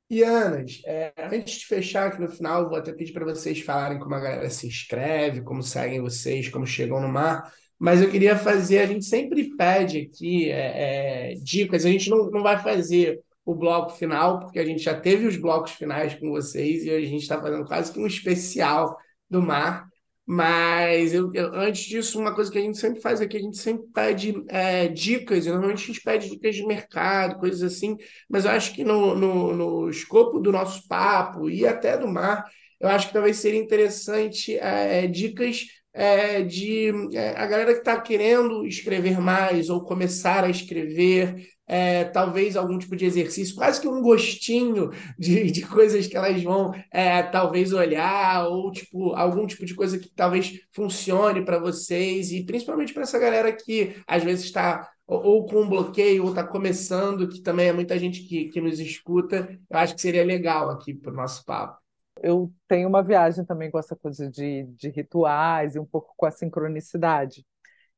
E 0.09 0.23
Anas, 0.23 0.81
é, 0.85 1.13
antes 1.31 1.59
de 1.59 1.65
fechar 1.65 2.07
aqui 2.07 2.19
no 2.19 2.27
final, 2.27 2.67
vou 2.67 2.77
até 2.77 2.91
pedir 2.91 3.13
para 3.13 3.23
vocês 3.23 3.61
falarem 3.61 3.97
como 3.97 4.13
a 4.13 4.19
galera 4.19 4.49
se 4.49 4.67
inscreve, 4.67 5.41
como 5.41 5.63
seguem 5.63 6.01
vocês, 6.01 6.49
como 6.49 6.67
chegam 6.67 6.99
no 6.99 7.07
mar. 7.07 7.53
Mas 7.79 8.01
eu 8.01 8.11
queria 8.11 8.37
fazer, 8.37 8.79
a 8.79 8.85
gente 8.85 9.05
sempre 9.05 9.55
pede 9.55 9.99
aqui 9.99 10.51
é, 10.51 11.31
é, 11.31 11.33
dicas, 11.35 11.85
a 11.85 11.89
gente 11.89 12.09
não, 12.09 12.29
não 12.29 12.43
vai 12.43 12.61
fazer 12.61 13.21
o 13.45 13.55
bloco 13.55 13.91
final, 13.91 14.39
porque 14.39 14.59
a 14.59 14.65
gente 14.65 14.83
já 14.83 14.99
teve 14.99 15.25
os 15.25 15.37
blocos 15.37 15.71
finais 15.71 16.13
com 16.15 16.29
vocês 16.29 16.83
e 16.83 16.89
a 16.89 16.99
gente 16.99 17.21
está 17.21 17.41
fazendo 17.41 17.65
quase 17.65 17.93
que 17.93 17.99
um 17.99 18.05
especial 18.05 18.97
do 19.29 19.41
mar. 19.41 19.87
Mas 20.33 21.13
eu, 21.13 21.29
eu, 21.33 21.53
antes 21.53 21.83
disso, 21.83 22.17
uma 22.17 22.33
coisa 22.33 22.49
que 22.49 22.57
a 22.57 22.61
gente 22.61 22.77
sempre 22.77 23.01
faz 23.01 23.19
aqui, 23.19 23.35
a 23.35 23.41
gente 23.41 23.57
sempre 23.57 23.85
pede 23.93 24.33
é, 24.47 24.87
dicas, 24.87 25.45
e 25.45 25.49
normalmente 25.49 25.83
a 25.83 25.87
gente 25.87 26.01
pede 26.01 26.29
dicas 26.29 26.55
de 26.55 26.65
mercado, 26.65 27.37
coisas 27.37 27.61
assim, 27.61 27.97
mas 28.29 28.45
eu 28.45 28.51
acho 28.51 28.73
que 28.73 28.81
no, 28.81 29.13
no, 29.13 29.53
no 29.53 29.89
escopo 29.89 30.39
do 30.39 30.49
nosso 30.49 30.87
papo 30.87 31.49
e 31.49 31.67
até 31.67 31.97
do 31.97 32.07
mar, 32.07 32.45
eu 32.79 32.87
acho 32.87 33.07
que 33.07 33.13
talvez 33.13 33.37
seria 33.39 33.59
interessante 33.59 34.57
é, 34.57 35.05
dicas 35.05 35.65
é, 35.93 36.41
de 36.43 36.93
é, 37.13 37.31
a 37.31 37.45
galera 37.45 37.73
que 37.73 37.79
está 37.79 37.99
querendo 37.99 38.65
escrever 38.65 39.19
mais 39.19 39.69
ou 39.69 39.83
começar 39.83 40.45
a 40.45 40.49
escrever, 40.49 41.45
é, 41.71 42.03
talvez 42.03 42.57
algum 42.57 42.77
tipo 42.77 42.97
de 42.97 43.05
exercício, 43.05 43.55
quase 43.55 43.79
que 43.79 43.87
um 43.87 44.01
gostinho 44.01 44.89
de, 45.17 45.49
de 45.49 45.65
coisas 45.65 46.05
que 46.05 46.17
elas 46.17 46.43
vão 46.43 46.73
é, 46.91 47.23
talvez 47.23 47.71
olhar, 47.71 48.45
ou 48.49 48.69
tipo, 48.73 49.13
algum 49.13 49.47
tipo 49.47 49.65
de 49.65 49.73
coisa 49.73 49.97
que 49.97 50.09
talvez 50.13 50.59
funcione 50.73 51.45
para 51.45 51.59
vocês, 51.59 52.33
e 52.33 52.43
principalmente 52.43 52.93
para 52.93 53.03
essa 53.03 53.17
galera 53.17 53.53
que 53.53 53.95
às 54.05 54.21
vezes 54.21 54.43
está 54.43 54.91
ou, 55.07 55.23
ou 55.23 55.45
com 55.45 55.61
um 55.61 55.69
bloqueio, 55.69 56.23
ou 56.23 56.29
está 56.31 56.43
começando, 56.45 57.29
que 57.29 57.41
também 57.41 57.69
é 57.69 57.73
muita 57.73 57.97
gente 57.97 58.23
que, 58.23 58.49
que 58.49 58.59
nos 58.59 58.77
escuta, 58.77 59.57
eu 59.69 59.77
acho 59.77 59.95
que 59.95 60.01
seria 60.01 60.25
legal 60.25 60.69
aqui 60.71 60.93
para 60.93 61.13
o 61.13 61.15
nosso 61.15 61.45
papo. 61.45 61.79
Eu 62.21 62.51
tenho 62.67 62.89
uma 62.89 63.01
viagem 63.01 63.45
também 63.45 63.71
com 63.71 63.79
essa 63.79 63.95
coisa 63.95 64.29
de, 64.29 64.63
de 64.75 64.89
rituais 64.89 65.75
e 65.75 65.79
um 65.79 65.85
pouco 65.85 66.13
com 66.17 66.25
a 66.25 66.31
sincronicidade. 66.31 67.45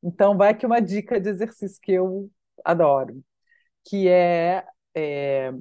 Então, 0.03 0.37
vai 0.37 0.51
aqui 0.51 0.63
uma 0.63 0.79
dica 0.79 1.19
de 1.19 1.29
exercício 1.29 1.79
que 1.81 1.91
eu 1.91 2.29
adoro 2.63 3.23
que 3.85 4.07
é, 4.07 4.65
é 4.95 5.53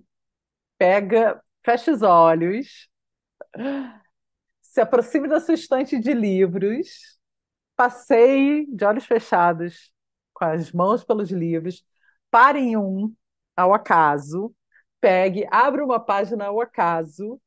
pega, 0.79 1.43
fecha 1.65 1.93
os 1.93 2.03
olhos, 2.03 2.89
se 4.61 4.81
aproxime 4.81 5.29
da 5.29 5.41
sua 5.41 5.55
estante 5.55 5.99
de 5.99 6.13
livros, 6.15 7.19
passeie 7.77 8.67
de 8.67 8.85
olhos 8.85 9.05
fechados, 9.07 9.93
com 10.35 10.45
as 10.45 10.73
mãos 10.73 11.05
pelos 11.05 11.31
livros, 11.31 11.85
pare 12.31 12.59
em 12.59 12.77
um 12.77 13.15
ao 13.57 13.75
acaso, 13.75 14.55
pegue, 15.01 15.47
abra 15.51 15.85
uma 15.85 16.01
página 16.01 16.47
ao 16.47 16.61
acaso 16.61 17.41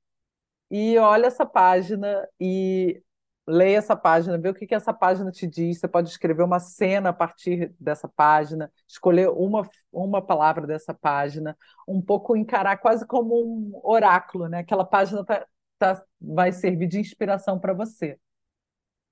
e 0.69 0.97
olhe 0.97 1.25
essa 1.25 1.45
página 1.45 2.27
e 2.39 3.01
leia 3.47 3.77
essa 3.77 3.95
página, 3.95 4.37
vê 4.37 4.49
o 4.49 4.53
que, 4.53 4.65
que 4.65 4.75
essa 4.75 4.93
página 4.93 5.31
te 5.31 5.47
diz. 5.47 5.79
Você 5.79 5.87
pode 5.87 6.09
escrever 6.09 6.43
uma 6.43 6.59
cena 6.59 7.09
a 7.09 7.13
partir 7.13 7.73
dessa 7.79 8.07
página, 8.07 8.71
escolher 8.87 9.29
uma, 9.29 9.67
uma 9.91 10.21
palavra 10.21 10.65
dessa 10.65 10.93
página, 10.93 11.57
um 11.87 12.01
pouco 12.01 12.35
encarar 12.35 12.77
quase 12.77 13.05
como 13.05 13.35
um 13.35 13.79
oráculo, 13.83 14.47
né? 14.47 14.59
Aquela 14.59 14.85
página 14.85 15.23
tá, 15.23 15.45
tá, 15.77 16.03
vai 16.19 16.51
servir 16.51 16.87
de 16.87 16.99
inspiração 16.99 17.59
para 17.59 17.73
você. 17.73 18.19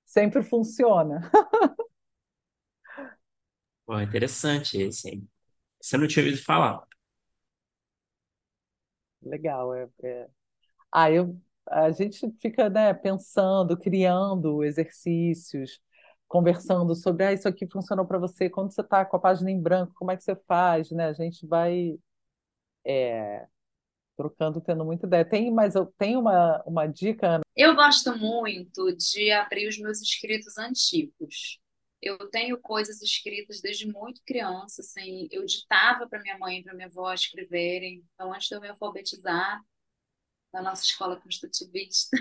Sempre 0.04 0.42
funciona. 0.42 1.30
Pô, 3.86 4.00
interessante 4.00 4.80
esse, 4.80 5.10
hein? 5.10 5.28
Você 5.80 5.96
não 5.96 6.06
tinha 6.08 6.24
ouvido 6.24 6.42
falar. 6.42 6.82
Legal. 9.22 9.74
É, 9.74 9.88
é... 10.02 10.28
Ah, 10.92 11.10
eu 11.10 11.38
a 11.68 11.90
gente 11.90 12.30
fica, 12.40 12.68
né, 12.68 12.92
pensando, 12.94 13.76
criando 13.76 14.62
exercícios, 14.62 15.80
conversando 16.28 16.94
sobre, 16.94 17.24
ah, 17.24 17.32
isso 17.32 17.48
aqui 17.48 17.66
funcionou 17.66 18.06
para 18.06 18.18
você, 18.18 18.50
quando 18.50 18.72
você 18.72 18.80
está 18.80 19.04
com 19.04 19.16
a 19.16 19.20
página 19.20 19.50
em 19.50 19.60
branco, 19.60 19.94
como 19.94 20.10
é 20.10 20.16
que 20.16 20.24
você 20.24 20.36
faz, 20.46 20.90
né? 20.90 21.06
A 21.06 21.12
gente 21.12 21.46
vai 21.46 21.98
é, 22.84 23.46
trocando, 24.16 24.60
tendo 24.60 24.84
muita 24.84 25.06
ideia. 25.06 25.24
Tem, 25.24 25.50
mas 25.50 25.74
eu 25.74 25.86
tenho 25.98 26.20
uma, 26.20 26.62
uma 26.66 26.86
dica, 26.86 27.26
Ana. 27.26 27.44
Eu 27.56 27.74
gosto 27.74 28.16
muito 28.16 28.94
de 28.96 29.30
abrir 29.30 29.68
os 29.68 29.78
meus 29.78 30.00
escritos 30.00 30.58
antigos. 30.58 31.58
Eu 32.02 32.18
tenho 32.30 32.58
coisas 32.58 33.00
escritas 33.00 33.60
desde 33.62 33.86
muito 33.86 34.20
criança, 34.26 34.82
assim, 34.82 35.26
eu 35.30 35.44
ditava 35.46 36.06
para 36.06 36.20
minha 36.20 36.36
mãe 36.36 36.58
e 36.58 36.62
para 36.62 36.74
minha 36.74 36.86
avó 36.86 37.12
escreverem. 37.14 38.04
Então, 38.14 38.32
antes 38.32 38.48
de 38.48 38.54
eu 38.54 38.60
me 38.60 38.68
alfabetizar, 38.68 39.58
na 40.54 40.62
nossa 40.62 40.84
escola 40.84 41.20
construtivista, 41.20 42.16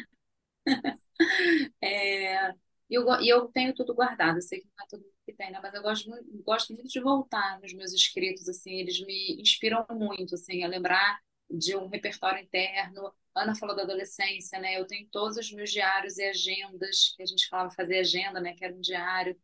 é, 1.82 2.50
e 2.90 2.96
eu, 2.96 3.06
eu 3.26 3.48
tenho 3.50 3.74
tudo 3.74 3.94
guardado, 3.94 4.38
eu 4.38 4.42
sei 4.42 4.60
que 4.62 4.68
não 4.78 4.86
é 4.86 4.98
mundo 4.98 5.14
que 5.26 5.34
tem, 5.34 5.52
né? 5.52 5.60
Mas 5.62 5.74
eu 5.74 5.82
gosto, 5.82 6.10
muito- 6.10 6.44
gosto 6.44 6.74
muito 6.74 6.90
de 6.90 7.00
voltar 7.00 7.60
nos 7.62 7.74
meus 7.74 7.94
escritos, 7.94 8.48
assim, 8.50 8.74
eles 8.80 9.00
me 9.06 9.40
inspiram 9.42 9.86
muito, 9.92 10.36
assim, 10.36 10.64
a 10.64 10.68
lembrar 10.68 11.20
de 11.50 11.76
um 11.78 11.88
repertório 11.88 12.42
interno. 12.44 13.14
Ana 13.36 13.56
falou 13.56 13.76
da 13.76 13.84
adolescência, 13.84 14.60
né? 14.60 14.78
Eu 14.80 14.86
tenho 14.86 15.08
todos 15.12 15.38
os 15.38 15.52
meus 15.52 15.72
diários 15.72 16.18
e 16.18 16.24
agendas, 16.26 17.14
que 17.16 17.24
a 17.24 17.26
gente 17.26 17.48
falava 17.48 17.72
fazer 17.72 18.00
agenda, 18.00 18.40
né? 18.42 18.54
Que 18.56 18.66
era 18.66 18.76
um 18.76 18.82
diário. 18.82 19.36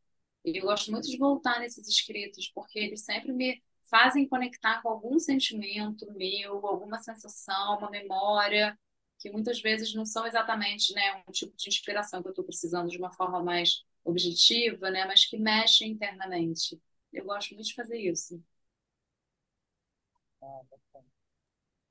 E 0.45 0.57
eu 0.57 0.63
gosto 0.63 0.91
muito 0.91 1.07
de 1.09 1.17
voltar 1.17 1.59
nesses 1.59 1.87
escritos, 1.87 2.49
porque 2.53 2.79
eles 2.79 3.03
sempre 3.05 3.31
me 3.33 3.61
fazem 3.89 4.27
conectar 4.27 4.81
com 4.81 4.89
algum 4.89 5.19
sentimento 5.19 6.11
meu, 6.13 6.65
alguma 6.65 6.99
sensação, 6.99 7.77
uma 7.77 7.89
memória, 7.89 8.77
que 9.19 9.29
muitas 9.31 9.61
vezes 9.61 9.93
não 9.93 10.05
são 10.05 10.25
exatamente, 10.25 10.93
né, 10.93 11.23
um 11.27 11.31
tipo 11.31 11.55
de 11.57 11.67
inspiração 11.69 12.21
que 12.21 12.27
eu 12.29 12.31
estou 12.31 12.45
precisando 12.45 12.89
de 12.89 12.97
uma 12.97 13.11
forma 13.11 13.43
mais 13.43 13.83
objetiva, 14.03 14.89
né, 14.89 15.05
mas 15.05 15.25
que 15.25 15.37
mexe 15.37 15.85
internamente. 15.85 16.79
Eu 17.11 17.25
gosto 17.25 17.53
muito 17.55 17.67
de 17.67 17.73
fazer 17.75 17.97
isso. 17.99 18.41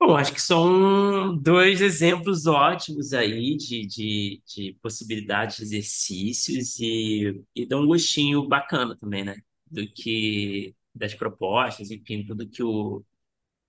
Bom, 0.01 0.15
acho 0.15 0.33
que 0.33 0.41
são 0.41 1.35
dois 1.37 1.81
exemplos 1.81 2.45
ótimos 2.45 3.11
aí 3.13 3.57
de, 3.57 3.85
de, 3.85 4.41
de 4.45 4.73
possibilidades 4.81 5.57
de 5.57 5.63
exercícios 5.63 6.79
e, 6.79 7.43
e 7.53 7.65
dá 7.67 7.77
um 7.77 7.85
gostinho 7.85 8.47
bacana 8.47 8.95
também, 8.97 9.25
né? 9.25 9.35
Do 9.69 9.85
que 9.91 10.73
das 10.93 11.13
propostas, 11.13 11.91
enfim, 11.91 12.25
tudo 12.25 12.47
que 12.49 12.63
o 12.63 13.03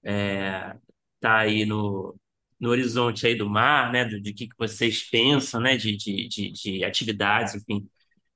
é, 0.04 0.76
tá 1.20 1.38
aí 1.40 1.64
no, 1.66 2.16
no 2.60 2.70
horizonte 2.70 3.26
aí 3.26 3.34
do 3.36 3.48
mar, 3.48 3.92
né? 3.92 4.04
Do, 4.04 4.20
de 4.20 4.32
que 4.34 4.48
que 4.48 4.56
vocês 4.58 5.02
pensam, 5.10 5.60
né? 5.60 5.76
De, 5.76 5.96
de, 5.96 6.28
de, 6.28 6.52
de 6.52 6.84
atividades, 6.84 7.54
enfim. 7.54 7.88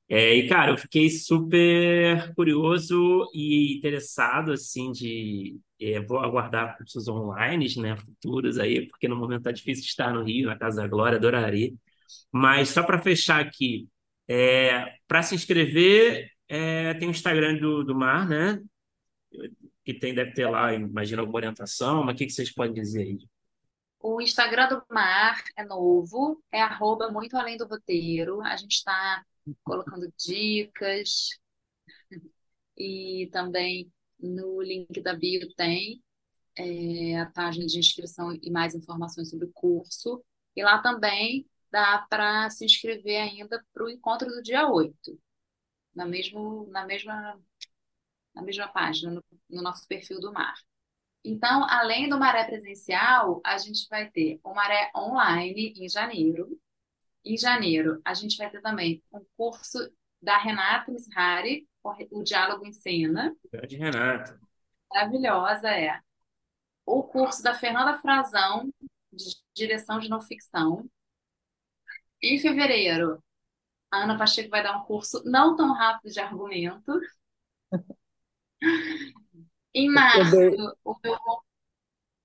É, 0.09 0.35
e, 0.36 0.48
cara, 0.48 0.73
eu 0.73 0.78
fiquei 0.78 1.11
super 1.11 2.35
curioso 2.35 3.31
e 3.35 3.77
interessado, 3.78 4.52
assim, 4.52 4.93
de... 4.93 5.59
é, 5.81 6.01
vou 6.01 6.19
aguardar 6.20 6.77
cursos 6.77 7.09
online, 7.09 7.66
né, 7.78 7.97
futuros 7.97 8.59
aí, 8.59 8.86
porque 8.89 9.09
no 9.09 9.16
momento 9.16 9.44
tá 9.44 9.52
difícil 9.52 9.85
estar 9.85 10.12
no 10.12 10.23
Rio, 10.23 10.48
na 10.48 10.59
Casa 10.59 10.82
da 10.82 10.89
Glória, 10.89 11.16
adoraria. 11.19 11.73
Mas 12.32 12.70
só 12.70 12.82
para 12.82 12.98
fechar 13.01 13.40
aqui, 13.40 13.89
é, 14.28 14.94
para 15.09 15.23
se 15.23 15.35
inscrever, 15.35 16.31
é, 16.48 16.94
tem 16.94 17.09
o 17.09 17.11
Instagram 17.11 17.56
do, 17.59 17.85
do 17.85 17.94
Mar, 17.94 18.28
né? 18.28 18.61
Que 19.85 19.94
tem, 19.94 20.15
deve 20.15 20.32
ter 20.32 20.48
lá, 20.48 20.73
imagina, 20.74 21.23
alguma 21.23 21.39
orientação, 21.39 22.02
mas 22.05 22.15
o 22.15 22.19
que 22.19 22.27
que 22.27 22.32
vocês 22.32 22.52
podem 22.52 22.74
dizer 22.74 23.02
aí? 23.02 23.19
O 24.01 24.20
Instagram 24.20 24.69
do 24.69 24.85
Mar 24.90 25.43
é 25.56 25.65
novo, 25.65 26.43
é 26.52 26.61
arroba 26.61 27.11
muito 27.11 27.36
além 27.36 27.56
do 27.56 27.66
roteiro. 27.66 28.40
A 28.43 28.56
gente 28.56 28.73
está 28.73 29.24
colocando 29.62 30.12
dicas 30.19 31.31
e 32.77 33.28
também 33.32 33.90
no 34.19 34.61
link 34.61 35.01
da 35.01 35.15
bio 35.15 35.52
tem 35.55 36.02
é, 36.56 37.19
a 37.20 37.27
página 37.27 37.66
de 37.66 37.78
inscrição 37.78 38.39
e 38.43 38.51
mais 38.51 38.74
informações 38.74 39.31
sobre 39.31 39.47
o 39.47 39.52
curso. 39.52 40.23
E 40.56 40.62
lá 40.62 40.81
também 40.81 41.47
dá 41.70 42.06
para 42.09 42.48
se 42.51 42.65
inscrever 42.65 43.20
ainda 43.20 43.65
para 43.73 43.85
o 43.85 43.90
encontro 43.90 44.28
do 44.28 44.43
dia 44.43 44.69
8, 44.69 45.19
na 45.94 46.06
mesmo, 46.06 46.69
na 46.70 46.86
mesma, 46.86 47.40
na 48.35 48.43
mesma 48.43 48.69
página, 48.69 49.12
no, 49.12 49.24
no 49.48 49.62
nosso 49.62 49.86
perfil 49.86 50.20
do 50.20 50.32
Mar. 50.32 50.55
Então, 51.24 51.66
além 51.69 52.09
do 52.09 52.19
Maré 52.19 52.44
presencial, 52.44 53.40
a 53.44 53.56
gente 53.56 53.89
vai 53.89 54.11
ter 54.11 54.39
o 54.44 54.52
Maré 54.55 54.90
online 54.94 55.73
em 55.77 55.89
janeiro. 55.89 56.61
Em 57.24 57.36
janeiro, 57.39 58.01
a 58.05 58.12
gente 58.12 58.36
vai 58.36 58.51
ter 58.51 58.61
também 58.61 59.02
um 59.12 59.24
curso 59.36 59.78
da 60.20 60.36
Renata 60.36 60.93
Mishari, 60.93 61.66
o 62.11 62.23
Diálogo 62.23 62.66
em 62.66 62.73
Cena. 62.73 63.35
Grande 63.51 63.77
Renato. 63.77 64.39
Maravilhosa, 64.90 65.69
é. 65.70 65.98
O 66.85 67.02
curso 67.02 67.43
da 67.43 67.55
Fernanda 67.55 67.98
Frazão, 68.01 68.70
de 69.12 69.36
direção 69.55 69.98
de 69.98 70.09
não 70.09 70.20
ficção. 70.20 70.89
Em 72.23 72.39
fevereiro, 72.39 73.23
a 73.90 74.05
Ana 74.05 74.19
Pacheco 74.19 74.51
vai 74.51 74.62
dar 74.62 74.77
um 74.77 74.85
curso 74.85 75.23
não 75.24 75.56
tão 75.56 75.73
rápido 75.73 76.12
de 76.12 76.20
argumento. 76.20 77.01
Em 79.74 79.90
março, 79.90 80.30
dei- 80.30 80.56
o 80.84 80.94
meu. 81.02 81.16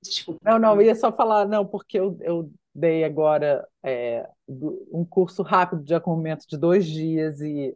Desculpa. 0.02 0.40
Não, 0.44 0.58
não, 0.60 0.76
eu 0.76 0.82
ia 0.84 0.96
só 0.96 1.12
falar, 1.12 1.46
não, 1.48 1.66
porque 1.66 2.00
eu, 2.00 2.18
eu 2.22 2.52
dei 2.74 3.04
agora 3.04 3.68
é, 3.84 4.28
um 4.48 5.04
curso 5.06 5.44
rápido 5.44 5.84
de 5.84 5.94
argumento 5.94 6.46
de 6.48 6.58
dois 6.58 6.86
dias 6.88 7.42
e 7.42 7.76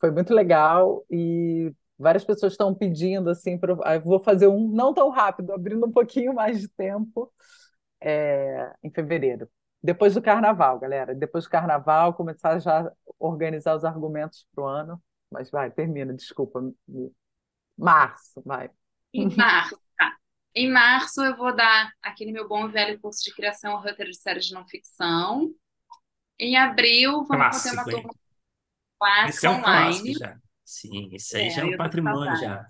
foi 0.00 0.10
muito 0.10 0.34
legal 0.34 1.04
e 1.10 1.72
várias 1.98 2.24
pessoas 2.24 2.52
estão 2.54 2.74
pedindo 2.74 3.30
assim 3.30 3.58
para 3.58 3.72
eu 3.96 4.00
vou 4.02 4.18
fazer 4.20 4.48
um 4.48 4.68
não 4.70 4.94
tão 4.94 5.10
rápido, 5.10 5.52
abrindo 5.52 5.86
um 5.86 5.92
pouquinho 5.92 6.34
mais 6.34 6.60
de 6.60 6.68
tempo 6.68 7.32
é, 8.00 8.72
em 8.82 8.90
fevereiro. 8.90 9.48
Depois 9.82 10.14
do 10.14 10.22
carnaval, 10.22 10.78
galera. 10.78 11.14
Depois 11.14 11.44
do 11.44 11.50
carnaval, 11.50 12.14
começar 12.14 12.58
já 12.58 12.80
a 12.88 12.92
organizar 13.18 13.76
os 13.76 13.84
argumentos 13.84 14.46
para 14.54 14.64
o 14.64 14.66
ano. 14.66 15.02
Mas 15.30 15.50
vai, 15.50 15.70
termina, 15.70 16.14
desculpa. 16.14 16.60
me- 16.88 17.12
Março, 17.76 18.42
vai. 18.44 18.70
Em 19.12 19.28
março, 19.36 19.76
tá. 19.96 20.16
Em 20.54 20.70
março, 20.70 21.22
eu 21.22 21.36
vou 21.36 21.54
dar 21.54 21.90
aquele 22.02 22.32
meu 22.32 22.48
bom 22.48 22.68
e 22.68 22.72
velho 22.72 23.00
curso 23.00 23.22
de 23.24 23.34
criação 23.34 23.76
roteiro 23.80 24.10
de 24.10 24.18
séries 24.18 24.46
de 24.46 24.54
não 24.54 24.66
ficção. 24.66 25.54
Em 26.38 26.56
abril, 26.56 27.24
vamos 27.26 27.46
Clássico, 27.46 27.74
uma 27.74 27.88
hein? 27.90 28.04
turma 28.04 28.14
Esse 29.22 29.46
clássica 29.46 29.46
é 29.46 29.50
um 29.50 29.60
online. 29.60 30.12
já. 30.12 30.38
Sim, 30.64 31.08
isso 31.12 31.36
aí 31.36 31.48
É, 31.48 31.50
já 31.50 31.62
é 31.62 31.64
um 31.66 31.74
patrimônio 31.76 32.36
já. 32.36 32.66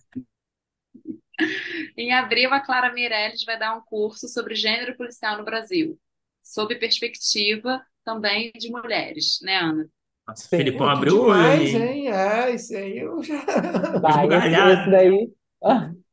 Em 1.96 2.12
abril, 2.12 2.52
a 2.52 2.60
Clara 2.60 2.92
Meirelles 2.92 3.44
vai 3.44 3.58
dar 3.58 3.76
um 3.76 3.80
curso 3.82 4.28
sobre 4.28 4.54
gênero 4.54 4.96
policial 4.96 5.38
no 5.38 5.44
Brasil, 5.44 5.98
sob 6.42 6.74
perspectiva 6.76 7.84
também 8.04 8.52
de 8.52 8.70
mulheres, 8.70 9.38
né, 9.42 9.56
Ana? 9.58 9.88
Nossa, 10.26 10.46
o 10.46 10.48
Sim. 10.48 10.56
Felipão 10.56 10.88
abriu 10.88 11.16
o 11.18 11.22
olho 11.28 11.42
demais, 11.42 11.74
hein? 11.74 11.82
hein? 11.90 12.08
É, 12.08 12.54
isso 12.54 12.76
aí 12.76 12.98
eu 12.98 13.22
já. 13.22 13.44
Vai, 14.00 14.26
esse, 14.26 14.60
esse 14.60 14.90
daí, 14.90 15.34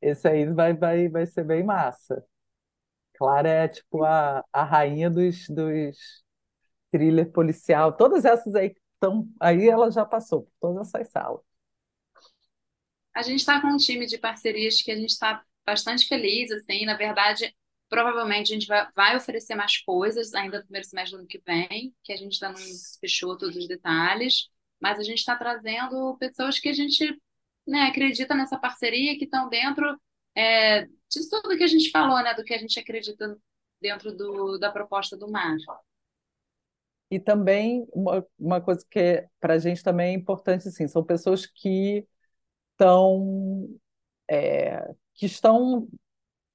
esse 0.00 0.28
aí 0.28 0.46
vai, 0.52 0.74
vai, 0.74 1.08
vai 1.08 1.26
ser 1.26 1.44
bem 1.44 1.64
massa. 1.64 2.24
Clara 3.14 3.48
é 3.48 3.68
tipo 3.68 4.04
a, 4.04 4.44
a 4.52 4.64
rainha 4.64 5.10
dos, 5.10 5.48
dos 5.48 5.96
thriller 6.90 7.30
policial. 7.32 7.92
Todas 7.92 8.24
essas 8.24 8.54
aí 8.54 8.70
que 8.70 8.80
estão 8.94 9.28
aí, 9.40 9.68
ela 9.68 9.90
já 9.90 10.04
passou 10.04 10.42
por 10.44 10.52
todas 10.60 10.88
essas 10.88 11.10
salas. 11.10 11.40
A 13.14 13.22
gente 13.22 13.40
está 13.40 13.60
com 13.60 13.68
um 13.68 13.76
time 13.76 14.06
de 14.06 14.18
parcerias 14.18 14.80
que 14.82 14.90
a 14.90 14.96
gente 14.96 15.10
está 15.10 15.42
bastante 15.66 16.06
feliz, 16.08 16.50
assim, 16.50 16.84
na 16.84 16.96
verdade, 16.96 17.54
provavelmente 17.92 18.50
a 18.50 18.54
gente 18.54 18.66
vai, 18.66 19.14
oferecer 19.14 19.54
mais 19.54 19.76
coisas 19.76 20.32
ainda 20.32 20.60
no 20.60 20.64
primeiro 20.64 20.88
semestre 20.88 21.14
do 21.14 21.18
ano 21.18 21.28
que 21.28 21.42
vem, 21.46 21.94
que 22.02 22.10
a 22.10 22.16
gente 22.16 22.42
ainda 22.42 22.58
não 22.58 22.66
fechou 22.98 23.36
todos 23.36 23.54
os 23.54 23.68
detalhes, 23.68 24.48
mas 24.80 24.98
a 24.98 25.02
gente 25.02 25.18
está 25.18 25.36
trazendo 25.36 26.16
pessoas 26.16 26.58
que 26.58 26.70
a 26.70 26.72
gente, 26.72 27.14
né, 27.66 27.82
acredita 27.82 28.34
nessa 28.34 28.58
parceria, 28.58 29.18
que 29.18 29.24
estão 29.24 29.46
dentro 29.50 30.00
é, 30.34 30.86
disso 31.06 31.38
tudo 31.42 31.54
que 31.54 31.64
a 31.64 31.68
gente 31.68 31.90
falou, 31.90 32.22
né, 32.22 32.32
do 32.32 32.42
que 32.42 32.54
a 32.54 32.58
gente 32.58 32.80
acredita 32.80 33.38
dentro 33.78 34.16
do, 34.16 34.56
da 34.56 34.72
proposta 34.72 35.14
do 35.14 35.30
MAR. 35.30 35.58
E 37.10 37.20
também 37.20 37.86
uma, 37.92 38.26
uma 38.38 38.60
coisa 38.62 38.86
que 38.90 39.28
para 39.38 39.52
a 39.52 39.58
gente 39.58 39.82
também 39.82 40.14
é 40.14 40.16
importante, 40.16 40.66
assim, 40.66 40.88
são 40.88 41.04
pessoas 41.04 41.44
que 41.44 42.08
estão 42.72 43.68
é, 44.30 44.94
que 45.12 45.26
estão 45.26 45.86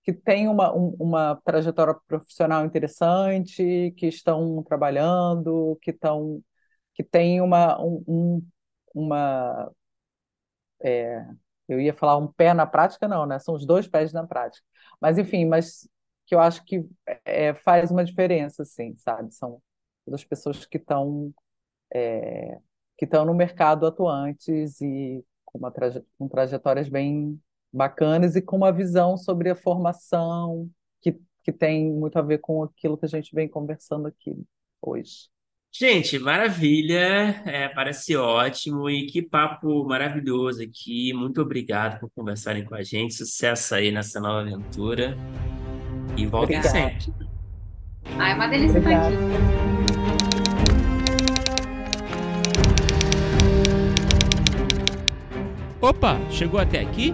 que 0.07 0.13
têm 0.13 0.49
uma, 0.49 0.73
um- 0.75 0.95
uma 1.01 1.35
trajetória 1.45 1.93
profissional 2.07 2.65
interessante, 2.65 3.93
que 3.97 4.07
estão 4.07 4.63
trabalhando, 4.63 5.77
que 5.83 5.91
estão 5.91 6.41
que 6.95 7.03
têm 7.03 7.41
uma, 7.41 7.81
um, 7.83 8.03
um- 8.07 8.47
uma 8.95 9.71
eu 11.67 11.79
ia 11.81 11.93
falar 11.93 12.17
um 12.17 12.27
pé 12.27 12.53
na 12.53 12.65
prática, 12.65 13.07
não, 13.07 13.25
né? 13.25 13.39
São 13.39 13.55
os 13.55 13.65
dois 13.65 13.87
pés 13.87 14.13
na 14.13 14.25
prática. 14.25 14.65
Mas 15.01 15.17
enfim, 15.17 15.45
mas 15.45 15.87
que 16.25 16.35
eu 16.35 16.39
acho 16.39 16.63
que 16.65 16.85
é, 17.25 17.53
faz 17.53 17.91
uma 17.91 18.03
diferença, 18.03 18.63
assim, 18.63 18.95
sabe? 18.97 19.33
São 19.33 19.61
das 20.07 20.23
pessoas 20.23 20.65
que 20.65 20.77
estão 20.77 21.33
é, 21.93 22.59
que 22.97 23.05
estão 23.05 23.25
no 23.25 23.33
mercado 23.33 23.85
atuantes 23.87 24.81
e 24.81 25.23
com, 25.45 25.59
traje 25.71 26.03
com 26.17 26.27
trajetórias 26.27 26.89
bem 26.89 27.41
bacanas 27.71 28.35
e 28.35 28.41
com 28.41 28.57
uma 28.57 28.71
visão 28.71 29.17
sobre 29.17 29.49
a 29.49 29.55
formação 29.55 30.69
que, 31.01 31.17
que 31.43 31.51
tem 31.51 31.91
muito 31.91 32.17
a 32.17 32.21
ver 32.21 32.39
com 32.39 32.63
aquilo 32.63 32.97
que 32.97 33.05
a 33.05 33.09
gente 33.09 33.33
vem 33.33 33.47
conversando 33.47 34.07
aqui 34.07 34.35
hoje. 34.81 35.29
Gente, 35.71 36.17
maravilha, 36.17 37.43
é, 37.45 37.67
parece 37.69 38.15
ótimo 38.15 38.89
e 38.89 39.05
que 39.05 39.21
papo 39.21 39.85
maravilhoso 39.85 40.63
aqui. 40.63 41.13
Muito 41.13 41.41
obrigado 41.41 41.99
por 41.99 42.09
conversarem 42.15 42.65
com 42.65 42.73
a 42.73 42.81
gente. 42.81 43.13
Sucesso 43.13 43.75
aí 43.75 43.91
nessa 43.91 44.19
nova 44.19 44.41
aventura 44.41 45.15
e 46.17 46.25
voltem 46.25 46.57
Obrigada. 46.57 46.69
sempre. 46.69 47.13
Ah, 48.17 48.29
é 48.29 48.33
uma 48.33 48.47
delícia 48.47 48.79
estar 48.79 49.05
aqui. 49.05 49.17
Opa, 55.79 56.17
chegou 56.31 56.59
até 56.59 56.79
aqui? 56.79 57.13